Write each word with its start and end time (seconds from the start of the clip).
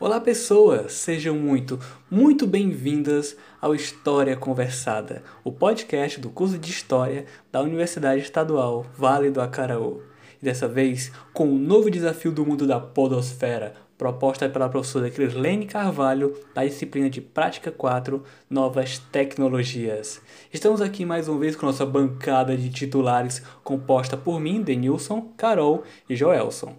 Olá, 0.00 0.20
pessoas! 0.20 0.92
Sejam 0.92 1.34
muito, 1.34 1.76
muito 2.08 2.46
bem-vindas 2.46 3.36
ao 3.60 3.74
História 3.74 4.36
Conversada, 4.36 5.24
o 5.42 5.50
podcast 5.50 6.20
do 6.20 6.30
curso 6.30 6.56
de 6.56 6.70
História 6.70 7.26
da 7.50 7.60
Universidade 7.60 8.22
Estadual 8.22 8.86
Vale 8.96 9.28
do 9.28 9.40
Acaraú. 9.40 10.00
E 10.40 10.44
dessa 10.44 10.68
vez, 10.68 11.10
com 11.32 11.48
um 11.48 11.58
novo 11.58 11.90
desafio 11.90 12.30
do 12.30 12.46
mundo 12.46 12.64
da 12.64 12.78
podosfera, 12.78 13.74
proposta 13.98 14.48
pela 14.48 14.68
professora 14.68 15.10
Crislene 15.10 15.66
Carvalho, 15.66 16.32
da 16.54 16.64
disciplina 16.64 17.10
de 17.10 17.20
Prática 17.20 17.72
4, 17.72 18.22
Novas 18.48 19.00
Tecnologias. 19.00 20.22
Estamos 20.52 20.80
aqui 20.80 21.04
mais 21.04 21.26
uma 21.26 21.40
vez 21.40 21.56
com 21.56 21.66
nossa 21.66 21.84
bancada 21.84 22.56
de 22.56 22.70
titulares, 22.70 23.42
composta 23.64 24.16
por 24.16 24.38
mim, 24.38 24.62
Denilson, 24.62 25.32
Carol 25.36 25.82
e 26.08 26.14
Joelson. 26.14 26.76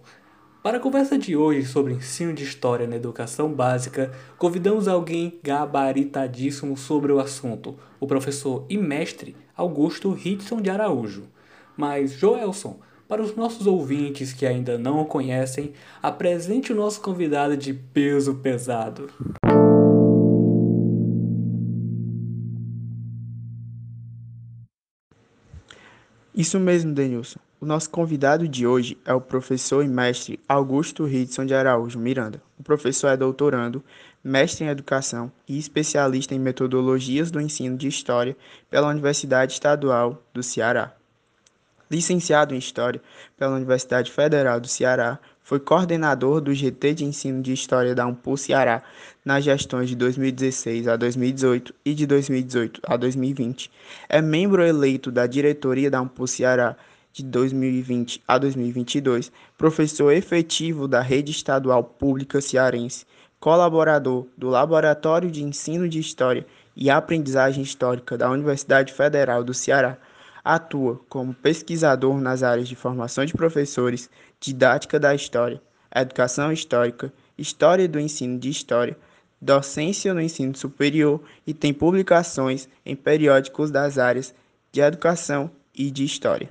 Para 0.62 0.76
a 0.76 0.80
conversa 0.82 1.18
de 1.18 1.38
hoje 1.38 1.66
sobre 1.66 1.94
ensino 1.94 2.34
de 2.34 2.44
história 2.44 2.86
na 2.86 2.98
educação 2.98 3.50
básica, 3.54 4.12
convidamos 4.38 4.90
alguém 4.90 5.40
gabaritadíssimo 5.42 6.76
sobre 6.76 7.14
o 7.14 7.20
assunto, 7.22 7.80
o 7.98 8.06
professor 8.06 8.66
e 8.70 8.78
mestre 8.78 9.38
Augusto 9.56 10.14
Hitson 10.14 10.62
de 10.62 10.70
Araújo. 10.70 11.24
Mas, 11.78 12.12
Joelson, 12.12 12.78
para 13.08 13.22
os 13.22 13.38
nossos 13.38 13.68
ouvintes 13.68 14.34
que 14.34 14.46
ainda 14.46 14.78
não 14.78 15.00
o 15.00 15.06
conhecem, 15.06 15.72
apresente 16.04 16.74
o 16.74 16.76
nosso 16.76 17.00
convidado 17.00 17.56
de 17.56 17.74
peso 17.74 18.36
pesado. 18.36 19.10
Isso 26.36 26.60
mesmo, 26.60 26.94
Denilson. 26.94 27.40
O 27.62 27.66
nosso 27.66 27.90
convidado 27.90 28.48
de 28.48 28.66
hoje 28.66 28.98
é 29.04 29.14
o 29.14 29.20
professor 29.20 29.84
e 29.84 29.88
mestre 29.88 30.40
Augusto 30.48 31.04
Ridson 31.04 31.46
de 31.46 31.54
Araújo 31.54 32.00
Miranda. 32.00 32.42
O 32.58 32.64
professor 32.64 33.10
é 33.10 33.18
doutorando, 33.18 33.84
mestre 34.24 34.64
em 34.64 34.70
educação 34.70 35.30
e 35.46 35.58
especialista 35.58 36.34
em 36.34 36.40
metodologias 36.40 37.30
do 37.30 37.42
ensino 37.42 37.76
de 37.76 37.86
história 37.86 38.38
pela 38.70 38.88
Universidade 38.88 39.52
Estadual 39.52 40.24
do 40.34 40.42
Ceará. 40.42 40.94
Licenciado 41.92 42.56
em 42.56 42.58
História 42.58 43.02
pela 43.36 43.58
Universidade 43.58 44.10
Federal 44.10 44.62
do 44.62 44.68
Ceará, 44.70 45.20
foi 45.44 45.60
coordenador 45.60 46.40
do 46.40 46.54
GT 46.54 46.94
de 46.94 47.04
Ensino 47.04 47.42
de 47.42 47.52
História 47.52 47.94
da 47.94 48.06
Umpul 48.06 48.38
Ceará 48.38 48.84
nas 49.26 49.44
gestões 49.44 49.90
de 49.90 49.96
2016 49.96 50.88
a 50.88 50.96
2018 50.96 51.74
e 51.84 51.94
de 51.94 52.06
2018 52.06 52.80
a 52.86 52.96
2020. 52.96 53.70
É 54.08 54.22
membro 54.22 54.64
eleito 54.64 55.12
da 55.12 55.26
diretoria 55.26 55.90
da 55.90 56.02
Umpul 56.02 56.28
Ceará 56.28 56.78
de 57.12 57.24
2020 57.24 58.22
a 58.28 58.38
2022, 58.38 59.32
professor 59.58 60.12
efetivo 60.12 60.88
da 60.88 61.02
Rede 61.02 61.32
Estadual 61.32 61.84
Pública 61.84 62.40
Cearense, 62.40 63.06
colaborador 63.40 64.28
do 64.38 64.50
Laboratório 64.50 65.32
de 65.32 65.44
Ensino 65.44 65.88
de 65.88 66.00
História 66.00 66.46
e 66.76 66.90
Aprendizagem 66.90 67.64
Histórica 67.64 68.18
da 68.18 68.30
Universidade 68.30 68.94
Federal 68.94 69.44
do 69.44 69.54
Ceará. 69.54 69.98
Atua 70.44 71.00
como 71.10 71.34
pesquisador 71.34 72.20
nas 72.20 72.44
áreas 72.44 72.68
de 72.68 72.76
formação 72.76 73.26
de 73.26 73.34
professores, 73.34 74.10
didática 74.40 75.00
da 75.00 75.14
história, 75.14 75.62
educação 75.94 76.52
histórica, 76.52 77.12
história 77.38 77.88
do 77.88 78.00
ensino 78.00 78.40
de 78.40 78.50
história, 78.50 78.98
docência 79.42 80.14
no 80.14 80.22
ensino 80.22 80.56
superior 80.56 81.22
e 81.46 81.54
tem 81.54 81.74
publicações 81.74 82.68
em 82.86 82.96
periódicos 82.96 83.72
das 83.72 83.98
áreas 83.98 84.34
de 84.72 84.82
educação 84.82 85.50
e 85.74 85.90
de 85.90 86.04
história. 86.04 86.50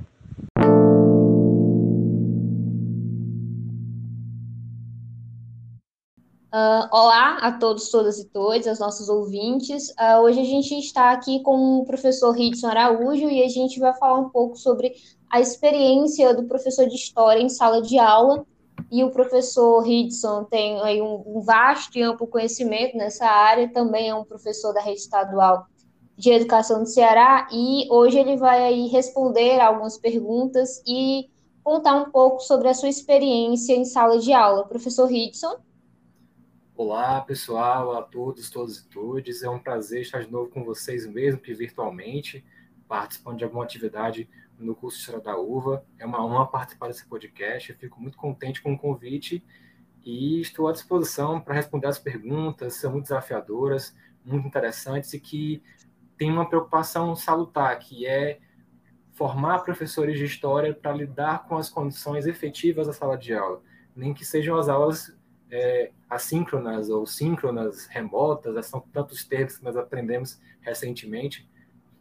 Uh, 6.51 6.89
olá 6.91 7.37
a 7.43 7.53
todos, 7.53 7.91
todas 7.91 8.19
e 8.19 8.25
todos, 8.25 8.67
aos 8.67 8.79
nossos 8.79 9.11
ouvintes. 9.11 9.91
Uh, 9.91 10.23
hoje 10.23 10.41
a 10.41 10.45
gente 10.45 10.79
está 10.79 11.11
aqui 11.13 11.43
com 11.43 11.81
o 11.81 11.85
professor 11.85 12.31
Ridson 12.31 12.69
Araújo 12.69 13.29
e 13.29 13.43
a 13.43 13.49
gente 13.49 13.79
vai 13.79 13.93
falar 13.93 14.19
um 14.19 14.31
pouco 14.31 14.57
sobre 14.57 14.95
a 15.29 15.41
experiência 15.41 16.33
do 16.33 16.45
professor 16.45 16.89
de 16.89 16.95
História 16.95 17.43
em 17.43 17.51
sala 17.51 17.83
de 17.83 17.99
aula. 17.99 18.47
E 18.91 19.05
o 19.05 19.11
professor 19.11 19.83
Ridson 19.83 20.45
tem 20.45 20.81
aí 20.81 21.03
um, 21.03 21.23
um 21.27 21.41
vasto 21.43 21.99
e 21.99 22.03
amplo 22.03 22.27
conhecimento 22.27 22.97
nessa 22.97 23.27
área, 23.27 23.71
também 23.71 24.09
é 24.09 24.15
um 24.15 24.25
professor 24.25 24.73
da 24.73 24.81
rede 24.81 25.01
estadual 25.01 25.67
de 26.17 26.31
educação 26.31 26.83
do 26.83 26.89
Ceará 26.89 27.47
e 27.53 27.87
hoje 27.91 28.19
ele 28.19 28.39
vai 28.39 28.65
aí 28.65 28.87
responder 28.87 29.61
algumas 29.61 29.99
perguntas 29.99 30.83
e 30.87 31.29
contar 31.63 31.95
um 31.95 32.11
pouco 32.11 32.41
sobre 32.41 32.69
a 32.69 32.75
sua 32.75 32.89
experiência 32.89 33.75
em 33.75 33.85
sala 33.85 34.19
de 34.19 34.33
aula. 34.33 34.65
Professor 34.65 35.05
Ridson. 35.05 35.68
Olá, 36.81 37.21
pessoal, 37.23 37.97
a 37.97 38.03
todos, 38.03 38.49
todas 38.51 38.77
e 38.77 38.89
todas. 38.89 39.43
É 39.43 39.51
um 39.51 39.59
prazer 39.59 40.03
estar 40.03 40.23
de 40.23 40.31
novo 40.31 40.49
com 40.49 40.63
vocês, 40.63 41.05
mesmo 41.09 41.41
que 41.41 41.53
virtualmente, 41.53 42.47
participando 42.87 43.39
de 43.39 43.43
alguma 43.43 43.65
atividade 43.65 44.31
no 44.57 44.77
curso 44.77 44.97
História 44.97 45.21
da 45.21 45.37
Uva. 45.37 45.85
É 45.99 46.07
uma 46.07 46.25
honra 46.25 46.47
participar 46.47 46.87
desse 46.87 47.05
podcast. 47.05 47.73
Eu 47.73 47.77
fico 47.77 48.01
muito 48.01 48.17
contente 48.17 48.63
com 48.63 48.75
o 48.75 48.79
convite 48.79 49.45
e 50.05 50.41
estou 50.41 50.69
à 50.69 50.73
disposição 50.73 51.41
para 51.41 51.53
responder 51.53 51.89
as 51.89 51.99
perguntas, 51.99 52.75
são 52.75 52.93
muito 52.93 53.07
desafiadoras, 53.07 53.93
muito 54.25 54.47
interessantes 54.47 55.13
e 55.13 55.19
que 55.19 55.61
tem 56.17 56.31
uma 56.31 56.49
preocupação 56.49 57.17
salutar, 57.17 57.77
que 57.81 58.07
é 58.07 58.39
formar 59.15 59.65
professores 59.65 60.17
de 60.17 60.27
história 60.27 60.73
para 60.73 60.93
lidar 60.93 61.45
com 61.49 61.57
as 61.57 61.69
condições 61.69 62.25
efetivas 62.25 62.87
da 62.87 62.93
sala 62.93 63.19
de 63.19 63.35
aula, 63.35 63.61
nem 63.97 64.15
que 64.15 64.25
sejam 64.25 64.57
as 64.57 64.69
aulas 64.69 65.18
é, 65.51 65.91
assíncronas 66.09 66.91
ou 66.91 67.07
síncronas, 67.07 67.87
remotas, 67.87 68.67
são 68.67 68.81
tantos 68.93 69.25
termos 69.25 69.59
que 69.59 69.65
nós 69.65 69.77
aprendemos 69.77 70.41
recentemente. 70.61 71.49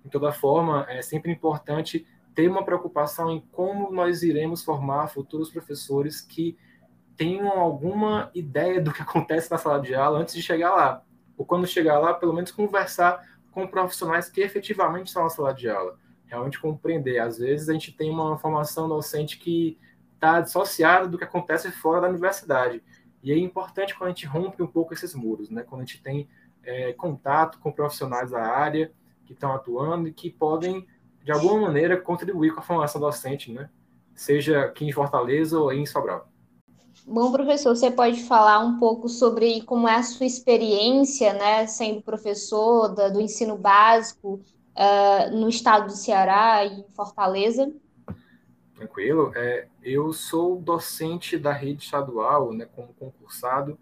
De 0.03 0.09
toda 0.09 0.31
forma, 0.31 0.85
é 0.90 1.02
sempre 1.02 1.31
importante 1.31 2.06
ter 2.34 2.50
uma 2.50 2.63
preocupação 2.63 3.31
em 3.31 3.41
como 3.52 3.91
nós 3.91 4.22
iremos 4.22 4.63
formar 4.63 5.07
futuros 5.07 5.50
professores 5.50 6.22
que 6.22 6.57
tenham 7.16 7.59
alguma 7.59 8.30
ideia 8.34 8.80
do 8.80 8.94
que 8.94 9.02
acontece 9.02 9.50
na 9.50 9.57
sala 9.57 9.81
de 9.81 9.96
aula 9.96 10.19
antes 10.19 10.36
de 10.36 10.41
chegar 10.41 10.74
lá. 10.75 11.03
Ou 11.36 11.46
quando 11.46 11.66
chegar 11.66 12.00
lá, 12.00 12.13
pelo 12.13 12.34
menos 12.34 12.52
conversar 12.52 13.22
com 13.52 13.68
profissionais 13.68 14.30
que 14.30 14.40
efetivamente 14.41 15.07
estão 15.07 15.24
na 15.24 15.30
sala 15.30 15.53
de 15.53 15.68
aula. 15.68 15.97
Realmente 16.28 16.59
compreender. 16.59 17.19
Às 17.19 17.40
vezes 17.40 17.69
a 17.69 17.74
gente 17.74 17.91
tem 17.91 18.12
uma 18.12 18.38
formação 18.38 18.88
docente 18.88 19.40
que 19.40 19.80
está 20.13 20.40
dissociada 20.41 21.07
do 21.07 21.18
que 21.18 21.24
acontece 21.24 21.72
fora 21.72 22.02
da 22.02 22.09
universidade. 22.09 22.84
E 23.27 23.31
é 23.33 23.38
importante 23.38 23.93
quando 23.93 24.07
a 24.07 24.13
gente 24.13 24.25
rompe 24.25 24.63
um 24.63 24.67
pouco 24.67 24.93
esses 24.93 25.13
muros, 25.13 25.49
né? 25.49 25.61
quando 25.61 25.81
a 25.81 25.83
gente 25.83 26.01
tem 26.01 26.29
é, 26.63 26.93
contato 26.93 27.59
com 27.59 27.73
profissionais 27.73 28.31
da 28.31 28.41
área 28.41 28.89
que 29.25 29.33
estão 29.33 29.51
atuando 29.51 30.07
e 30.07 30.13
que 30.13 30.29
podem, 30.29 30.88
de 31.25 31.33
alguma 31.33 31.59
maneira, 31.59 31.97
contribuir 31.97 32.53
com 32.53 32.61
a 32.61 32.63
formação 32.63 33.01
docente, 33.01 33.51
né? 33.51 33.69
seja 34.15 34.61
aqui 34.61 34.85
em 34.85 34.93
Fortaleza 34.93 35.59
ou 35.59 35.73
em 35.73 35.85
Sobral. 35.85 36.29
Bom, 37.05 37.29
professor, 37.29 37.75
você 37.75 37.91
pode 37.91 38.23
falar 38.23 38.59
um 38.59 38.79
pouco 38.79 39.09
sobre 39.09 39.61
como 39.63 39.89
é 39.89 39.95
a 39.95 40.03
sua 40.03 40.25
experiência, 40.25 41.33
né, 41.33 41.67
sendo 41.67 42.01
professor 42.01 42.95
da, 42.95 43.09
do 43.09 43.19
ensino 43.19 43.57
básico 43.57 44.35
uh, 44.35 45.35
no 45.35 45.49
estado 45.49 45.88
do 45.88 45.91
Ceará 45.91 46.63
e 46.63 46.79
em 46.79 46.89
Fortaleza? 46.95 47.69
Tranquilo. 48.77 49.31
É, 49.35 49.67
eu 49.81 50.13
sou 50.13 50.61
docente 50.61 51.35
da 51.35 51.51
rede 51.51 51.83
estadual, 51.83 52.53
né, 52.53 52.65
como 52.75 52.93
concursado, 52.93 53.77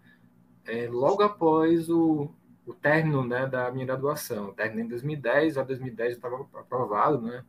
é, 0.64 0.88
logo 0.88 1.22
após 1.22 1.90
o, 1.90 2.30
o 2.66 2.72
término 2.72 3.22
né, 3.22 3.46
da 3.46 3.70
minha 3.70 3.84
graduação. 3.84 4.54
terminei 4.54 4.86
em 4.86 4.88
2010, 4.88 5.58
a 5.58 5.62
2010 5.62 6.12
eu 6.12 6.16
estava 6.16 6.48
aprovado 6.54 7.20
né, 7.20 7.44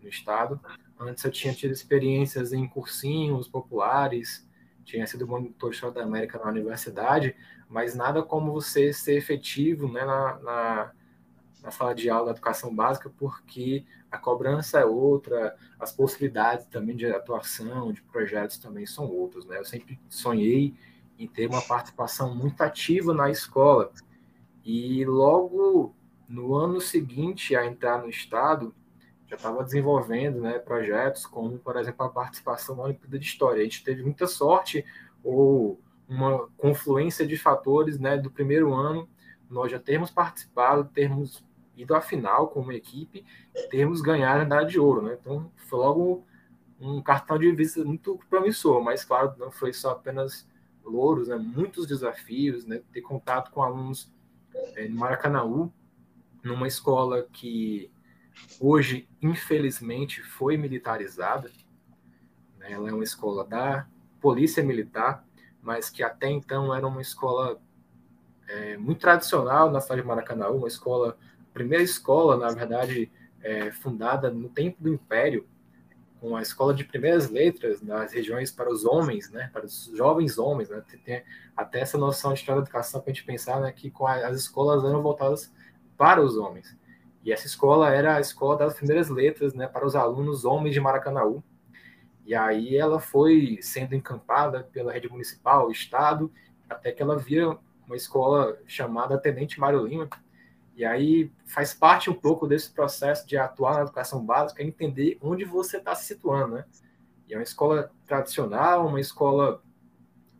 no 0.00 0.08
estado. 0.08 0.60
Antes 0.98 1.24
eu 1.24 1.32
tinha 1.32 1.52
tido 1.52 1.72
experiências 1.72 2.52
em 2.52 2.66
cursinhos 2.68 3.48
populares, 3.48 4.48
tinha 4.84 5.04
sido 5.04 5.26
monitor 5.26 5.72
da 5.92 6.04
América 6.04 6.38
na 6.38 6.48
universidade, 6.48 7.34
mas 7.68 7.96
nada 7.96 8.22
como 8.22 8.52
você 8.52 8.92
ser 8.92 9.16
efetivo 9.16 9.88
né, 9.88 10.04
na, 10.04 10.38
na 10.38 10.92
na 11.64 11.70
sala 11.70 11.94
de 11.94 12.10
aula 12.10 12.26
da 12.26 12.30
educação 12.32 12.74
básica, 12.74 13.10
porque 13.18 13.86
a 14.10 14.18
cobrança 14.18 14.78
é 14.78 14.84
outra, 14.84 15.56
as 15.80 15.90
possibilidades 15.90 16.66
também 16.66 16.94
de 16.94 17.06
atuação, 17.06 17.90
de 17.90 18.02
projetos 18.02 18.58
também 18.58 18.84
são 18.84 19.10
outras. 19.10 19.46
Né? 19.46 19.58
Eu 19.58 19.64
sempre 19.64 19.98
sonhei 20.10 20.74
em 21.18 21.26
ter 21.26 21.48
uma 21.48 21.62
participação 21.62 22.34
muito 22.34 22.60
ativa 22.60 23.14
na 23.14 23.30
escola. 23.30 23.90
E 24.62 25.04
logo 25.06 25.94
no 26.28 26.54
ano 26.54 26.80
seguinte 26.80 27.56
a 27.56 27.66
entrar 27.66 27.98
no 27.98 28.10
Estado, 28.10 28.74
já 29.26 29.36
estava 29.36 29.64
desenvolvendo 29.64 30.40
né, 30.40 30.58
projetos 30.58 31.24
como, 31.24 31.58
por 31.58 31.76
exemplo, 31.76 32.04
a 32.04 32.10
participação 32.10 32.76
na 32.76 32.82
Olimpíada 32.82 33.18
de 33.18 33.24
História. 33.24 33.60
A 33.60 33.64
gente 33.64 33.82
teve 33.82 34.02
muita 34.02 34.26
sorte 34.26 34.84
ou 35.22 35.80
uma 36.06 36.46
confluência 36.58 37.26
de 37.26 37.36
fatores 37.38 37.98
né, 37.98 38.18
do 38.18 38.30
primeiro 38.30 38.74
ano, 38.74 39.08
nós 39.48 39.70
já 39.70 39.78
termos 39.78 40.10
participado, 40.10 40.84
termos 40.92 41.42
ido 41.76 41.94
à 41.94 42.00
final 42.00 42.48
como 42.48 42.72
equipe 42.72 43.24
termos 43.70 44.00
ganhado 44.00 44.40
a 44.40 44.44
medalha 44.44 44.66
de 44.66 44.78
ouro, 44.78 45.02
né? 45.02 45.16
Então 45.20 45.50
foi 45.56 45.78
logo 45.78 46.24
um 46.80 47.02
cartão 47.02 47.38
de 47.38 47.50
vista 47.52 47.84
muito 47.84 48.18
promissor, 48.28 48.82
mas 48.82 49.04
claro, 49.04 49.34
não 49.38 49.50
foi 49.50 49.72
só 49.72 49.92
apenas 49.92 50.46
louros, 50.84 51.28
né, 51.28 51.36
muitos 51.36 51.86
desafios, 51.86 52.66
né, 52.66 52.82
ter 52.92 53.00
contato 53.00 53.50
com 53.50 53.62
alunos 53.62 54.12
é, 54.76 54.86
no 54.86 54.96
Maracanaú, 54.96 55.72
numa 56.42 56.68
escola 56.68 57.26
que 57.32 57.90
hoje, 58.60 59.08
infelizmente, 59.22 60.22
foi 60.22 60.56
militarizada. 60.56 61.50
Né, 62.58 62.72
ela 62.72 62.90
é 62.90 62.92
uma 62.92 63.04
escola 63.04 63.44
da 63.44 63.86
Polícia 64.20 64.62
Militar, 64.62 65.26
mas 65.62 65.88
que 65.88 66.02
até 66.02 66.28
então 66.28 66.74
era 66.74 66.86
uma 66.86 67.00
escola 67.00 67.60
é, 68.46 68.76
muito 68.76 69.00
tradicional 69.00 69.70
na 69.70 69.80
cidade 69.80 70.02
de 70.02 70.06
Maracanaú, 70.06 70.58
uma 70.58 70.68
escola, 70.68 71.16
primeira 71.54 71.82
escola, 71.82 72.36
na 72.36 72.50
verdade, 72.50 73.10
é, 73.40 73.70
fundada 73.70 74.30
no 74.30 74.48
tempo 74.48 74.82
do 74.82 74.92
Império, 74.92 75.46
com 76.20 76.36
a 76.36 76.42
escola 76.42 76.74
de 76.74 76.84
primeiras 76.84 77.30
letras 77.30 77.80
nas 77.80 78.12
regiões 78.12 78.50
para 78.50 78.70
os 78.70 78.84
homens, 78.84 79.30
né, 79.30 79.50
para 79.52 79.64
os 79.64 79.90
jovens 79.94 80.38
homens, 80.38 80.70
né, 80.70 80.82
tem 81.04 81.22
até 81.56 81.80
essa 81.80 81.96
noção 81.96 82.32
de 82.32 82.40
história 82.40 82.60
da 82.60 82.66
educação 82.66 83.00
para 83.00 83.10
a 83.10 83.14
gente 83.14 83.24
pensar 83.24 83.60
né, 83.60 83.70
que 83.70 83.92
as 84.24 84.36
escolas 84.36 84.84
eram 84.84 85.02
voltadas 85.02 85.52
para 85.96 86.20
os 86.22 86.36
homens. 86.36 86.76
E 87.22 87.32
essa 87.32 87.46
escola 87.46 87.94
era 87.94 88.16
a 88.16 88.20
escola 88.20 88.56
das 88.56 88.74
primeiras 88.74 89.08
letras 89.08 89.54
né, 89.54 89.66
para 89.66 89.86
os 89.86 89.94
alunos 89.94 90.44
homens 90.44 90.74
de 90.74 90.80
Maracanaú. 90.80 91.42
E 92.26 92.34
aí 92.34 92.76
ela 92.76 92.98
foi 92.98 93.58
sendo 93.60 93.94
encampada 93.94 94.64
pela 94.72 94.92
rede 94.92 95.08
municipal, 95.08 95.70
estado, 95.70 96.32
até 96.68 96.90
que 96.90 97.02
ela 97.02 97.18
vira 97.18 97.58
uma 97.86 97.96
escola 97.96 98.58
chamada 98.66 99.18
Tenente 99.18 99.60
Mário 99.60 99.86
Lima, 99.86 100.08
e 100.76 100.84
aí 100.84 101.30
faz 101.46 101.72
parte 101.72 102.10
um 102.10 102.14
pouco 102.14 102.46
desse 102.46 102.70
processo 102.72 103.26
de 103.26 103.36
atuar 103.36 103.74
na 103.74 103.82
educação 103.82 104.24
básica, 104.24 104.62
entender 104.62 105.18
onde 105.20 105.44
você 105.44 105.76
está 105.76 105.94
se 105.94 106.06
situando, 106.06 106.56
né? 106.56 106.64
E 107.28 107.34
é 107.34 107.36
uma 107.36 107.42
escola 107.42 107.92
tradicional, 108.06 108.86
uma 108.86 109.00
escola 109.00 109.62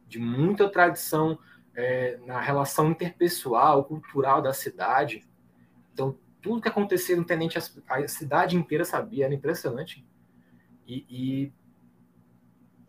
de 0.08 0.19
muita 0.19 0.69
tradição 0.69 1.38
é, 1.75 2.19
na 2.26 2.40
relação 2.40 2.90
interpessoal, 2.90 3.84
cultural 3.84 4.42
da 4.42 4.52
cidade. 4.52 5.26
Então, 5.92 6.19
tudo 6.42 6.60
que 6.60 6.69
acontecia 6.69 7.16
no 7.16 7.25
Tenente, 7.25 7.56
a 7.58 8.08
cidade 8.08 8.56
inteira 8.56 8.84
sabia, 8.84 9.26
era 9.26 9.34
impressionante. 9.34 10.04
E, 10.86 11.06
e 11.08 11.52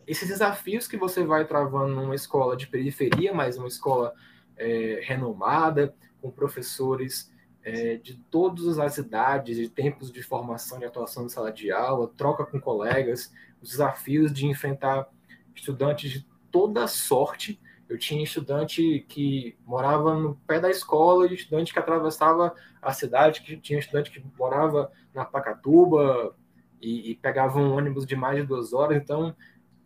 esses 0.06 0.28
desafios 0.28 0.86
que 0.86 0.96
você 0.96 1.24
vai 1.24 1.46
travando 1.46 1.94
numa 1.94 2.14
escola 2.14 2.56
de 2.56 2.66
periferia, 2.66 3.32
mas 3.32 3.56
uma 3.56 3.68
escola 3.68 4.14
é, 4.56 5.00
renomada, 5.04 5.94
com 6.20 6.30
professores 6.30 7.32
é, 7.66 7.96
de 7.96 8.14
todas 8.30 8.78
as 8.78 8.96
idades, 8.96 9.56
de 9.56 9.68
tempos 9.68 10.12
de 10.12 10.22
formação, 10.22 10.78
de 10.78 10.84
atuação 10.84 11.26
em 11.26 11.28
sala 11.28 11.50
de 11.50 11.72
aula, 11.72 12.12
troca 12.16 12.46
com 12.46 12.60
colegas, 12.60 13.34
os 13.60 13.70
desafios 13.70 14.32
de 14.32 14.46
enfrentar 14.46 15.08
estudantes 15.52 16.08
de 16.12 16.26
toda 16.48 16.86
sorte. 16.86 17.60
Eu 17.88 17.98
tinha 17.98 18.22
estudante 18.22 19.04
que 19.08 19.58
morava 19.66 20.14
no 20.14 20.36
pé 20.46 20.60
da 20.60 20.70
escola, 20.70 21.26
estudante 21.26 21.72
que 21.72 21.78
atravessava 21.80 22.54
a 22.80 22.92
cidade, 22.92 23.42
que 23.42 23.56
tinha 23.56 23.80
estudante 23.80 24.12
que 24.12 24.24
morava 24.38 24.92
na 25.12 25.24
Pacatuba 25.24 26.36
e, 26.80 27.10
e 27.10 27.14
pegava 27.16 27.58
um 27.58 27.76
ônibus 27.76 28.06
de 28.06 28.14
mais 28.14 28.36
de 28.36 28.46
duas 28.46 28.72
horas. 28.72 28.96
Então, 28.96 29.34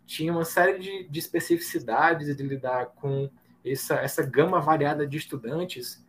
tinha 0.05 0.31
uma 0.31 0.45
série 0.45 0.79
de, 0.79 1.09
de 1.09 1.19
especificidades 1.19 2.37
de 2.37 2.43
lidar 2.43 2.89
com 2.89 3.31
essa, 3.65 3.95
essa 3.95 4.23
gama 4.23 4.61
variada 4.61 5.07
de 5.07 5.17
estudantes 5.17 6.05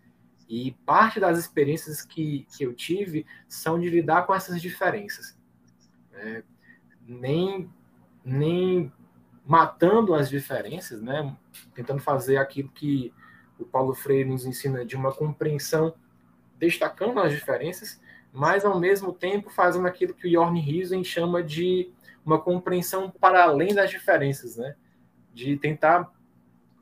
e 0.52 0.74
parte 0.86 1.18
das 1.18 1.40
experiências 1.40 2.04
que, 2.04 2.46
que 2.52 2.66
eu 2.66 2.74
tive 2.74 3.26
são 3.48 3.80
de 3.80 3.90
lidar 3.90 4.28
com 4.28 4.36
essas 4.36 4.62
diferenças. 4.62 5.40
Né? 6.12 6.44
Nem, 7.08 7.72
nem 8.22 8.92
matando 9.46 10.14
as 10.14 10.30
diferenças, 10.30 11.02
né? 11.02 11.34
tentando 11.74 12.02
fazer 12.02 12.36
aquilo 12.36 12.68
que 12.68 13.14
o 13.58 13.64
Paulo 13.64 13.94
Freire 13.94 14.28
nos 14.28 14.46
ensina 14.46 14.84
de 14.84 14.94
uma 14.94 15.14
compreensão 15.14 15.96
destacando 16.60 17.22
as 17.22 17.32
diferenças, 17.32 18.02
mas 18.34 18.66
ao 18.66 18.78
mesmo 18.78 19.14
tempo 19.14 19.50
fazendo 19.50 19.88
aquilo 19.88 20.14
que 20.14 20.28
o 20.28 20.32
Jorn 20.32 20.60
Riesen 20.60 21.02
chama 21.02 21.42
de 21.42 21.94
uma 22.26 22.38
compreensão 22.38 23.10
para 23.10 23.42
além 23.42 23.74
das 23.74 23.90
diferenças, 23.90 24.58
né? 24.58 24.76
de 25.34 25.56
tentar 25.56 26.12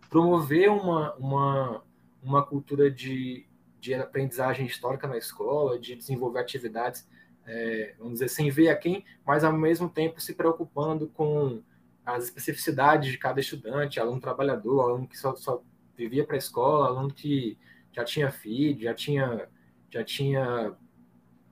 promover 0.09 0.71
uma, 0.71 1.13
uma, 1.17 1.83
uma 2.23 2.43
cultura 2.43 2.89
de, 2.89 3.45
de 3.79 3.93
aprendizagem 3.93 4.65
histórica 4.65 5.07
na 5.07 5.17
escola, 5.17 5.79
de 5.79 5.95
desenvolver 5.95 6.39
atividades, 6.39 7.07
é, 7.45 7.95
vamos 7.97 8.13
dizer, 8.13 8.29
sem 8.29 8.49
ver 8.49 8.69
a 8.69 8.75
quem, 8.75 9.03
mas 9.25 9.43
ao 9.43 9.53
mesmo 9.53 9.89
tempo 9.89 10.21
se 10.21 10.33
preocupando 10.33 11.07
com 11.07 11.63
as 12.05 12.25
especificidades 12.25 13.11
de 13.11 13.17
cada 13.17 13.39
estudante, 13.39 13.99
aluno 13.99 14.21
trabalhador, 14.21 14.81
aluno 14.81 15.07
que 15.07 15.17
só, 15.17 15.35
só 15.35 15.63
vivia 15.95 16.25
para 16.25 16.35
a 16.35 16.39
escola, 16.39 16.87
aluno 16.87 17.13
que 17.13 17.57
já 17.91 18.03
tinha 18.03 18.31
filho, 18.31 18.81
já 18.81 18.93
tinha, 18.93 19.47
já 19.89 20.03
tinha 20.03 20.75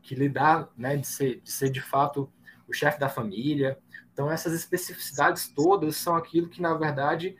que 0.01 0.15
lidar, 0.15 0.69
né, 0.77 0.97
de 0.97 1.07
ser, 1.07 1.41
de 1.41 1.51
ser 1.51 1.69
de 1.69 1.81
fato 1.81 2.31
o 2.67 2.73
chefe 2.73 2.99
da 2.99 3.09
família. 3.09 3.77
Então, 4.13 4.31
essas 4.31 4.53
especificidades 4.53 5.47
todas 5.47 5.95
são 5.95 6.15
aquilo 6.15 6.49
que, 6.49 6.61
na 6.61 6.73
verdade, 6.75 7.35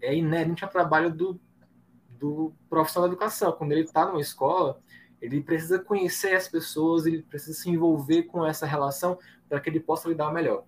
é 0.00 0.14
inerente 0.14 0.64
ao 0.64 0.70
trabalho 0.70 1.12
do, 1.12 1.40
do 2.20 2.52
profissional 2.68 3.08
da 3.08 3.14
educação. 3.14 3.52
Quando 3.52 3.72
ele 3.72 3.80
está 3.80 4.06
numa 4.06 4.20
escola, 4.20 4.80
ele 5.20 5.40
precisa 5.40 5.78
conhecer 5.78 6.34
as 6.34 6.46
pessoas, 6.46 7.06
ele 7.06 7.22
precisa 7.22 7.58
se 7.58 7.70
envolver 7.70 8.24
com 8.24 8.46
essa 8.46 8.66
relação 8.66 9.18
para 9.48 9.58
que 9.58 9.68
ele 9.68 9.80
possa 9.80 10.08
lidar 10.08 10.32
melhor. 10.32 10.64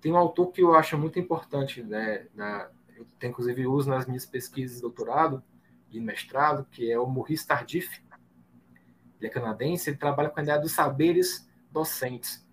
Tem 0.00 0.12
um 0.12 0.16
autor 0.16 0.48
que 0.50 0.62
eu 0.62 0.74
acho 0.74 0.96
muito 0.96 1.18
importante, 1.18 1.82
né, 1.82 2.26
na, 2.34 2.68
eu 2.96 3.06
tenho 3.18 3.30
inclusive 3.30 3.66
uso 3.66 3.90
nas 3.90 4.06
minhas 4.06 4.26
pesquisas 4.26 4.76
de 4.76 4.82
doutorado 4.82 5.42
e 5.90 6.00
mestrado, 6.00 6.66
que 6.70 6.90
é 6.90 6.98
o 6.98 7.06
Maurice 7.06 7.46
Tardif. 7.46 8.02
Ele 9.18 9.28
é 9.28 9.30
canadense, 9.30 9.90
ele 9.90 9.96
trabalha 9.96 10.30
com 10.30 10.40
a 10.40 10.42
ideia 10.42 10.58
dos 10.58 10.72
saberes 10.72 11.48
docentes. 11.70 12.46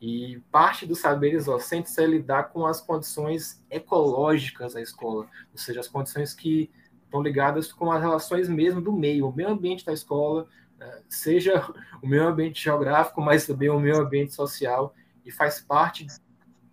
E 0.00 0.40
parte 0.50 0.86
dos 0.86 1.00
saberes 1.00 1.46
docentes 1.46 1.96
é 1.98 2.06
lidar 2.06 2.44
com 2.44 2.66
as 2.66 2.80
condições 2.80 3.64
ecológicas 3.68 4.74
da 4.74 4.80
escola, 4.80 5.28
ou 5.52 5.58
seja, 5.58 5.80
as 5.80 5.88
condições 5.88 6.32
que 6.32 6.70
estão 7.08 7.22
ligadas 7.22 7.72
com 7.72 7.90
as 7.90 8.00
relações 8.00 8.48
mesmo 8.48 8.80
do 8.80 8.92
meio, 8.92 9.28
o 9.28 9.34
meio 9.34 9.48
ambiente 9.48 9.84
da 9.84 9.92
escola, 9.92 10.46
né, 10.78 11.02
seja 11.08 11.66
o 12.02 12.06
meio 12.06 12.28
ambiente 12.28 12.62
geográfico, 12.62 13.20
mas 13.20 13.46
também 13.46 13.70
o 13.70 13.80
meio 13.80 14.00
ambiente 14.00 14.34
social, 14.34 14.94
e 15.24 15.32
faz 15.32 15.60
parte 15.60 16.06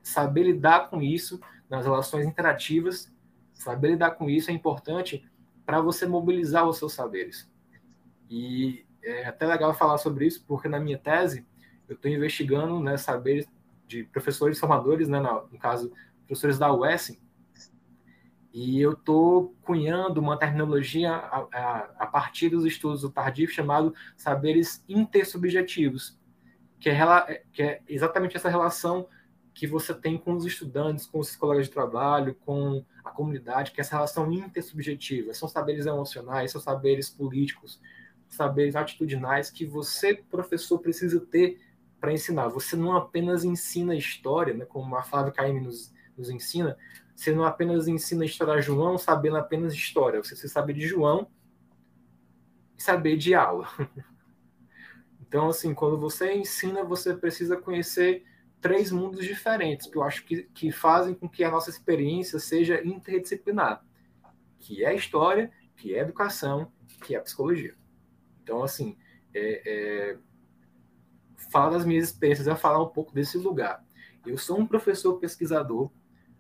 saber 0.04 0.44
lidar 0.44 0.90
com 0.90 1.02
isso 1.02 1.40
nas 1.70 1.86
relações 1.86 2.26
interativas. 2.26 3.12
Saber 3.54 3.90
lidar 3.90 4.12
com 4.12 4.30
isso 4.30 4.52
é 4.52 4.54
importante 4.54 5.28
para 5.66 5.82
você 5.82 6.06
mobilizar 6.06 6.68
os 6.68 6.78
seus 6.78 6.94
saberes. 6.94 7.50
E 8.30 8.86
é 9.04 9.26
até 9.26 9.48
legal 9.48 9.74
falar 9.74 9.98
sobre 9.98 10.28
isso, 10.28 10.44
porque 10.48 10.68
na 10.68 10.80
minha 10.80 10.98
tese 10.98 11.46
eu 11.88 11.96
estou 11.96 12.12
investigando 12.12 12.80
né, 12.80 12.98
saberes 12.98 13.48
de 13.88 14.04
professores 14.04 14.60
formadores, 14.60 15.08
né, 15.08 15.20
no 15.20 15.60
caso, 15.60 15.92
professores 16.26 16.58
da 16.58 16.74
UES, 16.74 17.20
e 18.56 18.80
eu 18.80 18.94
estou 18.94 19.54
cunhando 19.64 20.22
uma 20.22 20.40
terminologia 20.40 21.12
a, 21.12 21.46
a, 21.52 21.78
a, 22.00 22.08
partir 22.08 22.48
dos 22.48 22.64
estudos 22.64 23.02
do 23.02 23.10
Tardif 23.10 23.54
chamado 23.54 23.94
saberes 24.16 24.82
intersubjetivos, 24.88 26.18
que 26.80 26.90
é, 26.90 27.44
que 27.52 27.62
é 27.62 27.82
exatamente 27.86 28.38
essa 28.38 28.48
relação 28.48 29.10
que 29.54 29.68
você 29.68 29.94
tem 29.94 30.18
com 30.18 30.34
os 30.34 30.46
estudantes, 30.46 31.06
com 31.06 31.20
os 31.20 31.36
colegas 31.36 31.68
de 31.68 31.74
trabalho, 31.74 32.34
com 32.46 32.82
a 33.04 33.12
comunidade, 33.12 33.72
que 33.72 33.82
é 33.82 33.84
essa 33.84 33.98
relação 33.98 34.32
intersubjetiva. 34.32 35.34
São 35.34 35.50
saberes 35.50 35.86
emocionais, 35.86 36.52
são 36.52 36.62
saberes 36.62 37.10
políticos, 37.10 37.82
saberes 38.30 38.78
atitudinais 38.78 39.50
que 39.50 39.66
você, 39.66 40.14
professor, 40.16 40.80
precisa 40.80 41.20
ter 41.20 41.60
para 42.00 42.14
ensinar. 42.14 42.48
Você 42.48 42.78
não 42.78 42.96
apenas 42.96 43.44
ensina 43.44 43.98
história, 43.98 44.54
né, 44.54 44.64
como 44.64 44.96
a 44.96 45.04
Flávia 45.04 45.34
Caime 45.34 45.60
nos, 45.60 45.94
nos 46.18 46.30
ensina, 46.30 46.78
você 47.16 47.34
não 47.34 47.46
apenas 47.46 47.88
ensina 47.88 48.24
a 48.24 48.26
história 48.26 48.60
de 48.60 48.66
João 48.66 48.98
sabendo 48.98 49.38
apenas 49.38 49.74
história, 49.74 50.22
você 50.22 50.32
precisa 50.32 50.54
saber 50.54 50.74
de 50.74 50.86
João 50.86 51.28
e 52.78 52.84
saber 52.84 53.18
de 53.18 53.34
aula. 53.34 53.68
Então, 55.28 55.50
assim, 55.50 55.74
quando 55.74 55.98
você 55.98 56.34
ensina, 56.34 56.84
você 56.84 57.14
precisa 57.14 57.58
conhecer 57.58 58.24
três 58.62 58.90
mundos 58.90 59.26
diferentes, 59.26 59.88
que 59.88 59.98
eu 59.98 60.04
acho 60.04 60.24
que, 60.24 60.44
que 60.54 60.72
fazem 60.72 61.14
com 61.14 61.28
que 61.28 61.44
a 61.44 61.52
nossa 61.52 61.70
experiência 61.70 62.40
seja 62.40 62.82
interdisciplinar, 62.86 63.84
que 64.60 64.86
é 64.86 64.90
a 64.90 64.94
história, 64.94 65.52
que 65.76 65.94
é 65.94 66.00
a 66.00 66.04
educação, 66.04 66.72
que 67.04 67.16
é 67.16 67.18
a 67.18 67.22
psicologia. 67.22 67.76
Então, 68.44 68.64
assim, 68.64 68.96
é, 69.34 69.62
é, 69.66 70.18
falar 71.52 71.72
das 71.72 71.86
minhas 71.86 72.06
experiências 72.10 72.48
é 72.48 72.56
falar 72.56 72.82
um 72.82 72.90
pouco 72.90 73.14
desse 73.14 73.38
lugar. 73.38 73.84
Eu 74.26 74.38
sou 74.38 74.58
um 74.58 74.66
professor 74.66 75.20
pesquisador 75.20 75.92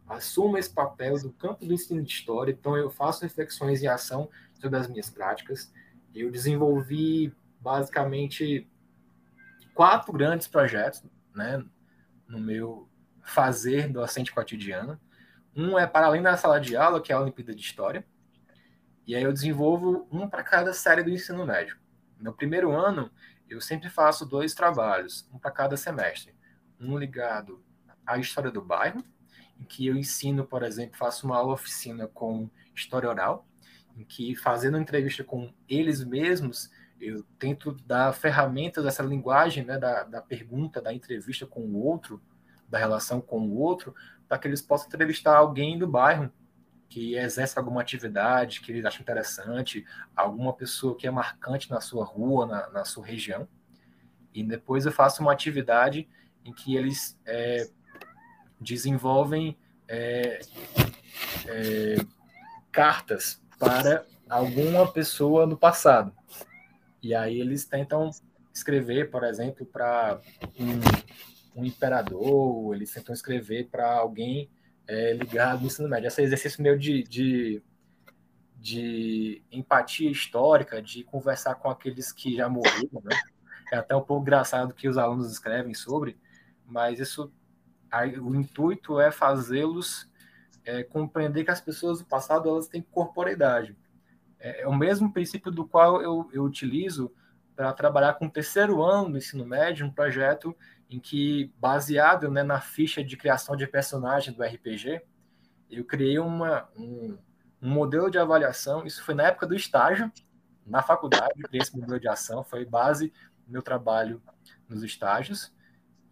assumo 0.07 0.57
esse 0.57 0.69
papel 0.69 1.19
do 1.21 1.31
campo 1.33 1.65
do 1.65 1.73
ensino 1.73 2.01
de 2.01 2.11
história, 2.11 2.51
então 2.51 2.77
eu 2.77 2.89
faço 2.89 3.23
reflexões 3.23 3.81
e 3.81 3.87
ação 3.87 4.29
sobre 4.53 4.77
as 4.77 4.87
minhas 4.87 5.09
práticas. 5.09 5.71
Eu 6.13 6.31
desenvolvi 6.31 7.33
basicamente 7.59 8.69
quatro 9.73 10.13
grandes 10.13 10.47
projetos, 10.47 11.03
né, 11.35 11.63
no 12.27 12.39
meu 12.39 12.87
fazer 13.23 13.89
docente 13.89 14.31
cotidiano. 14.31 14.99
Um 15.55 15.77
é 15.77 15.87
para 15.87 16.07
além 16.07 16.21
da 16.21 16.37
sala 16.37 16.59
de 16.59 16.75
aula, 16.77 17.01
que 17.01 17.11
é 17.11 17.15
a 17.15 17.19
Olimpíada 17.19 17.55
de 17.55 17.61
História. 17.61 18.05
E 19.07 19.15
aí 19.15 19.23
eu 19.23 19.33
desenvolvo 19.33 20.07
um 20.11 20.27
para 20.29 20.43
cada 20.43 20.73
série 20.73 21.03
do 21.03 21.09
ensino 21.09 21.45
médio. 21.45 21.77
No 22.19 22.33
primeiro 22.33 22.71
ano, 22.71 23.11
eu 23.47 23.61
sempre 23.61 23.89
faço 23.89 24.25
dois 24.25 24.53
trabalhos, 24.53 25.29
um 25.33 25.37
para 25.37 25.51
cada 25.51 25.77
semestre. 25.77 26.35
Um 26.79 26.97
ligado 26.97 27.63
à 28.05 28.17
história 28.17 28.51
do 28.51 28.61
bairro, 28.61 29.03
em 29.59 29.63
que 29.63 29.87
eu 29.87 29.95
ensino, 29.95 30.45
por 30.45 30.63
exemplo, 30.63 30.97
faço 30.97 31.25
uma 31.25 31.37
aula 31.37 31.53
oficina 31.53 32.07
com 32.07 32.49
história 32.73 33.09
oral, 33.09 33.47
em 33.97 34.03
que 34.03 34.35
fazendo 34.35 34.77
entrevista 34.77 35.23
com 35.23 35.53
eles 35.67 36.03
mesmos, 36.03 36.69
eu 36.99 37.23
tento 37.39 37.71
dar 37.85 38.13
ferramentas 38.13 38.83
dessa 38.83 39.03
linguagem, 39.03 39.63
né, 39.63 39.77
da, 39.77 40.03
da 40.03 40.21
pergunta, 40.21 40.81
da 40.81 40.93
entrevista 40.93 41.45
com 41.45 41.61
o 41.61 41.83
outro, 41.83 42.21
da 42.67 42.77
relação 42.77 43.21
com 43.21 43.39
o 43.41 43.57
outro, 43.57 43.93
para 44.27 44.37
que 44.37 44.47
eles 44.47 44.61
possam 44.61 44.87
entrevistar 44.87 45.37
alguém 45.37 45.77
do 45.77 45.87
bairro 45.87 46.31
que 46.89 47.15
exerce 47.15 47.57
alguma 47.57 47.81
atividade 47.81 48.61
que 48.61 48.71
eles 48.71 48.85
acham 48.85 49.01
interessante, 49.01 49.85
alguma 50.15 50.53
pessoa 50.53 50.95
que 50.95 51.07
é 51.07 51.11
marcante 51.11 51.69
na 51.69 51.81
sua 51.81 52.05
rua, 52.05 52.45
na, 52.45 52.69
na 52.69 52.85
sua 52.85 53.05
região. 53.05 53.47
E 54.33 54.43
depois 54.43 54.85
eu 54.85 54.91
faço 54.91 55.21
uma 55.21 55.31
atividade 55.31 56.07
em 56.43 56.53
que 56.53 56.75
eles 56.75 57.19
é, 57.25 57.69
desenvolvem 58.59 59.57
é, 59.87 60.39
é, 61.47 61.95
cartas 62.71 63.41
para 63.57 64.05
alguma 64.29 64.91
pessoa 64.91 65.45
no 65.45 65.57
passado. 65.57 66.13
E 67.01 67.13
aí 67.13 67.39
eles 67.39 67.65
tentam 67.65 68.09
escrever, 68.53 69.11
por 69.11 69.23
exemplo, 69.23 69.65
para 69.65 70.19
um, 70.59 71.61
um, 71.61 71.65
imperador, 71.65 72.75
eles 72.75 72.91
tentam 72.91 73.13
escrever 73.13 73.67
para 73.69 73.93
alguém 73.93 74.49
é, 74.87 75.13
ligado 75.13 75.61
no 75.61 75.67
ensino 75.67 75.89
médio. 75.89 76.07
Esse 76.07 76.21
exercício 76.21 76.63
meu 76.63 76.77
de, 76.77 77.03
de, 77.03 77.61
de, 78.57 79.41
empatia 79.51 80.09
histórica, 80.09 80.81
de 80.81 81.03
conversar 81.03 81.55
com 81.55 81.69
aqueles 81.69 82.11
que 82.11 82.35
já 82.35 82.49
morreram, 82.49 83.01
né? 83.03 83.15
é 83.71 83.77
até 83.77 83.95
um 83.95 84.01
pouco 84.01 84.21
engraçado 84.21 84.73
que 84.73 84.87
os 84.87 84.97
alunos 84.97 85.31
escrevem 85.31 85.73
sobre, 85.73 86.17
mas 86.65 86.99
isso, 86.99 87.31
o 88.21 88.35
intuito 88.35 88.99
é 88.99 89.11
fazê-los 89.11 90.09
é, 90.65 90.83
compreender 90.83 91.45
que 91.45 91.51
as 91.51 91.61
pessoas 91.61 91.99
do 91.99 92.05
passado 92.05 92.49
elas 92.49 92.67
têm 92.67 92.81
corporeidade. 92.81 93.77
É, 94.39 94.63
é 94.63 94.67
o 94.67 94.75
mesmo 94.75 95.13
princípio 95.13 95.51
do 95.51 95.65
qual 95.65 96.01
eu, 96.01 96.29
eu 96.33 96.43
utilizo 96.43 97.13
para 97.55 97.71
trabalhar 97.71 98.15
com 98.15 98.25
o 98.25 98.29
terceiro 98.29 98.83
ano 98.83 99.11
do 99.11 99.17
ensino 99.17 99.45
médio, 99.45 99.85
um 99.85 99.91
projeto 99.91 100.55
em 100.89 100.99
que, 100.99 101.53
baseado 101.57 102.29
né, 102.29 102.43
na 102.43 102.59
ficha 102.59 103.03
de 103.03 103.15
criação 103.15 103.55
de 103.55 103.65
personagem 103.65 104.33
do 104.33 104.43
RPG, 104.43 105.01
eu 105.69 105.85
criei 105.85 106.19
uma, 106.19 106.67
um, 106.75 107.17
um 107.61 107.69
modelo 107.69 108.09
de 108.09 108.19
avaliação. 108.19 108.85
Isso 108.85 109.03
foi 109.03 109.15
na 109.15 109.23
época 109.23 109.47
do 109.47 109.55
estágio, 109.55 110.11
na 110.65 110.81
faculdade, 110.81 111.41
criei 111.43 111.61
esse 111.61 111.77
modelo 111.77 111.99
de 111.99 112.07
ação, 112.07 112.43
foi 112.43 112.65
base 112.65 113.13
do 113.45 113.53
meu 113.53 113.61
trabalho 113.61 114.21
nos 114.67 114.83
estágios. 114.83 115.54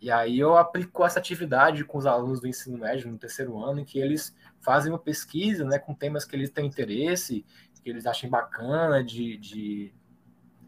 E 0.04 0.12
aí 0.12 0.38
eu 0.38 0.58
aplico 0.58 1.06
essa 1.06 1.18
atividade 1.18 1.86
com 1.86 1.98
os 1.98 2.06
alunos 2.06 2.42
do 2.42 2.48
ensino 2.48 2.78
médio 2.78 3.10
no 3.10 3.18
terceiro 3.18 3.58
ano, 3.64 3.80
em 3.80 3.86
que 3.86 3.98
eles 3.98 4.36
fazem 4.60 4.92
uma 4.92 5.00
pesquisa 5.00 5.64
né, 5.64 5.80
com 5.80 5.94
temas 5.94 6.26
que 6.26 6.36
eles 6.36 6.50
têm 6.50 6.66
interesse, 6.66 7.46
que 7.82 7.90
eles 7.90 8.06
achem 8.06 8.30
bacana 8.30 9.02
de, 9.02 9.38
de, 9.38 9.94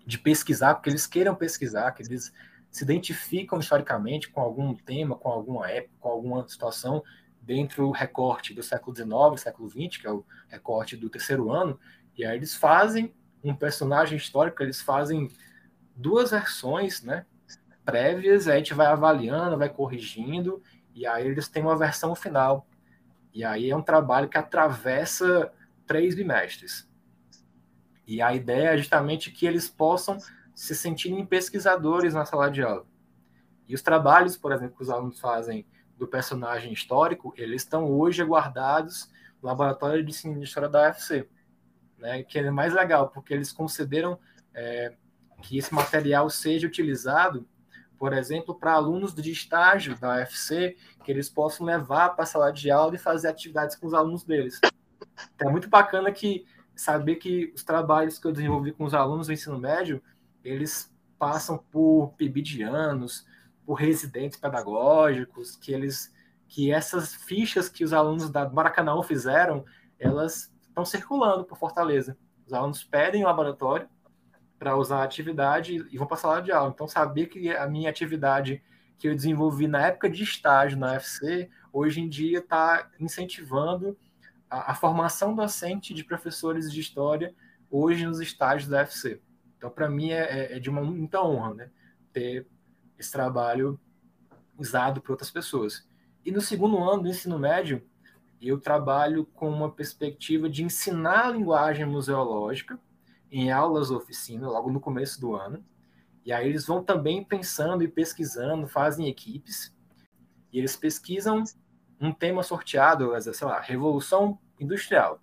de 0.06 0.18
pesquisar, 0.20 0.76
porque 0.76 0.90
eles 0.90 1.06
queiram 1.06 1.36
pesquisar, 1.36 1.92
que 1.92 2.02
eles 2.02 2.32
se 2.72 2.86
identificam 2.86 3.60
historicamente 3.60 4.30
com 4.30 4.40
algum 4.40 4.74
tema, 4.74 5.18
com 5.18 5.28
alguma 5.28 5.70
época, 5.70 5.96
com 6.00 6.08
alguma 6.08 6.48
situação 6.48 7.04
dentro 7.42 7.88
do 7.88 7.92
recorte 7.92 8.54
do 8.54 8.64
século 8.64 8.96
XIX, 8.96 9.12
século 9.38 9.70
XX, 9.70 9.98
que 9.98 10.08
é 10.08 10.12
o 10.12 10.24
recorte 10.48 10.96
do 10.96 11.10
terceiro 11.10 11.52
ano, 11.52 11.78
e 12.18 12.24
aí 12.24 12.38
eles 12.38 12.56
fazem 12.56 13.14
um 13.44 13.54
personagem 13.54 14.18
histórico, 14.18 14.64
eles 14.64 14.80
fazem 14.80 15.30
duas 15.94 16.32
versões, 16.32 17.02
né, 17.04 17.26
prévias, 17.86 18.48
a 18.48 18.58
gente 18.58 18.74
vai 18.74 18.88
avaliando, 18.88 19.58
vai 19.58 19.70
corrigindo, 19.70 20.62
e 20.94 21.06
aí 21.06 21.28
eles 21.28 21.48
têm 21.48 21.64
uma 21.64 21.78
versão 21.78 22.16
final. 22.16 22.68
E 23.34 23.44
aí 23.44 23.70
é 23.70 23.76
um 23.76 23.82
trabalho 23.82 24.28
que 24.28 24.38
atravessa 24.38 25.52
três 25.86 26.16
bimestres. 26.16 26.90
E 28.08 28.22
a 28.22 28.34
ideia 28.34 28.70
é 28.70 28.78
justamente 28.78 29.32
que 29.32 29.46
eles 29.46 29.70
possam 29.70 30.18
se 30.54 30.76
sentirem 30.76 31.26
pesquisadores 31.26 32.14
na 32.14 32.26
sala 32.26 32.50
de 32.50 32.64
aula. 32.64 32.86
E 33.68 33.76
os 33.76 33.82
trabalhos, 33.82 34.38
por 34.38 34.52
exemplo, 34.52 34.76
que 34.76 34.84
os 34.84 34.90
alunos 34.90 35.20
fazem 35.20 35.66
do 35.98 36.08
personagem 36.08 36.72
histórico, 36.72 37.34
eles 37.36 37.62
estão 37.64 37.86
hoje 37.86 38.24
guardados 38.24 39.12
no 39.42 39.50
laboratório 39.50 40.04
de 40.04 40.12
ensino 40.12 40.40
de 40.40 40.46
história 40.46 40.70
da 40.70 40.88
UFC, 40.88 41.28
né? 41.98 42.24
Que 42.24 42.40
é 42.40 42.52
mais 42.52 42.74
legal 42.74 43.10
porque 43.10 43.34
eles 43.34 43.52
concederam 43.52 44.20
é, 44.54 44.94
que 45.42 45.58
esse 45.58 45.74
material 45.74 46.30
seja 46.30 46.68
utilizado 46.68 47.48
por 47.98 48.14
exemplo, 48.14 48.56
para 48.56 48.74
alunos 48.74 49.14
de 49.14 49.32
estágio 49.32 49.98
da 50.00 50.16
UFC, 50.16 50.76
que 51.04 51.12
eles 51.12 51.30
possam 51.30 51.66
levar 51.66 52.10
para 52.10 52.24
a 52.24 52.28
sala 52.28 52.52
de 52.52 52.70
aula 52.70 52.96
e 52.96 53.00
fazer 53.00 53.28
atividades 53.28 53.76
com 53.76 53.88
os 53.88 53.94
alunos 53.94 54.24
deles. 54.24 54.60
Então, 55.36 55.50
é 55.50 55.52
muito 55.52 55.70
bacana 55.70 56.12
que 56.12 56.46
saber 56.76 57.16
que 57.16 57.52
os 57.56 57.64
trabalhos 57.64 58.20
que 58.20 58.28
eu 58.28 58.32
desenvolvi 58.32 58.72
com 58.74 58.84
os 58.84 58.94
alunos 58.94 59.28
do 59.28 59.34
ensino 59.34 59.58
médio, 59.58 60.02
eles 60.44 60.94
passam 61.18 61.58
por 61.58 62.14
pibidianos, 62.18 63.26
por 63.66 63.76
residentes 63.76 64.38
pedagógicos, 64.38 65.56
que 65.56 65.74
eles 65.74 66.14
que 66.48 66.72
essas 66.72 67.16
fichas 67.16 67.68
que 67.68 67.84
os 67.84 67.92
alunos 67.92 68.30
da 68.30 68.48
Maracanã 68.48 69.02
fizeram, 69.02 69.66
elas 69.98 70.54
estão 70.62 70.86
circulando 70.86 71.44
por 71.44 71.58
Fortaleza. 71.58 72.16
Os 72.46 72.54
alunos 72.54 72.84
pedem 72.84 73.24
o 73.24 73.28
laboratório 73.28 73.90
para 74.58 74.76
usar 74.78 75.00
a 75.00 75.04
atividade 75.04 75.86
e 75.92 75.98
vão 75.98 76.08
para 76.08 76.38
a 76.38 76.42
de 76.42 76.52
aula. 76.52 76.72
Então, 76.74 76.88
saber 76.88 77.28
que 77.28 77.50
a 77.52 77.68
minha 77.68 77.90
atividade 77.90 78.64
que 78.98 79.08
eu 79.08 79.16
desenvolvi 79.16 79.68
na 79.68 79.88
época 79.88 80.10
de 80.10 80.24
estágio 80.24 80.78
na 80.78 80.94
UFC, 80.94 81.50
hoje 81.72 82.00
em 82.00 82.08
dia 82.08 82.40
está 82.40 82.90
incentivando 83.00 83.98
a, 84.50 84.72
a, 84.72 84.76
formação 84.76 85.36
docente 85.36 85.94
de 85.94 86.04
professores 86.04 86.72
de 86.72 86.80
história 86.80 87.36
hoje 87.70 88.06
nos 88.06 88.22
estágios 88.22 88.70
da 88.70 88.80
UFC. 88.80 89.22
Então, 89.58 89.70
para 89.70 89.90
mim, 89.90 90.12
é, 90.12 90.22
é, 90.22 90.56
é, 90.56 90.60
de 90.60 90.70
uma 90.70 90.82
muita 90.82 91.22
honra 91.22 91.54
né, 91.56 91.70
ter 92.14 92.48
esse 92.98 93.12
trabalho 93.12 93.80
usado 94.58 95.02
por 95.02 95.12
outras 95.12 95.32
pessoas. 95.32 95.86
E 96.24 96.32
no 96.32 96.40
segundo 96.40 96.78
ano 96.78 97.04
do 97.04 97.10
ensino 97.10 97.38
médio, 97.38 97.84
eu 98.42 98.60
trabalho 98.60 99.26
com 99.26 99.50
uma 99.50 99.72
perspectiva 99.72 100.50
de 100.50 100.64
ensinar 100.64 101.26
a 101.26 101.32
linguagem 101.32 101.86
museológica 101.86 102.80
em 103.32 103.52
aulas 103.52 103.92
oficina 103.92 104.48
logo 104.50 104.72
no 104.72 104.80
começo 104.80 105.20
do 105.20 105.36
ano. 105.36 105.64
E 106.24 106.34
aí 106.34 106.48
eles 106.48 106.66
vão 106.66 106.84
também 106.84 107.24
pensando 107.24 107.84
e 107.84 107.88
pesquisando, 107.88 108.68
fazem 108.68 109.08
equipes, 109.08 109.76
e 110.52 110.58
eles 110.58 110.76
pesquisam 110.76 111.44
um 112.00 112.12
tema 112.12 112.42
sorteado, 112.42 113.12
sei 113.22 113.48
lá, 113.48 113.60
Revolução 113.60 114.40
Industrial. 114.60 115.20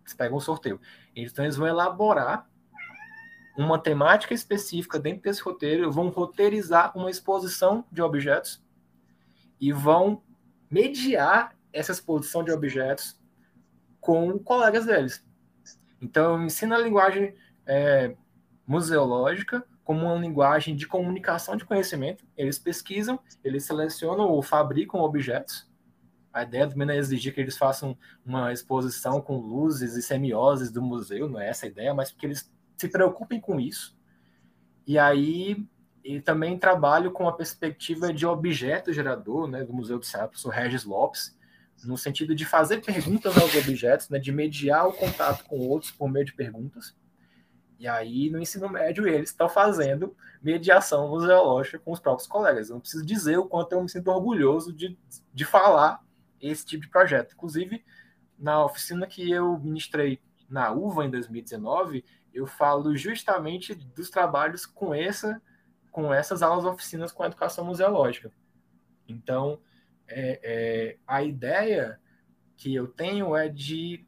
Eles 0.00 0.14
pegam 0.14 0.38
um 0.38 0.40
sorteio. 0.40 0.80
Então 1.14 1.44
eles 1.44 1.56
vão 1.56 1.66
elaborar 1.66 2.48
uma 3.56 3.78
temática 3.78 4.32
específica 4.32 4.98
dentro 4.98 5.22
desse 5.22 5.42
roteiro, 5.42 5.92
vão 5.92 6.08
roteirizar 6.08 6.96
uma 6.96 7.10
exposição 7.10 7.84
de 7.92 8.00
objetos 8.00 8.64
e 9.60 9.72
vão 9.72 10.22
mediar 10.70 11.54
essa 11.72 11.92
exposição 11.92 12.42
de 12.42 12.50
objetos 12.50 13.20
com 14.00 14.38
colegas 14.38 14.86
deles. 14.86 15.24
Então, 16.02 16.44
ensina 16.44 16.74
a 16.74 16.80
linguagem 16.80 17.34
é, 17.64 18.16
museológica 18.66 19.64
como 19.84 20.06
uma 20.06 20.16
linguagem 20.16 20.74
de 20.74 20.86
comunicação 20.86 21.56
de 21.56 21.64
conhecimento. 21.64 22.24
Eles 22.36 22.58
pesquisam, 22.58 23.20
eles 23.44 23.64
selecionam 23.64 24.26
ou 24.28 24.42
fabricam 24.42 25.00
objetos. 25.00 25.70
A 26.32 26.42
ideia 26.42 26.68
também 26.68 26.86
não 26.86 26.94
é 26.94 26.98
exigir 26.98 27.32
que 27.32 27.40
eles 27.40 27.56
façam 27.56 27.96
uma 28.24 28.52
exposição 28.52 29.20
com 29.20 29.36
luzes 29.36 29.94
e 29.94 30.02
semioses 30.02 30.72
do 30.72 30.82
museu, 30.82 31.28
não 31.28 31.38
é 31.38 31.48
essa 31.48 31.66
a 31.66 31.68
ideia, 31.68 31.94
mas 31.94 32.10
porque 32.10 32.26
eles 32.26 32.50
se 32.76 32.88
preocupem 32.88 33.40
com 33.40 33.60
isso. 33.60 33.96
E 34.86 34.98
aí, 34.98 35.64
e 36.02 36.20
também 36.20 36.58
trabalho 36.58 37.12
com 37.12 37.28
a 37.28 37.32
perspectiva 37.32 38.12
de 38.12 38.26
objeto 38.26 38.92
gerador, 38.92 39.46
né, 39.46 39.62
do 39.62 39.72
Museu 39.72 39.98
do 39.98 40.06
Ceará, 40.06 40.26
professor 40.26 40.50
Regis 40.50 40.84
Lopes, 40.84 41.36
no 41.84 41.96
sentido 41.96 42.34
de 42.34 42.44
fazer 42.44 42.80
perguntas 42.84 43.36
aos 43.36 43.54
objetos, 43.54 44.08
né, 44.08 44.18
de 44.18 44.32
mediar 44.32 44.86
o 44.86 44.92
contato 44.92 45.44
com 45.44 45.58
outros 45.58 45.90
por 45.90 46.10
meio 46.10 46.24
de 46.24 46.32
perguntas. 46.32 46.96
E 47.78 47.88
aí, 47.88 48.30
no 48.30 48.38
ensino 48.38 48.68
médio, 48.68 49.08
eles 49.08 49.30
estão 49.30 49.48
fazendo 49.48 50.16
mediação 50.40 51.08
museológica 51.08 51.80
com 51.80 51.90
os 51.90 51.98
próprios 51.98 52.28
colegas. 52.28 52.68
Eu 52.68 52.74
não 52.74 52.80
preciso 52.80 53.04
dizer 53.04 53.38
o 53.38 53.46
quanto 53.46 53.72
eu 53.72 53.82
me 53.82 53.88
sinto 53.88 54.08
orgulhoso 54.08 54.72
de, 54.72 54.96
de 55.34 55.44
falar 55.44 56.00
esse 56.40 56.64
tipo 56.64 56.84
de 56.84 56.90
projeto. 56.90 57.34
Inclusive, 57.34 57.84
na 58.38 58.64
oficina 58.64 59.06
que 59.06 59.30
eu 59.30 59.58
ministrei 59.58 60.20
na 60.48 60.70
UVA 60.70 61.06
em 61.06 61.10
2019, 61.10 62.04
eu 62.32 62.46
falo 62.46 62.96
justamente 62.96 63.74
dos 63.74 64.10
trabalhos 64.10 64.64
com 64.64 64.94
essa 64.94 65.40
com 65.90 66.12
essas 66.12 66.42
aulas 66.42 66.64
oficinas 66.64 67.12
com 67.12 67.22
a 67.22 67.26
educação 67.26 67.66
museológica. 67.66 68.32
Então, 69.06 69.60
é, 70.14 70.40
é, 70.42 70.98
a 71.06 71.22
ideia 71.22 72.00
que 72.56 72.74
eu 72.74 72.86
tenho 72.86 73.36
é 73.36 73.48
de 73.48 74.06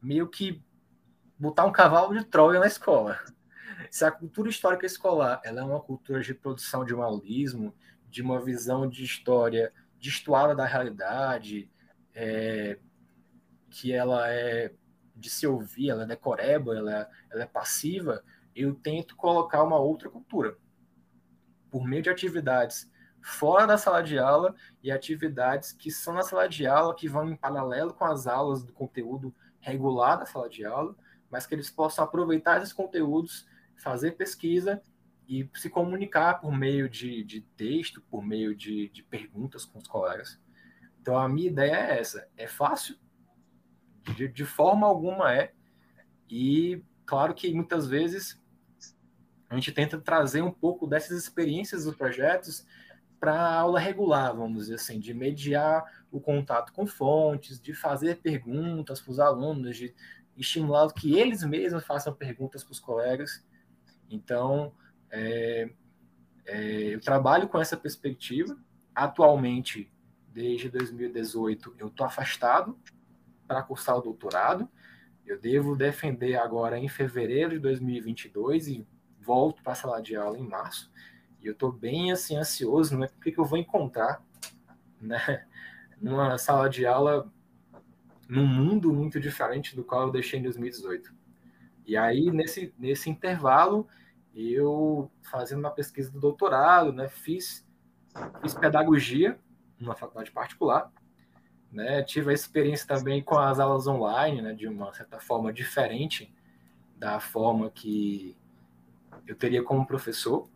meio 0.00 0.28
que 0.28 0.62
botar 1.38 1.64
um 1.64 1.72
cavalo 1.72 2.16
de 2.16 2.24
Troia 2.24 2.60
na 2.60 2.66
escola. 2.66 3.18
Se 3.90 4.04
a 4.04 4.10
cultura 4.10 4.48
histórica 4.48 4.86
escolar 4.86 5.40
ela 5.44 5.60
é 5.60 5.64
uma 5.64 5.80
cultura 5.80 6.20
de 6.20 6.34
produção 6.34 6.84
de 6.84 6.94
maoísmo, 6.94 7.74
de 8.08 8.22
uma 8.22 8.40
visão 8.40 8.88
de 8.88 9.04
história 9.04 9.72
destoada 10.00 10.54
da 10.54 10.64
realidade, 10.64 11.70
é, 12.14 12.78
que 13.70 13.92
ela 13.92 14.28
é 14.30 14.72
de 15.14 15.30
se 15.30 15.46
ouvir, 15.46 15.90
ela 15.90 16.02
é 16.04 16.06
decoreba, 16.06 16.76
ela, 16.76 17.08
ela 17.30 17.42
é 17.42 17.46
passiva, 17.46 18.24
eu 18.54 18.74
tento 18.74 19.16
colocar 19.16 19.62
uma 19.62 19.78
outra 19.78 20.10
cultura 20.10 20.56
por 21.70 21.86
meio 21.86 22.02
de 22.02 22.10
atividades 22.10 22.90
fora 23.22 23.66
da 23.66 23.78
sala 23.78 24.02
de 24.02 24.18
aula 24.18 24.54
e 24.82 24.90
atividades 24.90 25.72
que 25.72 25.90
são 25.90 26.12
na 26.12 26.22
sala 26.22 26.48
de 26.48 26.66
aula, 26.66 26.94
que 26.94 27.08
vão 27.08 27.30
em 27.30 27.36
paralelo 27.36 27.94
com 27.94 28.04
as 28.04 28.26
aulas 28.26 28.64
do 28.64 28.72
conteúdo 28.72 29.34
regular 29.60 30.18
da 30.18 30.26
sala 30.26 30.48
de 30.48 30.64
aula, 30.64 30.94
mas 31.30 31.46
que 31.46 31.54
eles 31.54 31.70
possam 31.70 32.04
aproveitar 32.04 32.58
esses 32.58 32.72
conteúdos, 32.72 33.46
fazer 33.76 34.12
pesquisa 34.12 34.82
e 35.28 35.48
se 35.54 35.70
comunicar 35.70 36.40
por 36.40 36.52
meio 36.52 36.88
de, 36.88 37.22
de 37.22 37.40
texto, 37.56 38.02
por 38.10 38.22
meio 38.22 38.54
de, 38.54 38.88
de 38.88 39.02
perguntas 39.04 39.64
com 39.64 39.78
os 39.78 39.86
colegas. 39.86 40.38
Então, 41.00 41.16
a 41.16 41.28
minha 41.28 41.48
ideia 41.48 41.74
é 41.74 42.00
essa: 42.00 42.28
é 42.36 42.46
fácil, 42.46 42.96
de, 44.16 44.28
de 44.28 44.44
forma 44.44 44.86
alguma 44.86 45.32
é, 45.32 45.52
e 46.28 46.84
claro 47.06 47.34
que 47.34 47.54
muitas 47.54 47.86
vezes 47.86 48.40
a 49.48 49.54
gente 49.54 49.70
tenta 49.70 50.00
trazer 50.00 50.42
um 50.42 50.50
pouco 50.50 50.86
dessas 50.86 51.18
experiências 51.18 51.84
dos 51.84 51.94
projetos 51.94 52.66
para 53.22 53.34
a 53.34 53.54
aula 53.54 53.78
regular, 53.78 54.34
vamos 54.34 54.62
dizer 54.62 54.74
assim, 54.74 54.98
de 54.98 55.14
mediar 55.14 55.84
o 56.10 56.20
contato 56.20 56.72
com 56.72 56.84
fontes, 56.84 57.60
de 57.60 57.72
fazer 57.72 58.16
perguntas 58.16 59.00
para 59.00 59.12
os 59.12 59.20
alunos, 59.20 59.76
de 59.76 59.94
estimular 60.36 60.92
que 60.92 61.16
eles 61.16 61.44
mesmos 61.44 61.86
façam 61.86 62.12
perguntas 62.12 62.64
para 62.64 62.72
os 62.72 62.80
colegas. 62.80 63.46
Então, 64.10 64.74
é, 65.08 65.70
é, 66.46 66.94
eu 66.94 67.00
trabalho 67.00 67.48
com 67.48 67.60
essa 67.60 67.76
perspectiva. 67.76 68.58
Atualmente, 68.92 69.88
desde 70.26 70.68
2018, 70.68 71.76
eu 71.78 71.86
estou 71.86 72.04
afastado 72.04 72.76
para 73.46 73.62
cursar 73.62 73.98
o 73.98 74.02
doutorado. 74.02 74.68
Eu 75.24 75.40
devo 75.40 75.76
defender 75.76 76.34
agora 76.34 76.76
em 76.76 76.88
fevereiro 76.88 77.50
de 77.50 77.60
2022 77.60 78.66
e 78.66 78.86
volto 79.20 79.62
para 79.62 79.74
a 79.74 79.76
sala 79.76 80.02
de 80.02 80.16
aula 80.16 80.36
em 80.36 80.48
março. 80.48 80.90
E 81.42 81.46
eu 81.46 81.52
estou 81.52 81.72
bem 81.72 82.12
assim 82.12 82.36
ansioso, 82.36 82.96
não 82.96 83.04
é 83.04 83.08
porque 83.08 83.32
que 83.32 83.38
eu 83.38 83.44
vou 83.44 83.58
encontrar, 83.58 84.22
né, 85.00 85.44
numa 86.00 86.38
sala 86.38 86.68
de 86.70 86.86
aula 86.86 87.30
num 88.28 88.46
mundo 88.46 88.92
muito 88.92 89.20
diferente 89.20 89.74
do 89.76 89.84
qual 89.84 90.06
eu 90.06 90.12
deixei 90.12 90.38
em 90.38 90.42
2018. 90.42 91.12
E 91.86 91.96
aí 91.96 92.30
nesse 92.30 92.72
nesse 92.78 93.10
intervalo 93.10 93.86
eu 94.34 95.10
fazendo 95.22 95.58
uma 95.58 95.70
pesquisa 95.70 96.10
do 96.10 96.20
doutorado, 96.20 96.92
né, 96.92 97.08
fiz 97.08 97.66
fiz 98.40 98.54
pedagogia 98.54 99.38
numa 99.78 99.94
faculdade 99.96 100.30
particular, 100.30 100.90
né, 101.70 102.02
tive 102.02 102.30
a 102.30 102.34
experiência 102.34 102.86
também 102.86 103.22
com 103.22 103.36
as 103.36 103.58
aulas 103.58 103.86
online, 103.86 104.40
né, 104.40 104.52
de 104.52 104.68
uma 104.68 104.92
certa 104.94 105.18
forma 105.18 105.52
diferente 105.52 106.32
da 106.96 107.18
forma 107.18 107.68
que 107.70 108.36
eu 109.26 109.34
teria 109.34 109.62
como 109.62 109.86
professor, 109.86 110.48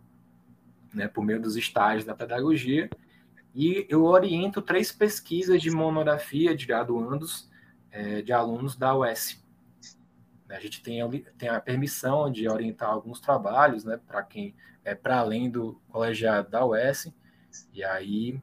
né, 0.96 1.06
por 1.06 1.22
meio 1.22 1.40
dos 1.40 1.56
estágios 1.56 2.04
da 2.04 2.14
pedagogia, 2.14 2.88
e 3.54 3.86
eu 3.88 4.04
oriento 4.04 4.62
três 4.62 4.90
pesquisas 4.90 5.60
de 5.60 5.70
monografia 5.70 6.56
de 6.56 6.66
graduandos, 6.66 7.50
é, 7.90 8.22
de 8.22 8.32
alunos 8.32 8.76
da 8.76 8.96
UES. 8.96 9.44
A 10.48 10.58
gente 10.58 10.82
tem, 10.82 11.00
tem 11.36 11.48
a 11.48 11.60
permissão 11.60 12.30
de 12.30 12.48
orientar 12.48 12.88
alguns 12.88 13.20
trabalhos, 13.20 13.84
né, 13.84 14.00
para 14.06 14.22
quem 14.22 14.54
é 14.84 14.94
para 14.94 15.18
além 15.18 15.50
do 15.50 15.80
colegiado 15.88 16.50
da 16.50 16.64
UES, 16.64 17.12
e 17.72 17.84
aí 17.84 18.40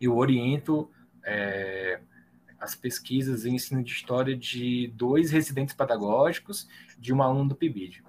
eu 0.00 0.16
oriento 0.16 0.90
é, 1.24 2.00
as 2.58 2.74
pesquisas 2.74 3.46
em 3.46 3.54
ensino 3.54 3.82
de 3.82 3.92
história 3.92 4.36
de 4.36 4.88
dois 4.94 5.30
residentes 5.30 5.74
pedagógicos 5.74 6.68
de 6.98 7.12
um 7.12 7.22
aluno 7.22 7.50
do 7.50 7.56
PIBID. 7.56 8.02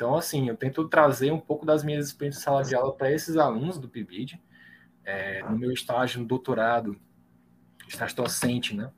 Então, 0.00 0.16
assim, 0.16 0.48
eu 0.48 0.56
tento 0.56 0.88
trazer 0.88 1.30
um 1.30 1.38
pouco 1.38 1.66
das 1.66 1.84
minhas 1.84 2.06
experiências 2.06 2.40
de 2.40 2.44
sala 2.46 2.64
de 2.64 2.74
aula 2.74 2.90
para 2.90 3.12
esses 3.12 3.36
alunos 3.36 3.76
do 3.76 3.86
PIBID. 3.86 4.40
É, 5.04 5.42
no 5.42 5.58
meu 5.58 5.70
estágio 5.72 6.22
no 6.22 6.26
doutorado, 6.26 6.98
estágio 7.86 8.16
docente, 8.16 8.74
né? 8.74 8.90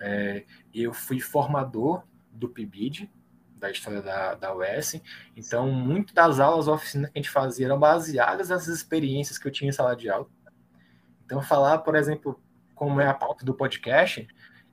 É, 0.00 0.46
eu 0.72 0.94
fui 0.94 1.20
formador 1.20 2.02
do 2.32 2.48
PIBID, 2.48 3.10
da 3.58 3.70
história 3.70 4.00
da, 4.00 4.34
da 4.34 4.56
UES. 4.56 5.02
Então, 5.36 5.70
muito 5.70 6.14
das 6.14 6.40
aulas 6.40 6.66
oficinas 6.66 7.10
que 7.10 7.18
a 7.18 7.22
gente 7.22 7.30
fazia 7.30 7.66
eram 7.66 7.78
baseadas 7.78 8.48
nessas 8.48 8.74
experiências 8.74 9.36
que 9.36 9.46
eu 9.46 9.52
tinha 9.52 9.68
em 9.68 9.72
sala 9.72 9.94
de 9.94 10.08
aula. 10.08 10.30
Então, 11.26 11.42
falar, 11.42 11.80
por 11.80 11.94
exemplo, 11.94 12.40
como 12.74 13.02
é 13.02 13.06
a 13.06 13.12
pauta 13.12 13.44
do 13.44 13.52
podcast, 13.52 14.26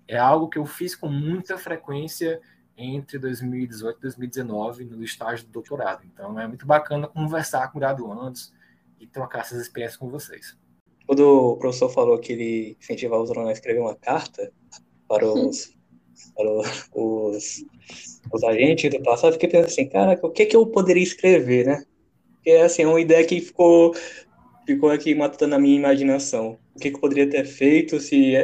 é 0.07 0.17
algo 0.17 0.47
que 0.47 0.57
eu 0.57 0.65
fiz 0.65 0.95
com 0.95 1.09
muita 1.09 1.57
frequência 1.57 2.39
entre 2.77 3.19
2018 3.19 3.97
e 3.97 4.01
2019 4.01 4.85
no 4.85 5.03
estágio 5.03 5.45
do 5.45 5.51
doutorado. 5.51 6.03
Então 6.05 6.39
é 6.39 6.47
muito 6.47 6.65
bacana 6.65 7.07
conversar 7.07 7.71
com 7.71 7.79
graduandos 7.79 8.53
e 8.99 9.07
trocar 9.07 9.41
essas 9.41 9.61
experiências 9.61 9.97
com 9.97 10.09
vocês. 10.09 10.57
Quando 11.05 11.21
o 11.21 11.57
professor 11.57 11.89
falou 11.89 12.17
que 12.17 12.33
ele 12.33 12.77
incentivava 12.79 13.23
os 13.23 13.29
alunos 13.29 13.49
a 13.49 13.53
escrever 13.53 13.79
uma 13.79 13.95
carta 13.95 14.51
para 15.07 15.25
os, 15.27 15.75
para 16.35 16.49
os, 16.95 17.65
os 18.31 18.43
agentes 18.43 18.89
do 18.89 19.03
passado, 19.03 19.29
eu 19.29 19.33
fiquei 19.33 19.49
pensando 19.49 19.67
assim, 19.67 19.89
cara, 19.89 20.19
o 20.23 20.29
que, 20.29 20.45
que 20.45 20.55
eu 20.55 20.65
poderia 20.65 21.03
escrever, 21.03 21.65
né? 21.65 21.85
Porque 22.35 22.51
assim, 22.51 22.83
é 22.83 22.87
uma 22.87 23.01
ideia 23.01 23.25
que 23.25 23.39
ficou, 23.39 23.93
ficou 24.65 24.89
aqui 24.89 25.13
matando 25.13 25.51
na 25.51 25.59
minha 25.59 25.77
imaginação. 25.77 26.57
O 26.75 26.79
que, 26.79 26.89
que 26.89 26.95
eu 26.95 27.01
poderia 27.01 27.29
ter 27.29 27.45
feito 27.45 27.99
se 27.99 28.35
é, 28.35 28.43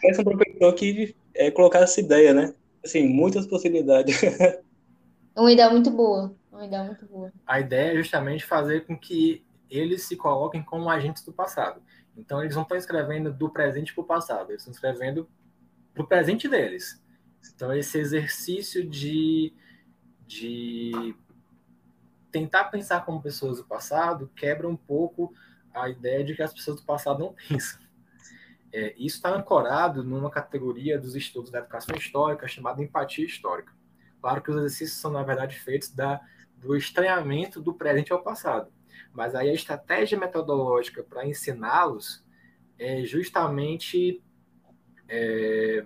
tivesse 0.00 0.20
um 0.20 0.24
professor 0.24 0.72
que 0.74 1.14
é, 1.34 1.50
colocasse 1.50 1.84
essa 1.84 2.00
ideia, 2.00 2.32
né? 2.32 2.54
Assim, 2.84 3.08
muitas 3.08 3.46
possibilidades. 3.46 4.20
Uma 5.36 5.52
ideia 5.52 5.70
muito 5.70 5.90
boa. 5.90 6.34
Uma 6.50 6.66
ideia 6.66 6.84
muito 6.84 7.06
boa. 7.06 7.32
A 7.46 7.60
ideia 7.60 7.92
é 7.92 7.96
justamente 7.96 8.44
fazer 8.44 8.84
com 8.86 8.98
que 8.98 9.44
eles 9.70 10.02
se 10.02 10.16
coloquem 10.16 10.62
como 10.62 10.90
agentes 10.90 11.24
do 11.24 11.32
passado. 11.32 11.80
Então, 12.16 12.42
eles 12.42 12.54
não 12.54 12.62
estão 12.62 12.76
escrevendo 12.76 13.32
do 13.32 13.48
presente 13.48 13.94
para 13.94 14.02
o 14.02 14.06
passado, 14.06 14.50
eles 14.50 14.62
estão 14.62 14.72
escrevendo 14.72 15.28
para 15.94 16.02
o 16.02 16.06
presente 16.06 16.48
deles. 16.48 17.00
Então, 17.54 17.72
esse 17.72 17.98
exercício 17.98 18.86
de, 18.86 19.54
de 20.26 21.14
tentar 22.30 22.64
pensar 22.64 23.04
como 23.04 23.22
pessoas 23.22 23.58
do 23.58 23.64
passado 23.64 24.30
quebra 24.34 24.68
um 24.68 24.76
pouco 24.76 25.32
a 25.72 25.88
ideia 25.88 26.24
de 26.24 26.34
que 26.34 26.42
as 26.42 26.52
pessoas 26.52 26.80
do 26.80 26.86
passado 26.86 27.20
não 27.20 27.34
pensam. 27.48 27.80
É, 28.72 28.94
isso 28.96 29.16
está 29.16 29.34
ancorado 29.34 30.04
numa 30.04 30.30
categoria 30.30 30.98
dos 30.98 31.16
estudos 31.16 31.50
da 31.50 31.58
educação 31.58 31.96
histórica 31.96 32.46
chamada 32.46 32.82
empatia 32.82 33.26
histórica. 33.26 33.72
Claro 34.20 34.42
que 34.42 34.50
os 34.50 34.56
exercícios 34.56 35.00
são, 35.00 35.10
na 35.10 35.22
verdade, 35.22 35.58
feitos 35.58 35.90
da, 35.90 36.20
do 36.56 36.76
estranhamento 36.76 37.60
do 37.60 37.74
presente 37.74 38.12
ao 38.12 38.22
passado. 38.22 38.70
Mas 39.12 39.34
aí 39.34 39.50
a 39.50 39.54
estratégia 39.54 40.18
metodológica 40.18 41.02
para 41.02 41.26
ensiná-los 41.26 42.24
é 42.78 43.02
justamente 43.02 44.22
é, 45.08 45.84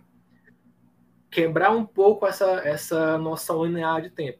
quebrar 1.30 1.70
um 1.70 1.86
pouco 1.86 2.26
essa, 2.26 2.60
essa 2.60 3.16
noção 3.18 3.64
linear 3.64 4.02
de 4.02 4.10
tempo. 4.10 4.38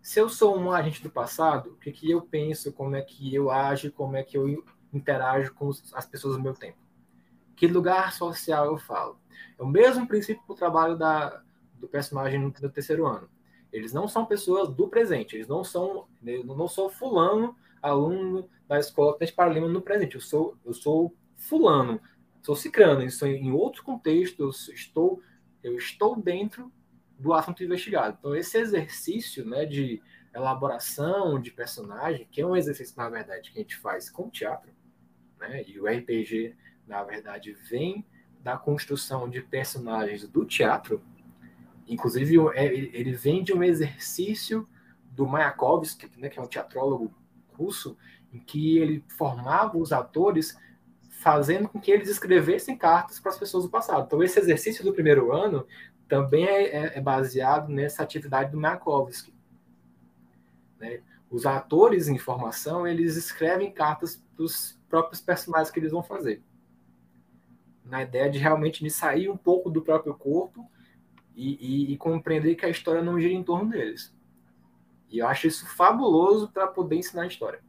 Se 0.00 0.20
eu 0.20 0.28
sou 0.28 0.56
um 0.56 0.72
agente 0.72 1.02
do 1.02 1.10
passado, 1.10 1.72
o 1.72 1.76
que, 1.76 1.92
que 1.92 2.10
eu 2.10 2.22
penso, 2.22 2.72
como 2.72 2.96
é 2.96 3.02
que 3.02 3.34
eu 3.34 3.50
ajo, 3.50 3.92
como 3.92 4.16
é 4.16 4.22
que 4.22 4.38
eu 4.38 4.64
interajo 4.92 5.52
com 5.54 5.70
as 5.92 6.06
pessoas 6.06 6.36
do 6.36 6.42
meu 6.42 6.54
tempo? 6.54 6.78
Que 7.58 7.66
lugar 7.66 8.12
social 8.12 8.66
eu 8.66 8.78
falo. 8.78 9.18
É 9.58 9.62
o 9.62 9.66
mesmo 9.66 10.06
princípio 10.06 10.42
para 10.46 10.52
o 10.52 10.56
trabalho 10.56 10.96
da, 10.96 11.42
do 11.74 11.88
personagem 11.88 12.48
do 12.48 12.70
terceiro 12.70 13.06
ano. 13.06 13.28
Eles 13.72 13.92
não 13.92 14.06
são 14.06 14.24
pessoas 14.24 14.68
do 14.68 14.88
presente, 14.88 15.36
eles 15.36 15.48
não 15.48 15.64
são, 15.64 16.06
eu 16.24 16.44
não 16.44 16.68
sou 16.68 16.88
fulano, 16.88 17.54
aluno 17.82 18.48
da 18.66 18.78
escola 18.78 19.16
Tenente 19.18 19.34
Paralima 19.34 19.68
no 19.68 19.82
presente, 19.82 20.14
eu 20.14 20.20
sou, 20.20 20.56
eu 20.64 20.72
sou 20.72 21.14
fulano, 21.36 22.00
sou 22.42 22.56
cicrano, 22.56 23.02
estou 23.02 23.28
em 23.28 23.50
outro 23.50 23.82
contexto, 23.82 24.42
eu 24.42 24.50
estou, 24.50 25.22
eu 25.62 25.76
estou 25.76 26.20
dentro 26.20 26.72
do 27.18 27.32
assunto 27.34 27.62
investigado. 27.62 28.16
Então, 28.18 28.34
esse 28.34 28.56
exercício 28.56 29.44
né, 29.44 29.66
de 29.66 30.00
elaboração 30.34 31.40
de 31.40 31.50
personagem, 31.50 32.26
que 32.30 32.40
é 32.40 32.46
um 32.46 32.56
exercício, 32.56 32.96
na 32.96 33.08
verdade, 33.08 33.50
que 33.50 33.58
a 33.58 33.62
gente 33.62 33.76
faz 33.76 34.08
com 34.08 34.30
teatro, 34.30 34.70
né, 35.38 35.64
e 35.66 35.78
o 35.80 35.86
RPG 35.86 36.56
na 36.88 37.02
verdade, 37.04 37.52
vem 37.68 38.04
da 38.42 38.56
construção 38.56 39.28
de 39.28 39.42
personagens 39.42 40.26
do 40.26 40.44
teatro. 40.44 41.02
Inclusive, 41.86 42.36
é, 42.54 42.66
ele 42.66 43.12
vem 43.12 43.42
de 43.42 43.52
um 43.52 43.62
exercício 43.62 44.68
do 45.10 45.26
Mayakovsky, 45.26 46.10
né, 46.16 46.28
que 46.28 46.38
é 46.38 46.42
um 46.42 46.46
teatrólogo 46.46 47.12
russo, 47.52 47.96
em 48.32 48.38
que 48.38 48.78
ele 48.78 49.04
formava 49.08 49.76
os 49.76 49.92
atores 49.92 50.56
fazendo 51.10 51.68
com 51.68 51.80
que 51.80 51.90
eles 51.90 52.08
escrevessem 52.08 52.76
cartas 52.76 53.18
para 53.18 53.32
as 53.32 53.38
pessoas 53.38 53.64
do 53.64 53.70
passado. 53.70 54.04
Então, 54.06 54.22
esse 54.22 54.38
exercício 54.38 54.84
do 54.84 54.92
primeiro 54.92 55.32
ano 55.32 55.66
também 56.06 56.46
é, 56.46 56.62
é, 56.64 56.98
é 56.98 57.00
baseado 57.00 57.68
nessa 57.68 58.02
atividade 58.02 58.52
do 58.52 58.60
Mayakovsky. 58.60 59.34
Né? 60.78 61.02
Os 61.28 61.44
atores 61.44 62.08
em 62.08 62.16
formação, 62.16 62.86
eles 62.86 63.16
escrevem 63.16 63.72
cartas 63.72 64.22
para 64.34 64.44
os 64.44 64.78
próprios 64.88 65.20
personagens 65.20 65.70
que 65.70 65.80
eles 65.80 65.92
vão 65.92 66.02
fazer. 66.02 66.42
Na 67.88 68.02
ideia 68.02 68.30
de 68.30 68.38
realmente 68.38 68.84
de 68.84 68.90
sair 68.90 69.28
um 69.28 69.36
pouco 69.36 69.70
do 69.70 69.82
próprio 69.82 70.14
corpo 70.14 70.70
e, 71.34 71.56
e, 71.60 71.92
e 71.92 71.96
compreender 71.96 72.54
que 72.54 72.66
a 72.66 72.68
história 72.68 73.02
não 73.02 73.20
gira 73.20 73.32
em 73.32 73.42
torno 73.42 73.70
deles. 73.70 74.14
E 75.10 75.18
eu 75.18 75.26
acho 75.26 75.46
isso 75.46 75.66
fabuloso 75.66 76.48
para 76.52 76.66
poder 76.66 76.96
ensinar 76.96 77.22
a 77.22 77.26
história. 77.26 77.60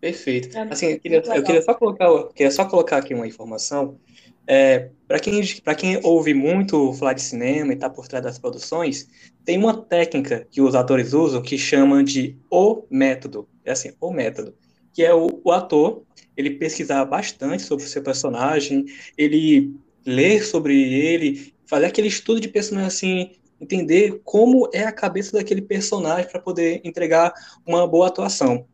Perfeito. 0.00 0.56
É 0.56 0.62
assim, 0.62 0.86
eu 0.86 1.00
queria, 1.00 1.18
eu 1.18 1.42
queria, 1.42 1.62
só, 1.62 1.74
colocar, 1.74 2.24
queria 2.34 2.50
só 2.50 2.64
colocar 2.64 2.98
aqui 2.98 3.14
uma 3.14 3.26
informação. 3.26 3.98
É, 4.46 4.90
para 5.06 5.18
quem, 5.18 5.42
quem 5.76 6.00
ouve 6.04 6.32
muito 6.32 6.92
falar 6.94 7.12
de 7.12 7.20
cinema 7.20 7.72
e 7.72 7.74
está 7.74 7.90
por 7.90 8.08
trás 8.08 8.24
das 8.24 8.38
produções, 8.38 9.08
tem 9.44 9.58
uma 9.58 9.76
técnica 9.76 10.46
que 10.50 10.60
os 10.60 10.74
atores 10.74 11.12
usam 11.12 11.42
que 11.42 11.58
chamam 11.58 12.02
de 12.02 12.38
o 12.50 12.84
método. 12.90 13.48
É 13.64 13.72
assim, 13.72 13.92
o 14.00 14.10
método. 14.10 14.54
Que 14.92 15.04
é 15.04 15.14
o, 15.14 15.40
o 15.44 15.52
ator, 15.52 16.02
ele 16.36 16.50
pesquisar 16.50 17.04
bastante 17.04 17.62
sobre 17.62 17.84
o 17.84 17.88
seu 17.88 18.02
personagem, 18.02 18.86
ele 19.16 19.74
ler 20.06 20.44
sobre 20.44 20.74
ele, 20.80 21.52
fazer 21.66 21.86
aquele 21.86 22.08
estudo 22.08 22.40
de 22.40 22.48
personagem 22.48 22.86
assim, 22.86 23.30
entender 23.60 24.20
como 24.24 24.68
é 24.72 24.84
a 24.84 24.92
cabeça 24.92 25.36
daquele 25.36 25.60
personagem 25.60 26.30
para 26.30 26.40
poder 26.40 26.80
entregar 26.84 27.32
uma 27.66 27.86
boa 27.86 28.06
atuação. 28.06 28.66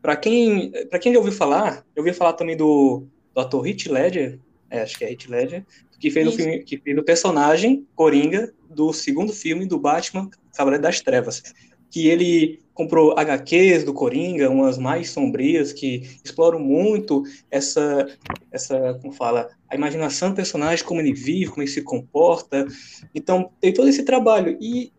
Para 0.00 0.16
quem, 0.16 0.70
para 0.88 0.98
quem 0.98 1.12
já 1.12 1.18
ouviu 1.18 1.32
falar, 1.32 1.84
eu 1.94 2.02
ouvi 2.02 2.12
falar 2.14 2.32
também 2.32 2.56
do, 2.56 3.06
do 3.34 3.40
ator 3.40 3.66
Heath 3.66 3.86
Ledger, 3.86 4.38
é, 4.70 4.82
acho 4.82 4.96
que 4.96 5.04
é 5.04 5.10
Heath 5.10 5.28
Ledger, 5.28 5.66
que 6.00 6.10
fez, 6.10 6.26
o 6.26 6.32
filme, 6.32 6.64
que 6.64 6.78
fez 6.78 6.98
o 6.98 7.04
personagem 7.04 7.86
Coringa 7.94 8.52
do 8.68 8.92
segundo 8.92 9.32
filme 9.32 9.66
do 9.66 9.78
Batman 9.78 10.28
Cavaleiro 10.56 10.82
das 10.82 11.00
Trevas, 11.00 11.42
que 11.90 12.08
ele 12.08 12.61
comprou 12.74 13.18
HQs 13.18 13.84
do 13.84 13.92
Coringa, 13.92 14.50
umas 14.50 14.78
mais 14.78 15.10
sombrias, 15.10 15.72
que 15.72 16.18
exploram 16.24 16.58
muito 16.58 17.22
essa, 17.50 18.06
essa 18.50 18.98
como 19.00 19.12
fala, 19.12 19.50
a 19.68 19.74
imaginação 19.74 20.30
do 20.30 20.36
personagem, 20.36 20.84
como 20.84 21.00
ele 21.00 21.12
vive, 21.12 21.50
como 21.50 21.62
ele 21.62 21.70
se 21.70 21.82
comporta. 21.82 22.66
Então, 23.14 23.50
tem 23.60 23.72
todo 23.72 23.88
esse 23.88 24.04
trabalho. 24.04 24.56
E 24.60 24.92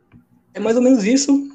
é 0.54 0.60
mais 0.60 0.76
ou 0.76 0.84
menos 0.84 1.04
isso 1.04 1.50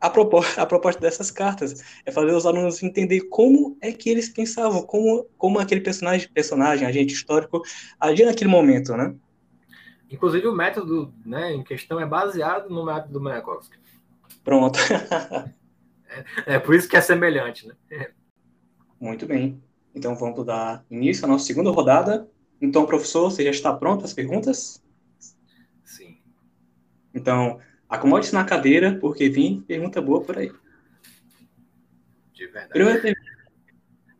a 0.00 0.08
proposta, 0.08 0.60
a 0.62 0.66
proposta 0.66 1.00
dessas 1.00 1.30
cartas. 1.30 1.82
É 2.06 2.12
fazer 2.12 2.32
os 2.32 2.46
alunos 2.46 2.82
entender 2.82 3.22
como 3.22 3.76
é 3.80 3.92
que 3.92 4.08
eles 4.08 4.28
pensavam, 4.28 4.82
como, 4.82 5.26
como 5.36 5.58
aquele 5.58 5.80
personagem, 5.80 6.28
personagem, 6.32 6.86
agente 6.86 7.14
histórico, 7.14 7.62
agia 7.98 8.26
naquele 8.26 8.50
momento, 8.50 8.96
né? 8.96 9.14
Inclusive, 10.10 10.46
o 10.46 10.54
método 10.54 11.12
né, 11.26 11.52
em 11.52 11.64
questão 11.64 11.98
é 11.98 12.06
baseado 12.06 12.70
no 12.70 12.84
método 12.84 13.14
do 13.14 13.20
Mayakovsky. 13.20 13.76
Pronto. 14.44 14.78
é, 16.08 16.54
é, 16.54 16.58
por 16.58 16.74
isso 16.74 16.88
que 16.88 16.96
é 16.96 17.00
semelhante, 17.00 17.66
né? 17.66 17.74
Muito 19.00 19.26
bem. 19.26 19.62
Então, 19.94 20.14
vamos 20.16 20.44
dar 20.44 20.84
início 20.90 21.24
à 21.24 21.28
nossa 21.28 21.44
segunda 21.44 21.70
rodada. 21.70 22.28
Então, 22.60 22.86
professor, 22.86 23.30
você 23.30 23.44
já 23.44 23.50
está 23.50 23.72
pronto 23.72 24.04
as 24.04 24.12
perguntas? 24.12 24.82
Sim. 25.84 26.18
Então, 27.14 27.60
Acomode-se 27.94 28.34
na 28.34 28.44
cadeira, 28.44 28.98
porque 28.98 29.28
vem 29.28 29.60
pergunta 29.60 30.00
boa 30.00 30.20
por 30.20 30.36
aí. 30.36 30.50
De 32.32 32.46
verdade. 32.46 32.70
Primeira, 32.70 33.00
per... 33.00 33.14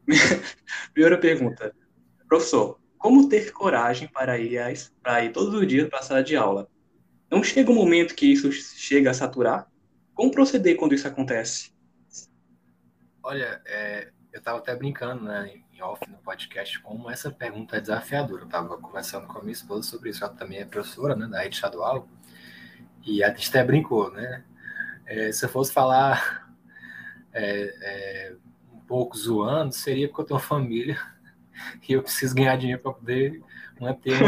Primeira 0.95 1.19
pergunta. 1.19 1.75
Professor, 2.29 2.79
como 2.97 3.29
ter 3.29 3.51
coragem 3.53 4.07
para 4.07 4.39
ir, 4.39 4.61
para 5.03 5.25
ir 5.25 5.33
todos 5.33 5.53
os 5.55 5.67
dias 5.67 5.89
para 5.89 5.99
a 5.99 6.03
sala 6.03 6.23
de 6.23 6.37
aula? 6.37 6.69
Não 7.29 7.43
chega 7.43 7.69
um 7.69 7.75
momento 7.75 8.15
que 8.15 8.27
isso 8.27 8.53
chega 8.53 9.11
a 9.11 9.15
saturar? 9.15 9.69
Como 10.15 10.31
proceder 10.31 10.77
quando 10.77 10.95
isso 10.95 11.09
acontece? 11.09 11.74
Olha, 13.27 13.63
é, 13.65 14.11
eu 14.31 14.39
estava 14.39 14.59
até 14.59 14.77
brincando 14.77 15.25
né, 15.25 15.51
em 15.73 15.81
off 15.81 16.07
no 16.11 16.19
podcast 16.19 16.79
como 16.81 17.11
essa 17.11 17.31
pergunta 17.31 17.79
é 17.79 17.81
desafiadora. 17.81 18.43
Eu 18.43 18.47
estava 18.47 18.77
conversando 18.77 19.27
com 19.27 19.39
a 19.39 19.41
minha 19.41 19.55
esposa 19.55 19.89
sobre 19.89 20.11
isso. 20.11 20.23
Ela 20.23 20.35
também 20.35 20.59
é 20.59 20.67
professora 20.67 21.17
né, 21.17 21.27
da 21.27 21.41
rede 21.41 21.55
estadual. 21.55 22.07
E 23.03 23.25
a 23.25 23.31
gente 23.31 23.49
até 23.49 23.65
brincou, 23.65 24.13
né? 24.13 24.45
É, 25.07 25.33
se 25.33 25.43
eu 25.43 25.49
fosse 25.49 25.73
falar 25.73 26.55
é, 27.33 27.75
é, 27.81 28.37
um 28.71 28.81
pouco 28.81 29.17
zoando, 29.17 29.73
seria 29.73 30.07
porque 30.07 30.21
eu 30.21 30.27
tenho 30.27 30.41
família 30.41 31.01
e 31.89 31.95
eu 31.95 32.03
preciso 32.03 32.35
ganhar 32.35 32.57
dinheiro 32.57 32.83
para 32.83 32.93
poder 32.93 33.43
manter 33.81 34.19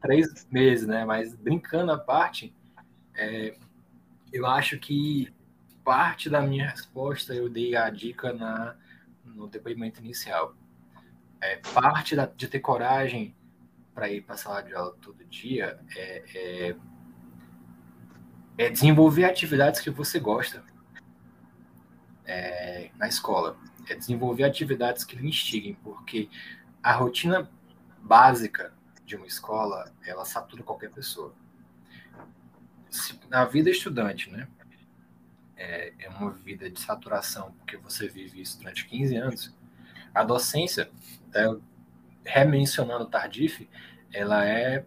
três 0.00 0.46
meses, 0.48 0.86
né? 0.86 1.04
Mas 1.04 1.34
brincando 1.34 1.90
à 1.90 1.98
parte, 1.98 2.54
é, 3.16 3.56
eu 4.32 4.46
acho 4.46 4.78
que 4.78 5.34
parte 5.84 6.30
da 6.30 6.40
minha 6.40 6.68
resposta 6.68 7.34
eu 7.34 7.48
dei 7.48 7.76
a 7.76 7.90
dica 7.90 8.32
na, 8.32 8.74
no 9.24 9.46
depoimento 9.46 10.00
inicial. 10.00 10.54
É, 11.40 11.56
parte 11.74 12.16
da, 12.16 12.26
de 12.26 12.48
ter 12.48 12.60
coragem 12.60 13.36
para 13.94 14.08
ir 14.08 14.22
para 14.22 14.34
a 14.34 14.38
sala 14.38 14.62
de 14.62 14.74
aula 14.74 14.96
todo 15.00 15.24
dia 15.26 15.78
é, 15.94 16.24
é 16.34 16.76
é 18.56 18.70
desenvolver 18.70 19.24
atividades 19.24 19.80
que 19.80 19.90
você 19.90 20.18
gosta 20.18 20.62
é, 22.24 22.90
na 22.96 23.08
escola. 23.08 23.56
É 23.88 23.94
desenvolver 23.94 24.44
atividades 24.44 25.04
que 25.04 25.16
lhe 25.16 25.28
instiguem, 25.28 25.74
porque 25.82 26.28
a 26.82 26.92
rotina 26.92 27.50
básica 28.00 28.72
de 29.04 29.16
uma 29.16 29.26
escola, 29.26 29.92
ela 30.06 30.24
satura 30.24 30.62
qualquer 30.62 30.90
pessoa. 30.90 31.34
Na 33.28 33.44
vida 33.44 33.68
estudante, 33.68 34.30
né? 34.30 34.48
É, 35.56 35.92
é 35.98 36.08
uma 36.08 36.30
vida 36.30 36.68
de 36.68 36.80
saturação, 36.80 37.52
porque 37.58 37.76
você 37.76 38.08
vive 38.08 38.40
isso 38.40 38.58
durante 38.58 38.86
15 38.86 39.16
anos. 39.16 39.54
A 40.12 40.24
docência, 40.24 40.90
é, 41.34 41.46
remencionando 42.24 43.06
Tardif, 43.06 43.68
ela 44.12 44.44
é 44.44 44.84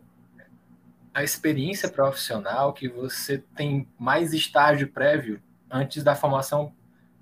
a 1.13 1.23
experiência 1.23 1.89
profissional 1.89 2.73
que 2.73 2.87
você 2.87 3.39
tem 3.55 3.87
mais 3.97 4.33
estágio 4.33 4.87
prévio 4.87 5.41
antes 5.69 6.03
da 6.03 6.15
formação, 6.15 6.73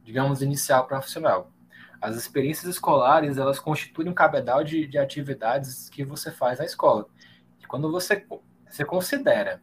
digamos, 0.03 0.41
inicial 0.41 0.85
profissional. 0.85 1.51
As 2.01 2.15
experiências 2.15 2.65
escolares, 2.65 3.37
elas 3.37 3.57
constituem 3.57 4.09
um 4.09 4.13
cabedal 4.13 4.63
de, 4.63 4.85
de 4.85 4.97
atividades 4.97 5.89
que 5.89 6.03
você 6.03 6.29
faz 6.29 6.59
na 6.59 6.65
escola. 6.65 7.07
E 7.61 7.65
quando 7.65 7.89
você, 7.89 8.25
você 8.69 8.83
considera 8.83 9.61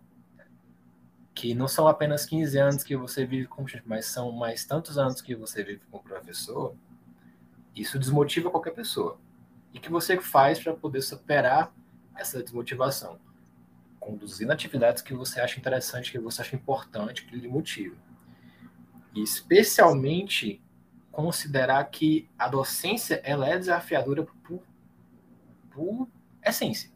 que 1.35 1.55
não 1.55 1.67
são 1.67 1.89
apenas 1.89 2.27
15 2.27 2.59
anos 2.59 2.85
que 2.85 2.97
você 2.97 3.25
vive 3.25 3.47
com 3.47 3.65
mas 3.85 4.07
são 4.07 4.33
mais 4.33 4.65
tantos 4.65 4.99
anos 4.99 5.21
que 5.21 5.35
você 5.35 5.63
vive 5.65 5.81
com 5.91 5.99
o 5.99 6.03
professor, 6.03 6.75
isso 7.75 7.99
desmotiva 7.99 8.51
qualquer 8.51 8.73
pessoa. 8.73 9.19
E 9.73 9.81
que 9.81 9.91
você 9.91 10.21
faz 10.21 10.59
para 10.59 10.75
poder 10.75 11.01
superar 11.01 11.75
essa 12.15 12.43
desmotivação? 12.43 13.19
conduzindo 14.03 14.51
atividades 14.51 15.01
que 15.01 15.15
você 15.15 15.41
acha 15.41 15.61
interessante, 15.61 16.11
que 16.11 16.19
você 16.19 16.43
acha 16.43 16.57
importante, 16.57 17.25
que 17.25 17.37
lhe 17.37 17.47
motiva. 17.47 17.97
E 19.15 19.23
especialmente 19.23 20.61
considerar 21.13 21.85
que 21.85 22.29
a 22.37 22.49
docência 22.49 23.21
ela 23.23 23.49
é 23.49 23.57
desafiadora 23.57 24.25
por, 24.25 24.61
por 25.71 26.09
essência. 26.45 26.91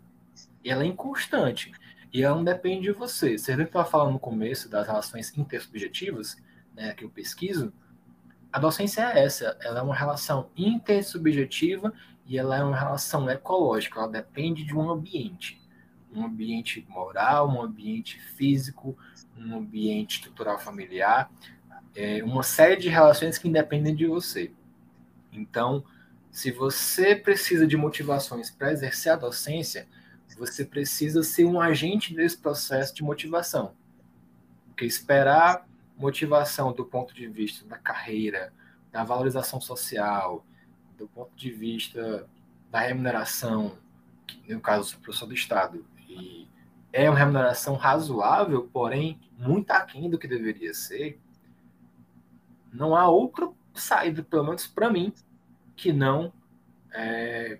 E 0.64 0.70
ela 0.70 0.83
é 0.83 0.87
inconstante. 0.87 1.70
E 2.16 2.22
ela 2.22 2.35
não 2.35 2.44
depende 2.44 2.85
de 2.85 2.92
você. 2.92 3.37
Você 3.37 3.52
estava 3.52 3.85
falando 3.85 4.14
no 4.14 4.18
começo 4.18 4.70
das 4.70 4.87
relações 4.87 5.37
intersubjetivas, 5.37 6.42
né, 6.74 6.94
que 6.94 7.05
eu 7.05 7.11
pesquiso. 7.11 7.70
A 8.50 8.59
docência 8.59 9.02
é 9.02 9.22
essa. 9.22 9.55
Ela 9.61 9.81
é 9.81 9.83
uma 9.83 9.94
relação 9.94 10.48
intersubjetiva 10.57 11.92
e 12.24 12.38
ela 12.38 12.57
é 12.57 12.64
uma 12.64 12.74
relação 12.74 13.29
ecológica. 13.29 14.00
Ela 14.00 14.09
depende 14.09 14.64
de 14.64 14.74
um 14.74 14.90
ambiente 14.90 15.61
um 16.11 16.24
ambiente 16.24 16.87
moral, 16.88 17.50
um 17.50 17.61
ambiente 17.61 18.18
físico, 18.18 18.96
um 19.37 19.55
ambiente 19.55 20.16
estrutural 20.16 20.59
familiar, 20.59 21.31
é, 21.94 22.24
uma 22.24 22.42
série 22.42 22.76
de 22.76 22.88
relações 22.88 23.37
que 23.37 23.46
independem 23.46 23.94
de 23.94 24.07
você. 24.07 24.50
Então, 25.31 25.85
se 26.31 26.50
você 26.50 27.14
precisa 27.14 27.66
de 27.66 27.76
motivações 27.76 28.50
para 28.50 28.72
exercer 28.72 29.12
a 29.12 29.16
docência, 29.16 29.87
você 30.37 30.64
precisa 30.64 31.22
ser 31.22 31.44
um 31.46 31.61
agente 31.61 32.14
desse 32.14 32.37
processo 32.37 32.94
de 32.94 33.03
motivação. 33.03 33.75
Porque 34.66 34.85
esperar 34.85 35.66
motivação 35.96 36.72
do 36.72 36.85
ponto 36.85 37.14
de 37.14 37.27
vista 37.27 37.66
da 37.66 37.79
carreira, 37.79 38.53
da 38.92 39.03
valorização 39.03 39.61
social, 39.61 40.44
do 40.99 41.09
ponto 41.09 41.35
de 41.35 41.51
vista 41.51 42.29
da 42.70 42.81
remuneração, 42.81 43.79
no 44.49 44.61
caso 44.61 44.94
do 44.94 45.01
professor 45.01 45.27
do 45.27 45.35
Estado, 45.35 45.85
e 46.09 46.46
é 46.92 47.09
uma 47.09 47.18
remuneração 47.18 47.75
razoável, 47.75 48.68
porém 48.72 49.18
muito 49.38 49.70
aquém 49.70 50.09
do 50.11 50.18
que 50.18 50.29
deveria 50.29 50.75
ser, 50.75 51.18
não 52.72 52.94
há 52.94 53.09
outra 53.09 53.51
saída, 53.75 54.22
pelo 54.22 54.44
menos 54.44 54.66
para 54.66 54.90
mim, 54.90 55.12
que 55.75 55.92
não 55.92 56.33
é, 56.92 57.59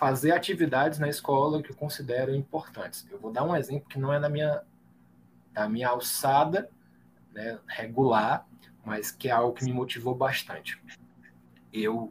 fazer 0.00 0.32
atividades 0.32 0.98
na 0.98 1.10
escola 1.10 1.62
que 1.62 1.70
eu 1.70 1.76
considero 1.76 2.34
importantes. 2.34 3.06
Eu 3.10 3.20
vou 3.20 3.30
dar 3.30 3.44
um 3.44 3.54
exemplo 3.54 3.86
que 3.86 3.98
não 3.98 4.10
é 4.10 4.18
da 4.18 4.30
minha, 4.30 4.62
da 5.52 5.68
minha 5.68 5.88
alçada 5.88 6.70
né, 7.34 7.58
regular, 7.68 8.48
mas 8.82 9.10
que 9.10 9.28
é 9.28 9.30
algo 9.30 9.52
que 9.52 9.62
me 9.62 9.74
motivou 9.74 10.14
bastante. 10.14 10.82
Eu 11.70 12.10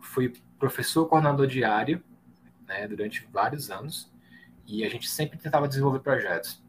fui 0.00 0.32
professor 0.58 1.06
coordenador 1.06 1.46
diário 1.46 2.02
né, 2.66 2.88
durante 2.88 3.28
vários 3.30 3.70
anos 3.70 4.10
e 4.66 4.82
a 4.82 4.88
gente 4.88 5.06
sempre 5.06 5.38
tentava 5.38 5.68
desenvolver 5.68 6.00
projetos. 6.00 6.64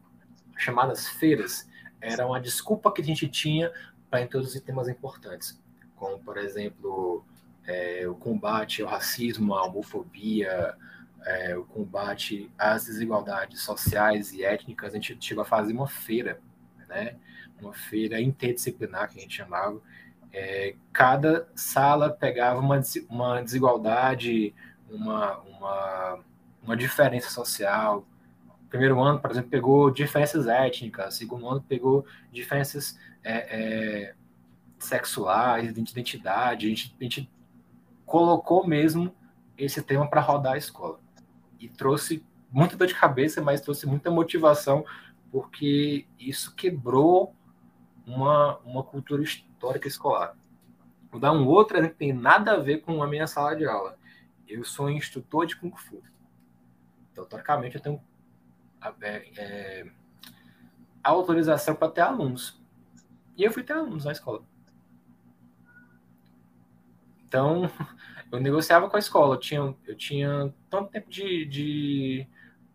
As 0.54 0.62
chamadas 0.62 1.08
feiras 1.08 1.66
eram 2.02 2.34
a 2.34 2.38
desculpa 2.38 2.92
que 2.92 3.00
a 3.00 3.04
gente 3.04 3.26
tinha 3.28 3.72
para 4.10 4.20
introduzir 4.20 4.60
temas 4.60 4.88
importantes, 4.88 5.58
como, 5.96 6.18
por 6.18 6.36
exemplo, 6.36 7.24
é, 7.68 8.08
o 8.08 8.14
combate 8.14 8.80
ao 8.80 8.88
racismo, 8.88 9.54
à 9.54 9.62
homofobia, 9.62 10.74
é, 11.26 11.54
o 11.54 11.64
combate 11.64 12.50
às 12.56 12.86
desigualdades 12.86 13.60
sociais 13.60 14.32
e 14.32 14.42
étnicas. 14.42 14.94
A 14.94 14.96
gente 14.96 15.22
chegou 15.22 15.42
a 15.42 15.46
fazer 15.46 15.74
uma 15.74 15.86
feira, 15.86 16.40
né? 16.88 17.16
uma 17.60 17.74
feira 17.74 18.18
interdisciplinar, 18.20 19.10
que 19.10 19.18
a 19.18 19.22
gente 19.22 19.36
chamava. 19.36 19.80
É, 20.32 20.74
cada 20.92 21.46
sala 21.54 22.10
pegava 22.10 22.58
uma, 22.58 22.80
uma 23.10 23.42
desigualdade, 23.42 24.54
uma, 24.88 25.38
uma, 25.40 26.20
uma 26.62 26.76
diferença 26.76 27.28
social. 27.28 28.06
Primeiro 28.70 28.98
ano, 29.02 29.20
por 29.20 29.30
exemplo, 29.30 29.50
pegou 29.50 29.90
diferenças 29.90 30.46
étnicas. 30.46 31.16
Segundo 31.16 31.46
ano, 31.46 31.60
pegou 31.60 32.06
diferenças 32.32 32.98
é, 33.22 33.34
é, 33.34 34.14
sexuais, 34.78 35.74
de 35.74 35.80
identidade. 35.80 36.66
A 36.66 36.68
gente, 36.70 36.96
a 36.98 37.04
gente 37.04 37.30
colocou 38.08 38.66
mesmo 38.66 39.14
esse 39.56 39.82
tema 39.82 40.08
para 40.08 40.22
rodar 40.22 40.54
a 40.54 40.58
escola. 40.58 40.98
E 41.60 41.68
trouxe 41.68 42.24
muita 42.50 42.76
dor 42.76 42.86
de 42.86 42.94
cabeça, 42.94 43.42
mas 43.42 43.60
trouxe 43.60 43.86
muita 43.86 44.10
motivação, 44.10 44.84
porque 45.30 46.06
isso 46.18 46.54
quebrou 46.54 47.34
uma, 48.06 48.58
uma 48.60 48.82
cultura 48.82 49.22
histórica 49.22 49.86
escolar. 49.86 50.34
Vou 51.10 51.20
dar 51.20 51.32
um 51.32 51.46
outro 51.46 51.76
exemplo 51.76 51.92
que 51.92 51.98
tem 51.98 52.12
nada 52.12 52.52
a 52.52 52.58
ver 52.58 52.78
com 52.78 53.02
a 53.02 53.06
minha 53.06 53.26
sala 53.26 53.54
de 53.54 53.66
aula. 53.66 53.98
Eu 54.46 54.64
sou 54.64 54.90
instrutor 54.90 55.46
de 55.46 55.56
Kung 55.56 55.76
Fu. 55.76 56.02
Então, 57.12 57.26
teoricamente, 57.26 57.76
eu 57.76 57.82
tenho 57.82 58.00
é, 59.02 59.30
é, 59.36 59.86
autorização 61.02 61.74
para 61.74 61.90
ter 61.90 62.00
alunos. 62.00 62.58
E 63.36 63.44
eu 63.44 63.52
fui 63.52 63.62
ter 63.62 63.74
alunos 63.74 64.06
na 64.06 64.12
escola. 64.12 64.42
Então, 67.28 67.70
eu 68.32 68.40
negociava 68.40 68.88
com 68.88 68.96
a 68.96 68.98
escola. 68.98 69.34
Eu 69.34 69.40
tinha, 69.40 69.74
eu 69.86 69.94
tinha 69.94 70.52
tanto 70.70 70.90
tempo 70.90 71.10
de, 71.10 71.44
de 71.44 72.26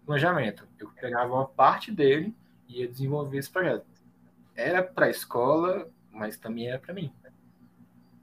planejamento. 0.05 0.67
Eu 0.79 0.89
pegava 0.91 1.33
uma 1.33 1.47
parte 1.47 1.91
dele 1.91 2.33
e 2.67 2.81
ia 2.81 2.87
desenvolver 2.87 3.39
esse 3.39 3.49
projeto. 3.49 3.85
Era 4.55 4.83
para 4.83 5.07
a 5.07 5.09
escola, 5.09 5.89
mas 6.11 6.37
também 6.37 6.67
era 6.67 6.79
para 6.79 6.93
mim. 6.93 7.11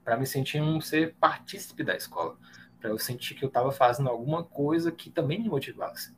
Para 0.03 0.17
me 0.17 0.25
sentir 0.25 0.61
um 0.61 0.79
ser 0.79 1.15
partícipe 1.19 1.83
da 1.83 1.95
escola. 1.95 2.37
Para 2.79 2.89
eu 2.89 2.97
sentir 2.97 3.35
que 3.35 3.43
eu 3.43 3.49
estava 3.49 3.71
fazendo 3.71 4.09
alguma 4.09 4.43
coisa 4.43 4.91
que 4.91 5.09
também 5.09 5.39
me 5.39 5.49
motivasse. 5.49 6.15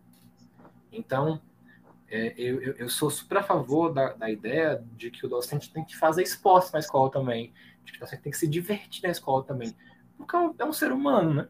Então, 0.92 1.42
é, 2.08 2.34
eu, 2.38 2.62
eu, 2.62 2.88
sou 2.88 3.10
super 3.10 3.40
a 3.40 3.44
favor 3.44 3.92
da, 3.92 4.14
da 4.14 4.30
ideia 4.30 4.84
de 4.96 5.10
que 5.10 5.26
o 5.26 5.30
docente 5.30 5.74
tem 5.74 5.84
que 5.84 5.98
fazer 5.98 6.22
esporte 6.22 6.72
na 6.72 6.78
escola 6.78 7.10
também. 7.10 7.52
De 7.84 7.92
que 7.92 7.98
o 7.98 8.02
docente 8.02 8.22
tem 8.22 8.32
que 8.32 8.38
se 8.38 8.48
divertir 8.48 9.02
na 9.02 9.10
escola 9.10 9.44
também. 9.44 9.76
Porque 10.18 10.36
é 10.36 10.40
um, 10.40 10.56
é 10.60 10.66
um 10.66 10.74
ser 10.74 10.92
humano, 10.92 11.34
né? 11.34 11.48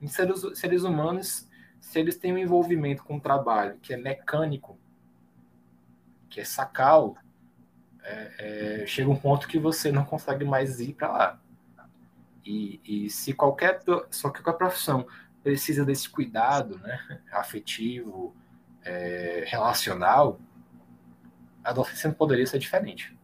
Em 0.00 0.06
seres, 0.06 0.44
seres 0.54 0.82
humanos, 0.82 1.48
se 1.80 1.98
eles 1.98 2.16
têm 2.16 2.32
um 2.32 2.38
envolvimento 2.38 3.04
com 3.04 3.16
o 3.16 3.20
trabalho 3.20 3.78
que 3.80 3.92
é 3.92 3.96
mecânico, 3.96 4.78
que 6.28 6.40
é 6.40 6.44
sacal, 6.44 7.16
é, 8.02 8.82
é, 8.82 8.86
chega 8.86 9.10
um 9.10 9.16
ponto 9.16 9.48
que 9.48 9.58
você 9.58 9.90
não 9.90 10.04
consegue 10.04 10.44
mais 10.44 10.80
ir 10.80 10.94
para 10.94 11.08
lá. 11.08 11.40
E, 12.44 12.80
e, 12.84 13.10
se 13.10 13.34
qualquer, 13.34 13.82
só 14.10 14.30
que 14.30 14.42
qualquer 14.42 14.58
profissão 14.58 15.06
precisa 15.42 15.84
desse 15.84 16.08
cuidado 16.08 16.78
né, 16.78 17.20
afetivo, 17.32 18.34
é, 18.82 19.44
relacional, 19.46 20.40
a 21.62 21.72
docência 21.72 22.10
poderia 22.12 22.46
ser 22.46 22.58
diferente. 22.58 23.16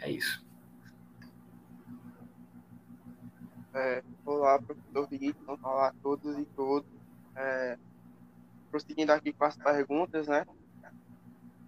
É 0.00 0.10
isso. 0.10 0.46
É, 3.74 4.02
olá, 4.24 4.58
professor 4.58 5.06
Vitor, 5.08 5.58
olá 5.62 5.88
a 5.88 5.92
todos 6.02 6.38
e 6.38 6.44
todas. 6.56 6.88
É, 7.36 7.76
prosseguindo 8.70 9.12
aqui 9.12 9.30
com 9.30 9.44
as 9.44 9.58
perguntas, 9.58 10.26
né? 10.26 10.46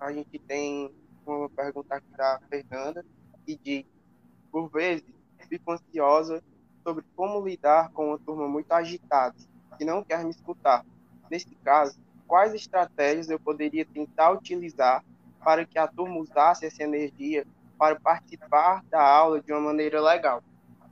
A 0.01 0.11
gente 0.11 0.39
tem 0.39 0.91
uma 1.27 1.51
pergunta 1.51 1.95
aqui 1.95 2.11
da 2.17 2.41
Fernanda, 2.49 3.05
que 3.45 3.55
diz, 3.63 3.85
por 4.51 4.71
vezes, 4.71 5.05
fico 5.47 5.73
ansiosa 5.73 6.43
sobre 6.83 7.05
como 7.15 7.47
lidar 7.47 7.91
com 7.91 8.09
uma 8.09 8.19
turma 8.19 8.49
muito 8.49 8.73
agitada, 8.73 9.37
que 9.77 9.85
não 9.85 10.03
quer 10.03 10.25
me 10.25 10.31
escutar. 10.31 10.87
Nesse 11.31 11.55
caso, 11.57 12.01
quais 12.27 12.55
estratégias 12.55 13.29
eu 13.29 13.39
poderia 13.39 13.85
tentar 13.85 14.31
utilizar 14.31 15.05
para 15.45 15.67
que 15.67 15.79
a 15.79 15.87
turma 15.87 16.17
usasse 16.17 16.65
essa 16.65 16.83
energia 16.83 17.47
para 17.79 18.01
participar 18.01 18.83
da 18.87 19.03
aula 19.03 19.43
de 19.43 19.53
uma 19.53 19.61
maneira 19.61 20.01
legal? 20.01 20.43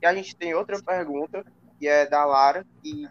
E 0.01 0.05
a 0.05 0.13
gente 0.13 0.35
tem 0.35 0.53
outra 0.53 0.81
pergunta, 0.81 1.45
que 1.77 1.87
é 1.87 2.07
da 2.07 2.25
Lara, 2.25 2.65
que 2.81 3.07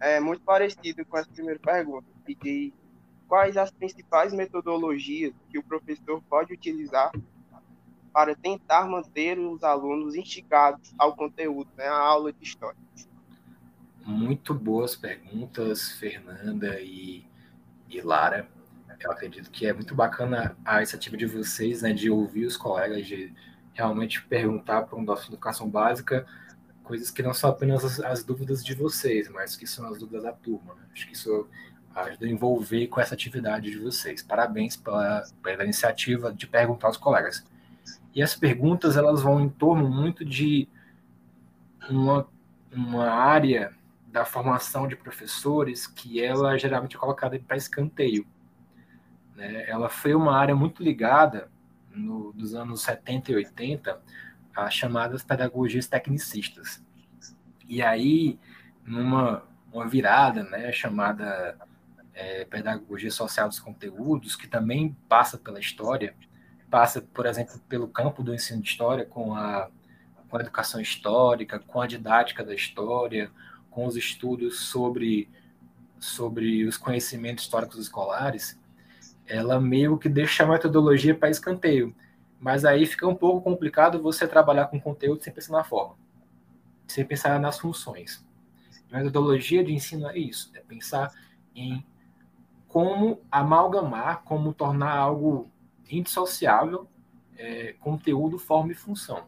é 0.00 0.20
muito 0.20 0.42
parecido 0.42 1.04
com 1.04 1.18
essa 1.18 1.30
primeira 1.30 1.58
pergunta, 1.58 2.06
que 2.40 2.72
quais 3.26 3.56
as 3.56 3.70
principais 3.70 4.32
metodologias 4.32 5.34
que 5.50 5.58
o 5.58 5.62
professor 5.62 6.22
pode 6.28 6.52
utilizar 6.52 7.12
para 8.12 8.34
tentar 8.34 8.86
manter 8.86 9.38
os 9.38 9.62
alunos 9.62 10.14
instigados 10.14 10.94
ao 10.98 11.14
conteúdo, 11.14 11.70
né, 11.76 11.86
à 11.86 11.98
aula 11.98 12.32
de 12.32 12.42
história. 12.42 12.78
Muito 14.04 14.54
boas 14.54 14.96
perguntas, 14.96 15.92
Fernanda 15.92 16.80
e, 16.80 17.24
e 17.88 18.00
Lara. 18.00 18.48
Eu 18.98 19.12
acredito 19.12 19.50
que 19.50 19.66
é 19.66 19.72
muito 19.72 19.94
bacana 19.94 20.56
a 20.64 20.78
iniciativa 20.78 21.16
de 21.16 21.26
vocês, 21.26 21.82
né, 21.82 21.92
de 21.92 22.10
ouvir 22.10 22.46
os 22.46 22.56
colegas, 22.56 23.06
de 23.06 23.32
realmente 23.78 24.22
perguntar 24.24 24.82
para 24.82 24.98
um 24.98 25.04
de 25.04 25.26
educação 25.28 25.70
básica 25.70 26.26
coisas 26.82 27.10
que 27.10 27.22
não 27.22 27.32
são 27.32 27.50
apenas 27.50 27.84
as, 27.84 28.00
as, 28.00 28.24
dúvidas 28.24 28.64
de 28.64 28.74
vocês, 28.74 29.28
mas 29.28 29.54
que 29.54 29.66
são 29.66 29.86
as 29.86 29.98
dúvidas 29.98 30.24
da 30.24 30.32
turma. 30.32 30.74
Né? 30.74 30.82
Acho 30.92 31.06
que 31.06 31.12
isso 31.12 31.46
ajuda 31.94 32.26
a 32.26 32.28
envolver 32.28 32.88
com 32.88 33.00
essa 33.00 33.14
atividade 33.14 33.70
de 33.70 33.78
vocês. 33.78 34.22
Parabéns 34.22 34.76
pela, 34.76 35.22
pela 35.42 35.64
iniciativa 35.64 36.32
de 36.32 36.46
perguntar 36.46 36.88
aos 36.88 36.96
colegas. 36.96 37.44
E 38.14 38.22
as 38.22 38.34
perguntas 38.34 38.96
elas 38.96 39.22
vão 39.22 39.40
em 39.40 39.48
torno 39.48 39.88
muito 39.88 40.24
de 40.24 40.68
uma, 41.88 42.26
uma 42.72 43.08
área 43.10 43.72
da 44.06 44.24
formação 44.24 44.88
de 44.88 44.96
professores 44.96 45.86
que 45.86 46.24
ela 46.24 46.56
geralmente 46.58 46.96
é 46.96 46.98
colocada 46.98 47.38
para 47.38 47.56
escanteio. 47.56 48.26
Né? 49.36 49.68
Ela 49.68 49.88
foi 49.88 50.14
uma 50.14 50.36
área 50.36 50.56
muito 50.56 50.82
ligada 50.82 51.48
no, 51.90 52.32
dos 52.32 52.54
anos 52.54 52.82
70 52.82 53.32
e 53.32 53.34
80, 53.36 54.00
as 54.54 54.74
chamadas 54.74 55.22
pedagogias 55.22 55.86
tecnicistas. 55.86 56.82
E 57.68 57.82
aí, 57.82 58.38
numa 58.84 59.46
uma 59.72 59.86
virada 59.86 60.42
né, 60.44 60.72
chamada 60.72 61.56
é, 62.14 62.44
pedagogia 62.44 63.10
social 63.10 63.48
dos 63.48 63.60
conteúdos, 63.60 64.34
que 64.34 64.48
também 64.48 64.96
passa 65.08 65.38
pela 65.38 65.60
história, 65.60 66.14
passa, 66.70 67.00
por 67.00 67.26
exemplo, 67.26 67.58
pelo 67.68 67.88
campo 67.88 68.22
do 68.22 68.34
ensino 68.34 68.62
de 68.62 68.68
história, 68.68 69.04
com 69.04 69.34
a, 69.34 69.68
com 70.28 70.36
a 70.36 70.40
educação 70.40 70.80
histórica, 70.80 71.58
com 71.58 71.80
a 71.80 71.86
didática 71.86 72.44
da 72.44 72.54
história, 72.54 73.30
com 73.70 73.86
os 73.86 73.96
estudos 73.96 74.60
sobre, 74.60 75.28
sobre 75.98 76.64
os 76.64 76.76
conhecimentos 76.76 77.44
históricos 77.44 77.78
escolares, 77.78 78.58
ela 79.28 79.60
meio 79.60 79.98
que 79.98 80.08
deixa 80.08 80.44
a 80.44 80.46
metodologia 80.46 81.14
para 81.14 81.30
escanteio. 81.30 81.94
Mas 82.40 82.64
aí 82.64 82.86
fica 82.86 83.06
um 83.06 83.14
pouco 83.14 83.42
complicado 83.42 84.02
você 84.02 84.26
trabalhar 84.26 84.66
com 84.66 84.80
conteúdo 84.80 85.22
sem 85.22 85.32
pensar 85.32 85.52
na 85.52 85.64
forma, 85.64 85.96
sem 86.86 87.04
pensar 87.04 87.38
nas 87.38 87.58
funções. 87.58 88.24
A 88.90 88.98
metodologia 88.98 89.62
de 89.62 89.72
ensino 89.72 90.08
é 90.08 90.16
isso, 90.16 90.50
é 90.54 90.60
pensar 90.60 91.12
em 91.54 91.84
como 92.66 93.20
amalgamar, 93.30 94.22
como 94.24 94.52
tornar 94.52 94.96
algo 94.96 95.50
indissociável 95.90 96.88
é, 97.36 97.74
conteúdo, 97.80 98.38
forma 98.38 98.72
e 98.72 98.74
função. 98.74 99.26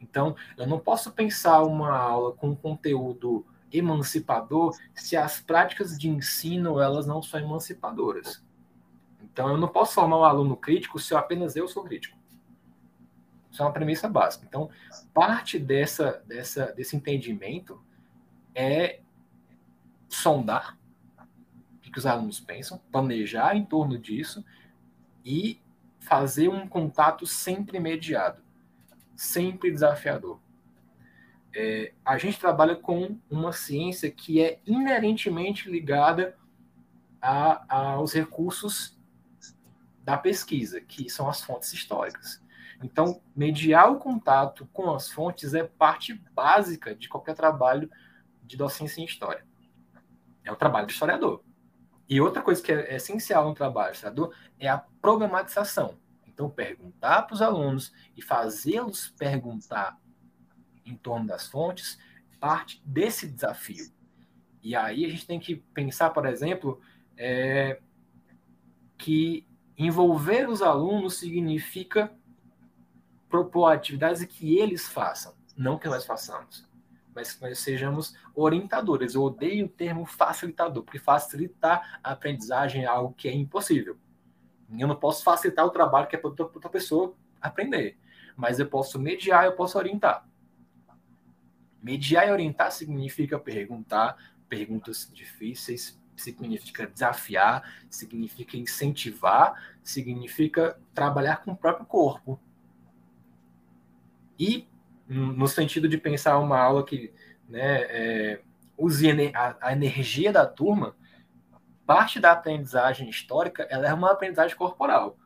Então, 0.00 0.34
eu 0.56 0.66
não 0.66 0.78
posso 0.78 1.12
pensar 1.12 1.62
uma 1.62 1.96
aula 1.96 2.32
com 2.32 2.56
conteúdo 2.56 3.46
emancipador 3.72 4.76
se 4.94 5.16
as 5.16 5.40
práticas 5.40 5.98
de 5.98 6.08
ensino 6.08 6.80
elas 6.80 7.06
não 7.06 7.22
são 7.22 7.40
emancipadoras. 7.40 8.42
Então, 9.32 9.48
eu 9.48 9.56
não 9.56 9.68
posso 9.68 9.94
formar 9.94 10.18
um 10.18 10.24
aluno 10.24 10.56
crítico 10.56 10.98
se 10.98 11.14
eu, 11.14 11.18
apenas 11.18 11.56
eu 11.56 11.66
sou 11.66 11.82
crítico. 11.82 12.18
Isso 13.50 13.62
é 13.62 13.64
uma 13.64 13.72
premissa 13.72 14.08
básica. 14.08 14.44
Então, 14.46 14.70
parte 15.12 15.58
dessa, 15.58 16.22
dessa, 16.26 16.72
desse 16.72 16.96
entendimento 16.96 17.82
é 18.54 19.00
sondar 20.08 20.78
o 21.76 21.92
que 21.92 21.98
os 21.98 22.06
alunos 22.06 22.40
pensam, 22.40 22.80
planejar 22.90 23.54
em 23.54 23.64
torno 23.64 23.98
disso 23.98 24.44
e 25.24 25.60
fazer 26.00 26.48
um 26.48 26.66
contato 26.66 27.26
sempre 27.26 27.78
mediado, 27.78 28.42
sempre 29.14 29.70
desafiador. 29.70 30.40
É, 31.54 31.92
a 32.02 32.16
gente 32.16 32.40
trabalha 32.40 32.74
com 32.74 33.18
uma 33.30 33.52
ciência 33.52 34.10
que 34.10 34.42
é 34.42 34.60
inerentemente 34.66 35.70
ligada 35.70 36.38
a, 37.20 37.92
aos 37.92 38.14
recursos 38.14 38.98
da 40.02 40.18
pesquisa, 40.18 40.80
que 40.80 41.08
são 41.08 41.28
as 41.28 41.42
fontes 41.42 41.72
históricas. 41.72 42.42
Então, 42.82 43.22
mediar 43.34 43.90
o 43.90 43.98
contato 43.98 44.68
com 44.72 44.92
as 44.92 45.08
fontes 45.08 45.54
é 45.54 45.62
parte 45.64 46.14
básica 46.34 46.94
de 46.94 47.08
qualquer 47.08 47.34
trabalho 47.34 47.88
de 48.42 48.56
docência 48.56 49.00
em 49.00 49.04
história. 49.04 49.46
É 50.44 50.50
o 50.50 50.56
trabalho 50.56 50.86
do 50.86 50.90
historiador. 50.90 51.44
E 52.08 52.20
outra 52.20 52.42
coisa 52.42 52.60
que 52.60 52.72
é 52.72 52.96
essencial 52.96 53.48
no 53.48 53.54
trabalho 53.54 53.92
do 53.92 53.94
historiador 53.94 54.34
é 54.58 54.68
a 54.68 54.78
problematização. 54.78 55.96
Então, 56.26 56.50
perguntar 56.50 57.22
para 57.22 57.34
os 57.34 57.42
alunos 57.42 57.92
e 58.16 58.22
fazê-los 58.22 59.10
perguntar 59.10 59.96
em 60.84 60.96
torno 60.96 61.26
das 61.26 61.46
fontes 61.46 61.98
parte 62.40 62.82
desse 62.84 63.28
desafio. 63.28 63.92
E 64.60 64.74
aí 64.74 65.04
a 65.04 65.08
gente 65.08 65.26
tem 65.26 65.38
que 65.38 65.56
pensar, 65.56 66.10
por 66.10 66.26
exemplo, 66.26 66.80
é, 67.16 67.80
que 68.98 69.46
envolver 69.76 70.48
os 70.48 70.62
alunos 70.62 71.18
significa 71.18 72.12
propor 73.28 73.72
atividades 73.72 74.24
que 74.24 74.58
eles 74.58 74.86
façam, 74.86 75.34
não 75.56 75.78
que 75.78 75.88
nós 75.88 76.04
façamos, 76.04 76.68
mas 77.14 77.32
que 77.32 77.42
nós 77.42 77.58
sejamos 77.58 78.14
orientadores. 78.34 79.14
Eu 79.14 79.22
odeio 79.22 79.66
o 79.66 79.68
termo 79.68 80.04
facilitador, 80.04 80.82
porque 80.82 80.98
facilitar 80.98 82.00
a 82.02 82.12
aprendizagem 82.12 82.84
é 82.84 82.86
algo 82.86 83.14
que 83.14 83.28
é 83.28 83.34
impossível. 83.34 83.96
Eu 84.78 84.88
não 84.88 84.96
posso 84.96 85.22
facilitar 85.22 85.64
o 85.66 85.70
trabalho 85.70 86.06
que 86.06 86.16
é 86.16 86.18
para 86.18 86.30
outra 86.30 86.70
pessoa 86.70 87.14
aprender, 87.40 87.98
mas 88.36 88.58
eu 88.58 88.66
posso 88.66 88.98
mediar, 88.98 89.44
eu 89.44 89.52
posso 89.52 89.76
orientar. 89.78 90.26
Mediar 91.82 92.28
e 92.28 92.30
orientar 92.30 92.70
significa 92.70 93.38
perguntar 93.38 94.16
perguntas 94.48 95.10
difíceis, 95.12 96.00
significa 96.16 96.86
desafiar, 96.86 97.62
significa 97.90 98.56
incentivar, 98.56 99.74
significa 99.82 100.78
trabalhar 100.94 101.42
com 101.42 101.52
o 101.52 101.56
próprio 101.56 101.86
corpo. 101.86 102.40
E 104.38 104.66
no 105.08 105.46
sentido 105.46 105.88
de 105.88 105.98
pensar 105.98 106.38
uma 106.38 106.58
aula 106.58 106.84
que 106.84 107.12
né, 107.48 107.82
é, 107.82 108.42
use 108.76 109.08
a, 109.34 109.72
energia 109.72 110.32
da 110.32 110.46
turma, 110.46 110.96
parte 111.86 112.18
da 112.18 112.32
aprendizagem 112.32 113.08
histórica 113.08 113.66
ela 113.68 113.88
é 113.88 113.92
uma 113.92 114.12
aprendizagem 114.12 114.56
corporal. 114.56 115.18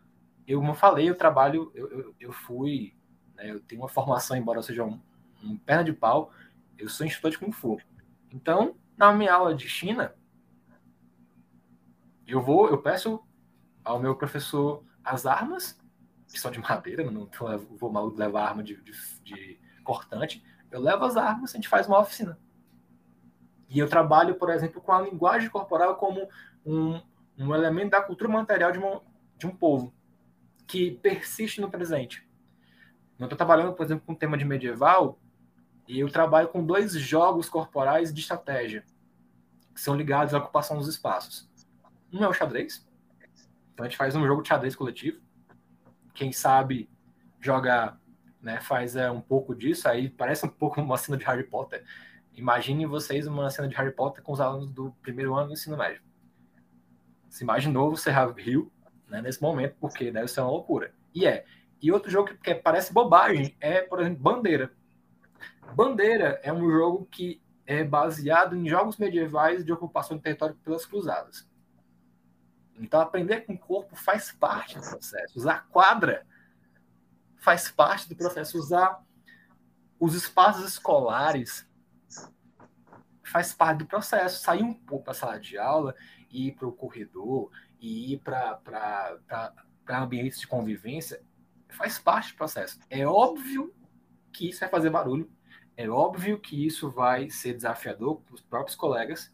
Eu, 0.46 0.60
como 0.60 0.74
falei, 0.74 1.08
eu 1.08 1.14
trabalho, 1.14 1.70
eu, 1.74 1.88
eu, 1.90 2.14
eu 2.20 2.32
fui, 2.32 2.94
né, 3.34 3.50
eu 3.50 3.60
tenho 3.60 3.82
uma 3.82 3.88
formação, 3.88 4.36
embora 4.36 4.58
eu 4.58 4.62
seja 4.62 4.84
um, 4.84 5.00
um 5.42 5.56
perna 5.56 5.84
de 5.84 5.92
pau, 5.92 6.32
eu 6.78 6.88
sou 6.88 7.06
instrutor 7.06 7.30
de 7.30 7.38
Kung 7.38 7.52
Fu. 7.52 7.80
Então, 8.30 8.76
na 8.96 9.12
minha 9.12 9.32
aula 9.32 9.54
de 9.54 9.68
China, 9.68 10.14
eu 12.26 12.42
vou, 12.42 12.68
eu 12.68 12.78
peço 12.78 13.22
ao 13.84 13.98
meu 14.00 14.16
professor 14.16 14.84
as 15.04 15.26
armas, 15.26 15.78
que 16.28 16.40
são 16.40 16.50
de 16.50 16.58
madeira, 16.58 17.08
não 17.08 17.28
vou 17.78 17.90
mal 17.90 18.08
levar 18.08 18.48
arma 18.48 18.62
de, 18.62 18.76
de, 18.82 18.92
de 19.22 19.60
cortante, 19.84 20.44
eu 20.70 20.80
levo 20.80 21.04
as 21.04 21.16
armas, 21.16 21.52
a 21.52 21.56
gente 21.56 21.68
faz 21.68 21.86
uma 21.86 22.00
oficina. 22.00 22.38
E 23.68 23.78
eu 23.78 23.88
trabalho, 23.88 24.34
por 24.34 24.50
exemplo, 24.50 24.80
com 24.80 24.92
a 24.92 25.02
linguagem 25.02 25.48
corporal 25.48 25.96
como 25.96 26.28
um, 26.64 27.00
um 27.38 27.54
elemento 27.54 27.90
da 27.90 28.02
cultura 28.02 28.30
material 28.30 28.72
de, 28.72 28.78
uma, 28.78 29.02
de 29.36 29.46
um 29.46 29.54
povo 29.54 29.94
que 30.66 30.92
persiste 30.92 31.60
no 31.60 31.70
presente. 31.70 32.28
Eu 33.18 33.24
estou 33.24 33.36
trabalhando, 33.36 33.72
por 33.72 33.84
exemplo, 33.84 34.04
com 34.04 34.12
um 34.12 34.16
tema 34.16 34.36
de 34.36 34.44
medieval 34.44 35.18
e 35.88 36.00
eu 36.00 36.10
trabalho 36.10 36.48
com 36.48 36.64
dois 36.64 36.92
jogos 36.92 37.48
corporais 37.48 38.12
de 38.12 38.20
estratégia 38.20 38.84
que 39.74 39.80
são 39.80 39.94
ligados 39.94 40.34
à 40.34 40.38
ocupação 40.38 40.76
dos 40.76 40.88
espaços. 40.88 41.45
Um 42.16 42.24
é 42.24 42.28
o 42.28 42.32
xadrez. 42.32 42.86
Então 43.74 43.84
a 43.84 43.88
gente 43.88 43.98
faz 43.98 44.16
um 44.16 44.26
jogo 44.26 44.40
de 44.40 44.48
xadrez 44.48 44.74
coletivo. 44.74 45.20
Quem 46.14 46.32
sabe 46.32 46.88
joga, 47.38 47.98
né, 48.40 48.58
faz 48.60 48.96
é, 48.96 49.10
um 49.10 49.20
pouco 49.20 49.54
disso, 49.54 49.86
aí 49.86 50.08
parece 50.08 50.46
um 50.46 50.48
pouco 50.48 50.80
uma 50.80 50.96
cena 50.96 51.18
de 51.18 51.26
Harry 51.26 51.44
Potter. 51.44 51.84
Imaginem 52.32 52.86
vocês 52.86 53.26
uma 53.26 53.50
cena 53.50 53.68
de 53.68 53.74
Harry 53.76 53.92
Potter 53.92 54.22
com 54.22 54.32
os 54.32 54.40
alunos 54.40 54.72
do 54.72 54.92
primeiro 55.02 55.34
ano 55.34 55.48
do 55.48 55.52
ensino 55.52 55.76
médio. 55.76 56.02
Se 57.28 57.44
imaginou, 57.44 57.90
você 57.94 58.10
riu 58.38 58.72
né, 59.08 59.20
nesse 59.20 59.42
momento, 59.42 59.76
porque 59.78 60.10
deve 60.10 60.28
ser 60.28 60.40
uma 60.40 60.50
loucura. 60.50 60.94
E 61.14 61.26
é. 61.26 61.44
E 61.82 61.92
outro 61.92 62.10
jogo 62.10 62.28
que, 62.28 62.36
que 62.38 62.54
parece 62.54 62.94
bobagem 62.94 63.54
é, 63.60 63.82
por 63.82 64.00
exemplo, 64.00 64.22
Bandeira. 64.22 64.72
Bandeira 65.74 66.40
é 66.42 66.50
um 66.50 66.70
jogo 66.70 67.06
que 67.10 67.42
é 67.66 67.84
baseado 67.84 68.56
em 68.56 68.66
jogos 68.66 68.96
medievais 68.96 69.62
de 69.62 69.72
ocupação 69.72 70.16
de 70.16 70.22
território 70.22 70.54
pelas 70.64 70.86
cruzadas. 70.86 71.46
Então, 72.78 73.00
aprender 73.00 73.42
com 73.42 73.54
o 73.54 73.58
corpo 73.58 73.96
faz 73.96 74.32
parte 74.32 74.78
do 74.78 74.88
processo. 74.88 75.38
Usar 75.38 75.66
quadra 75.68 76.26
faz 77.38 77.70
parte 77.70 78.08
do 78.08 78.16
processo. 78.16 78.58
Usar 78.58 79.02
os 79.98 80.14
espaços 80.14 80.66
escolares 80.66 81.68
faz 83.24 83.52
parte 83.52 83.78
do 83.78 83.86
processo. 83.86 84.42
Sair 84.42 84.62
um 84.62 84.74
pouco 84.74 85.06
da 85.06 85.14
sala 85.14 85.38
de 85.38 85.56
aula 85.58 85.94
e 86.30 86.48
ir 86.48 86.52
para 86.52 86.68
o 86.68 86.72
corredor 86.72 87.50
e 87.80 88.14
ir 88.14 88.18
para 88.18 88.60
ambientes 89.88 90.40
de 90.40 90.46
convivência 90.46 91.22
faz 91.68 91.98
parte 91.98 92.32
do 92.32 92.36
processo. 92.36 92.78
É 92.88 93.06
óbvio 93.06 93.74
que 94.32 94.48
isso 94.48 94.60
vai 94.60 94.68
fazer 94.68 94.90
barulho. 94.90 95.30
É 95.76 95.88
óbvio 95.88 96.40
que 96.40 96.66
isso 96.66 96.90
vai 96.90 97.28
ser 97.28 97.52
desafiador 97.52 98.20
para 98.22 98.34
os 98.34 98.40
próprios 98.40 98.74
colegas, 98.74 99.30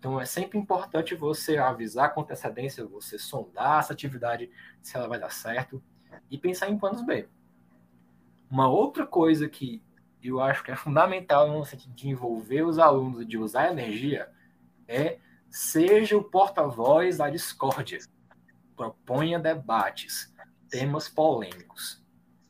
então 0.00 0.18
é 0.18 0.24
sempre 0.24 0.58
importante 0.58 1.14
você 1.14 1.58
avisar 1.58 2.14
com 2.14 2.22
antecedência, 2.22 2.86
você 2.86 3.18
sondar 3.18 3.80
essa 3.80 3.92
atividade, 3.92 4.50
se 4.80 4.96
ela 4.96 5.06
vai 5.06 5.20
dar 5.20 5.30
certo, 5.30 5.80
e 6.30 6.38
pensar 6.38 6.70
em 6.70 6.78
planos 6.78 7.04
B. 7.04 7.28
Uma 8.50 8.66
outra 8.66 9.06
coisa 9.06 9.46
que 9.46 9.82
eu 10.22 10.40
acho 10.40 10.64
que 10.64 10.70
é 10.70 10.76
fundamental 10.76 11.52
no 11.52 11.66
sentido 11.66 11.94
de 11.94 12.08
envolver 12.08 12.62
os 12.62 12.78
alunos 12.78 13.20
e 13.20 13.26
de 13.26 13.36
usar 13.36 13.70
energia 13.70 14.30
é 14.88 15.18
seja 15.50 16.16
o 16.16 16.24
porta-voz 16.24 17.18
da 17.18 17.28
discórdia. 17.28 17.98
Proponha 18.74 19.38
debates, 19.38 20.34
temas 20.70 21.10
polêmicos. 21.10 22.02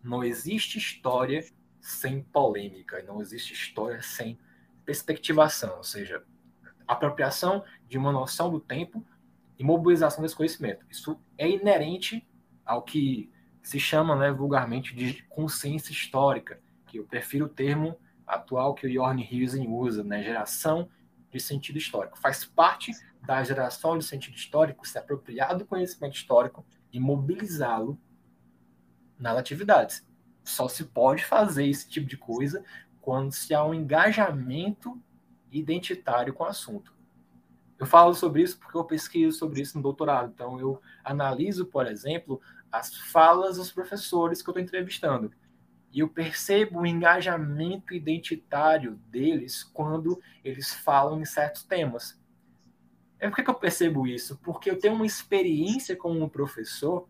Não 0.05 0.23
existe 0.23 0.79
história 0.79 1.45
sem 1.81 2.23
polêmica, 2.23 3.03
não 3.03 3.21
existe 3.21 3.53
história 3.53 4.01
sem 4.03 4.39
perspectivação, 4.85 5.79
ou 5.79 5.85
seja, 5.85 6.25
apropriação 6.93 7.63
de 7.89 7.97
uma 7.97 8.11
noção 8.11 8.51
do 8.51 8.61
tempo 8.61 9.05
e 9.59 9.65
mobilização 9.65 10.23
desse 10.23 10.35
conhecimento. 10.35 10.85
Isso 10.91 11.21
é 11.39 11.49
inerente 11.49 12.27
ao 12.65 12.83
que 12.83 13.31
se 13.63 13.79
chama 13.79 14.17
né, 14.17 14.33
vulgarmente 14.33 14.95
de 14.95 15.23
consciência 15.25 15.93
histórica, 15.93 16.61
que 16.87 16.99
eu 16.99 17.05
prefiro 17.05 17.47
o 17.47 17.49
termo 17.49 17.97
atual 18.27 18.75
que 18.75 18.87
o 18.87 18.93
Jorn 18.93 19.23
Husen 19.23 19.69
usa, 19.69 20.03
né, 20.03 20.23
geração 20.23 20.89
de 21.31 21.39
sentido 21.39 21.79
histórico. 21.79 22.19
Faz 22.19 22.45
parte 22.45 22.93
da 23.25 23.43
geração 23.45 23.97
de 23.97 24.05
sentido 24.05 24.35
histórico 24.35 24.87
se 24.87 24.99
apropriar 24.99 25.57
do 25.57 25.65
conhecimento 25.65 26.17
histórico 26.17 26.65
e 26.93 26.99
mobilizá-lo 26.99 28.01
nas 29.19 29.37
atividades. 29.37 30.05
Só 30.43 30.67
se 30.69 30.85
pode 30.85 31.25
fazer 31.25 31.67
esse 31.67 31.89
tipo 31.89 32.09
de 32.09 32.17
coisa 32.17 32.65
quando 33.01 33.33
se 33.33 33.55
há 33.55 33.65
um 33.65 33.75
engajamento 33.75 35.01
identitário 35.51 36.33
com 36.33 36.45
o 36.45 36.47
assunto. 36.47 36.95
Eu 37.79 37.87
falo 37.87 38.15
sobre 38.15 38.43
isso 38.43 38.59
porque 38.59 38.77
eu 38.77 38.85
pesquiso 38.85 39.39
sobre 39.39 39.63
isso 39.63 39.77
no 39.77 39.83
doutorado. 39.83 40.31
Então, 40.35 40.61
eu 40.61 40.81
analiso, 41.03 41.65
por 41.65 41.87
exemplo, 41.87 42.41
as 42.71 42.95
falas 42.95 43.57
dos 43.57 43.73
professores 43.73 44.43
que 44.43 44.51
eu 44.51 44.53
estou 44.53 44.63
entrevistando. 44.63 45.33
E 45.93 46.01
eu 46.01 46.09
percebo 46.09 46.81
o 46.81 46.87
engajamento 46.87 47.95
identitário 47.95 48.97
deles 49.09 49.65
quando 49.65 50.21
eles 50.45 50.73
falam 50.73 51.21
em 51.21 51.25
certos 51.25 51.65
temas. 51.65 52.21
É 53.19 53.29
por 53.29 53.37
que 53.37 53.51
eu 53.51 53.55
percebo 53.55 54.07
isso? 54.07 54.39
Porque 54.39 54.71
eu 54.71 54.79
tenho 54.79 54.95
uma 54.95 55.07
experiência 55.07 55.97
como 55.97 56.23
um 56.23 56.29
professor 56.29 57.09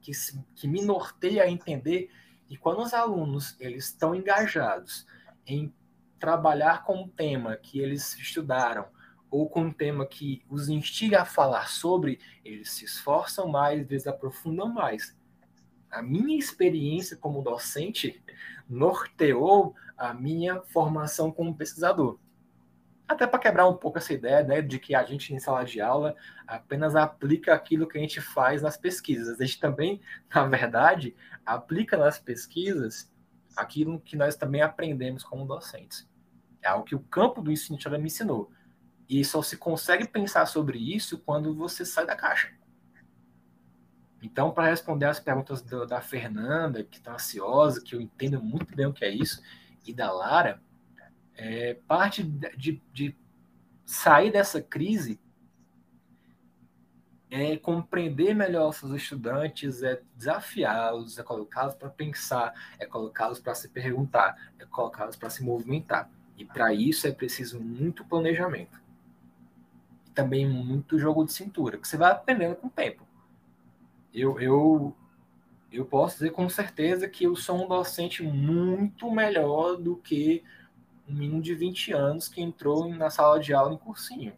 que, 0.00 0.12
que 0.54 0.66
me 0.66 0.82
norteia 0.82 1.44
a 1.44 1.50
entender 1.50 2.10
que 2.46 2.56
quando 2.56 2.80
os 2.80 2.92
alunos 2.92 3.56
eles 3.60 3.86
estão 3.86 4.14
engajados 4.14 5.06
em 5.46 5.72
trabalhar 6.22 6.84
com 6.84 7.02
um 7.02 7.08
tema 7.08 7.56
que 7.56 7.80
eles 7.80 8.16
estudaram 8.16 8.86
ou 9.28 9.50
com 9.50 9.62
um 9.62 9.72
tema 9.72 10.06
que 10.06 10.40
os 10.48 10.68
instiga 10.68 11.22
a 11.22 11.24
falar 11.24 11.68
sobre, 11.68 12.20
eles 12.44 12.70
se 12.70 12.84
esforçam 12.84 13.48
mais, 13.48 13.90
eles 13.90 14.06
aprofundam 14.06 14.68
mais. 14.68 15.18
A 15.90 16.00
minha 16.00 16.38
experiência 16.38 17.16
como 17.16 17.42
docente 17.42 18.22
norteou 18.68 19.74
a 19.98 20.14
minha 20.14 20.62
formação 20.62 21.32
como 21.32 21.56
pesquisador. 21.56 22.20
até 23.08 23.26
para 23.26 23.40
quebrar 23.40 23.68
um 23.68 23.76
pouco 23.76 23.98
essa 23.98 24.12
ideia 24.12 24.44
né, 24.44 24.62
de 24.62 24.78
que 24.78 24.94
a 24.94 25.02
gente 25.02 25.34
em 25.34 25.40
sala 25.40 25.64
de 25.64 25.80
aula 25.80 26.14
apenas 26.46 26.94
aplica 26.94 27.52
aquilo 27.52 27.88
que 27.88 27.98
a 27.98 28.00
gente 28.00 28.20
faz 28.20 28.62
nas 28.62 28.76
pesquisas. 28.76 29.40
A 29.40 29.44
gente 29.44 29.58
também, 29.58 30.00
na 30.32 30.46
verdade, 30.46 31.16
aplica 31.44 31.96
nas 31.96 32.16
pesquisas 32.16 33.12
aquilo 33.56 34.00
que 34.00 34.16
nós 34.16 34.36
também 34.36 34.62
aprendemos 34.62 35.24
como 35.24 35.44
docentes. 35.44 36.11
É 36.62 36.68
algo 36.68 36.84
que 36.84 36.94
o 36.94 37.00
campo 37.00 37.42
do 37.42 37.50
ensino 37.50 37.78
de 37.78 37.88
me 37.90 38.06
ensinou. 38.06 38.50
E 39.08 39.24
só 39.24 39.42
se 39.42 39.56
consegue 39.56 40.06
pensar 40.06 40.46
sobre 40.46 40.78
isso 40.78 41.18
quando 41.18 41.54
você 41.54 41.84
sai 41.84 42.06
da 42.06 42.16
caixa. 42.16 42.52
Então, 44.22 44.52
para 44.52 44.68
responder 44.68 45.06
as 45.06 45.18
perguntas 45.18 45.60
do, 45.60 45.84
da 45.84 46.00
Fernanda, 46.00 46.84
que 46.84 46.98
está 46.98 47.14
ansiosa, 47.14 47.82
que 47.82 47.94
eu 47.96 48.00
entendo 48.00 48.40
muito 48.40 48.74
bem 48.74 48.86
o 48.86 48.92
que 48.92 49.04
é 49.04 49.10
isso, 49.10 49.42
e 49.84 49.92
da 49.92 50.12
Lara, 50.12 50.62
é, 51.34 51.74
parte 51.88 52.22
de, 52.22 52.80
de 52.92 53.16
sair 53.84 54.30
dessa 54.30 54.62
crise 54.62 55.20
é 57.28 57.56
compreender 57.56 58.34
melhor 58.34 58.68
os 58.68 58.76
seus 58.76 58.92
estudantes, 58.92 59.82
é 59.82 60.02
desafiá-los, 60.14 61.18
é 61.18 61.22
colocá-los 61.22 61.74
para 61.74 61.88
pensar, 61.88 62.52
é 62.78 62.84
colocá-los 62.84 63.40
para 63.40 63.54
se 63.54 63.70
perguntar, 63.70 64.52
é 64.58 64.66
colocá-los 64.66 65.16
para 65.16 65.30
se 65.30 65.42
movimentar. 65.42 66.10
E 66.36 66.44
para 66.44 66.72
isso 66.72 67.06
é 67.06 67.12
preciso 67.12 67.60
muito 67.60 68.04
planejamento. 68.04 68.80
E 70.06 70.10
também 70.10 70.48
muito 70.48 70.98
jogo 70.98 71.24
de 71.24 71.32
cintura, 71.32 71.78
que 71.78 71.86
você 71.86 71.96
vai 71.96 72.12
aprendendo 72.12 72.56
com 72.56 72.66
o 72.66 72.70
tempo. 72.70 73.06
Eu, 74.12 74.38
eu, 74.40 74.96
eu 75.70 75.84
posso 75.84 76.16
dizer 76.16 76.30
com 76.30 76.48
certeza 76.48 77.08
que 77.08 77.24
eu 77.24 77.34
sou 77.34 77.64
um 77.64 77.68
docente 77.68 78.22
muito 78.22 79.10
melhor 79.10 79.76
do 79.76 79.96
que 79.96 80.42
um 81.08 81.14
menino 81.14 81.42
de 81.42 81.54
20 81.54 81.92
anos 81.92 82.28
que 82.28 82.40
entrou 82.40 82.88
na 82.88 83.10
sala 83.10 83.40
de 83.40 83.52
aula 83.52 83.74
em 83.74 83.78
cursinho. 83.78 84.34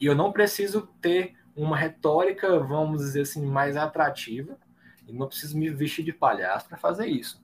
E 0.00 0.06
eu 0.06 0.14
não 0.14 0.32
preciso 0.32 0.88
ter 1.00 1.36
uma 1.56 1.76
retórica, 1.76 2.58
vamos 2.58 3.00
dizer 3.00 3.22
assim, 3.22 3.46
mais 3.46 3.76
atrativa, 3.76 4.58
e 5.06 5.12
não 5.12 5.28
preciso 5.28 5.56
me 5.56 5.70
vestir 5.70 6.04
de 6.04 6.12
palhaço 6.12 6.68
para 6.68 6.76
fazer 6.76 7.06
isso. 7.06 7.42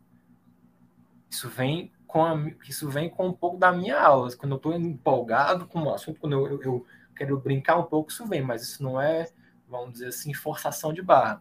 Isso 1.28 1.48
vem 1.48 1.92
com 2.11 2.24
a, 2.24 2.34
isso 2.68 2.88
vem 2.88 3.08
com 3.08 3.28
um 3.28 3.32
pouco 3.32 3.56
da 3.56 3.72
minha 3.72 3.98
aula. 3.98 4.34
Quando 4.36 4.52
eu 4.52 4.56
estou 4.56 4.74
empolgado 4.74 5.66
com 5.66 5.82
o 5.82 5.94
assunto, 5.94 6.20
quando 6.20 6.32
eu, 6.32 6.46
eu, 6.46 6.62
eu, 6.62 6.86
quero 7.14 7.38
brincar 7.38 7.76
um 7.76 7.84
pouco, 7.84 8.11
isso 8.11 8.26
vem, 8.26 8.42
mas 8.42 8.62
isso 8.62 8.82
não 8.82 9.00
é, 9.00 9.28
vamos 9.68 9.92
dizer 9.94 10.08
assim, 10.08 10.34
forçação 10.34 10.92
de 10.92 11.02
barra. 11.02 11.40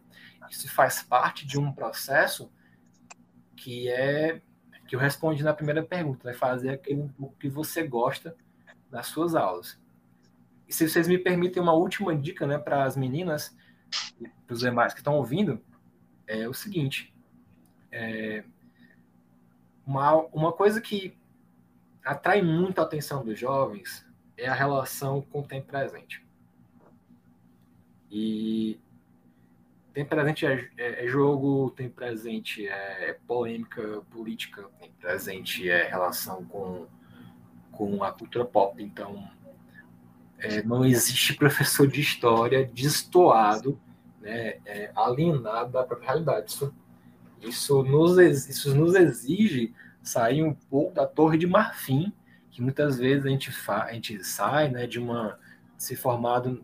Isso 0.49 0.69
faz 0.71 1.01
parte 1.01 1.45
de 1.45 1.59
um 1.59 1.71
processo 1.71 2.51
que 3.55 3.89
é 3.89 4.41
que 4.87 4.95
eu 4.95 4.99
respondi 4.99 5.43
na 5.43 5.53
primeira 5.53 5.83
pergunta, 5.83 6.23
vai 6.23 6.33
né? 6.33 6.39
fazer 6.39 6.69
aquilo 6.69 7.13
que 7.39 7.47
você 7.47 7.83
gosta 7.87 8.35
das 8.89 9.05
suas 9.05 9.35
aulas. 9.35 9.79
E 10.67 10.73
se 10.73 10.87
vocês 10.87 11.07
me 11.07 11.17
permitem 11.17 11.61
uma 11.61 11.73
última 11.73 12.15
dica, 12.15 12.47
né, 12.47 12.57
para 12.57 12.83
as 12.83 12.95
meninas 12.95 13.55
e 14.19 14.27
para 14.27 14.53
os 14.53 14.61
demais 14.61 14.93
que 14.93 14.99
estão 14.99 15.13
ouvindo, 15.15 15.61
é 16.25 16.47
o 16.47 16.53
seguinte: 16.53 17.13
é, 17.91 18.43
uma, 19.89 20.13
uma 20.31 20.53
coisa 20.53 20.79
que 20.79 21.17
atrai 22.05 22.43
muito 22.43 22.79
a 22.79 22.83
atenção 22.83 23.25
dos 23.25 23.39
jovens 23.39 24.05
é 24.37 24.47
a 24.47 24.53
relação 24.53 25.19
com 25.19 25.39
o 25.39 25.43
tempo 25.43 25.65
presente. 25.65 26.23
E 28.11 28.79
tem 29.91 30.05
presente 30.05 30.45
é, 30.45 30.69
é, 30.77 31.05
é, 31.05 31.07
jogo, 31.07 31.71
tem 31.71 31.89
presente 31.89 32.67
é, 32.67 33.17
polêmica 33.25 34.03
política, 34.11 34.69
tem 34.79 34.91
presente 34.91 35.67
é 35.67 35.89
relação 35.89 36.45
com, 36.45 36.85
com 37.71 38.03
a 38.03 38.11
cultura 38.11 38.45
pop. 38.45 38.81
Então, 38.83 39.27
é, 40.37 40.61
não 40.61 40.85
existe 40.85 41.33
professor 41.33 41.87
de 41.87 41.99
história 41.99 42.63
destoado, 42.63 43.79
né, 44.21 44.59
é, 44.67 44.91
alienado 44.95 45.71
da 45.71 45.83
própria 45.83 46.09
realidade. 46.09 46.51
Isso, 46.51 46.71
isso, 47.41 47.83
nos, 47.83 48.17
isso 48.17 48.75
nos 48.75 48.95
exige 48.95 49.73
sair 50.01 50.43
um 50.43 50.53
pouco 50.53 50.93
da 50.93 51.05
torre 51.05 51.37
de 51.37 51.47
marfim, 51.47 52.11
que 52.51 52.61
muitas 52.61 52.97
vezes 52.97 53.25
a 53.25 53.29
gente, 53.29 53.51
fa, 53.51 53.83
a 53.83 53.93
gente 53.93 54.23
sai 54.23 54.69
né, 54.69 54.87
de 54.87 54.99
uma. 54.99 55.39
se 55.77 55.95
formado. 55.95 56.63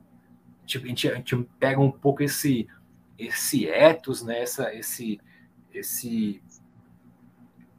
Tipo, 0.66 0.86
a, 0.86 0.90
gente, 0.90 1.10
a 1.10 1.16
gente 1.16 1.36
pega 1.60 1.80
um 1.80 1.92
pouco 1.92 2.24
esse 2.24 2.68
esse 3.18 3.68
ethos, 3.68 4.24
né, 4.24 4.42
essa, 4.42 4.74
esse, 4.74 5.20
esse, 5.74 6.42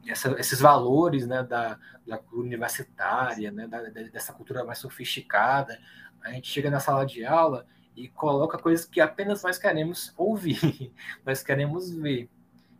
essa, 0.07 0.31
esses 0.39 0.59
valores 0.59 1.27
né, 1.27 1.43
da, 1.43 1.77
da 2.05 2.19
universitária, 2.33 3.51
né, 3.51 3.67
da, 3.67 3.81
dessa 3.83 4.33
cultura 4.33 4.63
mais 4.63 4.79
sofisticada, 4.79 5.79
a 6.21 6.31
gente 6.31 6.49
chega 6.49 6.69
na 6.69 6.79
sala 6.79 7.05
de 7.05 7.25
aula 7.25 7.65
e 7.95 8.07
coloca 8.07 8.57
coisas 8.57 8.85
que 8.85 8.99
apenas 8.99 9.43
nós 9.43 9.57
queremos 9.57 10.13
ouvir, 10.17 10.91
nós 11.25 11.43
queremos 11.43 11.91
ver. 11.91 12.29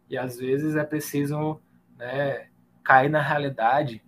E 0.09 0.17
às 0.17 0.37
vezes 0.37 0.75
é 0.75 0.83
preciso 0.83 1.59
né, 1.97 2.47
cair 2.83 3.09
na 3.09 3.21
realidade 3.21 4.03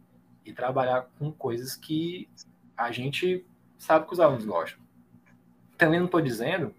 e 0.45 0.53
trabalhar 0.53 1.07
com 1.17 1.31
coisas 1.31 1.75
que 1.75 2.29
a 2.75 2.91
gente 2.91 3.45
sabe 3.77 4.07
que 4.07 4.13
os 4.13 4.19
alunos 4.19 4.45
gostam. 4.45 4.79
Também 5.77 5.99
não 5.99 6.05
estou 6.05 6.21
dizendo 6.21 6.73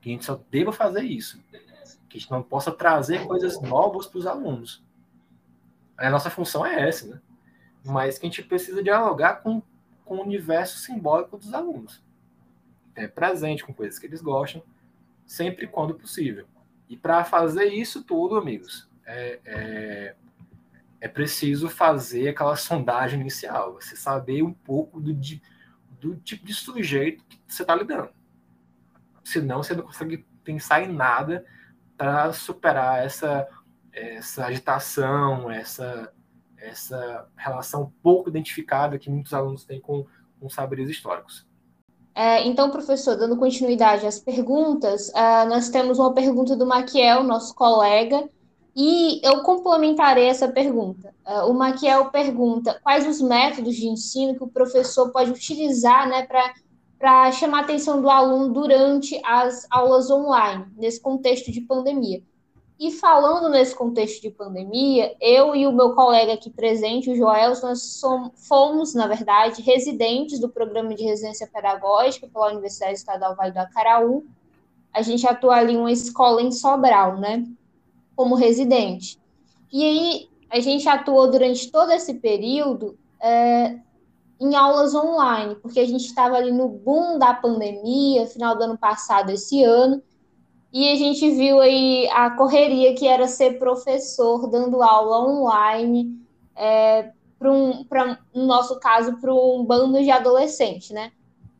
que 0.00 0.10
a 0.10 0.12
gente 0.12 0.24
só 0.24 0.40
deva 0.50 0.72
fazer 0.72 1.02
isso, 1.02 1.42
que 2.08 2.16
a 2.16 2.20
gente 2.20 2.30
não 2.30 2.42
possa 2.42 2.70
trazer 2.72 3.26
coisas 3.26 3.60
novas 3.60 4.06
para 4.06 4.18
os 4.18 4.26
alunos. 4.26 4.82
A 5.96 6.10
nossa 6.10 6.30
função 6.30 6.66
é 6.66 6.88
essa, 6.88 7.06
né? 7.06 7.20
Mas 7.84 8.18
que 8.18 8.26
a 8.26 8.28
gente 8.28 8.42
precisa 8.42 8.82
dialogar 8.82 9.42
com, 9.42 9.62
com 10.04 10.16
o 10.16 10.22
universo 10.22 10.78
simbólico 10.78 11.36
dos 11.36 11.52
alunos. 11.52 12.02
É 12.94 13.06
presente 13.06 13.64
com 13.64 13.72
coisas 13.72 13.98
que 13.98 14.06
eles 14.06 14.20
gostam, 14.20 14.62
sempre 15.26 15.66
quando 15.66 15.94
possível. 15.94 16.46
E 16.88 16.96
para 16.96 17.24
fazer 17.24 17.66
isso 17.66 18.04
tudo, 18.04 18.36
amigos, 18.36 18.88
é, 19.06 19.40
é, 19.44 20.16
é, 21.00 21.08
preciso 21.08 21.68
fazer 21.68 22.28
aquela 22.28 22.56
sondagem 22.56 23.20
inicial, 23.20 23.74
você 23.74 23.96
saber 23.96 24.42
um 24.42 24.52
pouco 24.52 25.00
do, 25.00 25.14
do 26.00 26.16
tipo 26.16 26.44
de 26.44 26.54
sujeito 26.54 27.24
que 27.24 27.40
você 27.46 27.62
está 27.62 27.74
lidando 27.74 28.10
senão 29.24 29.62
você 29.62 29.74
não 29.74 29.84
consegue 29.84 30.24
pensar 30.44 30.82
em 30.82 30.92
nada 30.92 31.44
para 31.96 32.32
superar 32.32 33.04
essa, 33.04 33.48
essa 33.90 34.46
agitação, 34.46 35.50
essa, 35.50 36.12
essa 36.58 37.26
relação 37.36 37.92
pouco 38.02 38.28
identificada 38.28 38.98
que 38.98 39.10
muitos 39.10 39.32
alunos 39.32 39.64
têm 39.64 39.80
com, 39.80 40.06
com 40.38 40.50
saberes 40.50 40.90
históricos. 40.90 41.46
É, 42.14 42.46
então, 42.46 42.70
professor, 42.70 43.16
dando 43.16 43.36
continuidade 43.36 44.06
às 44.06 44.20
perguntas, 44.20 45.08
uh, 45.08 45.48
nós 45.48 45.68
temos 45.68 45.98
uma 45.98 46.14
pergunta 46.14 46.54
do 46.54 46.64
Maquiel, 46.64 47.24
nosso 47.24 47.52
colega, 47.54 48.28
e 48.76 49.20
eu 49.26 49.42
complementarei 49.42 50.26
essa 50.26 50.46
pergunta. 50.46 51.12
Uh, 51.26 51.50
o 51.50 51.54
Maquiel 51.54 52.10
pergunta 52.10 52.78
quais 52.84 53.06
os 53.06 53.20
métodos 53.20 53.74
de 53.74 53.88
ensino 53.88 54.36
que 54.36 54.44
o 54.44 54.48
professor 54.48 55.10
pode 55.10 55.32
utilizar 55.32 56.08
né, 56.08 56.24
para 56.98 57.32
chamar 57.32 57.58
a 57.58 57.62
atenção 57.62 58.00
do 58.00 58.08
aluno 58.08 58.52
durante 58.52 59.20
as 59.24 59.66
aulas 59.68 60.08
online, 60.08 60.66
nesse 60.76 61.00
contexto 61.00 61.50
de 61.50 61.62
pandemia. 61.62 62.22
E 62.78 62.90
falando 62.90 63.48
nesse 63.48 63.74
contexto 63.74 64.20
de 64.20 64.30
pandemia, 64.30 65.14
eu 65.20 65.54
e 65.54 65.64
o 65.66 65.72
meu 65.72 65.94
colega 65.94 66.32
aqui 66.32 66.50
presente, 66.50 67.08
o 67.08 67.16
Joel, 67.16 67.52
nós 67.62 68.00
fomos, 68.48 68.94
na 68.94 69.06
verdade, 69.06 69.62
residentes 69.62 70.40
do 70.40 70.48
programa 70.48 70.92
de 70.92 71.04
residência 71.04 71.46
pedagógica 71.46 72.26
pela 72.26 72.50
Universidade 72.50 72.94
Estadual 72.94 73.36
Vale 73.36 73.52
do 73.52 73.58
Acaraú. 73.58 74.24
A 74.92 75.02
gente 75.02 75.26
atua 75.26 75.56
ali 75.56 75.74
em 75.74 75.78
uma 75.78 75.92
escola 75.92 76.42
em 76.42 76.50
Sobral, 76.50 77.16
né, 77.16 77.44
como 78.16 78.34
residente. 78.34 79.20
E 79.72 79.84
aí, 79.84 80.28
a 80.50 80.58
gente 80.58 80.88
atuou 80.88 81.30
durante 81.30 81.70
todo 81.70 81.92
esse 81.92 82.14
período 82.14 82.98
é, 83.20 83.78
em 84.40 84.54
aulas 84.56 84.94
online, 84.94 85.54
porque 85.56 85.78
a 85.78 85.86
gente 85.86 86.06
estava 86.06 86.36
ali 86.36 86.50
no 86.50 86.68
boom 86.68 87.18
da 87.18 87.34
pandemia, 87.34 88.26
final 88.26 88.56
do 88.56 88.64
ano 88.64 88.78
passado, 88.78 89.30
esse 89.30 89.62
ano, 89.62 90.02
e 90.74 90.90
a 90.90 90.96
gente 90.96 91.30
viu 91.30 91.60
aí 91.60 92.08
a 92.08 92.30
correria 92.30 92.96
que 92.96 93.06
era 93.06 93.28
ser 93.28 93.60
professor 93.60 94.50
dando 94.50 94.82
aula 94.82 95.24
online, 95.24 96.18
é, 96.56 97.12
para 97.38 97.52
um, 97.52 97.86
no 98.34 98.44
nosso 98.44 98.80
caso, 98.80 99.20
para 99.20 99.32
um 99.32 99.64
bando 99.64 100.02
de 100.02 100.10
adolescentes, 100.10 100.90
né? 100.90 101.12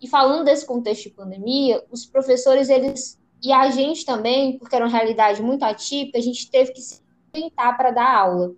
E 0.02 0.08
falando 0.08 0.44
desse 0.44 0.66
contexto 0.66 1.04
de 1.04 1.10
pandemia, 1.10 1.84
os 1.92 2.04
professores, 2.04 2.68
eles, 2.68 3.16
e 3.40 3.52
a 3.52 3.70
gente 3.70 4.04
também, 4.04 4.58
porque 4.58 4.74
era 4.74 4.84
uma 4.84 4.90
realidade 4.90 5.40
muito 5.40 5.62
atípica, 5.62 6.18
a 6.18 6.22
gente 6.22 6.50
teve 6.50 6.72
que 6.72 6.80
se 6.80 7.00
inventar 7.32 7.76
para 7.76 7.92
dar 7.92 8.16
aula. 8.16 8.52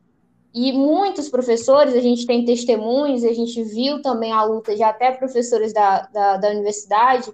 E 0.54 0.72
muitos 0.72 1.28
professores, 1.28 1.94
a 1.94 2.00
gente 2.00 2.26
tem 2.26 2.46
testemunhos, 2.46 3.24
a 3.24 3.32
gente 3.34 3.62
viu 3.62 4.00
também 4.00 4.32
a 4.32 4.42
luta 4.42 4.74
de 4.74 4.82
até 4.82 5.12
professores 5.12 5.74
da, 5.74 6.06
da, 6.06 6.38
da 6.38 6.48
universidade, 6.48 7.30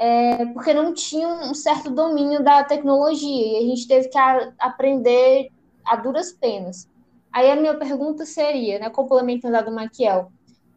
é, 0.00 0.46
porque 0.46 0.72
não 0.72 0.94
tinham 0.94 1.50
um 1.50 1.52
certo 1.52 1.90
domínio 1.90 2.42
da 2.42 2.64
tecnologia, 2.64 3.28
e 3.52 3.56
a 3.58 3.68
gente 3.68 3.86
teve 3.86 4.08
que 4.08 4.16
a, 4.16 4.50
aprender 4.58 5.50
a 5.84 5.94
duras 5.96 6.32
penas. 6.32 6.88
Aí 7.30 7.50
a 7.50 7.56
minha 7.56 7.74
pergunta 7.74 8.24
seria, 8.24 8.78
né, 8.78 8.88
complementando 8.88 9.58
a 9.58 9.60
do 9.60 9.70
Maquiel, 9.70 10.32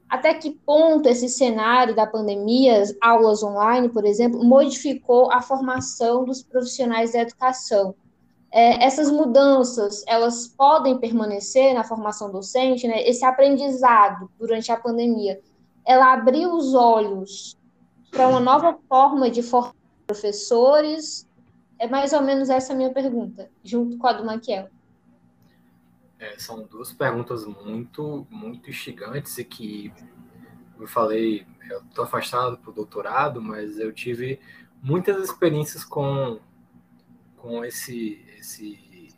até 0.10 0.34
que 0.34 0.52
ponto 0.52 1.08
esse 1.08 1.30
cenário 1.30 1.96
da 1.96 2.06
pandemia, 2.06 2.84
aulas 3.02 3.42
online, 3.42 3.88
por 3.88 4.04
exemplo, 4.04 4.44
modificou 4.44 5.32
a 5.32 5.42
formação 5.42 6.26
dos 6.26 6.44
profissionais 6.44 7.14
da 7.14 7.22
educação? 7.22 7.96
É, 8.52 8.84
essas 8.84 9.10
mudanças, 9.10 10.04
elas 10.06 10.50
podem 10.50 11.00
permanecer 11.00 11.74
na 11.74 11.86
formação 11.86 12.30
docente, 12.30 12.88
né? 12.90 13.02
Esse 13.08 13.24
aprendizado 13.24 14.30
durante 14.38 14.70
a 14.70 14.78
pandemia, 14.78 15.40
ela 15.86 16.12
abriu 16.12 16.54
os 16.54 16.76
olhos 16.76 17.58
para 18.14 18.28
uma 18.28 18.40
nova 18.40 18.78
forma 18.88 19.30
de 19.30 19.42
formar 19.42 19.74
professores? 20.06 21.28
É 21.80 21.88
mais 21.88 22.14
ou 22.14 22.22
menos 22.22 22.50
essa 22.50 22.72
a 22.72 22.76
minha 22.76 22.94
pergunta, 22.94 23.50
junto 23.64 23.98
com 23.98 24.08
a 24.08 24.14
do 24.14 24.24
Maquiel. 24.24 24.70
É, 26.20 26.38
são 26.38 26.64
duas 26.64 26.94
perguntas 26.94 27.46
muito, 27.46 28.26
muito 28.30 28.70
instigantes 28.70 29.38
e 29.38 29.44
que 29.44 29.92
eu 30.80 30.88
falei, 30.88 31.46
eu 31.70 31.82
estou 31.82 32.06
afastado 32.06 32.58
para 32.58 32.70
o 32.70 32.74
doutorado, 32.74 33.42
mas 33.42 33.78
eu 33.78 33.92
tive 33.92 34.40
muitas 34.82 35.22
experiências 35.22 35.84
com, 35.84 36.40
com 37.38 37.66
esse, 37.66 38.24
esse 38.38 39.14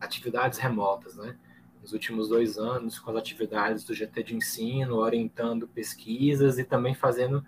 atividades 0.00 0.58
remotas, 0.58 1.16
né? 1.16 1.36
Nos 1.80 1.92
últimos 1.92 2.28
dois 2.28 2.58
anos, 2.58 2.98
com 2.98 3.10
as 3.10 3.16
atividades 3.16 3.84
do 3.84 3.94
GT 3.94 4.22
de 4.22 4.36
ensino, 4.36 4.96
orientando 4.96 5.66
pesquisas 5.66 6.58
e 6.58 6.64
também 6.64 6.94
fazendo 6.94 7.44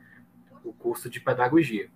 o 0.64 0.72
curso 0.72 1.08
de 1.10 1.20
pedagogia. 1.20 1.90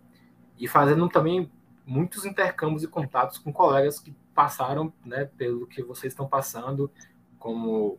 E 0.58 0.68
fazendo 0.68 1.08
também 1.08 1.50
muitos 1.86 2.24
intercâmbios 2.24 2.82
e 2.82 2.88
contatos 2.88 3.38
com 3.38 3.52
colegas 3.52 3.98
que 3.98 4.14
passaram 4.34 4.92
né, 5.04 5.24
pelo 5.36 5.66
que 5.66 5.82
vocês 5.82 6.12
estão 6.12 6.28
passando 6.28 6.90
como 7.38 7.98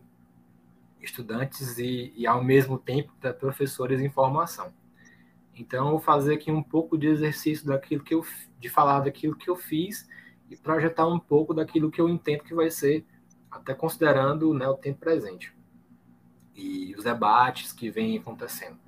estudantes 1.00 1.78
e, 1.78 2.12
e 2.16 2.26
ao 2.26 2.42
mesmo 2.42 2.78
tempo 2.78 3.12
professores 3.38 4.00
em 4.00 4.08
formação. 4.08 4.72
Então, 5.54 5.90
vou 5.90 6.00
fazer 6.00 6.34
aqui 6.34 6.50
um 6.50 6.62
pouco 6.62 6.96
de 6.96 7.08
exercício 7.08 7.66
daquilo 7.66 8.02
que 8.02 8.14
eu 8.14 8.24
de 8.58 8.68
falar 8.68 9.00
daquilo 9.00 9.36
que 9.36 9.48
eu 9.48 9.56
fiz 9.56 10.08
e 10.48 10.56
projetar 10.56 11.06
um 11.06 11.18
pouco 11.18 11.52
daquilo 11.52 11.90
que 11.90 12.00
eu 12.00 12.08
entendo 12.08 12.44
que 12.44 12.54
vai 12.54 12.70
ser, 12.70 13.04
até 13.50 13.74
considerando 13.74 14.52
né, 14.52 14.68
o 14.68 14.76
tempo 14.76 15.00
presente 15.00 15.54
e 16.54 16.94
os 16.96 17.04
debates 17.04 17.72
que 17.72 17.90
vêm 17.90 18.18
acontecendo 18.18 18.78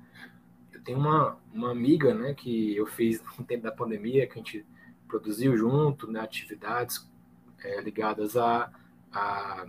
tem 0.83 0.95
uma, 0.95 1.37
uma 1.53 1.71
amiga, 1.71 2.13
né, 2.13 2.33
que 2.33 2.75
eu 2.75 2.85
fiz 2.85 3.21
no 3.37 3.45
tempo 3.45 3.63
da 3.63 3.71
pandemia, 3.71 4.27
que 4.27 4.33
a 4.33 4.37
gente 4.37 4.65
produziu 5.07 5.55
junto, 5.55 6.11
né, 6.11 6.19
atividades 6.19 7.09
é, 7.63 7.81
ligadas 7.81 8.35
a, 8.35 8.71
a, 9.11 9.65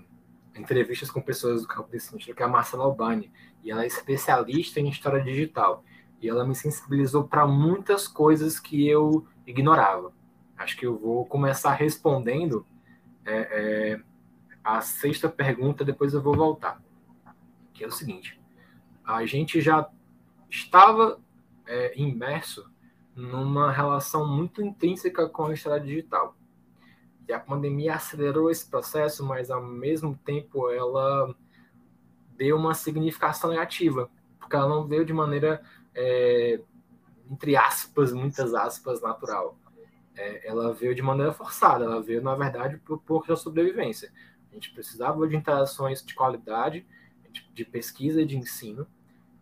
entrevistas 0.57 1.11
com 1.11 1.21
pessoas 1.21 1.63
do 1.63 1.69
campo 1.69 1.91
desse 1.91 2.09
sentido, 2.09 2.35
que 2.35 2.43
é 2.43 2.47
a 2.47 2.49
Marcela 2.49 2.85
Albani, 2.85 3.31
e 3.63 3.71
ela 3.71 3.85
é 3.85 3.87
especialista 3.87 4.81
em 4.81 4.89
história 4.89 5.23
digital, 5.23 5.85
e 6.21 6.29
ela 6.29 6.47
me 6.47 6.55
sensibilizou 6.55 7.25
para 7.25 7.47
muitas 7.47 8.09
coisas 8.09 8.59
que 8.59 8.87
eu 8.89 9.27
ignorava. 9.47 10.13
Acho 10.57 10.77
que 10.77 10.87
eu 10.87 10.97
vou 10.97 11.27
começar 11.27 11.73
respondendo 11.75 12.67
é, 13.25 13.37
é, 13.37 14.01
a 14.63 14.81
sexta 14.81 15.29
pergunta, 15.29 15.85
depois 15.85 16.15
eu 16.15 16.23
vou 16.23 16.35
voltar, 16.35 16.83
que 17.73 17.85
é 17.85 17.87
o 17.87 17.91
seguinte, 17.91 18.41
a 19.05 19.27
gente 19.27 19.61
já 19.61 19.89
estava 20.55 21.21
é, 21.67 21.99
imerso 22.01 22.71
numa 23.15 23.71
relação 23.71 24.27
muito 24.27 24.63
intrínseca 24.63 25.29
com 25.29 25.47
a 25.47 25.55
história 25.55 25.85
digital. 25.85 26.37
E 27.29 27.33
a 27.33 27.41
pandemia 27.41 27.95
acelerou 27.95 28.51
esse 28.51 28.69
processo, 28.69 29.25
mas 29.25 29.51
ao 29.51 29.63
mesmo 29.63 30.19
tempo 30.25 30.71
ela 30.71 31.35
deu 32.37 32.57
uma 32.57 32.75
significação 32.75 33.51
negativa, 33.51 34.11
porque 34.39 34.55
ela 34.55 34.69
não 34.69 34.87
veio 34.87 35.05
de 35.05 35.13
maneira, 35.13 35.63
é, 35.95 36.61
entre 37.31 37.57
aspas, 37.57 38.13
muitas 38.13 38.55
aspas, 38.55 39.01
natural. 39.01 39.57
É, 40.17 40.49
ela 40.49 40.73
veio 40.73 40.95
de 40.95 41.03
maneira 41.03 41.33
forçada, 41.33 41.85
ela 41.85 42.03
veio, 42.03 42.23
na 42.23 42.35
verdade, 42.35 42.77
por 42.79 43.01
pouco 43.01 43.27
da 43.27 43.37
sobrevivência. 43.37 44.13
A 44.51 44.55
gente 44.55 44.73
precisava 44.73 45.27
de 45.27 45.35
interações 45.35 46.05
de 46.05 46.15
qualidade, 46.15 46.87
de, 47.33 47.49
de 47.53 47.65
pesquisa 47.65 48.21
e 48.23 48.27
de 48.27 48.37
ensino, 48.37 48.87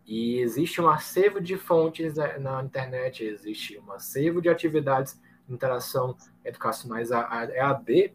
e 0.05 0.39
existe 0.39 0.81
um 0.81 0.89
acervo 0.89 1.39
de 1.39 1.57
fontes 1.57 2.15
na 2.39 2.61
internet, 2.63 3.23
existe 3.23 3.79
um 3.79 3.91
acervo 3.91 4.41
de 4.41 4.49
atividades 4.49 5.19
de 5.47 5.53
interação 5.53 6.17
educacionais. 6.43 7.11
A 7.11 7.45
EAD 7.45 8.13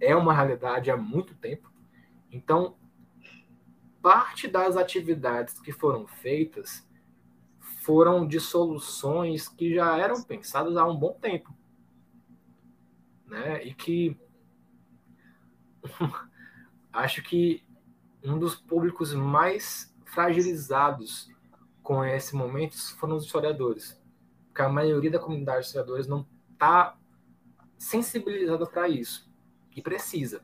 é 0.00 0.16
uma 0.16 0.32
realidade 0.32 0.90
há 0.90 0.96
muito 0.96 1.34
tempo. 1.34 1.70
Então, 2.30 2.76
parte 4.00 4.48
das 4.48 4.76
atividades 4.76 5.60
que 5.60 5.72
foram 5.72 6.06
feitas 6.06 6.86
foram 7.82 8.26
de 8.26 8.40
soluções 8.40 9.48
que 9.48 9.74
já 9.74 9.96
eram 9.96 10.22
pensadas 10.22 10.76
há 10.76 10.86
um 10.86 10.96
bom 10.96 11.12
tempo. 11.12 11.54
Né? 13.26 13.64
E 13.64 13.74
que 13.74 14.18
acho 16.92 17.22
que 17.22 17.64
um 18.22 18.38
dos 18.38 18.54
públicos 18.54 19.12
mais 19.14 19.94
fragilizados 20.06 21.30
com 21.82 22.04
esse 22.04 22.34
momento 22.34 22.76
foram 22.96 23.16
os 23.16 23.24
historiadores. 23.24 24.00
Porque 24.48 24.62
a 24.62 24.68
maioria 24.68 25.10
da 25.10 25.18
comunidade 25.18 25.60
de 25.60 25.66
historiadores 25.66 26.06
não 26.06 26.26
está 26.52 26.96
sensibilizada 27.76 28.66
para 28.66 28.88
isso. 28.88 29.30
E 29.74 29.82
precisa. 29.82 30.42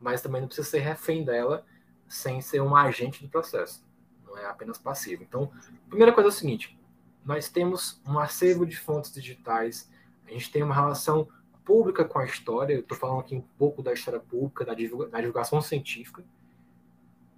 Mas 0.00 0.22
também 0.22 0.40
não 0.40 0.46
precisa 0.46 0.68
ser 0.68 0.78
refém 0.78 1.24
dela 1.24 1.66
sem 2.06 2.40
ser 2.40 2.60
um 2.60 2.76
agente 2.76 3.22
do 3.22 3.28
processo. 3.28 3.84
Não 4.24 4.38
é 4.38 4.46
apenas 4.46 4.78
passivo. 4.78 5.24
Então, 5.24 5.50
a 5.84 5.88
primeira 5.88 6.12
coisa 6.12 6.28
é 6.28 6.32
o 6.32 6.32
seguinte: 6.32 6.78
nós 7.24 7.48
temos 7.48 8.00
um 8.06 8.18
acervo 8.18 8.64
de 8.64 8.78
fontes 8.78 9.12
digitais, 9.12 9.90
a 10.26 10.30
gente 10.30 10.52
tem 10.52 10.62
uma 10.62 10.74
relação 10.74 11.28
pública 11.64 12.04
com 12.04 12.20
a 12.20 12.24
história, 12.24 12.74
eu 12.74 12.80
estou 12.80 12.96
falando 12.96 13.20
aqui 13.20 13.34
um 13.34 13.40
pouco 13.58 13.82
da 13.82 13.92
história 13.92 14.20
pública, 14.20 14.64
da 14.64 14.72
divulgação 14.74 15.60
científica, 15.60 16.24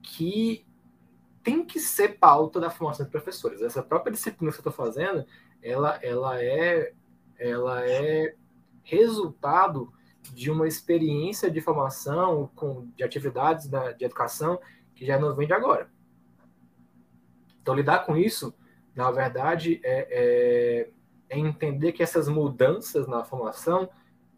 que 0.02 0.67
tem 1.48 1.64
que 1.64 1.80
ser 1.80 2.18
pauta 2.18 2.60
da 2.60 2.68
formação 2.68 3.06
de 3.06 3.10
professores. 3.10 3.62
Essa 3.62 3.82
própria 3.82 4.12
disciplina 4.12 4.52
que 4.52 4.58
eu 4.58 4.68
estou 4.68 4.72
fazendo, 4.72 5.24
ela, 5.62 5.98
ela, 6.02 6.44
é, 6.44 6.92
ela 7.38 7.88
é 7.88 8.34
resultado 8.82 9.90
de 10.34 10.50
uma 10.50 10.68
experiência 10.68 11.50
de 11.50 11.58
formação, 11.62 12.50
com, 12.54 12.86
de 12.94 13.02
atividades 13.02 13.66
da, 13.66 13.92
de 13.92 14.04
educação, 14.04 14.60
que 14.94 15.06
já 15.06 15.18
não 15.18 15.34
vem 15.34 15.46
de 15.46 15.54
agora. 15.54 15.90
Então, 17.62 17.74
lidar 17.74 18.04
com 18.04 18.14
isso, 18.14 18.54
na 18.94 19.10
verdade, 19.10 19.80
é, 19.82 20.06
é, 20.10 20.90
é 21.30 21.38
entender 21.38 21.92
que 21.92 22.02
essas 22.02 22.28
mudanças 22.28 23.06
na 23.06 23.24
formação, 23.24 23.88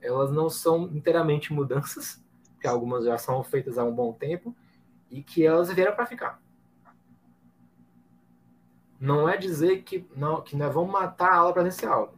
elas 0.01 0.31
não 0.31 0.49
são 0.49 0.85
inteiramente 0.93 1.53
mudanças, 1.53 2.23
que 2.61 2.69
algumas 2.69 3.05
já 3.05 3.19
são 3.19 3.43
feitas 3.43 3.79
há 3.79 3.83
um 3.83 3.93
bom 3.93 4.13
tempo, 4.13 4.55
e 5.11 5.25
que 5.25 5.45
elas 5.45 5.73
vieram 5.73 5.97
para 5.97 6.07
ficar 6.07 6.41
não 9.01 9.27
é 9.27 9.39
dizer 9.39 9.83
que 9.83 10.07
não 10.15 10.43
que 10.43 10.55
nós 10.55 10.73
vamos 10.73 10.93
matar 10.93 11.33
a 11.33 11.37
aula 11.37 11.55
presencial, 11.55 12.15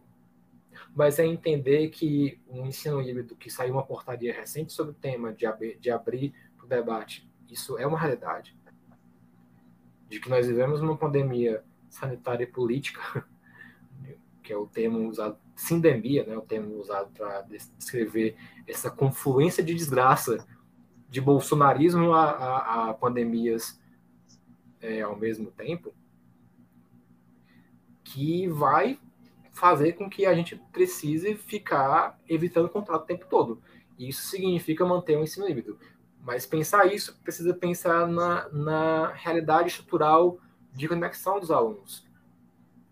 mas 0.94 1.18
é 1.20 1.24
entender 1.24 1.88
que 1.90 2.40
o 2.48 2.66
ensino 2.66 3.00
híbrido, 3.00 3.36
que 3.36 3.48
saiu 3.48 3.74
uma 3.74 3.86
portaria 3.86 4.34
recente 4.34 4.72
sobre 4.72 4.90
o 4.90 4.94
tema 4.96 5.32
de, 5.32 5.46
ab 5.46 5.78
de 5.78 5.90
abrir 5.90 6.34
o 6.60 6.66
debate, 6.66 7.30
isso 7.48 7.78
é 7.78 7.86
uma 7.86 7.98
realidade. 7.98 8.56
De 10.08 10.18
que 10.18 10.28
nós 10.28 10.46
vivemos 10.46 10.80
uma 10.80 10.96
pandemia 10.96 11.64
sanitária 11.88 12.44
e 12.44 12.48
política, 12.48 13.24
que 14.42 14.52
é 14.52 14.56
o 14.56 14.66
termo 14.66 15.08
usado, 15.08 15.38
sindemia, 15.54 16.26
né, 16.26 16.36
o 16.36 16.42
termo 16.42 16.76
usado 16.78 17.10
para 17.12 17.42
descrever 17.78 18.36
essa 18.66 18.90
confluência 18.90 19.62
de 19.62 19.72
desgraça 19.72 20.44
de 21.08 21.20
bolsonarismo 21.20 22.12
a, 22.12 22.30
a, 22.30 22.90
a 22.90 22.94
pandemias 22.94 23.80
é, 24.80 25.02
ao 25.02 25.16
mesmo 25.16 25.50
tempo, 25.52 25.94
que 28.12 28.46
vai 28.48 28.98
fazer 29.52 29.92
com 29.92 30.08
que 30.08 30.26
a 30.26 30.34
gente 30.34 30.56
precise 30.70 31.34
ficar 31.34 32.18
evitando 32.28 32.68
contato 32.68 33.02
o 33.02 33.06
tempo 33.06 33.26
todo. 33.28 33.62
E 33.98 34.08
isso 34.08 34.26
significa 34.26 34.84
manter 34.84 35.16
o 35.16 35.22
ensino 35.22 35.48
híbrido. 35.48 35.78
Mas 36.20 36.46
pensar 36.46 36.86
isso 36.92 37.18
precisa 37.22 37.54
pensar 37.54 38.06
na, 38.06 38.48
na 38.50 39.12
realidade 39.12 39.68
estrutural 39.68 40.38
de 40.72 40.88
conexão 40.88 41.40
dos 41.40 41.50
alunos. 41.50 42.06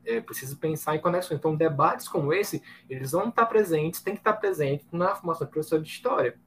É 0.04 0.20
preciso 0.20 0.56
pensar 0.56 0.96
em 0.96 1.00
conexão. 1.00 1.36
Então, 1.36 1.54
debates 1.54 2.08
como 2.08 2.32
esse, 2.32 2.62
eles 2.88 3.12
vão 3.12 3.28
estar 3.28 3.46
presentes, 3.46 4.02
tem 4.02 4.14
que 4.14 4.20
estar 4.20 4.32
presentes 4.34 4.86
na 4.90 5.14
formação 5.14 5.46
de 5.46 5.52
professor 5.52 5.80
de 5.80 5.88
história. 5.88 6.38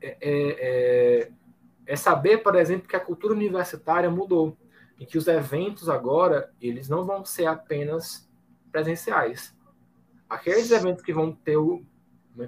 É, 0.00 0.16
é, 0.20 1.20
é, 1.20 1.32
é 1.86 1.96
saber, 1.96 2.38
por 2.38 2.54
exemplo, 2.56 2.88
que 2.88 2.96
a 2.96 3.00
cultura 3.00 3.34
universitária 3.34 4.10
mudou 4.10 4.56
em 4.98 5.06
que 5.06 5.18
os 5.18 5.26
eventos 5.26 5.88
agora 5.88 6.52
eles 6.60 6.88
não 6.88 7.04
vão 7.04 7.24
ser 7.24 7.46
apenas 7.46 8.28
presenciais. 8.70 9.56
Aqueles 10.28 10.70
eventos 10.70 11.04
que 11.04 11.12
vão 11.12 11.32
ter 11.32 11.56
o 11.56 11.84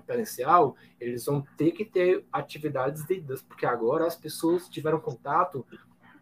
presencial, 0.07 0.77
eles 0.99 1.27
vão 1.27 1.43
ter 1.57 1.73
que 1.73 1.85
ter 1.85 2.25
atividades 2.33 3.05
devidas, 3.05 3.43
porque 3.43 3.67
agora 3.67 4.07
as 4.07 4.17
pessoas 4.17 4.69
tiveram 4.69 4.99
contato 4.99 5.67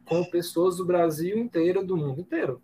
com 0.05 0.25
pessoas 0.25 0.79
do 0.79 0.85
Brasil 0.85 1.39
inteiro, 1.39 1.87
do 1.87 1.97
mundo 1.97 2.21
inteiro. 2.21 2.61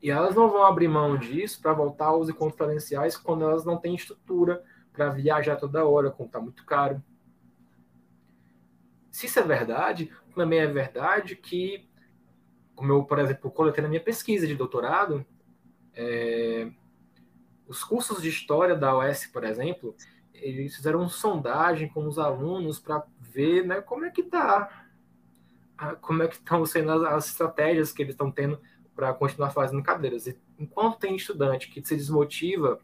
E 0.00 0.10
elas 0.10 0.34
não 0.34 0.48
vão 0.48 0.64
abrir 0.64 0.88
mão 0.88 1.16
disso 1.16 1.60
para 1.60 1.72
voltar 1.72 2.06
aos 2.06 2.28
encontros 2.28 2.56
presenciais 2.56 3.16
quando 3.16 3.44
elas 3.44 3.64
não 3.64 3.76
têm 3.76 3.94
estrutura 3.94 4.64
para 4.92 5.10
viajar 5.10 5.56
toda 5.56 5.84
hora, 5.84 6.10
quando 6.10 6.28
está 6.28 6.40
muito 6.40 6.64
caro. 6.64 7.02
Se 9.10 9.26
isso 9.26 9.38
é 9.38 9.42
verdade, 9.42 10.12
também 10.34 10.60
é 10.60 10.66
verdade 10.66 11.34
que, 11.34 11.87
como 12.78 12.92
eu, 12.92 13.02
por 13.02 13.18
exemplo, 13.18 13.50
coletei 13.50 13.82
na 13.82 13.88
minha 13.88 14.00
pesquisa 14.00 14.46
de 14.46 14.54
doutorado, 14.54 15.26
é, 15.92 16.70
os 17.66 17.82
cursos 17.82 18.22
de 18.22 18.28
história 18.28 18.76
da 18.76 18.96
UES, 18.96 19.26
por 19.26 19.42
exemplo, 19.42 19.96
eles 20.32 20.76
fizeram 20.76 21.00
uma 21.00 21.08
sondagem 21.08 21.88
com 21.88 22.06
os 22.06 22.20
alunos 22.20 22.78
para 22.78 23.04
ver 23.18 23.66
né, 23.66 23.80
como 23.80 24.04
é 24.04 24.10
que 24.10 24.20
está, 24.20 24.86
como 26.00 26.22
é 26.22 26.28
que 26.28 26.36
estão 26.36 26.64
sendo 26.64 26.92
as, 26.92 27.02
as 27.02 27.26
estratégias 27.30 27.90
que 27.90 28.00
eles 28.00 28.14
estão 28.14 28.30
tendo 28.30 28.60
para 28.94 29.12
continuar 29.12 29.50
fazendo 29.50 29.82
cadeiras. 29.82 30.28
E 30.28 30.40
enquanto 30.56 31.00
tem 31.00 31.16
estudante 31.16 31.68
que 31.68 31.84
se 31.84 31.96
desmotiva 31.96 32.78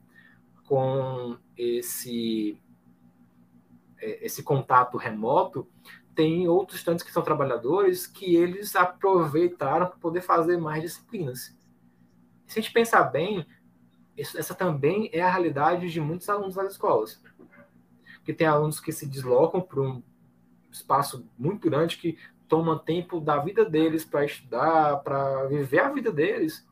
com 0.64 1.38
esse 1.56 2.60
é, 3.98 4.26
esse 4.26 4.42
contato 4.42 4.98
remoto, 4.98 5.68
tem 6.14 6.48
outros 6.48 6.78
estudantes 6.78 7.04
que 7.04 7.12
são 7.12 7.22
trabalhadores 7.22 8.06
que 8.06 8.36
eles 8.36 8.74
aproveitaram 8.76 9.86
para 9.86 9.96
poder 9.96 10.20
fazer 10.20 10.56
mais 10.56 10.82
disciplinas. 10.82 11.56
Se 12.46 12.58
a 12.58 12.62
gente 12.62 12.72
pensar 12.72 13.04
bem, 13.04 13.46
essa 14.16 14.54
também 14.54 15.10
é 15.12 15.20
a 15.20 15.30
realidade 15.30 15.90
de 15.90 16.00
muitos 16.00 16.28
alunos 16.28 16.54
das 16.54 16.72
escolas. 16.72 17.20
Que 18.24 18.32
tem 18.32 18.46
alunos 18.46 18.80
que 18.80 18.92
se 18.92 19.06
deslocam 19.06 19.60
para 19.60 19.80
um 19.80 20.02
espaço 20.70 21.28
muito 21.38 21.68
grande 21.68 21.96
que 21.96 22.18
toma 22.48 22.78
tempo 22.78 23.20
da 23.20 23.38
vida 23.38 23.64
deles 23.64 24.04
para 24.04 24.24
estudar, 24.24 24.98
para 24.98 25.46
viver 25.46 25.80
a 25.80 25.90
vida 25.90 26.12
deles, 26.12 26.66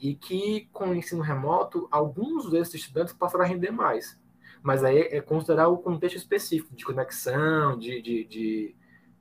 e 0.00 0.14
que 0.14 0.68
com 0.72 0.90
o 0.90 0.94
ensino 0.94 1.22
remoto, 1.22 1.88
alguns 1.90 2.50
desses 2.50 2.74
estudantes 2.74 3.12
passaram 3.12 3.44
a 3.44 3.48
render 3.48 3.70
mais. 3.70 4.18
Mas 4.66 4.82
aí 4.82 4.98
é 4.98 5.20
considerar 5.20 5.68
o 5.68 5.78
contexto 5.78 6.16
específico 6.16 6.74
de 6.74 6.84
conexão, 6.84 7.78
de, 7.78 8.02
de, 8.02 8.24
de, 8.24 8.74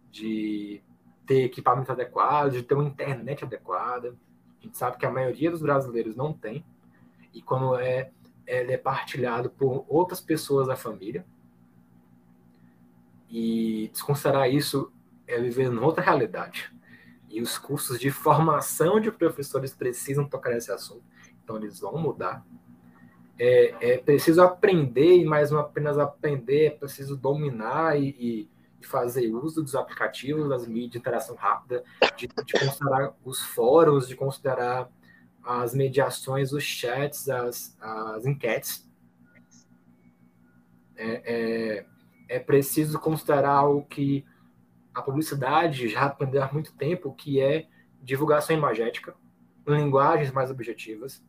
de 0.09 0.83
ter 1.23 1.43
equipamento 1.43 1.91
adequado, 1.91 2.53
de 2.53 2.63
ter 2.63 2.73
uma 2.73 2.87
internet 2.87 3.45
adequada. 3.45 4.17
A 4.59 4.63
gente 4.63 4.75
sabe 4.75 4.97
que 4.97 5.05
a 5.05 5.11
maioria 5.11 5.51
dos 5.51 5.61
brasileiros 5.61 6.15
não 6.15 6.33
tem, 6.33 6.65
e 7.31 7.43
quando 7.43 7.75
é, 7.75 8.09
ele 8.47 8.73
é 8.73 8.77
partilhado 8.79 9.51
por 9.51 9.85
outras 9.87 10.19
pessoas 10.19 10.65
da 10.65 10.75
família, 10.75 11.23
e 13.29 13.87
desconsiderar 13.93 14.49
isso 14.49 14.91
é 15.27 15.39
viver 15.39 15.71
em 15.71 15.77
outra 15.77 16.03
realidade. 16.03 16.73
E 17.29 17.39
os 17.39 17.55
cursos 17.55 17.99
de 17.99 18.09
formação 18.09 18.99
de 18.99 19.11
professores 19.11 19.75
precisam 19.75 20.27
tocar 20.27 20.49
nesse 20.49 20.71
assunto. 20.71 21.03
Então, 21.43 21.57
eles 21.57 21.79
vão 21.79 21.99
mudar. 21.99 22.43
É, 23.38 23.93
é 23.93 23.97
preciso 23.97 24.41
aprender, 24.41 25.17
e 25.17 25.25
mais 25.25 25.51
não 25.51 25.59
apenas 25.59 25.97
aprender, 25.97 26.65
é 26.67 26.69
preciso 26.69 27.17
dominar 27.17 27.99
e, 27.99 28.09
e 28.81 28.86
fazer 28.86 29.31
uso 29.33 29.61
dos 29.61 29.75
aplicativos, 29.75 30.47
das 30.47 30.67
mídias 30.67 30.91
de 30.91 30.97
interação 30.99 31.36
rápida, 31.36 31.83
de, 32.15 32.27
de 32.27 32.53
considerar 32.53 33.13
os 33.25 33.41
fóruns, 33.41 34.07
de 34.07 34.15
considerar 34.15 34.89
as 35.43 35.75
mediações, 35.75 36.53
os 36.53 36.63
chats, 36.63 37.29
as, 37.29 37.77
as 37.79 38.25
enquetes. 38.25 38.89
É, 40.95 41.21
é, 41.25 41.86
é 42.38 42.39
preciso 42.39 42.99
considerar 42.99 43.63
o 43.63 43.83
que 43.83 44.25
a 44.93 45.01
publicidade 45.01 45.89
já 45.89 46.05
aprendeu 46.05 46.41
há 46.41 46.51
muito 46.51 46.73
tempo, 46.73 47.13
que 47.13 47.41
é 47.41 47.67
divulgação 48.01 48.55
imagética, 48.55 49.13
linguagens 49.67 50.31
mais 50.31 50.49
objetivas. 50.49 51.23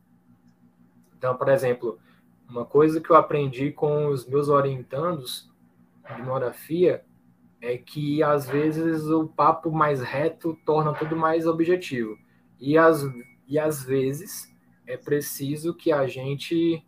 Então, 1.17 1.35
por 1.35 1.49
exemplo, 1.49 1.99
uma 2.49 2.65
coisa 2.65 3.01
que 3.01 3.09
eu 3.09 3.15
aprendi 3.15 3.71
com 3.71 4.07
os 4.07 4.25
meus 4.25 4.47
orientandos 4.47 5.51
de 6.15 6.21
monografia 6.21 7.03
é 7.59 7.77
que 7.77 8.21
às 8.21 8.47
vezes 8.47 9.05
o 9.07 9.27
papo 9.27 9.71
mais 9.71 10.01
reto 10.01 10.57
torna 10.65 10.93
tudo 10.93 11.15
mais 11.15 11.45
objetivo. 11.45 12.17
E 12.59 12.77
às, 12.77 13.03
e 13.47 13.59
às 13.59 13.83
vezes 13.83 14.55
é 14.85 14.95
preciso 14.95 15.73
que 15.73 15.91
a 15.91 16.07
gente, 16.07 16.85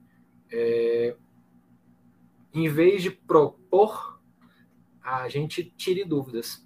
é, 0.51 1.15
em 2.53 2.69
vez 2.69 3.03
de 3.03 3.11
propor, 3.11 4.19
a 5.03 5.27
gente 5.27 5.63
tire 5.63 6.05
dúvidas 6.05 6.65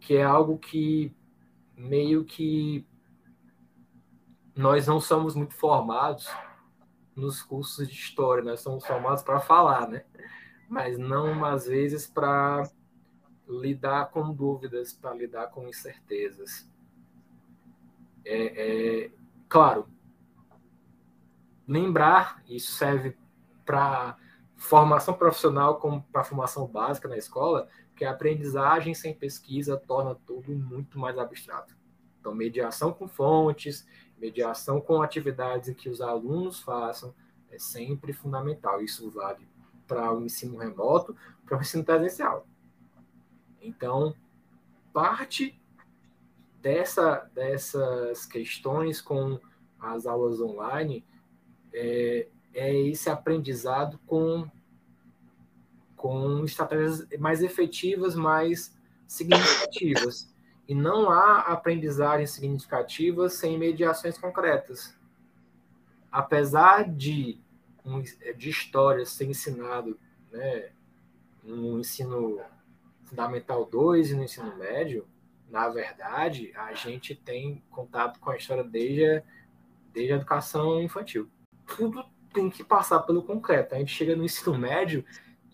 que 0.00 0.14
é 0.14 0.22
algo 0.22 0.56
que 0.58 1.12
meio 1.76 2.24
que 2.24 2.86
nós 4.56 4.86
não 4.86 5.00
somos 5.00 5.34
muito 5.34 5.54
formados 5.54 6.28
nos 7.18 7.42
cursos 7.42 7.88
de 7.88 7.94
história, 7.94 8.42
nós 8.42 8.60
somos 8.60 8.86
formados 8.86 9.22
para 9.22 9.40
falar, 9.40 9.88
né? 9.88 10.04
Mas 10.68 10.96
não 10.98 11.44
às 11.44 11.66
vezes 11.66 12.06
para 12.06 12.70
lidar 13.48 14.10
com 14.10 14.32
dúvidas, 14.32 14.92
para 14.92 15.14
lidar 15.14 15.48
com 15.48 15.66
incertezas. 15.66 16.68
É, 18.24 19.04
é, 19.04 19.10
claro, 19.48 19.88
lembrar, 21.66 22.42
isso 22.48 22.72
serve 22.72 23.16
para 23.64 24.16
formação 24.56 25.14
profissional 25.14 25.78
como 25.78 26.02
para 26.02 26.24
formação 26.24 26.66
básica 26.66 27.08
na 27.08 27.16
escola, 27.16 27.68
porque 27.88 28.04
a 28.04 28.10
aprendizagem 28.10 28.94
sem 28.94 29.14
pesquisa 29.14 29.76
torna 29.76 30.14
tudo 30.14 30.54
muito 30.54 30.98
mais 30.98 31.18
abstrato. 31.18 31.76
Então, 32.20 32.34
mediação 32.34 32.92
com 32.92 33.08
fontes, 33.08 33.86
mediação 34.20 34.80
com 34.80 35.02
atividades 35.02 35.74
que 35.76 35.88
os 35.88 36.00
alunos 36.00 36.60
façam, 36.60 37.14
é 37.50 37.58
sempre 37.58 38.12
fundamental. 38.12 38.82
Isso 38.82 39.10
vale 39.10 39.46
para 39.86 40.12
o 40.12 40.24
ensino 40.24 40.58
remoto, 40.58 41.16
para 41.46 41.56
o 41.56 41.60
ensino 41.60 41.84
presencial. 41.84 42.46
Então, 43.60 44.14
parte 44.92 45.60
dessa, 46.60 47.30
dessas 47.34 48.26
questões 48.26 49.00
com 49.00 49.40
as 49.80 50.06
aulas 50.06 50.40
online 50.40 51.04
é, 51.72 52.28
é 52.52 52.74
esse 52.74 53.08
aprendizado 53.08 53.98
com 54.06 54.48
com 55.98 56.44
estratégias 56.44 57.06
mais 57.18 57.42
efetivas, 57.42 58.14
mais 58.14 58.72
significativas. 59.06 60.32
E 60.68 60.74
não 60.74 61.10
há 61.10 61.40
aprendizagem 61.40 62.26
significativa 62.26 63.30
sem 63.30 63.58
mediações 63.58 64.18
concretas. 64.18 64.94
Apesar 66.12 66.86
de, 66.86 67.40
de 68.36 68.50
história 68.50 69.06
ser 69.06 69.24
ensinado 69.24 69.98
né, 70.30 70.70
no 71.42 71.80
ensino 71.80 72.38
fundamental 73.04 73.64
2 73.64 74.10
e 74.10 74.14
no 74.14 74.24
ensino 74.24 74.54
médio, 74.56 75.08
na 75.50 75.68
verdade, 75.70 76.52
a 76.54 76.74
gente 76.74 77.14
tem 77.14 77.62
contato 77.70 78.20
com 78.20 78.30
a 78.30 78.36
história 78.36 78.62
desde, 78.62 79.22
desde 79.94 80.12
a 80.12 80.16
educação 80.16 80.82
infantil. 80.82 81.30
Tudo 81.66 82.04
tem 82.32 82.50
que 82.50 82.62
passar 82.62 83.00
pelo 83.00 83.22
concreto. 83.22 83.74
A 83.74 83.78
gente 83.78 83.94
chega 83.94 84.14
no 84.14 84.24
ensino 84.24 84.58
médio 84.58 85.02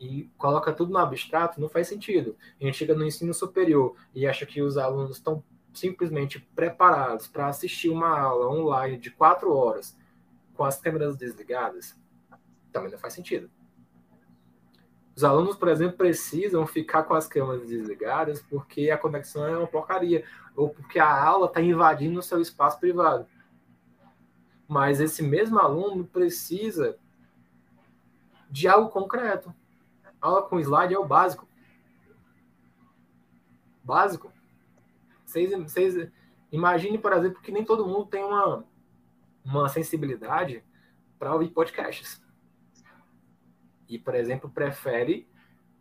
e 0.04 0.30
coloca 0.36 0.70
tudo 0.70 0.92
no 0.92 0.98
abstrato, 0.98 1.58
não 1.58 1.68
faz 1.68 1.88
sentido. 1.88 2.36
A 2.60 2.64
gente 2.64 2.76
chega 2.76 2.94
no 2.94 3.06
ensino 3.06 3.32
superior 3.32 3.96
e 4.14 4.26
acha 4.26 4.44
que 4.44 4.60
os 4.60 4.76
alunos 4.76 5.16
estão 5.16 5.42
simplesmente 5.72 6.38
preparados 6.54 7.26
para 7.26 7.48
assistir 7.48 7.88
uma 7.88 8.18
aula 8.20 8.48
online 8.48 8.98
de 8.98 9.10
quatro 9.10 9.52
horas 9.52 9.96
com 10.52 10.62
as 10.62 10.78
câmeras 10.78 11.16
desligadas, 11.16 11.98
também 12.70 12.90
não 12.90 12.98
faz 12.98 13.14
sentido. 13.14 13.50
Os 15.16 15.24
alunos, 15.24 15.56
por 15.56 15.68
exemplo, 15.68 15.96
precisam 15.96 16.66
ficar 16.66 17.04
com 17.04 17.14
as 17.14 17.26
câmeras 17.26 17.66
desligadas 17.66 18.42
porque 18.42 18.90
a 18.90 18.98
conexão 18.98 19.46
é 19.46 19.56
uma 19.56 19.66
porcaria, 19.66 20.24
ou 20.54 20.68
porque 20.68 20.98
a 20.98 21.24
aula 21.24 21.46
está 21.46 21.62
invadindo 21.62 22.20
o 22.20 22.22
seu 22.22 22.40
espaço 22.40 22.78
privado. 22.78 23.26
Mas 24.68 25.00
esse 25.00 25.22
mesmo 25.22 25.58
aluno 25.58 26.04
precisa 26.04 26.98
de 28.50 28.68
algo 28.68 28.90
concreto, 28.90 29.52
aula 30.24 30.42
com 30.42 30.58
slide 30.58 30.94
é 30.94 30.98
o 30.98 31.06
básico. 31.06 31.46
Básico. 33.82 34.32
Vocês, 35.24 35.50
vocês 35.50 36.10
imagine, 36.50 36.98
por 36.98 37.12
exemplo, 37.12 37.42
que 37.42 37.52
nem 37.52 37.64
todo 37.64 37.86
mundo 37.86 38.06
tem 38.06 38.24
uma, 38.24 38.64
uma 39.44 39.68
sensibilidade 39.68 40.64
para 41.18 41.32
ouvir 41.32 41.50
podcasts. 41.50 42.22
E, 43.88 43.98
por 43.98 44.14
exemplo, 44.14 44.48
prefere 44.48 45.28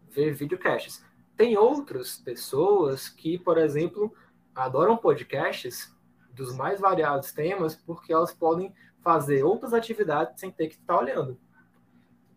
ver 0.09 0.33
videocasts. 0.33 1.05
Tem 1.37 1.57
outras 1.57 2.17
pessoas 2.17 3.07
que, 3.07 3.37
por 3.37 3.57
exemplo, 3.57 4.13
adoram 4.53 4.97
podcasts 4.97 5.95
dos 6.31 6.55
mais 6.55 6.79
variados 6.79 7.31
temas 7.31 7.75
porque 7.75 8.11
elas 8.11 8.33
podem 8.33 8.73
fazer 9.01 9.43
outras 9.43 9.73
atividades 9.73 10.39
sem 10.39 10.51
ter 10.51 10.67
que 10.67 10.75
estar 10.75 10.97
olhando. 10.97 11.39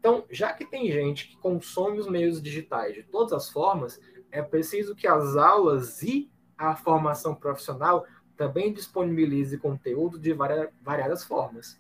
Então, 0.07 0.25
já 0.31 0.53
que 0.53 0.65
tem 0.65 0.89
gente 0.89 1.27
que 1.27 1.37
consome 1.39 1.99
os 1.99 2.07
meios 2.07 2.41
digitais 2.41 2.95
de 2.95 3.03
todas 3.03 3.33
as 3.33 3.51
formas, 3.51 4.01
é 4.31 4.41
preciso 4.41 4.95
que 4.95 5.05
as 5.05 5.37
aulas 5.37 6.01
e 6.01 6.31
a 6.57 6.77
formação 6.77 7.35
profissional 7.35 8.07
também 8.37 8.73
disponibilize 8.73 9.59
conteúdo 9.59 10.17
de 10.17 10.33
variadas 10.33 11.25
formas 11.25 11.77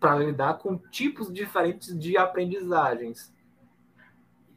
para 0.00 0.18
lidar 0.18 0.58
com 0.58 0.76
tipos 0.76 1.32
diferentes 1.32 1.96
de 1.96 2.16
aprendizagens 2.16 3.32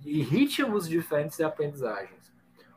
e 0.03 0.24
ritmos 0.24 0.89
diferentes 0.89 1.38
de 1.38 1.43
aprendizagens. 1.43 2.34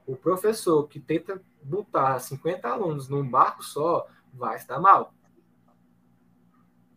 O 0.06 0.16
professor 0.16 0.86
que 0.86 1.00
tenta 1.00 1.40
botar 1.62 2.18
50 2.18 2.68
alunos 2.68 3.08
num 3.08 3.26
barco 3.26 3.64
só 3.64 4.06
vai 4.34 4.56
estar 4.56 4.78
mal. 4.78 5.13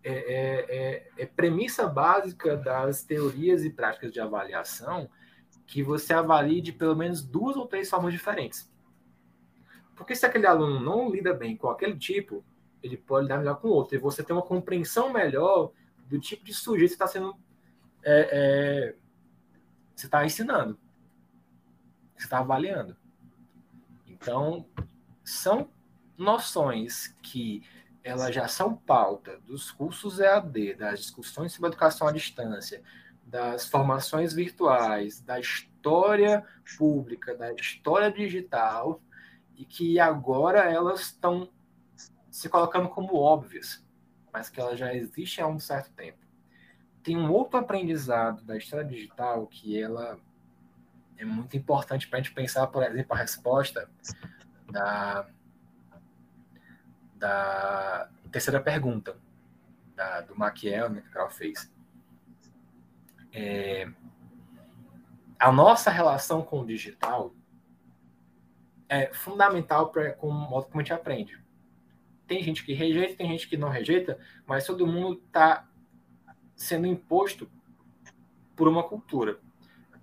É, 0.08 0.14
é, 0.14 0.66
é, 0.70 1.12
é, 1.18 1.26
premissa 1.26 1.86
básica 1.86 2.56
das 2.56 3.04
teorias 3.04 3.66
e 3.66 3.70
práticas 3.70 4.10
de 4.10 4.22
avaliação 4.22 5.10
que 5.66 5.84
você 5.84 6.14
avalie 6.14 6.62
de 6.62 6.72
pelo 6.72 6.96
menos 6.96 7.22
duas 7.22 7.58
ou 7.58 7.68
três 7.68 7.90
formas 7.90 8.14
diferentes. 8.14 8.72
Porque 9.98 10.16
se 10.16 10.26
aquele 10.26 10.48
aluno 10.48 10.80
não 10.80 11.10
lida 11.12 11.34
bem 11.34 11.58
com 11.58 11.70
aquele 11.70 11.98
tipo, 11.98 12.42
ele 12.82 12.96
pode 12.96 13.24
lidar 13.24 13.40
melhor 13.40 13.60
com 13.60 13.68
outro. 13.68 13.96
E 13.96 14.00
você 14.00 14.24
tem 14.24 14.34
uma 14.34 14.42
compreensão 14.42 15.12
melhor 15.12 15.74
do 16.08 16.18
tipo 16.18 16.46
de 16.46 16.54
sujeito 16.54 16.92
que 16.92 16.96
está 16.96 17.08
sendo. 17.08 17.36
É, 18.02 18.30
é, 18.32 18.96
você 19.94 20.06
está 20.06 20.26
ensinando. 20.26 20.80
Você 22.16 22.24
está 22.24 22.40
avaliando. 22.40 22.96
Então, 24.08 24.66
são 25.22 25.70
noções 26.18 27.14
que 27.22 27.62
elas 28.08 28.34
já 28.34 28.48
são 28.48 28.74
pauta 28.74 29.38
dos 29.40 29.70
cursos 29.70 30.20
EAD, 30.20 30.76
das 30.76 31.00
discussões 31.00 31.52
sobre 31.52 31.70
educação 31.70 32.08
à 32.08 32.12
distância, 32.12 32.82
das 33.22 33.68
formações 33.68 34.34
virtuais, 34.34 35.20
da 35.20 35.38
história 35.38 36.46
pública, 36.78 37.36
da 37.36 37.52
história 37.52 38.10
digital, 38.10 39.02
e 39.58 39.66
que 39.66 40.00
agora 40.00 40.60
elas 40.72 41.02
estão 41.02 41.50
se 42.32 42.48
colocando 42.48 42.88
como 42.88 43.16
óbvias, 43.16 43.86
mas 44.32 44.50
que 44.50 44.62
elas 44.62 44.80
já 44.80 44.94
existem 44.94 45.44
há 45.44 45.48
um 45.48 45.60
certo 45.60 45.92
tempo. 45.92 46.20
Tem 47.04 47.18
um 47.18 47.30
outro 47.30 47.60
aprendizado 47.60 48.44
da 48.46 48.56
história 48.56 48.86
digital 48.86 49.48
que 49.48 49.82
ela 49.82 50.18
é 51.18 51.26
muito 51.26 51.58
importante 51.58 52.08
para 52.08 52.20
a 52.20 52.22
gente 52.22 52.34
pensar, 52.34 52.68
por 52.68 52.84
exemplo, 52.84 53.14
a 53.14 53.18
resposta 53.18 53.90
da, 54.72 55.28
da 57.18 58.10
terceira 58.32 58.60
pergunta 58.60 59.18
da, 59.96 60.22
do 60.22 60.38
Maquiel, 60.38 60.90
né, 60.90 61.04
que 61.12 61.18
ela 61.18 61.30
fez. 61.30 61.72
É, 63.34 63.90
a 65.40 65.52
nossa 65.52 65.90
relação 65.92 66.42
com 66.42 66.62
o 66.62 66.66
digital 66.66 67.34
é 68.90 69.14
fundamental 69.14 69.90
para 69.90 70.14
como 70.14 70.32
o 70.32 70.50
modo 70.50 70.68
como 70.68 70.80
a 70.80 70.84
gente 70.84 70.94
aprende. 70.94 71.42
Tem 72.26 72.44
gente 72.44 72.64
que 72.64 72.74
rejeita, 72.74 73.16
tem 73.16 73.30
gente 73.30 73.48
que 73.48 73.58
não 73.58 73.70
rejeita, 73.70 74.20
mas 74.46 74.66
todo 74.66 74.88
mundo 74.88 75.22
está 75.26 75.68
sendo 76.56 76.88
imposto 76.88 77.50
por 78.56 78.68
uma 78.68 78.84
cultura. 78.84 79.40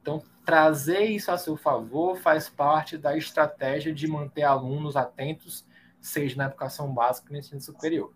Então, 0.01 0.23
trazer 0.45 1.05
isso 1.05 1.31
a 1.31 1.39
seu 1.39 1.57
favor 1.57 2.17
faz 2.17 2.49
parte 2.49 2.97
da 2.97 3.17
estratégia 3.17 3.93
de 3.93 4.07
manter 4.07 4.43
alunos 4.43 4.97
atentos, 4.97 5.67
seja 6.05 6.37
na 6.37 6.45
educação 6.45 6.93
básica 6.93 7.29
ou 7.29 7.33
no 7.33 7.39
ensino 7.39 7.61
superior. 7.61 8.13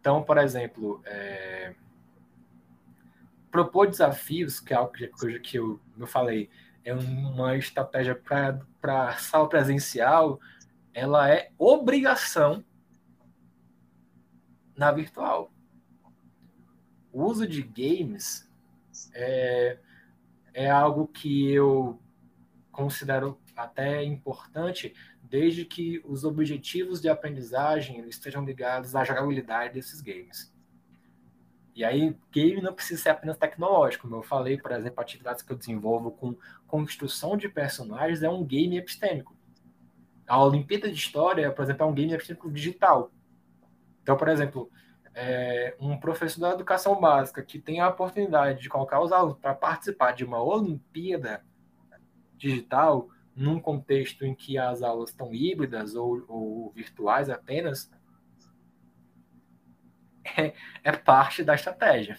Então, 0.00 0.22
por 0.22 0.38
exemplo, 0.38 1.02
é... 1.04 1.74
propor 3.50 3.88
desafios, 3.88 4.58
que 4.58 4.72
é 4.72 4.76
algo 4.76 4.92
que, 4.92 5.08
que 5.40 5.58
eu, 5.58 5.78
eu 5.98 6.06
falei, 6.06 6.48
é 6.82 6.94
uma 6.94 7.56
estratégia 7.56 8.14
para 8.14 9.08
a 9.08 9.16
sala 9.16 9.48
presencial, 9.48 10.40
ela 10.94 11.28
é 11.28 11.50
obrigação 11.58 12.64
na 14.76 14.90
virtual. 14.92 15.52
O 17.12 17.24
uso 17.24 17.46
de 17.46 17.62
games 17.62 18.50
é, 19.12 19.78
é 20.52 20.70
algo 20.70 21.06
que 21.06 21.50
eu 21.50 22.00
considero 22.72 23.38
até 23.56 24.02
importante, 24.02 24.94
desde 25.28 25.64
que 25.64 26.02
os 26.04 26.24
objetivos 26.24 27.00
de 27.00 27.08
aprendizagem 27.08 28.06
estejam 28.08 28.44
ligados 28.44 28.94
à 28.94 29.04
jogabilidade 29.04 29.74
desses 29.74 30.00
games. 30.00 30.52
E 31.74 31.84
aí, 31.84 32.16
game 32.30 32.62
não 32.62 32.72
precisa 32.72 33.02
ser 33.02 33.08
apenas 33.08 33.36
tecnológico. 33.36 34.06
Como 34.06 34.16
eu 34.16 34.22
falei, 34.22 34.56
por 34.56 34.70
exemplo, 34.70 35.00
atividades 35.00 35.42
que 35.42 35.52
eu 35.52 35.56
desenvolvo 35.56 36.12
com 36.12 36.36
construção 36.68 37.36
de 37.36 37.48
personagens 37.48 38.22
é 38.22 38.28
um 38.28 38.44
game 38.44 38.76
epistêmico. 38.76 39.34
A 40.26 40.42
Olimpíada 40.42 40.88
de 40.88 40.94
História, 40.94 41.50
por 41.50 41.62
exemplo, 41.62 41.84
é 41.84 41.86
um 41.86 41.94
game 41.94 42.12
epistêmico 42.12 42.50
digital. 42.50 43.10
Então, 44.02 44.16
por 44.16 44.28
exemplo, 44.28 44.70
é, 45.14 45.74
um 45.80 45.98
professor 45.98 46.40
da 46.40 46.50
educação 46.50 47.00
básica 47.00 47.42
que 47.42 47.58
tem 47.58 47.80
a 47.80 47.88
oportunidade 47.88 48.62
de 48.62 48.68
colocar 48.68 49.00
os 49.00 49.10
alunos 49.10 49.38
para 49.38 49.54
participar 49.54 50.12
de 50.12 50.24
uma 50.24 50.40
Olimpíada 50.42 51.44
digital, 52.36 53.08
num 53.34 53.60
contexto 53.60 54.24
em 54.24 54.34
que 54.34 54.56
as 54.56 54.82
aulas 54.82 55.10
estão 55.10 55.34
híbridas 55.34 55.94
ou, 55.94 56.24
ou 56.28 56.70
virtuais 56.70 57.28
apenas, 57.28 57.90
é, 60.36 60.54
é 60.82 60.92
parte 60.92 61.42
da 61.42 61.54
estratégia. 61.54 62.18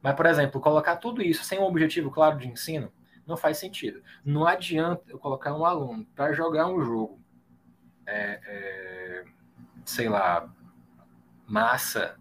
Mas, 0.00 0.14
por 0.14 0.26
exemplo, 0.26 0.60
colocar 0.60 0.96
tudo 0.96 1.22
isso 1.22 1.44
sem 1.44 1.58
um 1.58 1.64
objetivo 1.64 2.10
claro 2.10 2.38
de 2.38 2.48
ensino 2.48 2.92
não 3.26 3.36
faz 3.36 3.58
sentido. 3.58 4.02
Não 4.24 4.46
adianta 4.46 5.04
eu 5.08 5.18
colocar 5.18 5.54
um 5.54 5.64
aluno 5.64 6.06
para 6.14 6.32
jogar 6.32 6.66
um 6.66 6.80
jogo, 6.82 7.20
é, 8.06 8.40
é, 8.44 9.24
sei 9.84 10.08
lá, 10.08 10.50
massa, 11.46 12.18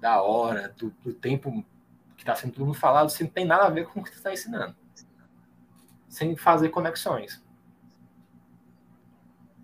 da 0.00 0.22
hora, 0.22 0.68
do, 0.68 0.90
do 1.02 1.12
tempo 1.12 1.64
que 2.16 2.22
está 2.22 2.34
sendo 2.34 2.54
tudo 2.54 2.74
falado, 2.74 3.10
se 3.10 3.22
não 3.22 3.30
tem 3.30 3.44
nada 3.44 3.66
a 3.66 3.70
ver 3.70 3.86
com 3.86 4.00
o 4.00 4.04
que 4.04 4.10
você 4.10 4.16
está 4.16 4.32
ensinando. 4.32 4.76
Sem 6.08 6.36
fazer 6.36 6.70
conexões. 6.70 7.44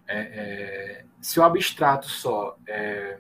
É, 0.07 0.19
é, 0.19 1.05
se 1.21 1.41
o 1.41 1.43
abstrato 1.43 2.07
só 2.07 2.59
é, 2.67 3.19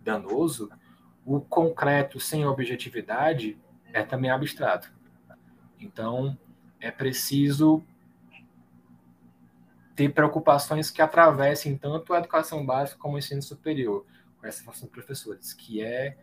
danoso, 0.00 0.70
o 1.24 1.40
concreto 1.40 2.18
sem 2.18 2.46
objetividade 2.46 3.58
é 3.92 4.02
também 4.02 4.30
abstrato. 4.30 4.92
Então, 5.78 6.38
é 6.80 6.90
preciso 6.90 7.84
ter 9.94 10.08
preocupações 10.08 10.90
que 10.90 11.02
atravessem 11.02 11.76
tanto 11.76 12.14
a 12.14 12.18
educação 12.18 12.64
básica 12.64 12.98
como 12.98 13.14
o 13.14 13.18
ensino 13.18 13.42
superior, 13.42 14.06
com 14.40 14.46
essa 14.46 14.64
formação 14.64 14.88
de 14.88 14.92
professores, 14.92 15.52
que 15.52 15.82
é, 15.82 16.16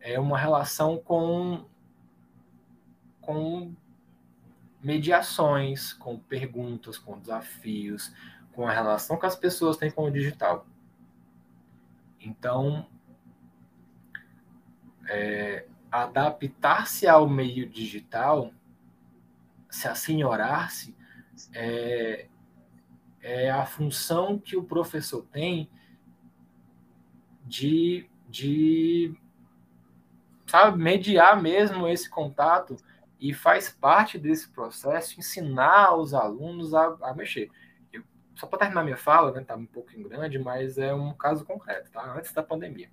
é 0.00 0.20
uma 0.20 0.38
relação 0.38 0.98
com, 0.98 1.64
com 3.20 3.74
mediações, 4.82 5.92
com 5.92 6.18
perguntas, 6.18 6.98
com 6.98 7.18
desafios, 7.18 8.12
com 8.52 8.66
a 8.66 8.72
relação 8.72 9.18
que 9.18 9.26
as 9.26 9.36
pessoas 9.36 9.76
têm 9.76 9.90
com 9.90 10.04
o 10.04 10.10
digital. 10.10 10.66
Então, 12.20 12.86
é, 15.08 15.66
adaptar-se 15.90 17.06
ao 17.06 17.28
meio 17.28 17.68
digital, 17.68 18.52
se 19.68 19.88
assenhorar-se, 19.88 20.96
é, 21.52 22.26
é 23.20 23.50
a 23.50 23.64
função 23.66 24.38
que 24.38 24.56
o 24.56 24.64
professor 24.64 25.26
tem 25.30 25.70
de, 27.44 28.08
de 28.28 29.14
sabe, 30.46 30.78
mediar 30.78 31.40
mesmo 31.40 31.86
esse 31.88 32.08
contato 32.08 32.76
e 33.20 33.34
faz 33.34 33.68
parte 33.68 34.18
desse 34.18 34.48
processo 34.48 35.18
ensinar 35.18 35.94
os 35.94 36.14
alunos 36.14 36.74
a, 36.74 36.96
a 37.02 37.14
mexer. 37.14 37.50
Eu, 37.92 38.02
só 38.34 38.46
para 38.46 38.60
terminar 38.60 38.82
minha 38.82 38.96
fala, 38.96 39.30
né, 39.32 39.44
tá 39.44 39.54
um 39.54 39.66
pouquinho 39.66 40.08
grande, 40.08 40.38
mas 40.38 40.78
é 40.78 40.94
um 40.94 41.12
caso 41.12 41.44
concreto, 41.44 41.90
tá? 41.90 42.16
Antes 42.16 42.32
da 42.32 42.42
pandemia 42.42 42.88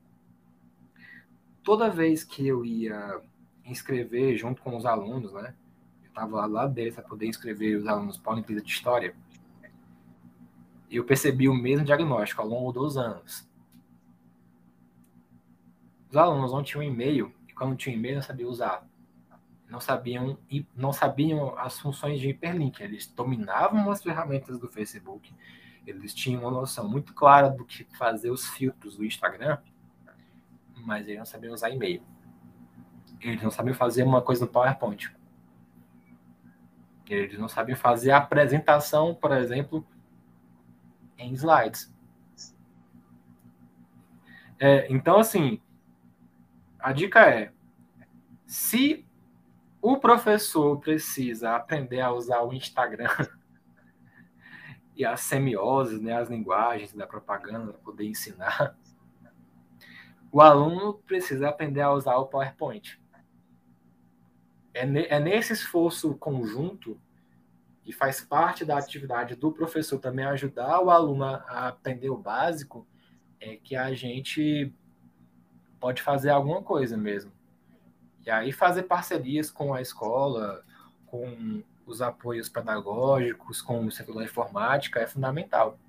toda 1.67 1.89
vez 1.89 2.23
que 2.23 2.47
eu 2.47 2.63
ia 2.63 3.19
inscrever 3.65 4.37
junto 4.37 4.61
com 4.61 4.77
os 4.77 4.85
alunos, 4.85 5.33
né? 5.33 5.53
Eu 6.01 6.07
estava 6.07 6.45
lá 6.45 6.65
dentro 6.65 6.93
para 6.93 7.03
poder 7.03 7.27
inscrever 7.27 7.77
os 7.77 7.85
alunos 7.85 8.17
para 8.17 8.31
a 8.31 8.35
Olimpíada 8.35 8.61
de 8.61 8.71
História. 8.71 9.13
Eu 10.89 11.03
percebi 11.03 11.49
o 11.49 11.53
mesmo 11.53 11.85
diagnóstico 11.85 12.41
ao 12.41 12.47
longo 12.47 12.71
dos 12.71 12.95
anos. 12.97 13.45
Os 16.09 16.15
alunos 16.15 16.53
não 16.53 16.63
tinham 16.63 16.81
e-mail 16.81 17.35
e 17.49 17.51
quando 17.51 17.75
tinham 17.75 17.97
e-mail 17.97 18.15
não 18.15 18.21
sabiam 18.21 18.49
usar. 18.49 18.87
Não 19.69 19.79
sabiam 19.79 20.37
não 20.75 20.93
sabiam 20.93 21.57
as 21.57 21.79
funções 21.79 22.19
de 22.19 22.29
hiperlink. 22.29 22.81
Eles 22.81 23.07
dominavam 23.07 23.89
as 23.91 24.01
ferramentas 24.01 24.57
do 24.59 24.67
Facebook. 24.67 25.33
Eles 25.85 26.13
tinham 26.13 26.41
uma 26.41 26.51
noção 26.51 26.87
muito 26.87 27.13
clara 27.13 27.49
do 27.49 27.65
que 27.65 27.83
fazer 27.97 28.29
os 28.29 28.47
filtros 28.47 28.97
do 28.97 29.05
Instagram 29.05 29.57
mas 30.87 31.05
eles 31.05 31.19
não 31.19 31.25
sabiam 31.25 31.53
usar 31.53 31.69
e-mail. 31.69 32.01
Eles 33.19 33.41
não 33.41 33.51
sabiam 33.51 33.75
fazer 33.75 34.03
uma 34.03 34.21
coisa 34.21 34.45
no 34.45 34.51
PowerPoint. 34.51 35.13
Eles 37.09 37.39
não 37.39 37.47
sabem 37.47 37.75
fazer 37.75 38.11
a 38.11 38.17
apresentação, 38.17 39.13
por 39.15 39.31
exemplo, 39.31 39.85
em 41.17 41.33
slides. 41.33 41.93
É, 44.59 44.91
então, 44.91 45.19
assim, 45.19 45.61
a 46.79 46.91
dica 46.91 47.19
é: 47.29 47.51
se 48.45 49.05
o 49.93 49.99
professor 49.99 50.77
precisa 50.79 51.55
aprender 51.55 52.01
a 52.01 52.11
usar 52.11 52.41
o 52.41 52.53
Instagram 52.53 53.07
e 54.95 55.05
as 55.05 55.21
semioses, 55.21 56.01
né, 56.01 56.13
as 56.13 56.29
linguagens 56.29 56.93
da 56.93 57.07
propaganda 57.07 57.71
para 57.71 57.81
poder 57.81 58.05
ensinar, 58.05 58.75
o 60.29 60.41
aluno 60.41 60.95
precisa 61.05 61.47
aprender 61.47 61.81
a 61.81 61.93
usar 61.93 62.17
o 62.17 62.25
PowerPoint. 62.25 62.99
É, 64.73 64.85
ne, 64.85 65.05
é 65.05 65.19
nesse 65.19 65.53
esforço 65.53 66.15
conjunto 66.15 66.99
e 67.85 67.93
faz 67.93 68.19
parte 68.19 68.65
da 68.65 68.77
atividade 68.77 69.35
do 69.35 69.53
professor 69.53 69.99
também 69.99 70.25
ajudar 70.25 70.81
o 70.81 70.89
aluno 70.89 71.23
a 71.23 71.69
aprender 71.69 72.09
o 72.09 72.17
básico, 72.17 72.85
é 73.39 73.55
que 73.55 73.75
a 73.75 73.93
gente 73.93 74.73
pode 75.79 76.01
fazer 76.01 76.31
alguma 76.31 76.61
coisa 76.61 76.97
mesmo. 76.97 77.36
E 78.27 78.29
aí 78.29 78.51
fazer 78.51 78.83
parcerias 78.83 79.49
com 79.49 79.73
a 79.73 79.81
escola, 79.81 80.61
com 81.05 81.63
os 81.85 82.01
apoios 82.01 82.49
pedagógicos, 82.49 83.61
com 83.61 83.85
o 83.85 83.89
setor 83.89 84.15
da 84.15 84.25
informática 84.25 84.99
é 84.99 85.07
fundamental. 85.07 85.79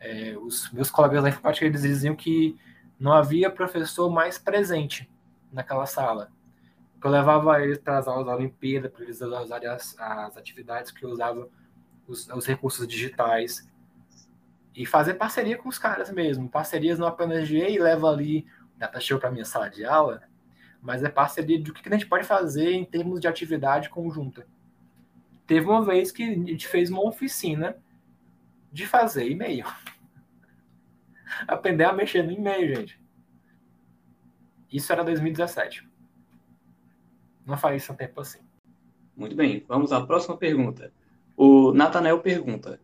É, 0.00 0.36
os 0.36 0.72
meus 0.72 0.90
colegas 0.90 1.22
da 1.22 1.28
informática 1.28 1.64
eles 1.64 1.82
diziam 1.82 2.16
que 2.16 2.58
não 2.98 3.12
havia 3.12 3.48
professor 3.48 4.10
mais 4.10 4.38
presente 4.38 5.08
naquela 5.52 5.86
sala. 5.86 6.32
Eu 7.00 7.08
levava 7.08 7.62
eles 7.62 7.78
para 7.78 7.98
as 7.98 8.08
aulas 8.08 8.26
da 8.26 8.34
Olimpíada, 8.34 8.90
para 8.90 9.04
eles 9.04 9.20
usarem 9.20 9.68
as, 9.68 9.96
as 10.00 10.36
atividades 10.36 10.90
que 10.90 11.04
eu 11.04 11.10
usava, 11.10 11.48
os, 12.08 12.26
os 12.26 12.44
recursos 12.44 12.88
digitais, 12.88 13.70
e 14.74 14.84
fazer 14.84 15.14
parceria 15.14 15.56
com 15.56 15.68
os 15.68 15.78
caras 15.78 16.10
mesmo. 16.10 16.48
Parcerias 16.48 16.98
não 16.98 17.06
apenas 17.06 17.46
de, 17.46 17.58
ei, 17.58 17.78
leva 17.78 18.10
ali 18.10 18.44
data 18.76 18.98
show 18.98 19.20
para 19.20 19.30
minha 19.30 19.44
sala 19.44 19.70
de 19.70 19.84
aula, 19.84 20.24
mas 20.82 21.04
é 21.04 21.08
parceria 21.08 21.60
do 21.60 21.72
que 21.72 21.88
a 21.88 21.92
gente 21.92 22.08
pode 22.08 22.26
fazer 22.26 22.72
em 22.72 22.84
termos 22.84 23.20
de 23.20 23.28
atividade 23.28 23.88
conjunta. 23.88 24.44
Teve 25.46 25.66
uma 25.66 25.84
vez 25.84 26.10
que 26.10 26.24
a 26.24 26.34
gente 26.34 26.66
fez 26.66 26.90
uma 26.90 27.06
oficina 27.06 27.76
de 28.72 28.84
fazer 28.84 29.30
e-mail. 29.30 29.64
Aprender 31.46 31.84
a 31.84 31.92
mexer 31.92 32.24
no 32.24 32.32
e-mail, 32.32 32.74
gente. 32.74 33.00
Isso 34.72 34.92
era 34.92 35.04
2017. 35.04 35.88
Não 37.46 37.56
faz 37.56 37.82
isso 37.82 37.94
tempo 37.94 38.20
assim. 38.20 38.40
Muito 39.16 39.36
bem, 39.36 39.64
vamos 39.68 39.92
à 39.92 40.04
próxima 40.04 40.36
pergunta. 40.36 40.92
O 41.36 41.72
Natanel 41.72 42.20
pergunta: 42.20 42.80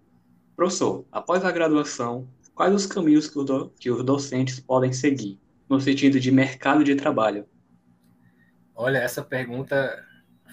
Professor, 0.54 1.04
após 1.10 1.44
a 1.44 1.50
graduação, 1.50 2.28
quais 2.54 2.74
os 2.74 2.86
caminhos 2.86 3.28
que, 3.28 3.42
do, 3.44 3.70
que 3.70 3.90
os 3.90 4.04
docentes 4.04 4.60
podem 4.60 4.92
seguir, 4.92 5.40
no 5.68 5.80
sentido 5.80 6.20
de 6.20 6.30
mercado 6.30 6.84
de 6.84 6.94
trabalho? 6.94 7.46
Olha, 8.80 8.98
essa 8.98 9.24
pergunta 9.24 10.06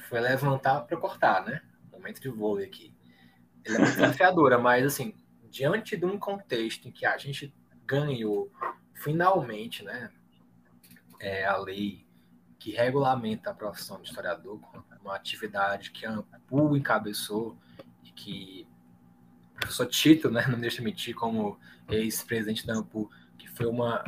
foi 0.09 0.19
levantar 0.19 0.81
para 0.81 0.97
cortar, 0.97 1.45
né? 1.45 1.61
Momento 1.91 2.19
de 2.19 2.27
vôlei 2.27 2.65
aqui. 2.65 2.91
Ela 3.63 3.75
é 3.75 3.79
muito 3.81 3.93
desafiadora, 3.93 4.57
mas 4.57 4.83
assim, 4.83 5.13
diante 5.43 5.95
de 5.95 6.05
um 6.05 6.17
contexto 6.17 6.87
em 6.87 6.91
que 6.91 7.05
a 7.05 7.15
gente 7.19 7.53
ganhou 7.85 8.51
finalmente, 8.95 9.83
né, 9.83 10.09
é, 11.19 11.45
a 11.45 11.55
lei 11.57 12.03
que 12.57 12.71
regulamenta 12.71 13.51
a 13.51 13.53
profissão 13.53 14.01
de 14.01 14.09
historiador, 14.09 14.59
uma 15.03 15.15
atividade 15.15 15.91
que 15.91 16.03
a 16.03 16.13
AMPU 16.13 16.75
encabeçou 16.75 17.55
e 18.03 18.09
que 18.09 18.67
o 19.51 19.59
professor 19.59 19.85
Tito, 19.85 20.31
né, 20.31 20.47
não 20.49 20.59
deixa 20.59 20.81
mentir, 20.81 21.13
como 21.13 21.59
ex-presidente 21.87 22.65
da 22.65 22.73
AMPU, 22.73 23.07
que 23.37 23.47
foi 23.47 23.67
uma 23.67 24.03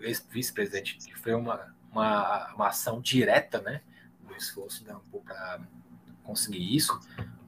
ex-vice-presidente, 0.00 0.98
que 0.98 1.16
foi 1.16 1.34
uma, 1.34 1.72
uma, 1.90 2.52
uma 2.54 2.68
ação 2.68 3.00
direta, 3.00 3.60
né, 3.60 3.80
do 4.20 4.34
esforço 4.34 4.84
da 4.84 4.94
AMPU 4.94 5.22
para 5.22 5.60
conseguir 6.22 6.74
isso, 6.74 6.98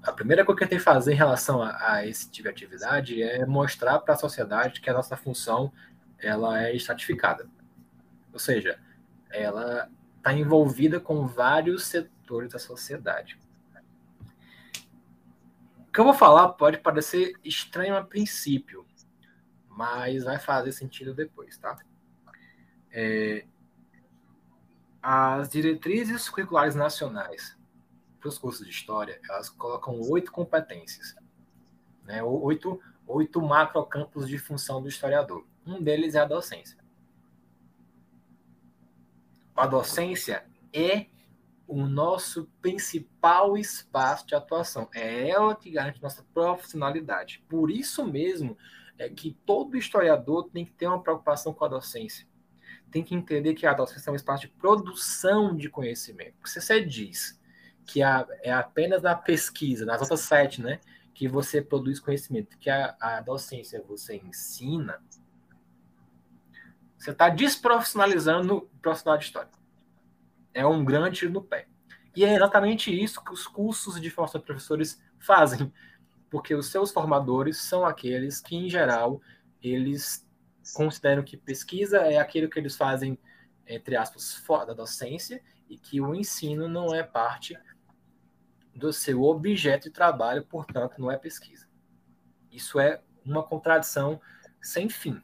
a 0.02 0.12
primeira 0.12 0.44
coisa 0.44 0.58
que 0.60 0.66
tem 0.66 0.78
que 0.78 0.84
fazer 0.84 1.12
em 1.12 1.16
relação 1.16 1.62
a, 1.62 1.92
a 1.92 2.06
esse 2.06 2.28
tipo 2.28 2.48
de 2.48 2.48
atividade 2.48 3.22
é 3.22 3.46
mostrar 3.46 4.00
para 4.00 4.14
a 4.14 4.16
sociedade 4.16 4.80
que 4.80 4.90
a 4.90 4.92
nossa 4.92 5.16
função 5.16 5.72
ela 6.18 6.60
é 6.62 6.74
estratificada. 6.74 7.48
Ou 8.32 8.38
seja, 8.38 8.80
ela 9.30 9.88
está 10.16 10.32
envolvida 10.32 10.98
com 10.98 11.26
vários 11.26 11.84
setores 11.84 12.52
da 12.52 12.58
sociedade. 12.58 13.38
O 15.88 15.92
que 15.92 16.00
eu 16.00 16.04
vou 16.04 16.14
falar 16.14 16.48
pode 16.50 16.78
parecer 16.78 17.34
estranho 17.44 17.94
a 17.94 18.02
princípio, 18.02 18.86
mas 19.68 20.24
vai 20.24 20.38
fazer 20.38 20.72
sentido 20.72 21.14
depois, 21.14 21.56
tá? 21.58 21.78
É, 22.90 23.44
as 25.02 25.48
diretrizes 25.48 26.28
curriculares 26.28 26.76
nacionais 26.76 27.58
para 28.20 28.28
os 28.28 28.38
cursos 28.38 28.64
de 28.64 28.70
história, 28.70 29.20
elas 29.28 29.48
colocam 29.48 30.00
oito 30.00 30.30
competências, 30.30 31.16
né? 32.04 32.22
oito, 32.22 32.80
oito 33.06 33.42
macrocampos 33.42 34.28
de 34.28 34.38
função 34.38 34.80
do 34.80 34.88
historiador. 34.88 35.44
Um 35.66 35.82
deles 35.82 36.14
é 36.14 36.20
a 36.20 36.24
docência. 36.24 36.78
A 39.56 39.66
docência 39.66 40.46
é 40.72 41.06
o 41.66 41.84
nosso 41.86 42.48
principal 42.60 43.56
espaço 43.56 44.26
de 44.26 44.34
atuação. 44.34 44.88
É 44.94 45.28
ela 45.28 45.56
que 45.56 45.70
garante 45.70 46.02
nossa 46.02 46.24
profissionalidade. 46.32 47.44
Por 47.48 47.70
isso 47.70 48.06
mesmo 48.06 48.56
é 48.98 49.08
que 49.08 49.36
todo 49.44 49.76
historiador 49.76 50.48
tem 50.50 50.64
que 50.64 50.72
ter 50.72 50.86
uma 50.86 51.02
preocupação 51.02 51.52
com 51.52 51.64
a 51.64 51.68
docência. 51.68 52.26
Tem 52.92 53.02
que 53.02 53.14
entender 53.14 53.54
que 53.54 53.66
a 53.66 53.72
docência 53.72 54.10
é 54.10 54.12
um 54.12 54.16
espaço 54.16 54.42
de 54.42 54.48
produção 54.48 55.56
de 55.56 55.68
conhecimento. 55.68 56.36
Se 56.48 56.60
você 56.60 56.84
diz 56.84 57.40
que 57.86 58.02
a, 58.02 58.26
é 58.42 58.52
apenas 58.52 59.02
na 59.02 59.16
pesquisa, 59.16 59.84
nas 59.84 60.00
outras 60.00 60.20
sete, 60.20 60.62
né, 60.62 60.78
que 61.14 61.26
você 61.26 61.60
produz 61.60 61.98
conhecimento, 61.98 62.56
que 62.58 62.70
a, 62.70 62.94
a 63.00 63.20
docência 63.20 63.82
você 63.86 64.16
ensina, 64.16 65.02
você 66.98 67.10
está 67.10 67.28
desprofissionalizando 67.28 68.58
o 68.58 68.78
profissional 68.80 69.18
de 69.18 69.24
história. 69.24 69.50
É 70.54 70.64
um 70.64 70.84
grande 70.84 71.18
tiro 71.18 71.32
no 71.32 71.42
pé. 71.42 71.66
E 72.14 72.24
é 72.24 72.34
exatamente 72.34 72.92
isso 72.92 73.24
que 73.24 73.32
os 73.32 73.46
cursos 73.46 74.00
de 74.00 74.10
formação 74.10 74.38
de 74.40 74.46
professores 74.46 75.02
fazem, 75.18 75.72
porque 76.30 76.54
os 76.54 76.66
seus 76.66 76.92
formadores 76.92 77.56
são 77.56 77.84
aqueles 77.84 78.40
que, 78.40 78.54
em 78.54 78.68
geral, 78.68 79.20
eles 79.62 80.28
consideram 80.74 81.22
que 81.22 81.36
pesquisa 81.36 81.98
é 81.98 82.18
aquilo 82.18 82.48
que 82.48 82.58
eles 82.58 82.76
fazem, 82.76 83.18
entre 83.66 83.96
aspas, 83.96 84.34
fora 84.34 84.66
da 84.66 84.74
docência, 84.74 85.42
e 85.68 85.78
que 85.78 86.00
o 86.00 86.14
ensino 86.14 86.68
não 86.68 86.94
é 86.94 87.02
parte 87.02 87.58
do 88.74 88.92
seu 88.92 89.22
objeto 89.22 89.84
de 89.84 89.90
trabalho, 89.90 90.44
portanto, 90.44 90.98
não 90.98 91.10
é 91.10 91.16
pesquisa. 91.16 91.68
Isso 92.50 92.78
é 92.78 93.02
uma 93.24 93.42
contradição 93.42 94.20
sem 94.60 94.88
fim. 94.88 95.22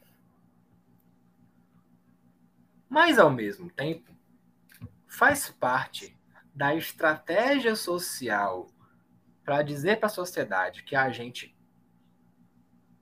Mas, 2.89 3.19
ao 3.19 3.29
mesmo 3.29 3.69
tempo, 3.69 4.11
faz 5.07 5.49
parte 5.49 6.17
da 6.53 6.73
estratégia 6.75 7.75
social 7.75 8.67
para 9.43 9.61
dizer 9.61 9.97
para 9.97 10.07
a 10.07 10.09
sociedade 10.09 10.83
que 10.83 10.95
a 10.95 11.09
gente 11.09 11.55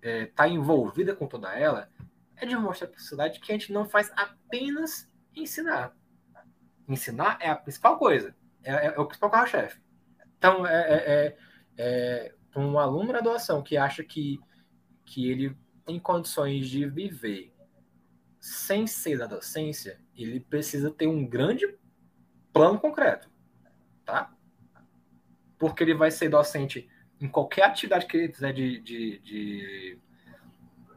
está 0.02 0.10
é, 0.10 0.26
tá 0.26 0.48
envolvida 0.48 1.16
com 1.16 1.28
toda 1.28 1.54
ela, 1.54 1.90
é 2.38 2.46
de 2.46 2.56
mostrar 2.56 2.88
para 2.88 2.98
a 2.98 3.00
sociedade 3.00 3.40
que 3.40 3.52
a 3.52 3.56
gente 3.56 3.72
não 3.74 3.86
faz 3.86 4.12
apenas 4.16 5.12
ensinar. 5.36 5.96
Ensinar 6.88 7.38
é 7.42 7.50
a 7.50 7.56
principal 7.56 7.98
coisa, 7.98 8.36
é, 8.64 8.72
é, 8.72 8.86
é 8.88 9.00
o 9.00 9.06
principal 9.06 9.30
carro-chefe. 9.30 9.82
Então, 10.38 10.66
é, 10.66 10.94
é, 10.94 11.38
é, 11.78 12.36
é 12.56 12.60
um 12.60 12.80
aluno 12.80 13.08
da 13.08 13.14
graduação 13.14 13.62
que 13.62 13.76
acha 13.76 14.04
que, 14.04 14.40
que 15.06 15.30
ele 15.30 15.58
tem 15.86 16.00
condições 16.00 16.70
de 16.70 16.86
viver 16.88 17.54
sem 18.40 18.88
ser 18.88 19.18
da 19.18 19.28
docência, 19.28 20.00
ele 20.16 20.40
precisa 20.40 20.92
ter 20.92 21.08
um 21.08 21.28
grande 21.28 21.78
plano 22.54 22.80
concreto, 22.80 23.30
tá? 24.06 24.34
Porque 25.58 25.84
ele 25.84 25.94
vai 25.94 26.12
ser 26.12 26.30
docente 26.30 26.90
em 27.20 27.28
qualquer 27.28 27.64
atividade 27.64 28.06
que 28.06 28.16
ele 28.16 28.34
fizer 28.34 28.54
de, 28.54 28.80
de, 28.80 29.20
de 29.20 30.00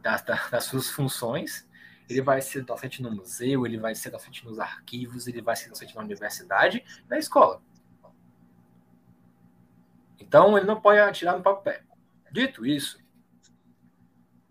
das, 0.02 0.22
das 0.22 0.64
suas 0.64 0.90
funções, 0.90 1.68
ele 2.08 2.22
vai 2.22 2.40
ser 2.42 2.64
docente 2.64 3.02
no 3.02 3.10
museu, 3.10 3.64
ele 3.64 3.78
vai 3.78 3.94
ser 3.94 4.10
docente 4.10 4.44
nos 4.44 4.58
arquivos, 4.58 5.26
ele 5.26 5.40
vai 5.40 5.54
ser 5.54 5.68
docente 5.68 5.94
na 5.94 6.02
universidade, 6.02 6.84
na 7.08 7.18
escola. 7.18 7.62
Então, 10.18 10.56
ele 10.56 10.66
não 10.66 10.80
pode 10.80 10.98
atirar 10.98 11.36
no 11.36 11.42
papel. 11.42 11.80
Dito 12.32 12.64
isso, 12.66 13.00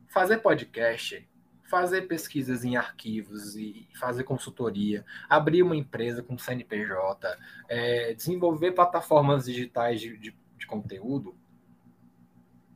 fazer 0.08 0.40
podcast, 0.40 1.28
fazer 1.70 2.04
pesquisas 2.04 2.66
em 2.66 2.76
arquivos 2.76 3.56
e 3.56 3.88
fazer 4.00 4.24
consultoria, 4.24 5.06
abrir 5.30 5.62
uma 5.62 5.76
empresa 5.76 6.24
com 6.24 6.38
CNPJ, 6.38 7.38
é, 7.68 8.14
desenvolver 8.14 8.72
plataformas 8.72 9.46
digitais 9.46 10.02
de, 10.02 10.18
de, 10.18 10.36
de 10.58 10.68
conteúdo, 10.68 11.38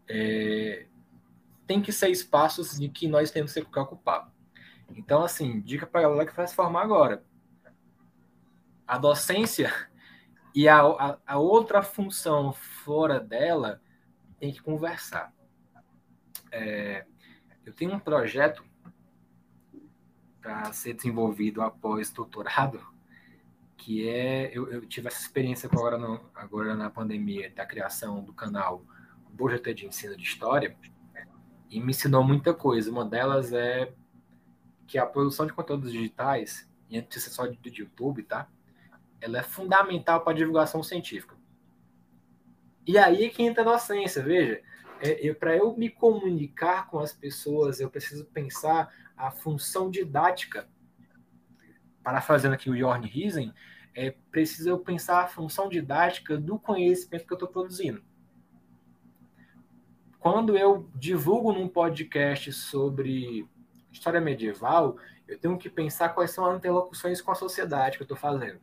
é, 0.07 0.85
tem 1.65 1.81
que 1.81 1.91
ser 1.91 2.09
espaços 2.09 2.77
de 2.79 2.89
que 2.89 3.07
nós 3.07 3.31
temos 3.31 3.53
que 3.53 3.61
se 3.61 3.65
preocupar. 3.65 4.31
Então, 4.89 5.23
assim, 5.23 5.61
dica 5.61 5.87
para 5.87 6.01
a 6.01 6.03
galera 6.03 6.25
que 6.25 6.35
vai 6.35 6.47
se 6.47 6.55
formar 6.55 6.81
agora. 6.81 7.23
A 8.85 8.97
docência 8.97 9.73
e 10.53 10.67
a, 10.67 10.81
a, 10.81 11.17
a 11.25 11.37
outra 11.37 11.81
função 11.81 12.53
fora 12.53 13.19
dela 13.19 13.81
tem 14.39 14.51
que 14.51 14.61
conversar. 14.61 15.33
É, 16.51 17.05
eu 17.65 17.73
tenho 17.73 17.93
um 17.93 17.99
projeto 17.99 18.63
para 20.41 20.71
ser 20.73 20.93
desenvolvido 20.93 21.61
após 21.61 22.11
doutorado, 22.11 22.85
que 23.77 24.07
é 24.07 24.51
eu, 24.55 24.69
eu 24.69 24.85
tive 24.85 25.07
essa 25.07 25.21
experiência 25.21 25.69
agora, 25.71 25.97
no, 25.97 26.29
agora 26.35 26.75
na 26.75 26.89
pandemia 26.89 27.49
da 27.49 27.65
criação 27.65 28.21
do 28.21 28.33
canal 28.33 28.85
Projeto 29.35 29.73
de 29.73 29.87
Ensino 29.87 30.15
de 30.15 30.23
História 30.23 30.77
e 31.69 31.79
me 31.79 31.91
ensinou 31.91 32.23
muita 32.23 32.53
coisa. 32.53 32.91
Uma 32.91 33.05
delas 33.05 33.51
é 33.51 33.93
que 34.87 34.97
a 34.97 35.05
produção 35.05 35.45
de 35.45 35.53
conteúdos 35.53 35.91
digitais, 35.91 36.69
e 36.89 36.97
antes 36.97 37.23
só 37.23 37.47
do 37.47 37.57
YouTube, 37.63 38.23
tá? 38.23 38.47
Ela 39.19 39.39
é 39.39 39.43
fundamental 39.43 40.21
para 40.21 40.33
a 40.33 40.35
divulgação 40.35 40.83
científica. 40.83 41.35
E 42.85 42.97
aí 42.97 43.25
é 43.25 43.29
que 43.29 43.43
entra 43.43 43.63
a 43.63 43.73
docência, 43.73 44.21
veja. 44.21 44.61
É, 45.01 45.33
para 45.33 45.55
eu 45.57 45.75
me 45.75 45.89
comunicar 45.89 46.87
com 46.87 46.99
as 46.99 47.11
pessoas, 47.11 47.79
eu 47.79 47.89
preciso 47.89 48.25
pensar 48.25 48.93
a 49.17 49.31
função 49.31 49.89
didática. 49.89 50.69
Parafraseando 52.03 52.55
aqui 52.55 52.69
o 52.69 52.77
Jorn 52.77 53.07
Riesen, 53.07 53.53
é 53.95 54.11
preciso 54.11 54.69
eu 54.69 54.79
pensar 54.79 55.23
a 55.23 55.27
função 55.27 55.69
didática 55.69 56.37
do 56.37 56.59
conhecimento 56.59 57.25
que 57.25 57.33
eu 57.33 57.35
estou 57.35 57.49
produzindo 57.49 58.03
quando 60.23 60.57
eu 60.57 60.89
divulgo 60.95 61.51
num 61.51 61.67
podcast 61.67 62.53
sobre 62.53 63.45
história 63.91 64.21
medieval, 64.21 64.95
eu 65.27 65.37
tenho 65.37 65.57
que 65.57 65.69
pensar 65.69 66.15
quais 66.15 66.31
são 66.31 66.45
as 66.45 66.55
interlocuções 66.55 67.21
com 67.21 67.29
a 67.29 67.35
sociedade 67.35 67.97
que 67.97 68.03
eu 68.03 68.05
estou 68.05 68.15
fazendo. 68.15 68.61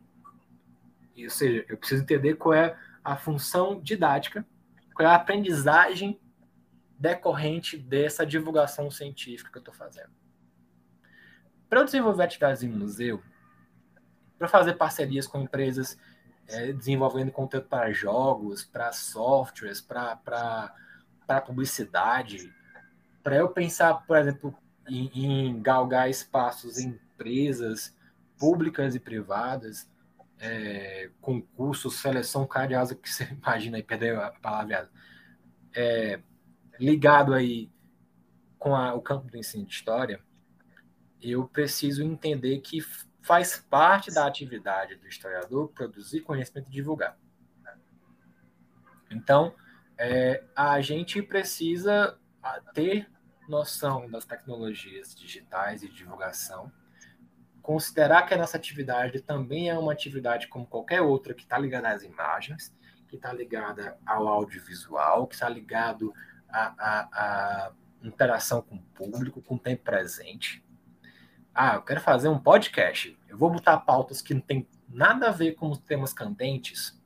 Ou 1.15 1.29
seja, 1.29 1.63
eu 1.69 1.77
preciso 1.77 2.01
entender 2.01 2.33
qual 2.33 2.55
é 2.55 2.75
a 3.03 3.15
função 3.15 3.79
didática, 3.79 4.43
qual 4.95 5.07
é 5.07 5.11
a 5.11 5.15
aprendizagem 5.15 6.19
decorrente 6.97 7.77
dessa 7.77 8.25
divulgação 8.25 8.89
científica 8.89 9.51
que 9.51 9.57
eu 9.59 9.61
estou 9.61 9.75
fazendo. 9.75 10.09
Para 11.69 11.81
eu 11.81 11.85
desenvolver 11.85 12.23
atividades 12.23 12.63
em 12.63 12.69
museu, 12.69 13.21
para 14.39 14.47
fazer 14.47 14.73
parcerias 14.73 15.27
com 15.27 15.39
empresas 15.39 15.95
é, 16.47 16.73
desenvolvendo 16.73 17.31
conteúdo 17.31 17.67
para 17.67 17.91
jogos, 17.91 18.63
para 18.65 18.91
softwares, 18.91 19.79
para 19.79 20.73
para 21.31 21.39
publicidade, 21.39 22.53
para 23.23 23.37
eu 23.37 23.47
pensar, 23.47 23.93
por 24.05 24.17
exemplo, 24.17 24.53
em, 24.85 25.09
em, 25.13 25.61
galgar 25.61 26.09
espaços 26.09 26.77
em 26.77 26.89
empresas 26.89 27.95
públicas 28.37 28.95
e 28.95 28.99
privadas, 28.99 29.89
é, 30.39 31.09
concursos, 31.21 32.01
seleção 32.01 32.45
cariosa, 32.45 32.95
que 32.95 33.09
você 33.09 33.23
imagina 33.31 33.77
aí, 33.77 33.83
perder 33.83 34.17
a 34.17 34.31
palavra, 34.31 34.89
é, 35.73 36.19
ligado 36.77 37.33
aí 37.33 37.71
com 38.59 38.75
a, 38.75 38.93
o 38.93 39.01
campo 39.01 39.31
do 39.31 39.37
ensino 39.37 39.65
de 39.65 39.73
história, 39.73 40.19
eu 41.21 41.47
preciso 41.47 42.03
entender 42.03 42.59
que 42.59 42.81
faz 43.21 43.57
parte 43.69 44.13
da 44.13 44.25
atividade 44.25 44.95
do 44.95 45.07
historiador 45.07 45.69
produzir 45.69 46.21
conhecimento 46.21 46.67
e 46.67 46.71
divulgar. 46.71 47.17
Então, 49.09 49.55
é, 50.03 50.43
a 50.55 50.81
gente 50.81 51.21
precisa 51.21 52.17
ter 52.73 53.07
noção 53.47 54.09
das 54.09 54.25
tecnologias 54.25 55.13
digitais 55.13 55.83
e 55.83 55.89
divulgação, 55.89 56.71
considerar 57.61 58.23
que 58.23 58.33
a 58.33 58.37
nossa 58.37 58.57
atividade 58.57 59.21
também 59.21 59.69
é 59.69 59.77
uma 59.77 59.91
atividade 59.91 60.47
como 60.47 60.65
qualquer 60.65 61.01
outra 61.01 61.35
que 61.35 61.43
está 61.43 61.55
ligada 61.55 61.89
às 61.89 62.01
imagens, 62.01 62.75
que 63.07 63.15
está 63.15 63.31
ligada 63.31 63.95
ao 64.03 64.27
audiovisual, 64.27 65.27
que 65.27 65.35
está 65.35 65.47
ligado 65.47 66.11
à, 66.49 67.71
interação 68.01 68.63
com 68.63 68.77
o 68.77 68.81
público, 68.95 69.39
com 69.39 69.53
o 69.53 69.59
tempo 69.59 69.83
presente. 69.83 70.65
Ah, 71.53 71.75
eu 71.75 71.83
quero 71.83 72.01
fazer 72.01 72.27
um 72.27 72.39
podcast. 72.39 73.15
Eu 73.29 73.37
vou 73.37 73.51
botar 73.51 73.77
pautas 73.77 74.19
que 74.19 74.33
não 74.33 74.41
tem 74.41 74.67
nada 74.89 75.27
a 75.27 75.31
ver 75.31 75.51
com 75.51 75.69
os 75.69 75.77
temas 75.77 76.11
candentes 76.11 76.99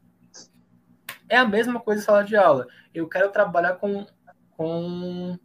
é 1.29 1.37
a 1.37 1.45
mesma 1.45 1.79
coisa 1.79 2.01
sala 2.01 2.23
de 2.23 2.35
aula. 2.35 2.67
Eu 2.93 3.07
quero 3.07 3.31
trabalhar 3.31 3.75
com, 3.75 4.05
com 4.51 5.37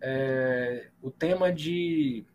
é, 0.00 0.90
o 1.00 1.10
tema 1.10 1.52
de 1.52 2.26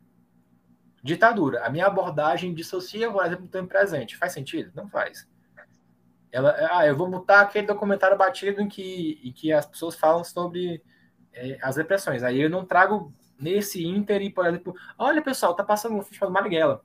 ditadura. 1.04 1.66
A 1.66 1.70
minha 1.70 1.86
abordagem 1.86 2.54
dissocia, 2.54 3.12
por 3.12 3.26
exemplo, 3.26 3.46
do 3.46 3.52
tempo 3.52 3.68
presente. 3.68 4.18
Faz 4.18 4.34
sentido? 4.34 4.72
Não 4.76 4.88
faz. 4.88 5.28
Ela, 6.32 6.56
ah, 6.72 6.86
eu 6.86 6.96
vou 6.96 7.10
botar 7.10 7.42
aquele 7.42 7.66
documentário 7.66 8.18
batido 8.18 8.62
em 8.62 8.68
que, 8.68 9.20
em 9.24 9.32
que 9.32 9.52
as 9.52 9.66
pessoas 9.66 9.96
falam 9.96 10.24
sobre 10.24 10.84
é, 11.34 11.58
as 11.62 11.78
repressões. 11.78 12.24
Aí 12.24 12.42
eu 12.42 12.50
não 12.50 12.66
trago 12.66 13.14
nesse 13.40 13.86
ínter, 13.86 14.34
por 14.34 14.46
exemplo, 14.46 14.74
olha 14.98 15.22
pessoal, 15.22 15.56
tá 15.56 15.64
passando 15.64 15.96
um 15.96 16.02
filme 16.02 16.18
chamado 16.18 16.34
Marighella 16.34 16.84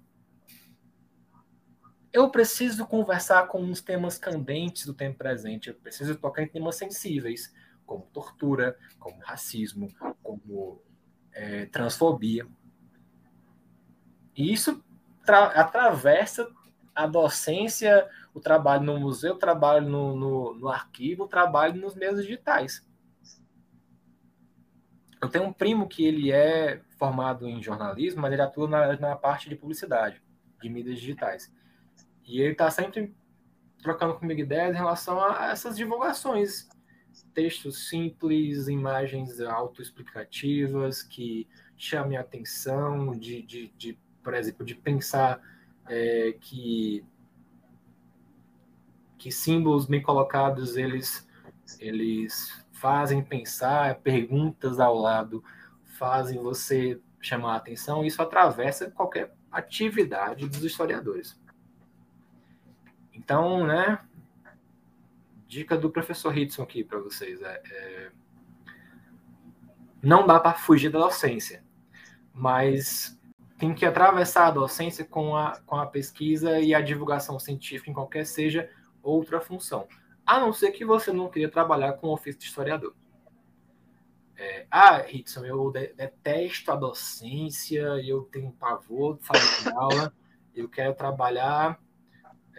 eu 2.12 2.28
preciso 2.30 2.86
conversar 2.86 3.46
com 3.48 3.60
uns 3.62 3.80
temas 3.80 4.18
candentes 4.18 4.84
do 4.84 4.92
tempo 4.92 5.18
presente, 5.18 5.68
eu 5.68 5.74
preciso 5.74 6.14
tocar 6.16 6.42
em 6.42 6.48
temas 6.48 6.76
sensíveis, 6.76 7.52
como 7.86 8.06
tortura, 8.12 8.76
como 8.98 9.18
racismo, 9.20 9.88
como 10.22 10.82
é, 11.32 11.66
transfobia. 11.66 12.46
E 14.36 14.52
isso 14.52 14.84
atravessa 15.26 16.48
a 16.94 17.06
docência, 17.06 18.08
o 18.34 18.40
trabalho 18.40 18.84
no 18.84 19.00
museu, 19.00 19.34
o 19.34 19.38
trabalho 19.38 19.88
no, 19.88 20.16
no, 20.16 20.54
no 20.54 20.68
arquivo, 20.68 21.24
o 21.24 21.28
trabalho 21.28 21.80
nos 21.80 21.94
meios 21.94 22.20
digitais. 22.22 22.86
Eu 25.20 25.28
tenho 25.28 25.44
um 25.44 25.52
primo 25.52 25.88
que 25.88 26.04
ele 26.04 26.32
é 26.32 26.82
formado 26.98 27.48
em 27.48 27.62
jornalismo, 27.62 28.20
mas 28.20 28.32
ele 28.32 28.42
atua 28.42 28.68
na, 28.68 28.96
na 28.96 29.16
parte 29.16 29.48
de 29.48 29.56
publicidade, 29.56 30.20
de 30.60 30.68
mídias 30.68 30.98
digitais. 30.98 31.52
E 32.24 32.40
ele 32.40 32.52
está 32.52 32.70
sempre 32.70 33.14
trocando 33.82 34.14
comigo 34.14 34.40
ideias 34.40 34.74
em 34.74 34.78
relação 34.78 35.22
a 35.22 35.50
essas 35.50 35.76
divulgações. 35.76 36.68
Textos 37.34 37.88
simples, 37.88 38.68
imagens 38.68 39.40
autoexplicativas 39.40 41.02
que 41.02 41.48
chamem 41.76 42.16
a 42.16 42.20
atenção, 42.20 43.12
de, 43.12 43.42
de, 43.42 43.68
de 43.76 43.98
por 44.22 44.34
exemplo, 44.34 44.64
de 44.64 44.74
pensar 44.74 45.40
é, 45.88 46.36
que, 46.40 47.04
que 49.18 49.32
símbolos 49.32 49.86
bem 49.86 50.00
colocados 50.00 50.76
eles, 50.76 51.28
eles 51.80 52.64
fazem 52.72 53.22
pensar, 53.22 53.96
perguntas 53.96 54.78
ao 54.80 54.96
lado 54.96 55.42
fazem 55.98 56.38
você 56.38 57.00
chamar 57.20 57.54
a 57.54 57.56
atenção. 57.56 58.04
Isso 58.04 58.22
atravessa 58.22 58.90
qualquer 58.90 59.34
atividade 59.50 60.48
dos 60.48 60.64
historiadores. 60.64 61.40
Então, 63.12 63.66
né? 63.66 63.98
Dica 65.46 65.76
do 65.76 65.90
professor 65.90 66.36
Hitson 66.36 66.62
aqui 66.62 66.82
para 66.82 66.98
vocês. 66.98 67.42
É, 67.42 67.62
é, 67.64 68.10
não 70.02 70.26
dá 70.26 70.40
para 70.40 70.54
fugir 70.54 70.90
da 70.90 70.98
docência, 70.98 71.62
mas 72.32 73.18
tem 73.58 73.74
que 73.74 73.86
atravessar 73.86 74.46
a 74.46 74.50
docência 74.50 75.04
com 75.04 75.36
a, 75.36 75.60
com 75.66 75.76
a 75.76 75.86
pesquisa 75.86 76.58
e 76.58 76.74
a 76.74 76.80
divulgação 76.80 77.38
científica 77.38 77.90
em 77.90 77.94
qualquer 77.94 78.26
seja 78.26 78.68
outra 79.02 79.40
função. 79.40 79.86
A 80.24 80.40
não 80.40 80.52
ser 80.52 80.72
que 80.72 80.84
você 80.84 81.12
não 81.12 81.28
queria 81.28 81.50
trabalhar 81.50 81.94
com 81.94 82.08
o 82.08 82.12
ofício 82.12 82.40
de 82.40 82.46
historiador. 82.46 82.94
É, 84.36 84.66
ah, 84.70 85.04
Hitson, 85.08 85.44
eu 85.44 85.70
detesto 85.70 86.72
a 86.72 86.76
docência, 86.76 87.82
eu 88.04 88.22
tenho 88.22 88.50
pavor 88.52 89.18
de 89.18 89.24
fazer 89.24 89.72
aula, 89.76 90.12
eu 90.54 90.68
quero 90.68 90.94
trabalhar 90.94 91.78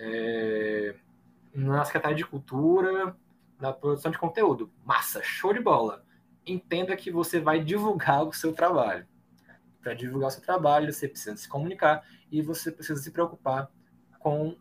é, 0.06 0.96
na 1.54 1.86
Secretaria 1.86 2.18
de 2.18 2.26
Cultura, 2.26 3.16
na 3.60 3.72
produção 3.72 4.12
de 4.12 4.18
conteúdo. 4.18 4.72
Massa, 4.84 5.22
show 5.24 5.54
de 5.54 5.62
bola. 5.62 6.06
Entenda 6.46 6.96
que 6.96 7.10
você 7.10 7.40
vai 7.40 7.64
divulgar 7.64 8.24
o 8.24 8.34
seu 8.34 8.54
trabalho. 8.54 9.08
Para 9.82 9.94
divulgar 9.94 10.28
o 10.28 10.32
seu 10.32 10.42
trabalho, 10.42 10.92
você 10.92 11.08
precisa 11.08 11.38
se 11.38 11.48
comunicar 11.48 12.06
e 12.30 12.42
você 12.42 12.72
precisa 12.72 13.02
se 13.02 13.12
preocupar 13.12 13.72
com 14.20 14.58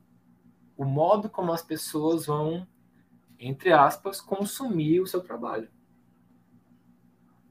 o 0.76 0.84
modo 0.84 1.28
como 1.28 1.52
as 1.52 1.62
pessoas 1.62 2.26
vão, 2.26 2.66
entre 3.38 3.72
aspas, 3.72 4.20
consumir 4.20 5.00
o 5.00 5.06
seu 5.06 5.20
trabalho. 5.20 5.68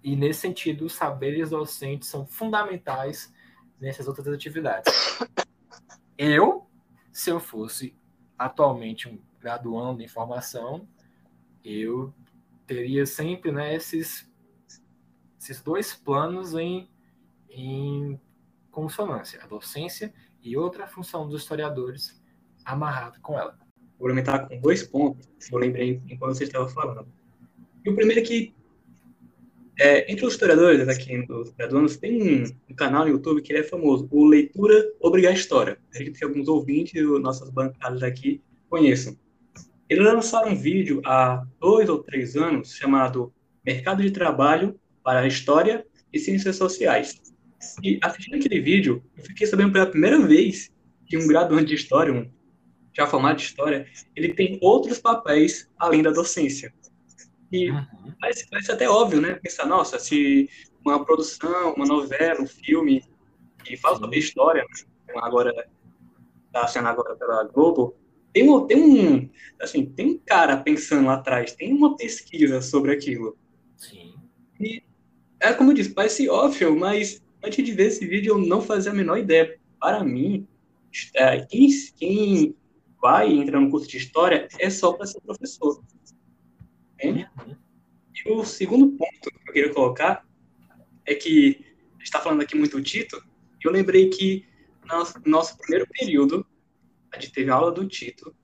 E 0.04 0.16
nesse 0.16 0.42
sentido, 0.42 0.86
os 0.86 0.94
saberes 0.94 1.50
docentes 1.50 2.10
são 2.10 2.26
fundamentais 2.26 3.34
nessas 3.80 4.08
outras 4.08 4.28
atividades. 4.28 4.92
Eu 6.18 6.71
se 7.12 7.30
eu 7.30 7.40
fosse 7.40 7.96
atualmente 8.38 9.08
um 9.08 9.20
graduando 9.40 10.02
em 10.04 10.08
formação, 10.08 10.88
eu 11.64 12.14
teria 12.66 13.06
sempre 13.06 13.52
né, 13.52 13.76
esses, 13.76 14.32
esses 15.40 15.62
dois 15.62 15.94
planos 15.94 16.54
em, 16.54 16.88
em 17.50 18.20
consonância, 18.70 19.44
a 19.44 19.48
docência 19.48 20.14
e 20.42 20.56
outra 20.56 20.88
função 20.88 21.28
dos 21.28 21.42
historiadores 21.42 22.22
amarrado 22.64 23.20
com 23.22 23.38
ela. 23.38 23.58
Vou 23.98 24.08
complementar 24.08 24.48
com 24.48 24.60
dois 24.60 24.84
pontos 24.84 25.28
que 25.40 25.54
eu 25.54 25.60
lembrei 25.60 26.02
enquanto 26.08 26.36
você 26.36 26.44
estava 26.46 26.68
falando. 26.70 27.08
E 27.84 27.90
o 27.90 27.96
primeiro 27.96 28.22
é 28.22 28.24
que, 28.24 28.56
é, 29.82 30.12
entre 30.12 30.24
os 30.28 30.34
historiadores 30.34 30.88
aqui 30.88 31.26
dos 31.26 31.50
graduandos, 31.54 31.98
tem 31.98 32.22
um, 32.22 32.44
um, 32.70 32.76
canal 32.76 33.04
no 33.04 33.10
YouTube 33.10 33.42
que 33.42 33.52
é 33.52 33.64
famoso, 33.64 34.08
o 34.12 34.26
Leitura 34.26 34.94
Obrigar 35.00 35.34
História. 35.34 35.76
Acredito 35.90 36.20
que 36.20 36.24
alguns 36.24 36.48
ouvintes 36.48 36.94
e 36.94 37.02
nossas 37.02 37.50
bancadas 37.50 38.04
aqui 38.04 38.44
conheçam. 38.70 39.18
Eles 39.90 40.06
lançaram 40.06 40.52
um 40.52 40.56
vídeo 40.56 41.02
há 41.04 41.44
dois 41.60 41.90
ou 41.90 41.98
três 41.98 42.36
anos 42.36 42.76
chamado 42.76 43.34
Mercado 43.66 44.04
de 44.04 44.12
Trabalho 44.12 44.80
para 45.04 45.22
a 45.22 45.28
História 45.28 45.84
e 46.14 46.20
Ciências 46.20 46.58
Sociais. 46.58 47.20
E 47.84 47.98
assistindo 48.04 48.36
aquele 48.36 48.62
vídeo, 48.62 49.04
eu 49.18 49.24
fiquei 49.24 49.48
sabendo 49.48 49.74
pela 49.74 49.88
primeira 49.88 50.22
vez 50.22 50.70
que 51.08 51.18
um 51.18 51.26
graduando 51.26 51.66
de 51.66 51.74
História, 51.74 52.14
um 52.14 52.30
já 52.96 53.08
formado 53.08 53.38
de 53.38 53.46
História, 53.46 53.88
ele 54.16 54.32
tem 54.36 54.60
outros 54.62 55.00
papéis 55.00 55.68
além 55.80 56.04
da 56.04 56.12
docência. 56.12 56.72
E 57.52 57.70
uhum. 57.70 57.86
parece, 58.20 58.50
parece 58.50 58.72
até 58.72 58.90
óbvio, 58.90 59.20
né? 59.20 59.36
Pensar, 59.36 59.66
nossa, 59.66 60.00
se 60.00 60.50
uma 60.86 61.04
produção, 61.04 61.74
uma 61.74 61.86
novela, 61.86 62.42
um 62.42 62.48
filme 62.48 63.04
que 63.64 63.76
fala 63.78 63.98
sobre 63.98 64.20
história, 64.20 64.64
né? 64.64 65.14
agora 65.18 65.54
está 66.48 66.68
sendo 66.68 66.88
agora 66.88 67.16
pela 67.16 67.44
Globo, 67.46 67.96
tem 68.34 68.50
um, 68.50 68.66
tem 68.66 68.78
um, 68.78 69.30
assim, 69.62 69.86
tem 69.86 70.08
um 70.08 70.18
cara 70.18 70.58
pensando 70.58 71.08
lá 71.08 71.16
atrás, 71.16 71.54
tem 71.54 71.74
uma 71.74 71.96
pesquisa 71.96 72.62
sobre 72.62 72.92
aquilo. 72.92 73.38
Sim. 73.78 74.16
E 74.60 74.84
é 75.40 75.54
como 75.54 75.72
eu 75.72 75.76
disse, 75.76 75.94
parece 75.94 76.30
óbvio, 76.30 76.78
mas 76.78 77.22
antes 77.44 77.64
de 77.64 77.72
ver 77.72 77.88
esse 77.88 78.06
vídeo 78.06 78.34
eu 78.34 78.38
não 78.38 78.62
fazia 78.62 78.92
a 78.92 78.96
menor 78.96 79.18
ideia. 79.18 79.60
Para 79.80 80.04
mim, 80.04 80.48
é, 81.16 81.42
quem, 81.46 81.70
quem 81.98 82.56
vai 83.02 83.32
entrar 83.34 83.60
no 83.60 83.70
curso 83.70 83.88
de 83.88 83.98
história 83.98 84.48
é 84.60 84.70
só 84.70 84.94
para 84.94 85.08
ser 85.08 85.20
professor. 85.22 85.84
Entende? 87.02 87.28
E 88.14 88.32
o 88.32 88.46
segundo 88.46 88.96
ponto 88.96 89.32
que 89.32 89.50
eu 89.50 89.54
queria 89.54 89.74
colocar 89.74 90.24
é 91.06 91.16
que 91.16 91.66
a 91.90 91.94
gente 91.94 92.04
está 92.04 92.20
falando 92.20 92.42
aqui 92.42 92.56
muito 92.56 92.78
do 92.78 92.84
Tito, 92.84 93.18
e 93.60 93.68
eu 93.68 93.72
lembrei 93.72 94.10
que 94.10 94.46
no 94.86 95.32
nosso 95.32 95.58
primeiro 95.58 95.88
período 95.88 96.46
a 97.12 97.20
gente 97.20 97.34
teve 97.34 97.50
aula 97.50 97.72
do 97.72 97.88
Tito, 97.88 98.36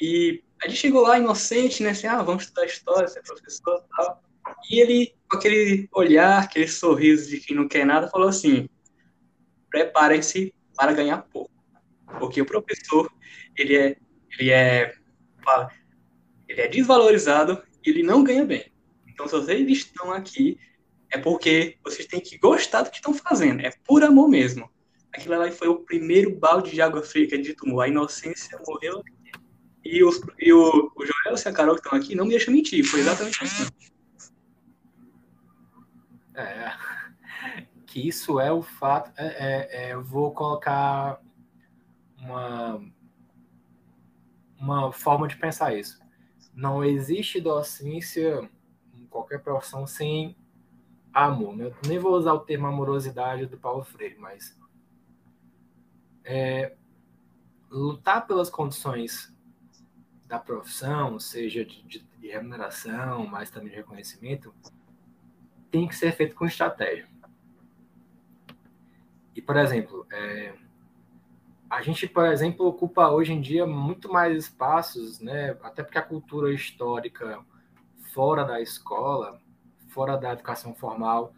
e 0.00 0.42
a 0.62 0.68
gente 0.68 0.80
chegou 0.80 1.02
lá 1.02 1.18
inocente, 1.18 1.82
né, 1.82 1.90
assim, 1.90 2.08
ah, 2.08 2.22
vamos 2.22 2.44
estudar 2.44 2.66
história, 2.66 3.06
ser 3.06 3.22
professor 3.22 3.84
e 3.84 3.96
tal. 3.96 4.22
E 4.70 4.80
ele, 4.80 5.14
com 5.30 5.36
aquele 5.36 5.88
olhar, 5.92 6.42
aquele 6.42 6.66
sorriso 6.66 7.30
de 7.30 7.38
quem 7.38 7.56
não 7.56 7.68
quer 7.68 7.86
nada, 7.86 8.08
falou 8.08 8.28
assim, 8.28 8.68
preparem-se 9.70 10.52
para 10.76 10.92
ganhar 10.92 11.18
pouco. 11.18 11.52
Porque 12.18 12.40
o 12.40 12.46
professor, 12.46 13.10
ele 13.56 13.76
é, 13.76 13.96
ele 14.38 14.50
é, 14.50 14.94
ele 16.48 16.60
é 16.60 16.68
desvalorizado 16.68 17.62
ele 17.90 18.02
não 18.02 18.24
ganha 18.24 18.44
bem. 18.44 18.72
Então, 19.08 19.26
se 19.26 19.32
vocês 19.32 19.68
estão 19.70 20.12
aqui, 20.12 20.58
é 21.10 21.18
porque 21.18 21.78
vocês 21.84 22.06
têm 22.06 22.20
que 22.20 22.36
gostar 22.38 22.82
do 22.82 22.90
que 22.90 22.96
estão 22.96 23.14
fazendo. 23.14 23.60
É 23.60 23.70
por 23.84 24.02
amor 24.02 24.28
mesmo. 24.28 24.68
Aquilo 25.12 25.38
lá 25.38 25.50
foi 25.52 25.68
o 25.68 25.78
primeiro 25.78 26.34
balde 26.36 26.72
de 26.72 26.82
água 26.82 27.02
fria 27.02 27.28
que 27.28 27.34
a 27.34 27.36
gente 27.36 27.54
tomou. 27.54 27.80
A 27.80 27.88
inocência 27.88 28.60
morreu. 28.66 29.02
E, 29.84 30.02
os, 30.02 30.20
e 30.40 30.52
o, 30.52 30.92
o 30.96 31.06
Joel 31.06 31.36
e 31.36 31.48
a 31.48 31.52
Carol 31.52 31.76
que 31.76 31.82
estão 31.82 31.96
aqui 31.96 32.14
não 32.16 32.24
me 32.24 32.30
deixam 32.30 32.52
mentir. 32.52 32.84
Foi 32.84 33.00
exatamente 33.00 33.44
assim. 33.44 33.68
É, 36.34 36.72
que 37.86 38.08
isso 38.08 38.40
é 38.40 38.50
o 38.50 38.60
fato. 38.60 39.12
É, 39.16 39.26
é, 39.26 39.68
é, 39.70 39.92
eu 39.92 40.02
vou 40.02 40.32
colocar 40.32 41.20
uma, 42.18 42.82
uma 44.58 44.92
forma 44.92 45.28
de 45.28 45.36
pensar 45.36 45.78
isso. 45.78 46.03
Não 46.54 46.84
existe 46.84 47.40
docência 47.40 48.48
em 48.94 49.06
qualquer 49.06 49.42
profissão 49.42 49.86
sem 49.86 50.36
amor. 51.12 51.56
Né? 51.56 51.72
Nem 51.86 51.98
vou 51.98 52.14
usar 52.14 52.32
o 52.32 52.40
termo 52.40 52.66
amorosidade 52.66 53.46
do 53.46 53.56
Paulo 53.56 53.84
Freire, 53.84 54.16
mas 54.18 54.58
é, 56.24 56.74
lutar 57.70 58.26
pelas 58.26 58.48
condições 58.48 59.32
da 60.26 60.38
profissão, 60.38 61.18
seja 61.20 61.64
de, 61.64 61.82
de, 61.82 61.98
de, 62.00 62.28
remuneração, 62.28 63.26
mas 63.26 63.50
também 63.50 63.70
de 63.70 63.76
reconhecimento, 63.76 64.54
tem 65.70 65.86
que 65.86 65.94
ser 65.94 66.12
feito 66.12 66.34
com 66.34 66.46
estratégia. 66.46 67.06
E, 69.34 69.42
por 69.42 69.56
exemplo, 69.56 70.06
é, 70.10 70.54
a 71.68 71.82
gente, 71.82 72.06
por 72.06 72.26
exemplo, 72.26 72.66
ocupa 72.66 73.10
hoje 73.10 73.32
em 73.32 73.40
dia 73.40 73.66
muito 73.66 74.12
mais 74.12 74.36
espaços, 74.36 75.20
né? 75.20 75.56
até 75.62 75.82
porque 75.82 75.98
a 75.98 76.02
cultura 76.02 76.52
histórica 76.52 77.44
fora 78.12 78.44
da 78.44 78.60
escola, 78.60 79.40
fora 79.88 80.16
da 80.16 80.32
educação 80.32 80.74
formal, 80.74 81.34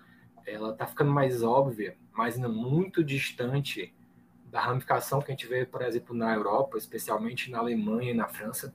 ela 0.46 0.72
está 0.72 0.86
ficando 0.86 1.10
mais 1.10 1.42
óbvia, 1.42 1.96
mas 2.12 2.36
ainda 2.36 2.48
muito 2.48 3.02
distante 3.02 3.94
da 4.46 4.60
ramificação 4.60 5.20
que 5.20 5.30
a 5.30 5.34
gente 5.34 5.46
vê, 5.46 5.66
por 5.66 5.82
exemplo, 5.82 6.14
na 6.14 6.34
Europa, 6.34 6.78
especialmente 6.78 7.50
na 7.50 7.58
Alemanha 7.58 8.10
e 8.10 8.14
na 8.14 8.28
França, 8.28 8.74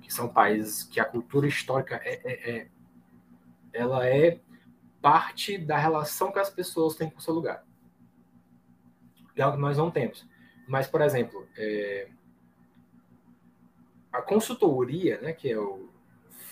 que 0.00 0.12
são 0.12 0.28
países 0.28 0.82
que 0.82 1.00
a 1.00 1.04
cultura 1.04 1.46
histórica 1.46 2.00
é, 2.04 2.20
é, 2.24 2.50
é 2.50 2.68
ela 3.72 4.06
é 4.06 4.40
parte 5.00 5.56
da 5.56 5.76
relação 5.76 6.30
que 6.30 6.38
as 6.38 6.50
pessoas 6.50 6.94
têm 6.94 7.08
com 7.08 7.18
o 7.18 7.22
seu 7.22 7.34
lugar. 7.34 7.64
É 9.34 9.42
algo 9.42 9.56
que 9.56 9.62
nós 9.62 9.78
não 9.78 9.90
temos. 9.90 10.26
Mas, 10.66 10.86
por 10.86 11.00
exemplo, 11.00 11.46
é, 11.56 12.08
a 14.12 14.22
consultoria, 14.22 15.20
né, 15.20 15.32
que 15.32 15.50
é 15.50 15.58
o 15.58 15.88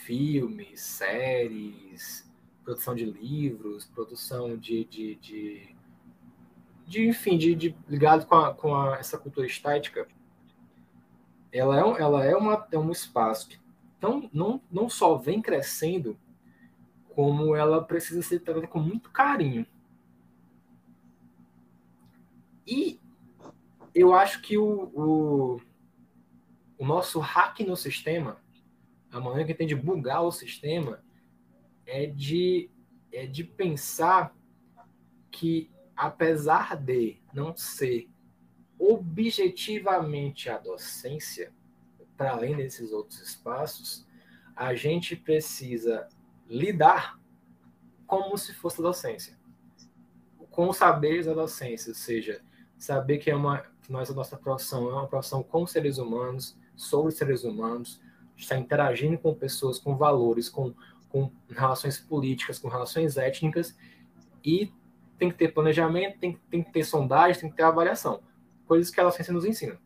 filmes, 0.04 0.80
séries, 0.80 2.28
produção 2.64 2.94
de 2.94 3.04
livros, 3.04 3.84
produção 3.86 4.56
de, 4.56 4.84
de, 4.84 5.14
de 5.16 5.76
de 6.90 7.06
enfim, 7.06 7.38
de, 7.38 7.54
de 7.54 7.76
ligado 7.88 8.26
com, 8.26 8.34
a, 8.34 8.52
com 8.52 8.74
a, 8.74 8.96
essa 8.96 9.16
cultura 9.16 9.46
estética, 9.46 10.08
ela 11.52 11.78
é, 11.78 11.84
um, 11.84 11.96
ela 11.96 12.24
é, 12.24 12.34
uma, 12.34 12.66
é 12.72 12.76
um 12.76 12.90
espaço 12.90 13.48
que 13.48 13.60
tão, 14.00 14.28
não, 14.32 14.60
não 14.68 14.88
só 14.88 15.16
vem 15.16 15.40
crescendo, 15.40 16.18
como 17.14 17.54
ela 17.54 17.80
precisa 17.84 18.22
ser 18.22 18.40
tratada 18.40 18.66
com 18.66 18.80
muito 18.80 19.08
carinho. 19.10 19.64
E 22.66 22.99
eu 23.94 24.14
acho 24.14 24.40
que 24.42 24.56
o, 24.56 24.90
o, 24.94 25.60
o 26.78 26.86
nosso 26.86 27.18
hack 27.18 27.60
no 27.60 27.76
sistema, 27.76 28.40
a 29.10 29.20
maneira 29.20 29.46
que 29.46 29.54
tem 29.54 29.66
de 29.66 29.74
bugar 29.74 30.22
o 30.22 30.32
sistema, 30.32 31.02
é 31.86 32.06
de, 32.06 32.70
é 33.12 33.26
de 33.26 33.42
pensar 33.44 34.34
que 35.30 35.70
apesar 35.96 36.76
de 36.76 37.20
não 37.32 37.54
ser 37.56 38.08
objetivamente 38.78 40.48
a 40.48 40.56
docência, 40.56 41.52
para 42.16 42.32
além 42.32 42.56
desses 42.56 42.92
outros 42.92 43.20
espaços, 43.20 44.06
a 44.56 44.74
gente 44.74 45.14
precisa 45.16 46.08
lidar 46.48 47.20
como 48.06 48.36
se 48.36 48.54
fosse 48.54 48.80
a 48.80 48.84
docência. 48.84 49.38
Com 50.50 50.68
os 50.68 50.76
saberes 50.76 51.26
da 51.26 51.34
docência, 51.34 51.90
ou 51.90 51.94
seja, 51.94 52.42
saber 52.78 53.18
que 53.18 53.30
é 53.30 53.36
uma 53.36 53.64
nós 53.90 54.10
a 54.10 54.14
nossa 54.14 54.36
profissão 54.36 54.88
é 54.88 54.92
uma 54.92 55.06
profissão 55.06 55.42
com 55.42 55.66
seres 55.66 55.98
humanos, 55.98 56.56
sobre 56.76 57.12
seres 57.12 57.44
humanos, 57.44 58.00
está 58.36 58.56
interagindo 58.56 59.18
com 59.18 59.34
pessoas 59.34 59.78
com 59.78 59.96
valores, 59.96 60.48
com, 60.48 60.72
com 61.08 61.30
relações 61.48 61.98
políticas, 61.98 62.58
com 62.58 62.68
relações 62.68 63.16
étnicas 63.16 63.76
e 64.44 64.72
tem 65.18 65.30
que 65.30 65.36
ter 65.36 65.52
planejamento, 65.52 66.18
tem, 66.18 66.40
tem 66.50 66.62
que 66.62 66.72
ter 66.72 66.84
sondagem, 66.84 67.42
tem 67.42 67.50
que 67.50 67.56
ter 67.56 67.62
avaliação. 67.62 68.22
Coisas 68.66 68.90
que 68.90 69.00
a 69.00 69.10
ciência 69.10 69.34
nos 69.34 69.44
ensina. 69.44 69.78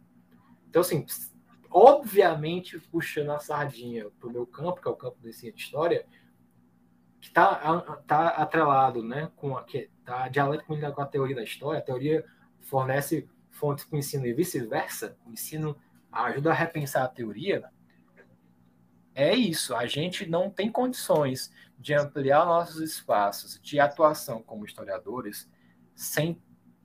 Então, 0.69 0.81
assim, 0.81 1.05
obviamente, 1.71 2.79
puxando 2.79 3.31
a 3.31 3.41
sardinha 3.41 4.11
para 4.21 4.29
o 4.29 4.33
meu 4.33 4.47
campo, 4.47 4.81
que 4.81 4.87
é 4.87 4.91
o 4.91 4.97
campo 4.97 5.19
do 5.21 5.29
ensino 5.29 5.53
de 5.53 5.63
história, 5.63 6.07
que 7.21 7.29
está 7.29 7.81
tá 8.07 8.29
atrelado 8.29 9.03
né, 9.03 9.31
com 9.35 9.57
a, 9.57 9.65
que 9.65 9.91
tá 10.05 10.29
dialético 10.29 10.77
com 10.93 11.03
a 11.03 11.07
teoria 11.07 11.35
da 11.35 11.43
história. 11.43 11.81
A 11.81 11.83
teoria 11.83 12.25
fornece 12.61 13.29
fontes 13.55 13.85
para 13.85 13.97
o 13.97 13.99
ensino 13.99 14.27
e 14.27 14.33
vice-versa. 14.33 15.17
O 15.27 15.33
ensino 15.33 15.77
ajuda 16.11 16.51
a 16.51 16.55
repensar 16.55 17.05
a 17.05 17.09
teoria. 17.09 17.65
É 19.15 19.35
isso. 19.35 19.75
A 19.75 19.87
gente 19.87 20.27
não 20.27 20.51
tem 20.51 20.71
condições 20.71 21.53
de 21.79 21.95
ampliar 21.95 22.45
nossos 22.45 22.81
espaços 22.81 23.61
de 23.61 23.79
atuação 23.79 24.43
como 24.43 24.65
historiadores 24.65 25.49
sem 25.95 26.41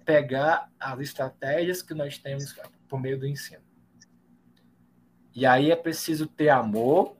pegar 0.05 0.71
as 0.79 0.99
estratégias 0.99 1.81
que 1.81 1.93
nós 1.93 2.17
temos 2.17 2.55
por 2.87 2.99
meio 2.99 3.19
do 3.19 3.27
ensino. 3.27 3.61
E 5.33 5.45
aí 5.45 5.71
é 5.71 5.75
preciso 5.75 6.27
ter 6.27 6.49
amor, 6.49 7.15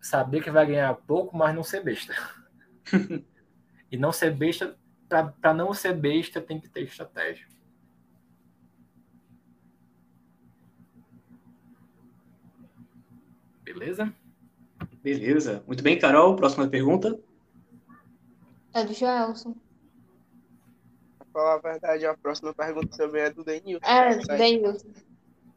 saber 0.00 0.42
que 0.42 0.50
vai 0.50 0.66
ganhar 0.66 0.94
pouco, 0.94 1.36
mas 1.36 1.54
não 1.54 1.62
ser 1.62 1.82
besta. 1.84 2.14
e 3.90 3.96
não 3.96 4.10
ser 4.12 4.34
besta, 4.34 4.76
para 5.08 5.54
não 5.54 5.72
ser 5.74 5.94
besta, 5.94 6.40
tem 6.40 6.58
que 6.58 6.68
ter 6.68 6.82
estratégia. 6.82 7.46
Beleza? 13.82 14.14
Beleza. 15.02 15.64
Muito 15.66 15.82
bem, 15.82 15.98
Carol. 15.98 16.36
Próxima 16.36 16.68
pergunta. 16.68 17.18
É 18.72 18.84
do 18.84 18.94
Joelson. 18.94 19.56
Pra 21.18 21.26
falar 21.32 21.54
a 21.54 21.58
verdade, 21.58 22.06
a 22.06 22.16
próxima 22.16 22.54
pergunta 22.54 22.96
também 22.96 23.22
é 23.22 23.30
do 23.30 23.42
Denilson. 23.42 23.84
É, 23.84 24.16
do 24.16 24.26
Denilson. 24.28 24.86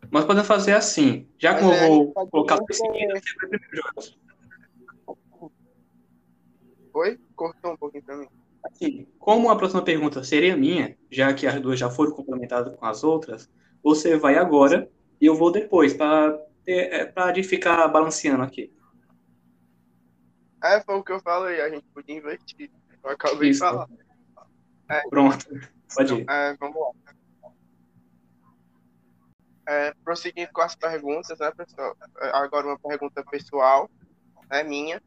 Mas 0.09 0.25
podemos 0.25 0.47
fazer 0.47 0.73
assim. 0.73 1.27
Já 1.37 1.53
que 1.53 1.63
Mas 1.63 1.81
eu 1.81 1.83
é, 1.83 1.87
vou 1.87 2.13
colocar 2.31 2.57
em 2.67 2.73
seguida, 2.73 3.13
você 3.13 3.35
vai 3.39 3.49
primeiro, 3.49 3.65
Joelson. 3.93 5.51
Oi? 6.95 7.19
Cortou 7.35 7.73
um 7.73 7.77
pouquinho 7.77 8.03
mim. 8.17 8.27
Assim, 8.63 9.07
como 9.19 9.51
a 9.51 9.55
próxima 9.55 9.83
pergunta 9.83 10.23
seria 10.23 10.57
minha, 10.57 10.97
já 11.11 11.31
que 11.31 11.45
as 11.45 11.61
duas 11.61 11.77
já 11.77 11.91
foram 11.91 12.11
complementadas 12.11 12.75
com 12.75 12.85
as 12.87 13.03
outras, 13.03 13.47
você 13.83 14.17
vai 14.17 14.35
agora 14.35 14.89
e 15.21 15.27
eu 15.27 15.35
vou 15.35 15.51
depois, 15.51 15.93
para 15.93 16.35
para 17.13 17.31
de 17.31 17.43
ficar 17.43 17.87
balanceando 17.87 18.43
aqui. 18.43 18.73
É, 20.63 20.81
foi 20.81 20.95
o 20.95 21.03
que 21.03 21.11
eu 21.11 21.19
falei, 21.19 21.61
a 21.61 21.69
gente 21.69 21.85
podia 21.93 22.15
investir. 22.15 22.71
Eu 23.03 23.11
acabei 23.11 23.49
Isso. 23.49 23.63
de 23.63 23.69
falar. 23.69 23.87
Pronto. 25.09 25.45
Pode 25.93 26.13
ir. 26.15 26.25
É, 26.29 26.55
vamos 26.55 26.75
lá. 26.75 27.51
É, 29.67 29.93
prosseguindo 30.03 30.51
com 30.51 30.61
as 30.61 30.75
perguntas, 30.75 31.37
né, 31.39 31.51
pessoal? 31.51 31.95
É, 32.19 32.29
Agora 32.33 32.67
uma 32.67 32.79
pergunta 32.79 33.23
pessoal, 33.23 33.89
né, 34.49 34.63
minha. 34.63 35.01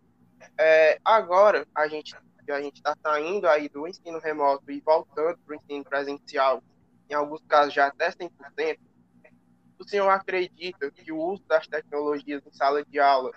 É, 0.59 0.99
agora 1.05 1.67
a 1.75 1.89
gente 1.89 2.15
a 2.51 2.63
gente 2.63 2.77
está 2.77 2.97
saindo 3.03 3.47
aí 3.47 3.69
do 3.69 3.87
ensino 3.87 4.19
remoto 4.19 4.71
e 4.71 4.81
voltando 4.81 5.37
para 5.39 5.53
o 5.53 5.55
ensino 5.55 5.85
presencial, 5.85 6.63
em 7.11 7.13
alguns 7.13 7.43
casos 7.47 7.75
já 7.75 7.89
até 7.89 8.11
100%. 8.11 8.79
O 9.79 9.89
senhor 9.89 10.09
acredita 10.09 10.91
que 10.91 11.13
o 11.13 11.19
uso 11.19 11.43
das 11.47 11.67
tecnologias 11.67 12.45
em 12.45 12.53
sala 12.53 12.85
de 12.85 12.99
aula 12.99 13.31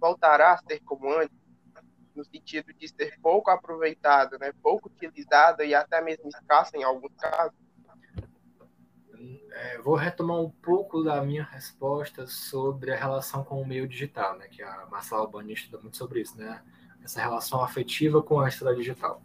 voltará 0.00 0.52
a 0.52 0.58
ser 0.58 0.80
como 0.80 1.12
antes, 1.12 1.36
no 2.14 2.24
sentido 2.24 2.72
de 2.72 2.88
ser 2.88 3.18
pouco 3.20 3.50
aproveitada, 3.50 4.38
né, 4.38 4.52
pouco 4.62 4.88
utilizada 4.88 5.64
e 5.64 5.74
até 5.74 6.00
mesmo 6.00 6.28
escassa 6.28 6.76
em 6.76 6.84
alguns 6.84 7.14
casos? 7.16 7.58
É, 9.52 9.78
vou 9.78 9.94
retomar 9.94 10.38
um 10.40 10.50
pouco 10.50 11.02
da 11.02 11.22
minha 11.22 11.44
resposta 11.44 12.26
sobre 12.26 12.92
a 12.92 12.96
relação 12.96 13.44
com 13.44 13.62
o 13.62 13.66
meio 13.66 13.86
digital, 13.86 14.36
né? 14.36 14.48
Que 14.48 14.62
a 14.62 14.86
Marcela 14.90 15.20
Albani 15.22 15.52
estuda 15.52 15.80
muito 15.80 15.96
sobre 15.96 16.20
isso, 16.20 16.36
né? 16.36 16.62
Essa 17.02 17.20
relação 17.20 17.62
afetiva 17.62 18.22
com 18.22 18.40
a 18.40 18.48
história 18.48 18.76
digital. 18.76 19.22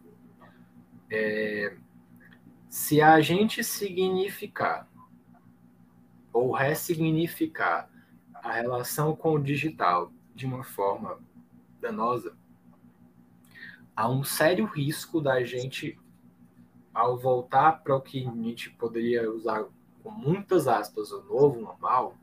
É, 1.09 1.75
se 2.69 3.01
a 3.01 3.19
gente 3.21 3.63
significar 3.63 4.87
ou 6.31 6.51
ressignificar 6.51 7.89
a 8.33 8.53
relação 8.53 9.15
com 9.15 9.33
o 9.33 9.43
digital 9.43 10.11
de 10.33 10.45
uma 10.45 10.63
forma 10.63 11.19
danosa, 11.81 12.35
há 13.95 14.09
um 14.09 14.23
sério 14.23 14.65
risco 14.65 15.19
da 15.19 15.43
gente, 15.43 15.99
ao 16.93 17.17
voltar 17.17 17.83
para 17.83 17.95
o 17.95 18.01
que 18.01 18.25
a 18.25 18.31
gente 18.31 18.69
poderia 18.71 19.29
usar 19.29 19.65
com 20.01 20.11
muitas 20.11 20.67
aspas, 20.67 21.11
o 21.11 21.23
novo 21.23 21.59
normal, 21.59 22.15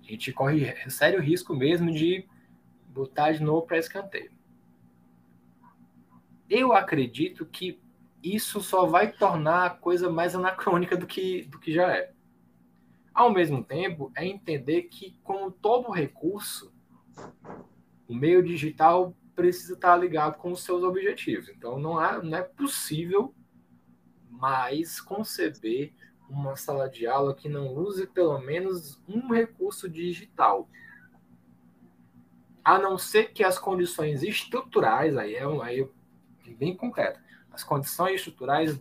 a 0.00 0.10
gente 0.10 0.32
corre 0.32 0.74
sério 0.90 1.20
risco 1.20 1.54
mesmo 1.54 1.92
de 1.92 2.26
botar 2.88 3.32
de 3.32 3.42
novo 3.42 3.66
para 3.66 3.78
escanteio. 3.78 4.30
Eu 6.48 6.72
acredito 6.72 7.44
que 7.44 7.80
isso 8.22 8.60
só 8.60 8.86
vai 8.86 9.12
tornar 9.12 9.66
a 9.66 9.70
coisa 9.70 10.10
mais 10.10 10.34
anacrônica 10.34 10.96
do 10.96 11.06
que, 11.06 11.42
do 11.44 11.58
que 11.58 11.72
já 11.72 11.92
é. 11.92 12.12
Ao 13.16 13.32
mesmo 13.32 13.64
tempo, 13.64 14.12
é 14.14 14.26
entender 14.26 14.82
que, 14.82 15.18
como 15.24 15.50
todo 15.50 15.90
recurso, 15.90 16.70
o 18.06 18.14
meio 18.14 18.42
digital 18.42 19.16
precisa 19.34 19.72
estar 19.72 19.96
ligado 19.96 20.36
com 20.36 20.52
os 20.52 20.62
seus 20.62 20.82
objetivos. 20.82 21.48
Então, 21.48 21.78
não, 21.78 21.94
não 22.22 22.36
é 22.36 22.42
possível 22.42 23.34
mais 24.28 25.00
conceber 25.00 25.94
uma 26.28 26.56
sala 26.56 26.90
de 26.90 27.06
aula 27.06 27.34
que 27.34 27.48
não 27.48 27.72
use 27.74 28.06
pelo 28.06 28.38
menos 28.38 29.02
um 29.08 29.32
recurso 29.32 29.88
digital. 29.88 30.68
A 32.62 32.78
não 32.78 32.98
ser 32.98 33.32
que 33.32 33.42
as 33.42 33.58
condições 33.58 34.22
estruturais, 34.22 35.16
aí 35.16 35.36
é, 35.36 35.48
um, 35.48 35.62
aí 35.62 35.88
é 36.46 36.50
bem 36.50 36.76
concreto, 36.76 37.18
as 37.50 37.64
condições 37.64 38.16
estruturais 38.16 38.78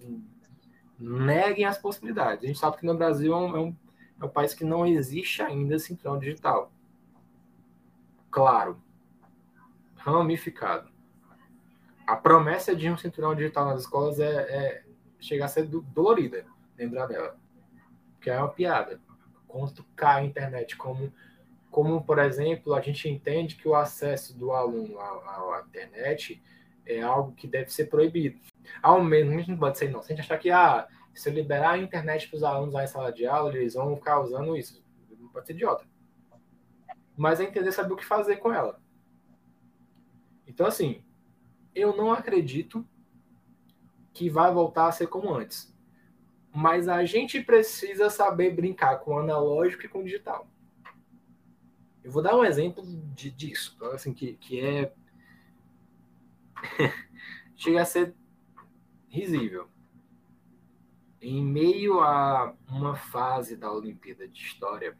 neguem 1.00 1.64
as 1.64 1.78
possibilidades. 1.78 2.44
A 2.44 2.48
gente 2.48 2.60
sabe 2.60 2.76
que 2.76 2.86
no 2.86 2.98
Brasil 2.98 3.32
é 3.32 3.38
um, 3.38 3.56
é 3.56 3.60
um, 3.62 3.85
é 4.20 4.26
um 4.26 4.30
país 4.30 4.54
que 4.54 4.64
não 4.64 4.86
existe 4.86 5.42
ainda 5.42 5.80
cinturão 5.80 6.18
digital. 6.18 6.72
Claro, 8.32 8.82
ramificado. 9.96 10.90
A 12.06 12.16
promessa 12.16 12.76
de 12.76 12.90
um 12.90 12.98
cinturão 12.98 13.34
digital 13.34 13.66
nas 13.66 13.82
escolas 13.82 14.20
é, 14.20 14.26
é 14.26 14.84
chegar 15.20 15.46
a 15.46 15.50
ser 15.50 15.66
dolorida 15.68 16.46
lembrar 16.78 17.08
dela. 17.08 17.38
Que 18.22 18.30
é 18.30 18.38
uma 18.38 18.50
piada. 18.50 19.00
Quando 19.48 19.84
cai 19.96 20.22
a 20.22 20.26
internet, 20.26 20.76
como, 20.76 21.12
como, 21.72 22.04
por 22.04 22.20
exemplo, 22.20 22.74
a 22.74 22.82
gente 22.82 23.10
entende 23.10 23.56
que 23.56 23.68
o 23.68 23.76
acesso 23.76 24.38
do 24.38 24.52
aluno 24.52 25.00
à, 25.00 25.58
à 25.58 25.64
internet 25.68 26.42
é 26.86 27.02
algo 27.02 27.34
que 27.34 27.48
deve 27.48 27.72
ser 27.72 27.86
proibido. 27.86 28.40
Ao 28.82 29.04
mesmo 29.04 29.44
não 29.48 29.58
pode 29.58 29.78
ser 29.78 29.88
gente 29.92 30.20
achar 30.20 30.38
que 30.38 30.52
ah, 30.52 30.88
se 31.16 31.30
eu 31.30 31.34
liberar 31.34 31.72
a 31.72 31.78
internet 31.78 32.28
para 32.28 32.38
os 32.38 32.44
alunos 32.44 32.74
lá 32.74 32.84
em 32.84 32.88
sala 32.88 33.12
de 33.12 33.26
aula, 33.26 33.56
eles 33.56 33.74
vão 33.74 33.96
ficar 33.96 34.20
usando 34.20 34.56
isso. 34.56 34.84
Não 35.18 35.30
pode 35.30 35.48
ser 35.48 35.54
idiota. 35.54 35.86
Mas 37.18 37.40
é 37.40 37.44
entender 37.44 37.72
saber 37.72 37.94
o 37.94 37.98
que 37.98 38.06
fazer 38.06 38.38
com 38.38 38.54
ela. 38.54 38.80
Então, 40.46 40.68
assim, 40.68 41.04
eu 41.74 41.96
não 41.96 42.12
acredito 42.12 42.86
que 44.14 44.30
vai 44.30 44.54
voltar 44.54 44.88
a 44.88 44.92
ser 44.92 45.08
como 45.08 45.34
antes 45.34 45.76
mas 46.56 46.88
a 46.88 47.04
gente 47.04 47.42
precisa 47.42 48.10
saber 48.10 48.56
brincar 48.56 49.00
com 49.00 49.16
o 49.16 49.20
analógico 49.20 49.86
e 49.86 49.90
com 49.90 50.00
o 50.00 50.04
digital. 50.04 50.48
Eu 52.02 52.10
vou 52.12 52.24
dar 52.24 52.38
um 52.38 52.46
exemplo 52.46 52.82
de, 53.14 53.30
disso, 53.30 53.78
assim, 53.92 54.14
que, 54.14 54.36
que 54.36 54.62
é. 54.62 54.94
chega 57.58 57.82
a 57.82 57.86
ser 57.86 58.16
risível. 59.10 59.68
Em 61.28 61.44
meio 61.44 62.02
a 62.02 62.56
uma 62.70 62.96
fase 62.96 63.58
da 63.58 63.72
Olimpíada 63.72 64.28
de 64.28 64.40
História, 64.40 64.96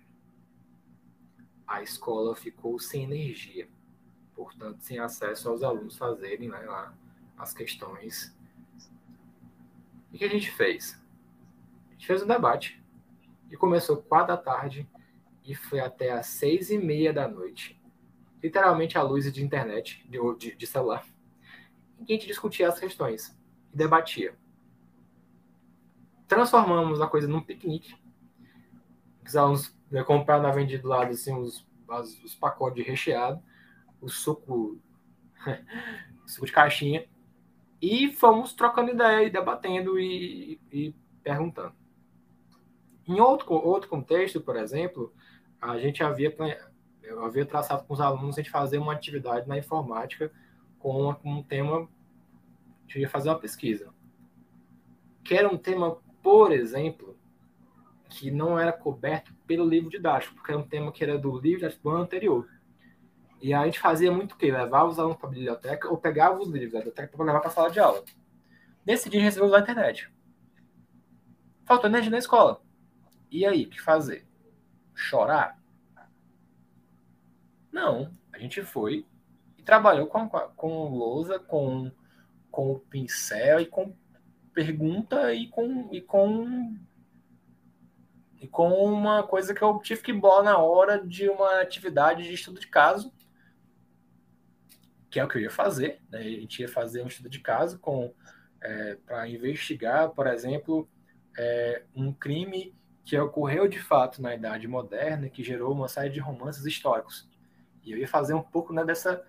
a 1.68 1.84
escola 1.84 2.36
ficou 2.36 2.80
sem 2.80 3.04
energia, 3.04 3.70
portanto, 4.34 4.82
sem 4.82 4.98
acesso 4.98 5.48
aos 5.48 5.62
alunos 5.62 5.96
fazerem 5.96 6.50
né, 6.50 6.58
lá 6.62 6.98
as 7.38 7.54
questões. 7.54 8.36
O 10.12 10.18
que 10.18 10.26
a 10.26 10.28
gente 10.28 10.50
fez? 10.50 11.00
A 11.90 11.92
gente 11.92 12.08
fez 12.08 12.24
um 12.24 12.28
debate 12.28 12.84
e 13.52 13.56
começou 13.56 13.98
quatro 13.98 14.36
da 14.36 14.38
tarde 14.38 14.90
e 15.44 15.54
foi 15.54 15.80
até 15.80 16.12
às 16.12 16.26
seis 16.26 16.72
e 16.72 16.80
meia 16.80 17.14
da 17.14 17.28
noite. 17.28 17.80
Literalmente 18.42 18.98
a 18.98 19.04
luz 19.04 19.32
de 19.32 19.44
internet, 19.44 20.04
de, 20.10 20.18
de, 20.40 20.56
de 20.56 20.66
celular. 20.66 21.06
Que 22.04 22.14
a 22.14 22.16
gente 22.16 22.26
discutia 22.26 22.68
as 22.68 22.80
questões 22.80 23.38
e 23.72 23.78
debatia. 23.78 24.36
Transformamos 26.28 27.02
a 27.02 27.08
coisa 27.08 27.28
num 27.28 27.42
piquenique. 27.42 27.96
Os 29.26 29.36
alunos 29.36 29.76
né, 29.90 30.04
compraram 30.04 30.44
na 30.44 30.52
vendida 30.52 30.82
do 30.82 30.90
lado 30.90 31.12
assim, 31.12 31.34
os, 31.36 31.66
os, 31.88 32.24
os 32.24 32.36
pacotes 32.36 32.84
de 32.84 32.90
recheado, 32.90 33.42
o 34.02 34.10
suco, 34.10 34.80
o 36.24 36.28
suco 36.28 36.46
de 36.46 36.52
caixinha. 36.52 37.08
E 37.82 38.12
fomos 38.12 38.54
trocando 38.54 38.92
ideia 38.92 39.26
e 39.26 39.30
debatendo 39.30 40.00
e, 40.00 40.60
e 40.72 40.96
perguntando. 41.24 41.74
Em 43.08 43.20
outro, 43.20 43.54
outro 43.54 43.90
contexto, 43.90 44.42
por 44.42 44.56
exemplo, 44.56 45.14
a 45.62 45.78
gente 45.78 46.04
havia, 46.04 46.36
eu 47.04 47.24
havia 47.24 47.46
traçado 47.46 47.84
com 47.86 47.94
os 47.94 48.02
alunos 48.02 48.36
a 48.36 48.42
gente 48.42 48.50
fazer 48.50 48.78
uma 48.78 48.94
atividade 48.94 49.48
na 49.48 49.58
informática 49.58 50.32
com 50.80 51.16
um 51.24 51.44
tema, 51.44 51.82
a 51.82 52.82
gente 52.82 53.00
ia 53.00 53.10
fazer 53.10 53.30
uma 53.30 53.40
pesquisa. 53.40 53.94
Que 55.24 55.36
era 55.36 55.48
um 55.48 55.58
tema, 55.58 55.98
por 56.26 56.52
exemplo, 56.52 57.16
que 58.10 58.32
não 58.32 58.60
era 58.60 58.74
coberto 58.74 59.32
pelo 59.46 59.64
livro 59.64 59.92
didático, 59.92 60.34
porque 60.34 60.52
era 60.52 60.60
um 60.60 60.68
tema 60.68 60.92
que 60.92 61.04
era 61.04 61.20
do 61.20 61.40
livro 61.40 61.60
didático 61.60 61.84
do 61.84 61.90
ano 61.92 62.02
anterior. 62.02 62.50
E 63.40 63.54
a 63.54 63.64
gente 63.64 63.80
fazia 63.80 64.12
muito 64.12 64.32
o 64.32 64.36
quê? 64.36 64.52
Levava 64.52 64.90
os 64.90 64.98
alunos 64.98 65.18
para 65.18 65.28
a 65.30 65.32
biblioteca 65.32 65.88
ou 65.88 66.00
pegava 66.00 66.40
os 66.40 66.50
livros 66.50 66.72
da 66.72 66.80
biblioteca 66.80 67.16
para 67.16 67.26
levar 67.28 67.42
para 67.42 67.50
a 67.50 67.54
sala 67.54 67.70
de 67.70 67.80
aula. 67.80 68.04
Nesse 68.84 69.08
dia, 69.08 69.22
recebeu 69.22 69.54
a 69.54 69.60
internet. 69.60 70.12
Faltou 71.64 71.92
energia 71.92 72.10
na 72.10 72.18
escola. 72.18 72.60
E 73.30 73.46
aí, 73.46 73.66
o 73.66 73.70
que 73.70 73.80
fazer? 73.80 74.28
Chorar? 74.96 75.62
Não. 77.72 78.12
A 78.34 78.40
gente 78.40 78.64
foi 78.64 79.06
trabalhou 79.64 80.08
com, 80.08 80.28
com 80.28 80.90
lousa, 80.90 81.38
com, 81.38 81.92
com 82.50 82.80
pincel 82.90 83.60
e 83.60 83.68
com 83.68 83.96
pergunta 84.56 85.34
e 85.34 85.48
com, 85.50 85.90
e 85.92 86.02
com 86.02 86.76
e 88.42 88.48
com 88.48 88.70
uma 88.86 89.24
coisa 89.24 89.54
que 89.54 89.62
eu 89.62 89.80
tive 89.80 90.02
que 90.02 90.14
bolar 90.14 90.44
na 90.44 90.58
hora 90.58 91.06
de 91.06 91.28
uma 91.30 91.62
atividade 91.62 92.24
de 92.24 92.34
estudo 92.34 92.60
de 92.60 92.68
caso, 92.68 93.12
que 95.10 95.20
é 95.20 95.24
o 95.24 95.28
que 95.28 95.38
eu 95.38 95.42
ia 95.42 95.50
fazer. 95.50 96.00
Né? 96.10 96.20
A 96.20 96.24
gente 96.24 96.62
ia 96.62 96.68
fazer 96.68 97.02
um 97.02 97.08
estudo 97.08 97.30
de 97.30 97.40
caso 97.40 97.80
com 97.80 98.14
é, 98.62 98.98
para 99.06 99.28
investigar, 99.28 100.10
por 100.10 100.28
exemplo, 100.28 100.88
é, 101.38 101.84
um 101.96 102.14
crime 102.14 102.76
que 103.04 103.18
ocorreu 103.18 103.68
de 103.68 103.80
fato 103.80 104.22
na 104.22 104.36
Idade 104.36 104.68
Moderna, 104.68 105.30
que 105.30 105.44
gerou 105.44 105.72
uma 105.72 105.88
série 105.88 106.10
de 106.10 106.20
romances 106.20 106.66
históricos. 106.66 107.30
E 107.84 107.92
eu 107.92 107.98
ia 107.98 108.08
fazer 108.08 108.34
um 108.34 108.42
pouco 108.42 108.74
né, 108.74 108.84
dessa, 108.84 109.24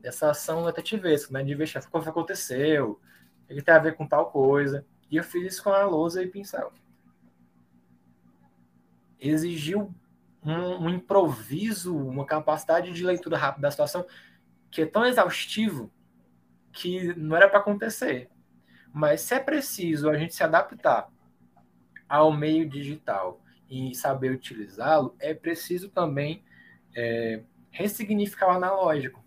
dessa 0.00 0.30
ação 0.30 0.64
detetivesca, 0.64 1.32
né, 1.32 1.42
de 1.42 1.52
investigar 1.52 1.86
o 1.88 2.02
que 2.02 2.08
aconteceu, 2.08 3.00
que 3.52 3.62
tem 3.62 3.74
a 3.74 3.78
ver 3.78 3.96
com 3.96 4.06
tal 4.06 4.30
coisa. 4.30 4.86
E 5.10 5.16
eu 5.16 5.24
fiz 5.24 5.54
isso 5.54 5.64
com 5.64 5.70
a 5.70 5.84
lousa 5.84 6.22
e 6.22 6.26
pincel. 6.26 6.72
Exigiu 9.20 9.94
um, 10.44 10.86
um 10.86 10.90
improviso, 10.90 11.96
uma 11.96 12.26
capacidade 12.26 12.92
de 12.92 13.04
leitura 13.04 13.36
rápida 13.36 13.62
da 13.62 13.70
situação 13.70 14.04
que 14.70 14.82
é 14.82 14.86
tão 14.86 15.04
exaustivo 15.04 15.92
que 16.72 17.14
não 17.14 17.36
era 17.36 17.48
para 17.48 17.58
acontecer. 17.58 18.30
Mas 18.92 19.20
se 19.20 19.34
é 19.34 19.38
preciso 19.38 20.08
a 20.08 20.16
gente 20.16 20.34
se 20.34 20.42
adaptar 20.42 21.08
ao 22.08 22.32
meio 22.32 22.68
digital 22.68 23.40
e 23.68 23.94
saber 23.94 24.32
utilizá-lo, 24.32 25.14
é 25.18 25.32
preciso 25.32 25.88
também 25.88 26.42
é, 26.94 27.42
ressignificar 27.70 28.48
o 28.48 28.56
analógico, 28.56 29.24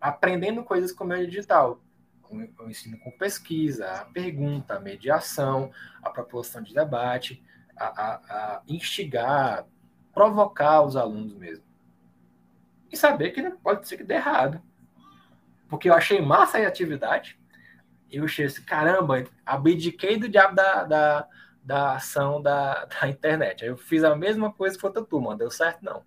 aprendendo 0.00 0.64
coisas 0.64 0.92
com 0.92 1.04
o 1.04 1.06
meio 1.06 1.26
digital. 1.26 1.82
O 2.30 2.68
ensino 2.68 2.98
com 2.98 3.10
pesquisa, 3.10 3.90
a 3.90 4.04
pergunta, 4.04 4.74
a 4.74 4.80
mediação, 4.80 5.70
a 6.02 6.10
proposição 6.10 6.62
de 6.62 6.74
debate, 6.74 7.42
a, 7.76 7.86
a, 7.86 8.14
a 8.14 8.62
instigar, 8.68 9.66
provocar 10.12 10.82
os 10.82 10.96
alunos 10.96 11.34
mesmo. 11.34 11.64
E 12.90 12.96
saber 12.96 13.30
que 13.30 13.50
pode 13.50 13.86
ser 13.86 13.96
que 13.96 14.04
dê 14.04 14.14
errado. 14.14 14.60
Porque 15.68 15.88
eu 15.88 15.94
achei 15.94 16.20
massa 16.20 16.58
a 16.58 16.66
atividade, 16.66 17.38
eu 18.10 18.24
achei 18.24 18.46
assim, 18.46 18.62
caramba, 18.62 19.24
abdiquei 19.44 20.16
do 20.16 20.28
diabo 20.28 20.54
da, 20.54 20.84
da, 20.84 21.28
da 21.62 21.96
ação 21.96 22.40
da, 22.40 22.86
da 23.00 23.08
internet. 23.08 23.64
Eu 23.64 23.76
fiz 23.76 24.02
a 24.02 24.16
mesma 24.16 24.52
coisa 24.52 24.78
que 24.78 24.86
outra 24.86 25.04
turma, 25.04 25.36
deu 25.36 25.50
certo? 25.50 25.84
Não. 25.84 26.02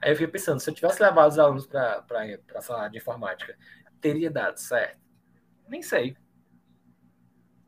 Aí 0.00 0.10
eu 0.10 0.16
fiquei 0.16 0.28
pensando, 0.28 0.60
se 0.60 0.70
eu 0.70 0.74
tivesse 0.74 1.02
levado 1.02 1.30
os 1.30 1.38
alunos 1.38 1.66
para 1.66 2.04
a 2.54 2.60
sala 2.60 2.88
de 2.88 2.98
informática, 2.98 3.56
teria 4.00 4.30
dado 4.30 4.58
certo? 4.58 5.00
Nem 5.68 5.82
sei. 5.82 6.16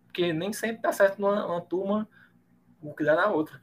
Porque 0.04 0.32
nem 0.32 0.52
sempre 0.52 0.82
dá 0.82 0.92
certo 0.92 1.20
numa, 1.20 1.46
numa 1.46 1.60
turma 1.60 2.08
o 2.80 2.94
que 2.94 3.04
dá 3.04 3.14
na 3.14 3.28
outra. 3.30 3.60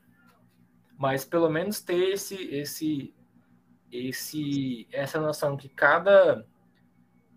Mas 0.97 1.25
pelo 1.25 1.49
menos 1.49 1.81
ter 1.81 2.13
esse, 2.13 2.35
esse, 2.35 3.15
esse, 3.91 4.87
essa 4.91 5.19
noção 5.19 5.57
que 5.57 5.69
cada 5.69 6.45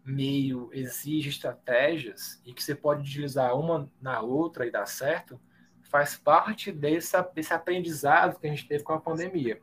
meio 0.04 0.70
exige 0.72 1.30
estratégias 1.30 2.40
e 2.44 2.54
que 2.54 2.62
você 2.62 2.74
pode 2.74 3.02
utilizar 3.02 3.58
uma 3.58 3.90
na 4.00 4.20
outra 4.20 4.64
e 4.64 4.70
dar 4.70 4.86
certo, 4.86 5.40
faz 5.82 6.16
parte 6.16 6.70
desse 6.70 7.16
aprendizado 7.52 8.38
que 8.38 8.46
a 8.46 8.50
gente 8.50 8.68
teve 8.68 8.84
com 8.84 8.92
a 8.92 9.00
pandemia. 9.00 9.60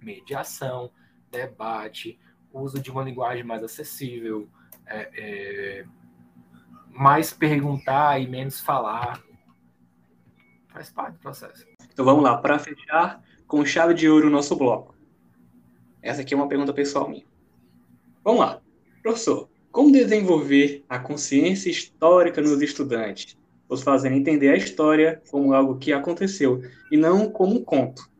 Mediação, 0.00 0.90
debate, 1.30 2.18
uso 2.52 2.80
de 2.80 2.90
uma 2.90 3.02
linguagem 3.02 3.44
mais 3.44 3.62
acessível, 3.62 4.48
é, 4.86 5.10
é, 5.14 5.84
mais 6.88 7.32
perguntar 7.32 8.20
e 8.20 8.26
menos 8.26 8.60
falar. 8.60 9.22
Faz 10.68 10.90
parte 10.90 11.14
do 11.14 11.20
processo. 11.20 11.66
Então 11.92 12.04
vamos 12.04 12.22
lá, 12.22 12.36
para 12.36 12.58
fechar 12.58 13.22
com 13.46 13.64
chave 13.64 13.94
de 13.94 14.08
ouro 14.08 14.28
o 14.28 14.30
nosso 14.30 14.56
bloco. 14.56 14.94
Essa 16.02 16.22
aqui 16.22 16.34
é 16.34 16.36
uma 16.36 16.48
pergunta 16.48 16.72
pessoal 16.72 17.08
minha. 17.08 17.24
Vamos 18.24 18.40
lá. 18.40 18.60
Professor, 19.02 19.48
como 19.72 19.92
desenvolver 19.92 20.84
a 20.88 20.98
consciência 20.98 21.70
histórica 21.70 22.40
nos 22.40 22.60
estudantes? 22.60 23.36
Os 23.68 23.82
fazendo 23.82 24.16
entender 24.16 24.48
a 24.48 24.56
história 24.56 25.22
como 25.30 25.54
algo 25.54 25.78
que 25.78 25.92
aconteceu 25.92 26.62
e 26.90 26.96
não 26.96 27.30
como 27.30 27.56
um 27.56 27.64
conto. 27.64 28.10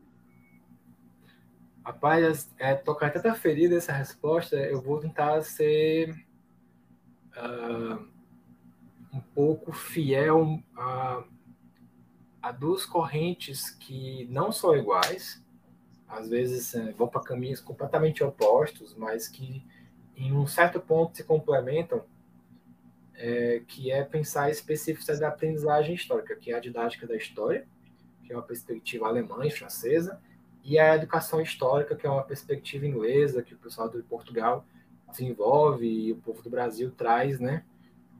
Rapaz, 1.91 2.49
é, 2.57 2.73
tocar 2.73 3.11
tanta 3.11 3.35
ferida 3.35 3.75
essa 3.75 3.91
resposta, 3.91 4.55
eu 4.55 4.81
vou 4.81 4.97
tentar 4.97 5.41
ser 5.41 6.25
uh, 7.35 8.07
um 9.13 9.19
pouco 9.35 9.73
fiel 9.73 10.63
a, 10.73 11.21
a 12.41 12.51
duas 12.53 12.85
correntes 12.85 13.71
que 13.71 14.25
não 14.31 14.53
são 14.53 14.73
iguais, 14.73 15.43
às 16.07 16.29
vezes 16.29 16.73
é, 16.75 16.93
vão 16.93 17.09
para 17.09 17.19
caminhos 17.23 17.59
completamente 17.59 18.23
opostos, 18.23 18.95
mas 18.95 19.27
que 19.27 19.61
em 20.15 20.31
um 20.31 20.47
certo 20.47 20.79
ponto 20.79 21.17
se 21.17 21.25
complementam, 21.25 22.05
é, 23.15 23.63
que 23.67 23.91
é 23.91 24.01
pensar 24.01 24.45
a 24.45 25.19
da 25.19 25.27
aprendizagem 25.27 25.93
histórica, 25.93 26.37
que 26.37 26.53
é 26.53 26.55
a 26.55 26.61
didática 26.61 27.05
da 27.05 27.17
história, 27.17 27.67
que 28.23 28.31
é 28.31 28.35
uma 28.37 28.43
perspectiva 28.43 29.07
alemã 29.07 29.45
e 29.45 29.51
francesa, 29.51 30.21
e 30.63 30.77
a 30.77 30.95
educação 30.95 31.41
histórica, 31.41 31.95
que 31.95 32.05
é 32.05 32.09
uma 32.09 32.23
perspectiva 32.23 32.85
inglesa, 32.85 33.41
que 33.41 33.53
o 33.53 33.57
pessoal 33.57 33.89
de 33.89 34.01
Portugal 34.03 34.65
desenvolve 35.09 35.85
e 35.85 36.11
o 36.11 36.17
povo 36.17 36.41
do 36.41 36.49
Brasil 36.49 36.91
traz, 36.91 37.39
né, 37.39 37.63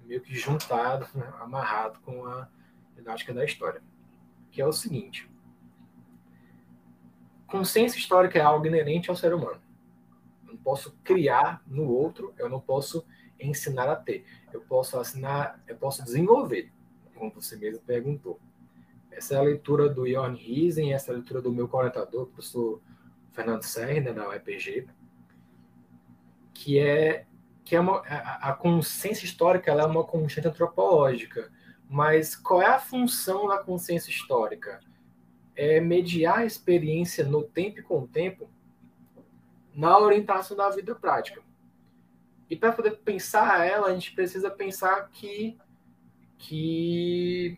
meio 0.06 0.22
que 0.22 0.36
juntado, 0.36 1.08
né, 1.16 1.32
amarrado 1.40 2.00
com 2.02 2.26
a 2.26 2.48
didática 2.96 3.34
da 3.34 3.46
história, 3.46 3.82
que 4.52 4.62
é 4.62 4.66
o 4.66 4.74
seguinte: 4.74 5.30
consciência 7.48 7.98
histórica 7.98 8.40
é 8.40 8.42
algo 8.42 8.66
inerente 8.66 9.10
ao 9.10 9.16
ser 9.16 9.34
humano 9.34 9.62
posso 10.64 10.96
criar 11.04 11.62
no 11.68 11.90
outro, 11.90 12.34
eu 12.38 12.50
não 12.50 12.60
posso 12.60 13.06
ensinar 13.40 13.90
a 13.90 13.96
ter. 13.96 14.26
Eu 14.54 14.62
posso 14.62 14.98
assinar, 15.00 15.62
eu 15.68 15.76
posso 15.76 16.04
desenvolver, 16.04 16.72
como 17.16 17.32
você 17.32 17.56
mesmo 17.56 17.82
perguntou. 17.84 18.40
Essa 19.12 19.36
é 19.36 19.38
a 19.38 19.42
leitura 19.42 19.90
do 19.90 20.08
Jorn 20.10 20.36
Riesen, 20.36 20.94
essa 20.94 21.12
é 21.12 21.14
a 21.14 21.18
leitura 21.18 21.42
do 21.42 21.52
meu 21.52 21.68
coletador, 21.68 22.28
professor 22.28 22.82
Fernando 23.32 23.64
Serra, 23.64 24.00
né, 24.00 24.14
da 24.14 24.30
UEPG, 24.30 24.88
que 26.54 26.80
é 26.80 27.26
que 27.64 27.76
é 27.76 27.80
uma, 27.80 28.00
a, 28.00 28.50
a 28.50 28.54
consciência 28.54 29.24
histórica 29.24 29.72
é 29.72 29.86
uma 29.86 30.04
constante 30.04 30.48
antropológica, 30.48 31.52
mas 31.90 32.36
qual 32.36 32.62
é 32.62 32.66
a 32.66 32.80
função 32.80 33.48
da 33.48 33.60
consciência 33.60 34.10
histórica? 34.10 34.80
É 35.56 35.80
mediar 35.80 36.40
a 36.40 36.46
experiência 36.46 37.24
no 37.26 37.44
tempo 37.44 37.80
e 37.80 37.84
com 37.84 38.00
o 38.00 38.08
tempo 38.08 38.50
na 39.76 39.98
orientação 39.98 40.58
da 40.58 40.70
vida 40.70 40.96
prática. 40.96 41.42
E 42.50 42.56
para 42.56 42.74
poder 42.74 42.98
pensar 42.98 43.66
ela, 43.66 43.88
a 43.88 43.94
gente 43.94 44.14
precisa 44.14 44.50
pensar 44.50 45.10
que, 45.10 45.58
que 46.38 47.58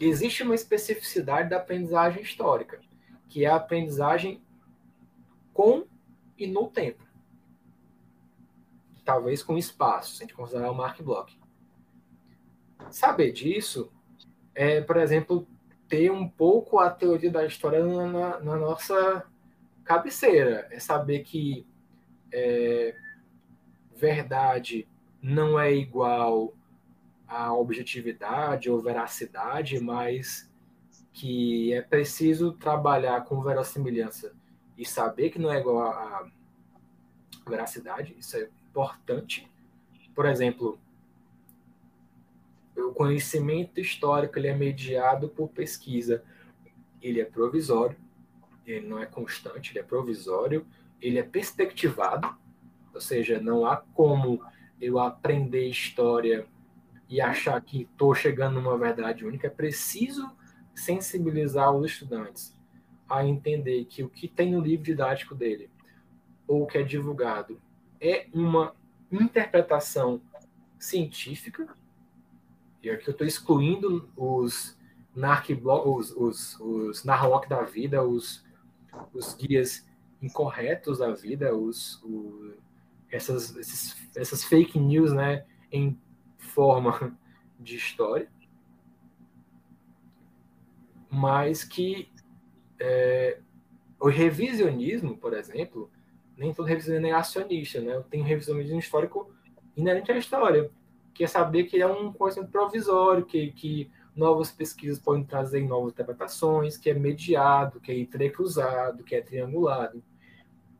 existe 0.00 0.42
uma 0.42 0.54
especificidade 0.54 1.50
da 1.50 1.56
aprendizagem 1.56 2.22
histórica, 2.22 2.80
que 3.28 3.44
é 3.44 3.48
a 3.48 3.56
aprendizagem 3.56 4.42
com 5.52 5.86
e 6.36 6.46
no 6.46 6.68
tempo. 6.68 7.04
Talvez 9.04 9.42
com 9.42 9.56
espaço, 9.56 10.14
se 10.14 10.22
a 10.22 10.26
gente 10.26 10.34
considerar 10.34 10.70
o 10.70 10.74
Mark 10.74 11.00
Bloch. 11.00 11.38
Saber 12.90 13.32
disso 13.32 13.90
é, 14.54 14.80
por 14.80 14.96
exemplo, 14.96 15.46
ter 15.88 16.10
um 16.10 16.28
pouco 16.28 16.78
a 16.78 16.90
teoria 16.90 17.30
da 17.30 17.46
história 17.46 17.84
na, 17.84 18.40
na 18.40 18.56
nossa 18.56 19.24
cabeceira. 19.84 20.66
É 20.70 20.80
saber 20.80 21.20
que 21.20 21.64
é, 22.32 22.94
verdade 23.94 24.88
não 25.22 25.58
é 25.58 25.72
igual 25.72 26.52
a 27.28 27.52
objetividade 27.52 28.70
ou 28.70 28.80
veracidade, 28.80 29.78
mas 29.78 30.50
que 31.12 31.72
é 31.72 31.82
preciso 31.82 32.52
trabalhar 32.52 33.24
com 33.24 33.42
verossimilhança 33.42 34.34
e 34.76 34.86
saber 34.86 35.30
que 35.30 35.38
não 35.38 35.52
é 35.52 35.58
igual 35.58 35.80
a 35.80 36.30
veracidade, 37.46 38.16
isso 38.18 38.36
é 38.36 38.48
importante. 38.70 39.50
Por 40.14 40.26
exemplo, 40.26 40.78
o 42.76 42.92
conhecimento 42.92 43.80
histórico 43.80 44.38
ele 44.38 44.48
é 44.48 44.54
mediado 44.54 45.28
por 45.28 45.48
pesquisa, 45.48 46.22
ele 47.02 47.20
é 47.20 47.24
provisório, 47.24 47.96
ele 48.66 48.86
não 48.86 48.98
é 48.98 49.06
constante, 49.06 49.72
ele 49.72 49.80
é 49.80 49.82
provisório, 49.82 50.66
ele 51.00 51.18
é 51.18 51.22
perspectivado, 51.22 52.36
ou 52.94 53.00
seja, 53.00 53.40
não 53.40 53.66
há 53.66 53.76
como 53.76 54.42
eu 54.80 54.98
aprender 54.98 55.68
história 55.68 56.46
e 57.08 57.20
achar 57.20 57.60
que 57.60 57.82
estou 57.82 58.14
chegando 58.14 58.60
numa 58.60 58.76
verdade 58.76 59.24
única. 59.24 59.46
É 59.46 59.50
preciso 59.50 60.30
sensibilizar 60.74 61.72
os 61.72 61.90
estudantes 61.90 62.56
a 63.08 63.24
entender 63.24 63.84
que 63.86 64.02
o 64.02 64.08
que 64.08 64.28
tem 64.28 64.52
no 64.52 64.60
livro 64.60 64.84
didático 64.84 65.34
dele, 65.34 65.70
ou 66.46 66.66
que 66.66 66.78
é 66.78 66.82
divulgado, 66.82 67.60
é 68.00 68.26
uma 68.32 68.74
interpretação 69.10 70.20
científica, 70.78 71.66
e 72.82 72.90
aqui 72.90 73.08
eu 73.08 73.12
estou 73.12 73.26
excluindo 73.26 74.08
os 74.16 74.76
os, 75.84 76.12
os, 76.12 76.60
os 76.60 77.04
narwhal 77.04 77.44
da 77.48 77.62
vida, 77.62 78.04
os, 78.04 78.44
os 79.12 79.34
guias 79.34 79.84
incorretos 80.22 80.98
da 80.98 81.12
vida, 81.12 81.56
os, 81.56 82.00
essas, 83.10 83.56
esses, 83.56 83.96
essas 84.16 84.44
fake 84.44 84.78
news 84.78 85.12
né, 85.12 85.44
em 85.72 85.98
forma 86.58 87.16
de 87.56 87.76
história, 87.76 88.28
mas 91.08 91.62
que 91.62 92.10
é, 92.80 93.38
o 94.00 94.08
revisionismo, 94.08 95.16
por 95.16 95.34
exemplo, 95.34 95.88
nem 96.36 96.52
todo 96.52 96.66
revisionismo 96.66 97.06
é 97.06 97.10
negacionista, 97.10 97.80
né? 97.80 98.02
Tem 98.10 98.24
revisionismo 98.24 98.76
histórico 98.76 99.32
inerente 99.76 100.10
à 100.10 100.18
história, 100.18 100.68
que 101.14 101.22
é 101.22 101.28
saber 101.28 101.62
que 101.66 101.80
é 101.80 101.86
um 101.86 102.12
conhecimento 102.12 102.50
provisório, 102.50 103.24
que, 103.24 103.52
que 103.52 103.88
novas 104.16 104.50
pesquisas 104.50 104.98
podem 104.98 105.22
trazer 105.22 105.62
novas 105.62 105.92
interpretações, 105.92 106.76
que 106.76 106.90
é 106.90 106.94
mediado, 106.94 107.78
que 107.78 107.92
é 107.92 108.00
entrecruzado, 108.00 109.04
que 109.04 109.14
é 109.14 109.20
triangulado. 109.20 110.02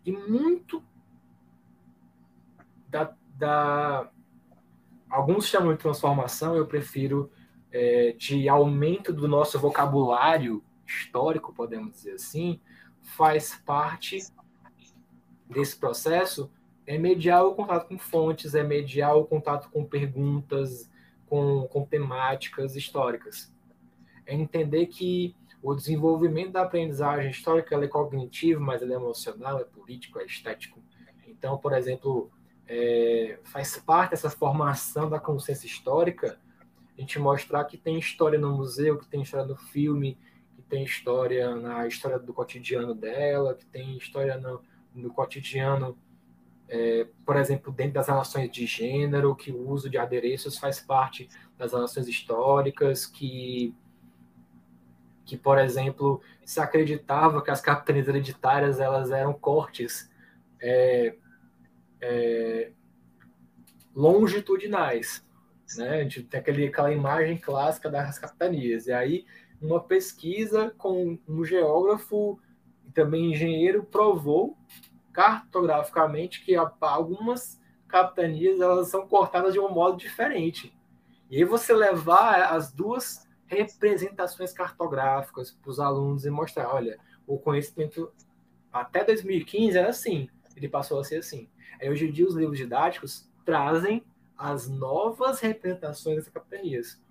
E 0.04 0.10
muito 0.10 0.82
da, 2.88 3.14
da 3.36 4.10
alguns 5.10 5.46
chamam 5.46 5.72
de 5.72 5.78
transformação, 5.78 6.56
eu 6.56 6.66
prefiro 6.66 7.30
é, 7.70 8.12
de 8.12 8.48
aumento 8.48 9.12
do 9.12 9.28
nosso 9.28 9.58
vocabulário 9.58 10.62
histórico, 10.86 11.52
podemos 11.52 11.92
dizer 11.92 12.12
assim, 12.12 12.60
faz 13.02 13.54
parte 13.64 14.18
desse 15.48 15.76
processo 15.76 16.50
é 16.88 16.96
mediar 16.96 17.44
o 17.44 17.54
contato 17.54 17.86
com 17.86 17.98
fontes, 17.98 18.54
é 18.54 18.62
mediar 18.62 19.14
o 19.14 19.26
contato 19.26 19.68
com 19.70 19.84
perguntas, 19.84 20.90
com, 21.26 21.68
com 21.68 21.84
temáticas 21.84 22.74
históricas. 22.76 23.52
É 24.24 24.34
entender 24.34 24.86
que 24.86 25.36
o 25.62 25.74
desenvolvimento 25.74 26.52
da 26.52 26.62
aprendizagem 26.62 27.30
histórica 27.30 27.76
é 27.76 27.86
cognitivo, 27.86 28.62
mas 28.62 28.80
é 28.80 28.86
emocional, 28.86 29.60
é 29.60 29.64
político, 29.64 30.18
é 30.18 30.24
estético. 30.24 30.82
Então, 31.26 31.58
por 31.58 31.74
exemplo, 31.74 32.30
é, 32.68 33.38
faz 33.44 33.76
parte 33.78 34.10
dessa 34.10 34.30
formação 34.30 35.08
da 35.08 35.18
consciência 35.18 35.66
histórica 35.66 36.38
a 36.96 37.00
gente 37.00 37.18
mostrar 37.20 37.64
que 37.64 37.76
tem 37.76 37.96
história 37.96 38.38
no 38.38 38.56
museu, 38.56 38.98
que 38.98 39.06
tem 39.06 39.22
história 39.22 39.46
no 39.46 39.56
filme, 39.56 40.18
que 40.56 40.62
tem 40.62 40.82
história 40.82 41.54
na 41.54 41.86
história 41.86 42.18
do 42.18 42.34
cotidiano 42.34 42.92
dela, 42.92 43.54
que 43.54 43.64
tem 43.66 43.96
história 43.96 44.36
no, 44.36 44.60
no 44.92 45.08
cotidiano 45.08 45.96
é, 46.68 47.06
por 47.24 47.36
exemplo, 47.36 47.72
dentro 47.72 47.94
das 47.94 48.08
relações 48.08 48.50
de 48.50 48.66
gênero, 48.66 49.34
que 49.34 49.50
o 49.50 49.70
uso 49.70 49.88
de 49.88 49.96
adereços 49.96 50.58
faz 50.58 50.80
parte 50.80 51.28
das 51.56 51.72
relações 51.72 52.08
históricas, 52.08 53.06
que, 53.06 53.74
que 55.24 55.36
por 55.36 55.56
exemplo, 55.56 56.20
se 56.44 56.60
acreditava 56.60 57.40
que 57.42 57.50
as 57.50 57.60
capitanias 57.60 58.08
hereditárias 58.08 58.80
elas 58.80 59.10
eram 59.10 59.32
cortes 59.32 60.10
é, 60.60 61.14
é, 62.00 62.72
longitudinais. 63.94 65.24
Né? 65.76 66.00
A 66.00 66.02
gente 66.02 66.22
tem 66.22 66.40
aquele, 66.40 66.66
aquela 66.66 66.92
imagem 66.92 67.38
clássica 67.38 67.90
das 67.90 68.18
capitanias. 68.18 68.86
E 68.86 68.92
aí, 68.92 69.26
uma 69.60 69.80
pesquisa 69.80 70.72
com 70.78 71.18
um 71.28 71.44
geógrafo 71.44 72.38
e 72.86 72.92
também 72.92 73.32
engenheiro 73.32 73.84
provou 73.84 74.56
cartograficamente 75.12 76.44
que 76.44 76.54
algumas 76.80 77.60
capitanias 77.88 78.60
elas 78.60 78.88
são 78.88 79.06
cortadas 79.08 79.52
de 79.52 79.58
um 79.58 79.68
modo 79.68 79.96
diferente. 79.96 80.72
E 81.30 81.36
aí 81.36 81.44
você 81.44 81.72
levar 81.72 82.52
as 82.52 82.72
duas 82.72 83.26
representações 83.46 84.52
cartográficas 84.52 85.50
para 85.50 85.70
os 85.70 85.80
alunos 85.80 86.24
e 86.24 86.30
mostrar, 86.30 86.72
olha, 86.72 86.98
o 87.26 87.38
conhecimento 87.38 88.12
até 88.72 89.04
2015 89.04 89.76
era 89.76 89.88
assim, 89.88 90.28
ele 90.56 90.68
passou 90.68 91.00
a 91.00 91.04
ser 91.04 91.16
assim. 91.16 91.48
Aí, 91.80 91.88
hoje 91.88 92.08
em 92.08 92.12
dia 92.12 92.26
os 92.26 92.34
livros 92.34 92.58
didáticos 92.58 93.28
trazem 93.44 94.04
as 94.36 94.68
novas 94.68 95.40
representações 95.40 96.16
dessas 96.16 96.32
capitanias. 96.32 97.02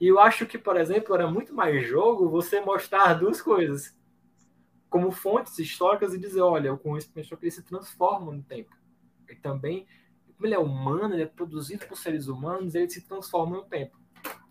E 0.00 0.06
eu 0.06 0.18
acho 0.18 0.46
que, 0.46 0.56
por 0.56 0.76
exemplo, 0.78 1.14
era 1.14 1.30
muito 1.30 1.54
mais 1.54 1.86
jogo 1.86 2.30
você 2.30 2.60
mostrar 2.60 3.12
duas 3.14 3.42
coisas 3.42 3.94
como 4.88 5.12
fontes 5.12 5.58
históricas 5.58 6.14
e 6.14 6.18
dizer, 6.18 6.40
olha, 6.40 6.72
o 6.72 6.78
conhecimento 6.78 7.38
ele 7.40 7.50
se 7.50 7.62
transforma 7.62 8.32
no 8.32 8.42
tempo. 8.42 8.74
Ele 9.28 9.38
também, 9.38 9.86
como 10.34 10.46
ele 10.46 10.54
é 10.54 10.58
humano, 10.58 11.14
ele 11.14 11.22
é 11.22 11.26
produzido 11.26 11.86
por 11.86 11.96
seres 11.96 12.26
humanos, 12.26 12.74
ele 12.74 12.88
se 12.88 13.02
transforma 13.02 13.58
no 13.58 13.64
tempo. 13.64 13.96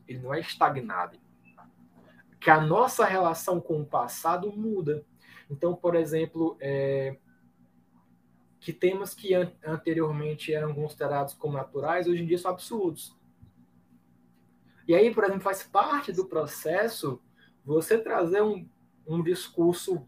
Ele 0.07 0.19
não 0.19 0.33
é 0.33 0.39
estagnado. 0.39 1.19
Que 2.39 2.49
a 2.49 2.61
nossa 2.61 3.03
relação 3.03 3.59
com 3.59 3.81
o 3.81 3.85
passado 3.85 4.51
muda. 4.51 5.03
Então, 5.49 5.75
por 5.75 5.95
exemplo, 5.95 6.55
é, 6.61 7.17
que 8.60 8.73
temas 8.73 9.14
que 9.14 9.34
an 9.34 9.52
anteriormente 9.65 10.53
eram 10.53 10.73
considerados 10.73 11.34
como 11.34 11.53
naturais, 11.53 12.07
hoje 12.07 12.22
em 12.22 12.26
dia 12.26 12.38
são 12.38 12.52
absurdos. 12.52 13.18
E 14.88 14.94
aí, 14.94 15.14
por 15.14 15.23
exemplo, 15.23 15.41
faz 15.41 15.64
parte 15.64 16.11
do 16.11 16.26
processo 16.26 17.22
você 17.64 17.98
trazer 17.98 18.41
um, 18.41 18.68
um 19.07 19.23
discurso 19.23 20.07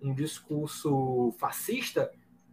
um 0.00 0.14
discurso 0.14 1.34
fascista 1.38 2.12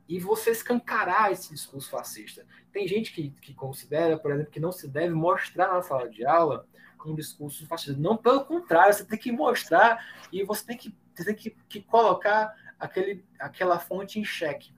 e 0.10 0.20
você 0.20 0.50
escancarar 0.50 1.32
esse 1.32 1.54
discurso 1.54 1.92
fascista. 1.92 2.46
Tem 2.72 2.88
gente 2.88 3.14
que, 3.14 3.30
que 3.30 3.54
considera, 3.54 4.18
por 4.18 4.32
exemplo, 4.32 4.52
que 4.52 4.60
não 4.60 4.72
se 4.72 4.88
deve 4.88 5.14
mostrar 5.14 5.72
na 5.72 5.82
sala 5.84 6.10
de 6.10 6.26
aula 6.26 6.68
um 7.06 7.14
discurso 7.14 7.68
fascista. 7.68 8.02
Não, 8.02 8.18
pelo 8.18 8.44
contrário, 8.46 8.92
você 8.92 9.06
tem 9.06 9.20
que 9.20 9.32
mostrar 9.32 10.04
e 10.32 10.44
você 10.44 10.66
tem 10.66 10.76
que, 10.76 10.98
tem 11.14 11.36
que, 11.36 11.52
que 11.70 11.82
colocar 11.84 12.52
aquele, 12.80 13.24
aquela 13.40 13.78
fonte 13.78 14.20
em 14.20 14.26
xeque 14.26 14.74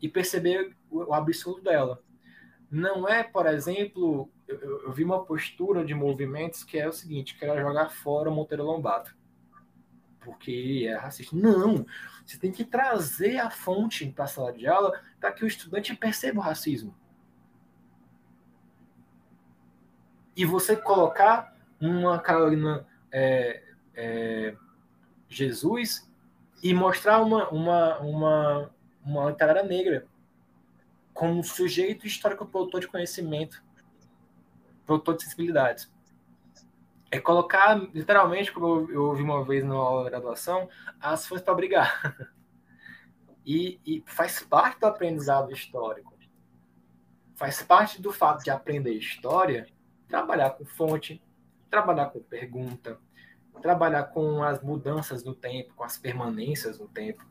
e 0.00 0.08
perceber 0.08 0.76
o, 0.90 1.12
absurdo 1.12 1.62
dela. 1.62 2.02
Não 2.70 3.08
é, 3.08 3.22
por 3.22 3.46
exemplo, 3.46 4.30
eu, 4.46 4.82
eu, 4.82 4.92
vi 4.92 5.04
uma 5.04 5.24
postura 5.24 5.84
de 5.84 5.94
movimentos 5.94 6.62
que 6.64 6.78
é 6.78 6.88
o 6.88 6.92
seguinte, 6.92 7.36
que 7.36 7.44
era 7.44 7.60
jogar 7.60 7.90
fora 7.90 8.30
o 8.30 8.34
Monteiro 8.34 8.64
Lobato 8.64 9.16
porque 10.28 10.86
é 10.86 10.94
racista. 10.94 11.34
Não, 11.34 11.86
você 12.24 12.36
tem 12.36 12.52
que 12.52 12.64
trazer 12.64 13.38
a 13.38 13.48
fonte 13.48 14.06
para 14.10 14.24
a 14.24 14.28
sala 14.28 14.52
de 14.52 14.66
aula 14.66 15.00
para 15.18 15.32
que 15.32 15.42
o 15.42 15.48
estudante 15.48 15.96
perceba 15.96 16.40
o 16.40 16.42
racismo. 16.42 16.94
E 20.36 20.44
você 20.44 20.76
colocar 20.76 21.56
uma 21.80 22.18
Carolina 22.18 22.86
é, 23.10 23.62
é, 23.94 24.54
Jesus 25.28 26.08
e 26.62 26.74
mostrar 26.74 27.22
uma, 27.22 27.48
uma, 27.48 27.98
uma, 27.98 28.70
uma 29.08 29.30
literária 29.30 29.62
negra 29.62 30.06
como 31.12 31.42
sujeito 31.42 32.06
histórico 32.06 32.46
produtor 32.46 32.80
de 32.80 32.88
conhecimento, 32.88 33.62
produtor 34.86 35.16
de 35.16 35.24
sensibilidades 35.24 35.90
é 37.10 37.18
colocar, 37.18 37.74
literalmente, 37.94 38.52
como 38.52 38.90
eu, 38.90 39.04
ouvi 39.04 39.22
uma 39.22 39.44
vez 39.44 39.64
na 39.64 39.74
aula 39.74 40.04
de 40.04 40.10
graduação, 40.10 40.68
as 41.00 41.26
fontes 41.26 41.44
para 41.44 41.54
brigar. 41.54 42.32
E, 43.50 43.80
e, 43.86 44.04
faz 44.06 44.42
parte 44.42 44.78
do 44.78 44.84
aprendizado 44.84 45.50
histórico. 45.50 46.12
Faz 47.34 47.62
parte 47.62 47.98
do 47.98 48.12
fato 48.12 48.44
de 48.44 48.50
aprender 48.50 48.92
história, 48.92 49.66
trabalhar 50.06 50.50
com 50.50 50.66
fonte, 50.66 51.22
trabalhar 51.70 52.10
com 52.10 52.20
pergunta, 52.20 52.98
trabalhar 53.62 54.02
com 54.02 54.42
as 54.42 54.62
mudanças 54.62 55.22
do 55.22 55.34
tempo, 55.34 55.72
com 55.74 55.82
as 55.82 55.96
permanências 55.96 56.78
no 56.78 56.88
tempo. 56.88 57.24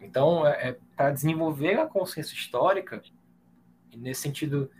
Então, 0.00 0.46
é, 0.46 0.70
é 0.70 0.78
para 0.96 1.10
desenvolver 1.10 1.78
a 1.78 1.86
consciência 1.86 2.34
histórica, 2.34 3.02
e 3.90 3.96
nesse 3.96 4.22
sentido, 4.22 4.70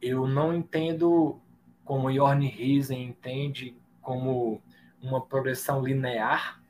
eu 0.00 0.26
não 0.26 0.54
entendo 0.54 1.40
como 1.84 2.12
Jorn 2.12 2.46
Riesen 2.46 3.02
entende 3.02 3.76
como 4.02 4.60
uma 5.00 5.20
progressão 5.20 5.82
linear, 5.82 6.60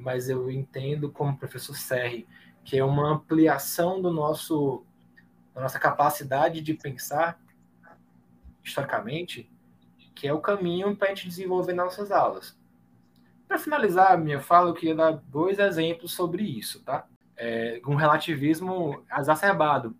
mas 0.00 0.28
eu 0.28 0.50
entendo 0.50 1.10
como 1.10 1.36
professor 1.36 1.76
Serri, 1.76 2.26
que 2.64 2.78
é 2.78 2.84
uma 2.84 3.08
ampliação 3.08 4.00
do 4.00 4.12
nosso 4.12 4.84
da 5.54 5.60
nossa 5.60 5.78
capacidade 5.78 6.60
de 6.60 6.74
pensar 6.74 7.40
historicamente, 8.64 9.48
que 10.14 10.26
é 10.26 10.32
o 10.32 10.40
caminho 10.40 10.96
para 10.96 11.08
a 11.08 11.14
gente 11.14 11.28
desenvolver 11.28 11.74
nossas 11.74 12.10
aulas. 12.10 12.58
Para 13.46 13.58
finalizar 13.58 14.18
minha 14.18 14.40
fala, 14.40 14.70
eu 14.70 14.74
queria 14.74 14.94
dar 14.94 15.12
dois 15.12 15.58
exemplos 15.58 16.12
sobre 16.14 16.42
isso, 16.42 16.82
tá? 16.82 17.06
É, 17.36 17.80
um 17.86 17.94
relativismo 17.94 19.04
exacerbado. 19.18 19.96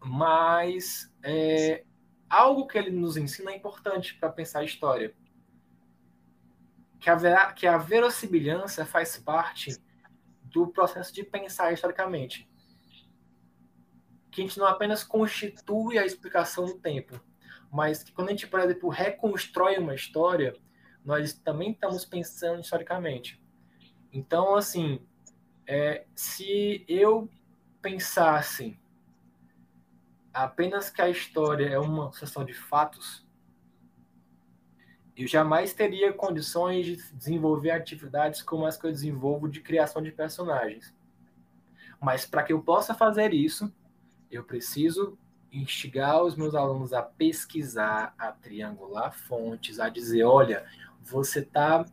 Mas 0.00 1.12
é, 1.22 1.84
algo 2.28 2.66
que 2.66 2.76
ele 2.78 2.90
nos 2.90 3.16
ensina 3.16 3.50
é 3.50 3.56
importante 3.56 4.14
para 4.14 4.28
pensar 4.30 4.60
a 4.60 4.64
história. 4.64 5.14
que 7.00 7.10
a, 7.10 7.52
que 7.52 7.66
a 7.66 7.76
verossimilhança 7.76 8.86
faz 8.86 9.16
parte 9.18 9.76
do 10.42 10.68
processo 10.68 11.12
de 11.12 11.22
pensar 11.24 11.72
historicamente. 11.72 12.48
Que 14.30 14.40
a 14.40 14.46
gente 14.46 14.58
não 14.58 14.66
apenas 14.66 15.02
constitui 15.02 15.98
a 15.98 16.06
explicação 16.06 16.64
do 16.64 16.78
tempo, 16.78 17.20
mas 17.70 18.02
que 18.02 18.12
quando 18.12 18.28
a 18.28 18.30
gente, 18.30 18.46
por 18.46 18.60
exemplo, 18.60 18.88
reconstrói 18.88 19.76
uma 19.78 19.94
história, 19.94 20.56
nós 21.04 21.32
também 21.32 21.72
estamos 21.72 22.04
pensando 22.04 22.60
historicamente. 22.60 23.40
Então, 24.12 24.54
assim, 24.54 25.00
é, 25.66 26.06
se 26.14 26.84
eu 26.88 27.28
pensasse 27.82 28.78
apenas 30.32 30.90
que 30.90 31.02
a 31.02 31.08
história 31.08 31.66
é 31.66 31.78
uma 31.78 32.10
sucessão 32.12 32.44
de 32.44 32.54
fatos, 32.54 33.24
eu 35.16 35.28
jamais 35.28 35.72
teria 35.72 36.12
condições 36.12 36.86
de 36.86 36.96
desenvolver 37.12 37.70
atividades 37.70 38.42
como 38.42 38.66
as 38.66 38.76
que 38.76 38.86
eu 38.86 38.90
desenvolvo 38.90 39.48
de 39.48 39.60
criação 39.60 40.02
de 40.02 40.10
personagens. 40.10 40.92
Mas 42.00 42.26
para 42.26 42.42
que 42.42 42.52
eu 42.52 42.60
possa 42.60 42.94
fazer 42.94 43.32
isso, 43.32 43.72
eu 44.30 44.42
preciso 44.42 45.16
instigar 45.52 46.22
os 46.24 46.34
meus 46.34 46.54
alunos 46.54 46.92
a 46.92 47.00
pesquisar, 47.00 48.12
a 48.18 48.32
triangular 48.32 49.16
fontes, 49.16 49.78
a 49.78 49.88
dizer, 49.88 50.24
olha, 50.24 50.66
você 51.04 51.40
está 51.40 51.84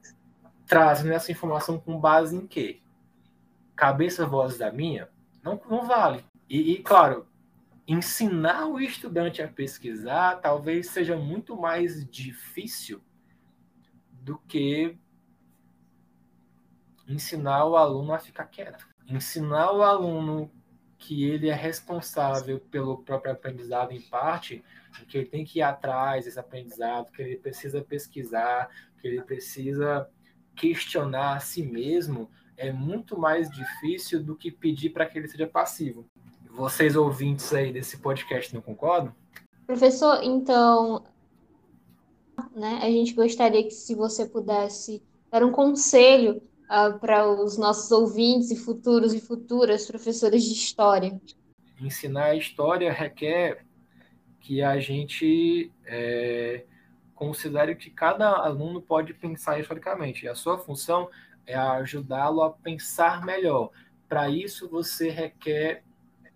trazendo 0.66 1.12
essa 1.12 1.32
informação 1.32 1.78
com 1.78 2.00
base 2.00 2.36
em 2.36 2.48
quê? 2.48 2.82
Cabeça, 3.76 4.26
voz 4.26 4.58
da 4.58 4.72
minha? 4.72 5.10
Não, 5.44 5.60
não 5.70 5.86
vale. 5.86 6.24
E, 6.50 6.74
e, 6.74 6.84
claro, 6.84 7.28
ensinar 7.88 8.68
o 8.68 8.80
estudante 8.80 9.42
a 9.42 9.48
pesquisar 9.48 10.38
talvez 10.38 10.90
seja 10.90 11.18
muito 11.18 11.58
mais 11.58 12.10
difícil 12.10 13.02
do 14.12 14.38
que 14.38 14.98
ensinar 17.08 17.66
o 17.66 17.76
aluno 17.76 18.14
a 18.14 18.20
ficar 18.20 18.46
quieto. 18.46 18.88
Ensinar 19.08 19.72
o 19.74 19.82
aluno 19.82 20.50
que 20.98 21.24
ele 21.24 21.50
é 21.50 21.54
responsável 21.54 22.60
pelo 22.60 23.00
próprio 23.00 23.34
aprendizado 23.34 23.92
em 23.92 24.00
parte, 24.00 24.64
que 25.08 25.18
ele 25.18 25.26
tem 25.26 25.44
que 25.44 25.60
ir 25.60 25.64
atrás 25.64 26.26
desse 26.26 26.40
aprendizado, 26.40 27.12
que 27.12 27.22
ele 27.22 27.38
precisa 27.38 27.82
pesquisar, 27.82 28.70
que 29.02 29.08
ele 29.08 29.22
precisa 29.22 30.08
questionar 30.56 31.36
a 31.36 31.40
si 31.40 31.64
mesmo, 31.64 32.30
é 32.56 32.72
muito 32.72 33.18
mais 33.18 33.50
difícil 33.50 34.24
do 34.24 34.36
que 34.36 34.52
pedir 34.52 34.92
para 34.92 35.06
que 35.06 35.18
ele 35.18 35.28
seja 35.28 35.48
passivo. 35.48 36.06
Vocês 36.50 36.96
ouvintes 36.96 37.52
aí 37.54 37.72
desse 37.72 37.98
podcast 37.98 38.54
não 38.54 38.62
concordam? 38.62 39.16
Professor, 39.66 40.22
então, 40.22 41.04
né, 42.56 42.80
a 42.82 42.90
gente 42.90 43.14
gostaria 43.14 43.64
que 43.64 43.72
se 43.72 43.96
você 43.96 44.28
pudesse 44.28 45.02
dar 45.32 45.44
um 45.44 45.52
conselho 45.52 46.42
uh, 46.66 47.00
para 47.00 47.28
os 47.28 47.58
nossos 47.58 47.92
ouvintes 47.92 48.52
e 48.52 48.56
futuros 48.56 49.14
e 49.14 49.20
futuras 49.20 49.88
professores 49.88 50.44
de 50.44 50.54
história. 50.54 51.20
Ensinar 51.80 52.26
a 52.26 52.36
história 52.36 52.92
requer 52.92 53.66
que 54.40 54.62
a 54.62 54.80
gente 54.80 55.72
é, 55.86 56.66
considere 57.22 57.76
que 57.76 57.92
cada 57.92 58.32
aluno 58.32 58.82
pode 58.82 59.14
pensar 59.14 59.60
historicamente. 59.60 60.26
E 60.26 60.28
a 60.28 60.34
sua 60.34 60.58
função 60.58 61.08
é 61.46 61.54
ajudá-lo 61.54 62.42
a 62.42 62.50
pensar 62.50 63.24
melhor. 63.24 63.70
Para 64.10 64.28
isso, 64.28 64.68
você 64.68 65.12
requer 65.12 65.84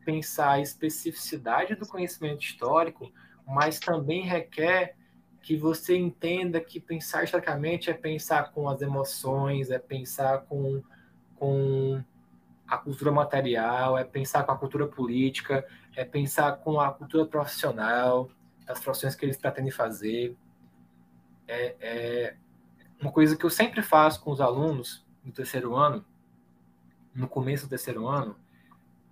pensar 0.05 0.51
a 0.51 0.59
especificidade 0.59 1.73
do 1.73 1.87
conhecimento 1.87 2.43
histórico, 2.43 3.11
mas 3.47 3.79
também 3.79 4.27
requer 4.27 4.95
que 5.41 5.57
você 5.57 5.97
entenda 5.97 6.61
que 6.61 6.79
pensar 6.79 7.23
historicamente 7.23 7.89
é 7.89 7.93
pensar 7.95 8.51
com 8.51 8.69
as 8.69 8.79
emoções, 8.79 9.71
é 9.71 9.79
pensar 9.79 10.41
com, 10.41 10.83
com 11.35 11.99
a 12.67 12.77
cultura 12.77 13.11
material, 13.11 13.97
é 13.97 14.03
pensar 14.03 14.43
com 14.43 14.51
a 14.51 14.57
cultura 14.57 14.85
política, 14.85 15.65
é 15.95 16.05
pensar 16.05 16.57
com 16.57 16.79
a 16.79 16.91
cultura 16.91 17.25
profissional, 17.25 18.29
as 18.67 18.79
profissões 18.79 19.15
que 19.15 19.25
eles 19.25 19.35
pretendem 19.37 19.71
fazer. 19.71 20.37
É, 21.47 21.75
é 21.79 22.37
uma 22.99 23.11
coisa 23.11 23.35
que 23.35 23.45
eu 23.45 23.49
sempre 23.49 23.81
faço 23.81 24.21
com 24.21 24.31
os 24.31 24.41
alunos 24.41 25.05
no 25.23 25.31
terceiro 25.31 25.75
ano, 25.75 26.05
no 27.13 27.27
começo 27.27 27.65
do 27.65 27.69
terceiro 27.69 28.07
ano, 28.07 28.37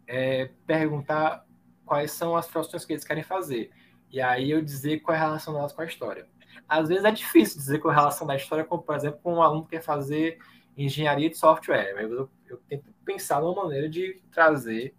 é 0.07 0.49
perguntar 0.65 1.45
quais 1.85 2.11
são 2.11 2.35
as 2.35 2.47
profissões 2.47 2.85
que 2.85 2.93
eles 2.93 3.03
querem 3.03 3.23
fazer. 3.23 3.71
E 4.09 4.21
aí 4.21 4.51
eu 4.51 4.61
dizer 4.61 4.99
qual 4.99 5.15
é 5.15 5.19
a 5.19 5.23
relação 5.23 5.53
delas 5.53 5.73
com 5.73 5.81
a 5.81 5.85
história. 5.85 6.27
Às 6.67 6.87
vezes 6.89 7.03
é 7.03 7.11
difícil 7.11 7.57
dizer 7.57 7.79
qual 7.79 7.93
é 7.93 7.97
a 7.97 7.99
relação 7.99 8.27
da 8.27 8.35
história, 8.35 8.63
como, 8.63 8.83
por 8.83 8.95
exemplo, 8.95 9.19
um 9.25 9.41
aluno 9.41 9.63
que 9.63 9.71
quer 9.71 9.81
fazer 9.81 10.37
engenharia 10.77 11.29
de 11.29 11.37
software. 11.37 11.95
Eu, 11.99 12.29
eu 12.47 12.57
tento 12.67 12.85
pensar 13.05 13.41
numa 13.41 13.63
maneira 13.63 13.89
de 13.89 14.21
trazer 14.31 14.95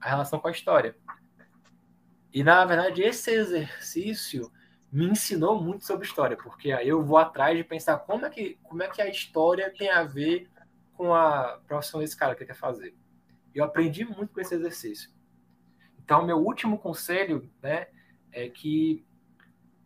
a 0.00 0.08
relação 0.08 0.38
com 0.38 0.48
a 0.48 0.52
história. 0.52 0.96
E, 2.32 2.44
na 2.44 2.64
verdade, 2.64 3.02
esse 3.02 3.30
exercício 3.30 4.50
me 4.92 5.06
ensinou 5.06 5.62
muito 5.62 5.84
sobre 5.84 6.06
história, 6.06 6.36
porque 6.36 6.72
aí 6.72 6.88
eu 6.88 7.02
vou 7.04 7.16
atrás 7.16 7.56
de 7.56 7.62
pensar 7.62 7.98
como 7.98 8.26
é 8.26 8.30
que, 8.30 8.58
como 8.62 8.82
é 8.82 8.88
que 8.88 9.00
a 9.00 9.08
história 9.08 9.72
tem 9.76 9.88
a 9.90 10.02
ver 10.02 10.48
com 10.94 11.14
a 11.14 11.60
profissão 11.66 12.00
desse 12.00 12.16
cara 12.16 12.34
que 12.34 12.44
quer 12.44 12.56
fazer. 12.56 12.94
Eu 13.54 13.64
aprendi 13.64 14.04
muito 14.04 14.32
com 14.32 14.40
esse 14.40 14.54
exercício. 14.54 15.10
Então, 15.98 16.24
meu 16.24 16.38
último 16.38 16.76
conselho, 16.78 17.48
né, 17.62 17.86
é 18.32 18.48
que 18.48 19.04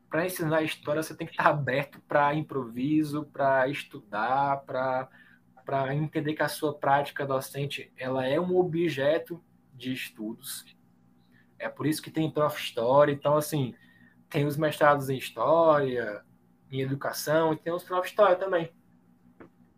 para 0.08 0.26
ensinar 0.26 0.62
história 0.62 1.02
você 1.02 1.14
tem 1.14 1.26
que 1.26 1.32
estar 1.32 1.48
aberto 1.48 2.00
para 2.08 2.34
improviso, 2.34 3.24
para 3.26 3.68
estudar, 3.68 4.62
para 4.64 5.08
para 5.64 5.94
entender 5.94 6.34
que 6.34 6.42
a 6.42 6.48
sua 6.48 6.78
prática 6.78 7.24
docente 7.24 7.90
ela 7.96 8.26
é 8.26 8.38
um 8.38 8.54
objeto 8.56 9.42
de 9.72 9.92
estudos. 9.94 10.64
É 11.58 11.70
por 11.70 11.86
isso 11.86 12.02
que 12.02 12.10
tem 12.10 12.30
prof 12.30 12.60
história, 12.60 13.12
então 13.12 13.34
assim, 13.36 13.74
tem 14.34 14.44
os 14.44 14.56
mestrados 14.56 15.08
em 15.08 15.16
história, 15.16 16.24
em 16.68 16.80
educação 16.80 17.52
e 17.52 17.56
tem 17.56 17.72
os 17.72 17.84
prof 17.84 18.04
história 18.04 18.34
também. 18.34 18.68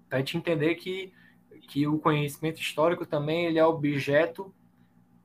Para 0.09 0.16
a 0.16 0.20
gente 0.20 0.39
entender 0.39 0.77
que 0.77 1.12
que 1.69 1.87
o 1.87 1.99
conhecimento 1.99 2.61
histórico 2.61 3.05
também 3.05 3.47
ele 3.47 3.59
é 3.59 3.66
objeto 3.66 4.55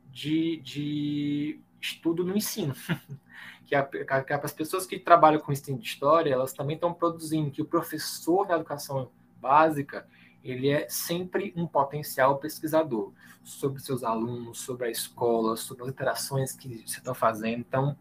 de, 0.09 0.57
de 0.57 1.61
estudo 1.79 2.25
no 2.25 2.35
ensino. 2.35 2.73
que, 3.65 3.75
a, 3.75 3.83
que 3.85 4.33
as 4.33 4.51
pessoas 4.51 4.85
que 4.85 4.99
trabalham 4.99 5.39
com 5.39 5.53
ensino 5.53 5.77
de 5.77 5.87
história, 5.87 6.33
elas 6.33 6.51
também 6.51 6.75
estão 6.75 6.93
produzindo, 6.93 7.51
que 7.51 7.61
o 7.61 7.65
professor 7.65 8.47
da 8.47 8.55
educação 8.55 9.11
básica, 9.39 10.07
ele 10.43 10.67
é 10.67 10.89
sempre 10.89 11.53
um 11.55 11.67
potencial 11.67 12.39
pesquisador 12.39 13.13
sobre 13.43 13.79
seus 13.79 14.03
alunos, 14.03 14.59
sobre 14.59 14.87
a 14.87 14.89
escola, 14.89 15.55
sobre 15.55 15.83
as 15.83 15.89
interações 15.89 16.53
que 16.53 16.83
você 16.87 16.97
está 16.97 17.13
fazendo. 17.13 17.59
Então, 17.59 17.95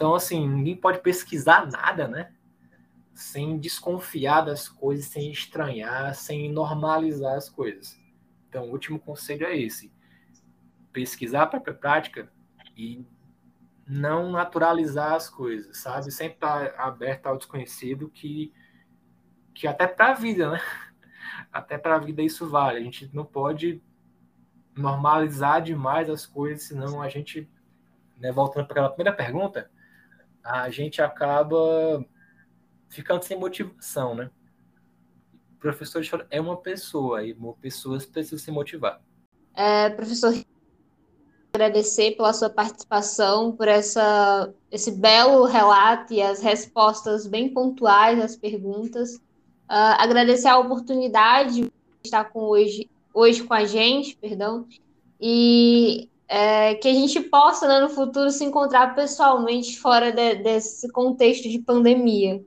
então, 0.00 0.14
assim, 0.14 0.48
ninguém 0.48 0.74
pode 0.74 1.00
pesquisar 1.00 1.70
nada, 1.70 2.08
né? 2.08 2.32
Sem 3.12 3.58
desconfiar 3.58 4.40
das 4.40 4.66
coisas, 4.66 5.04
sem 5.04 5.30
estranhar, 5.30 6.14
sem 6.14 6.50
normalizar 6.50 7.36
as 7.36 7.50
coisas. 7.50 8.00
Então, 8.48 8.64
o 8.64 8.70
último 8.70 8.98
conselho 8.98 9.46
é 9.46 9.54
esse: 9.54 9.92
pesquisar 10.90 11.42
a 11.42 11.60
prática 11.74 12.32
e 12.74 13.04
não 13.86 14.32
naturalizar 14.32 15.12
as 15.12 15.28
coisas, 15.28 15.76
sabe? 15.76 16.10
Sempre 16.10 16.36
estar 16.36 16.72
tá 16.72 16.82
aberto 16.82 17.26
ao 17.26 17.36
desconhecido, 17.36 18.08
que, 18.08 18.54
que 19.52 19.66
até 19.66 19.86
para 19.86 20.12
a 20.12 20.14
vida, 20.14 20.50
né? 20.50 20.60
Até 21.52 21.76
para 21.76 21.96
a 21.96 21.98
vida 21.98 22.22
isso 22.22 22.48
vale. 22.48 22.78
A 22.78 22.82
gente 22.82 23.10
não 23.14 23.26
pode 23.26 23.82
normalizar 24.74 25.60
demais 25.60 26.08
as 26.08 26.24
coisas, 26.24 26.62
senão 26.62 27.02
a 27.02 27.08
gente, 27.10 27.50
né, 28.16 28.32
voltando 28.32 28.66
para 28.66 28.72
aquela 28.72 28.88
primeira 28.88 29.12
pergunta, 29.14 29.70
a 30.44 30.70
gente 30.70 31.00
acaba 31.00 32.04
ficando 32.88 33.22
sem 33.22 33.38
motivação, 33.38 34.14
né? 34.14 34.30
O 35.54 35.60
professor 35.60 36.02
é 36.30 36.40
uma 36.40 36.56
pessoa 36.56 37.24
e 37.24 37.36
pessoas 37.60 38.06
precisam 38.06 38.38
se 38.38 38.50
motivar. 38.50 39.00
É, 39.54 39.90
professor 39.90 40.34
agradecer 41.52 42.16
pela 42.16 42.32
sua 42.32 42.48
participação, 42.48 43.52
por 43.52 43.68
essa, 43.68 44.52
esse 44.70 44.92
belo 44.92 45.44
relato 45.44 46.12
e 46.12 46.22
as 46.22 46.40
respostas 46.40 47.26
bem 47.26 47.52
pontuais 47.52 48.20
às 48.20 48.36
perguntas. 48.36 49.16
Uh, 49.16 49.98
agradecer 49.98 50.48
a 50.48 50.58
oportunidade 50.58 51.62
de 51.62 51.72
estar 52.04 52.24
com 52.24 52.40
hoje, 52.40 52.88
hoje 53.12 53.42
com 53.42 53.54
a 53.54 53.64
gente, 53.64 54.16
perdão, 54.16 54.66
e 55.20 56.08
é, 56.30 56.76
que 56.76 56.86
a 56.86 56.94
gente 56.94 57.18
possa, 57.20 57.66
né, 57.66 57.80
no 57.80 57.88
futuro, 57.88 58.30
se 58.30 58.44
encontrar 58.44 58.94
pessoalmente 58.94 59.76
fora 59.80 60.12
de, 60.12 60.36
desse 60.36 60.88
contexto 60.92 61.48
de 61.48 61.58
pandemia. 61.58 62.40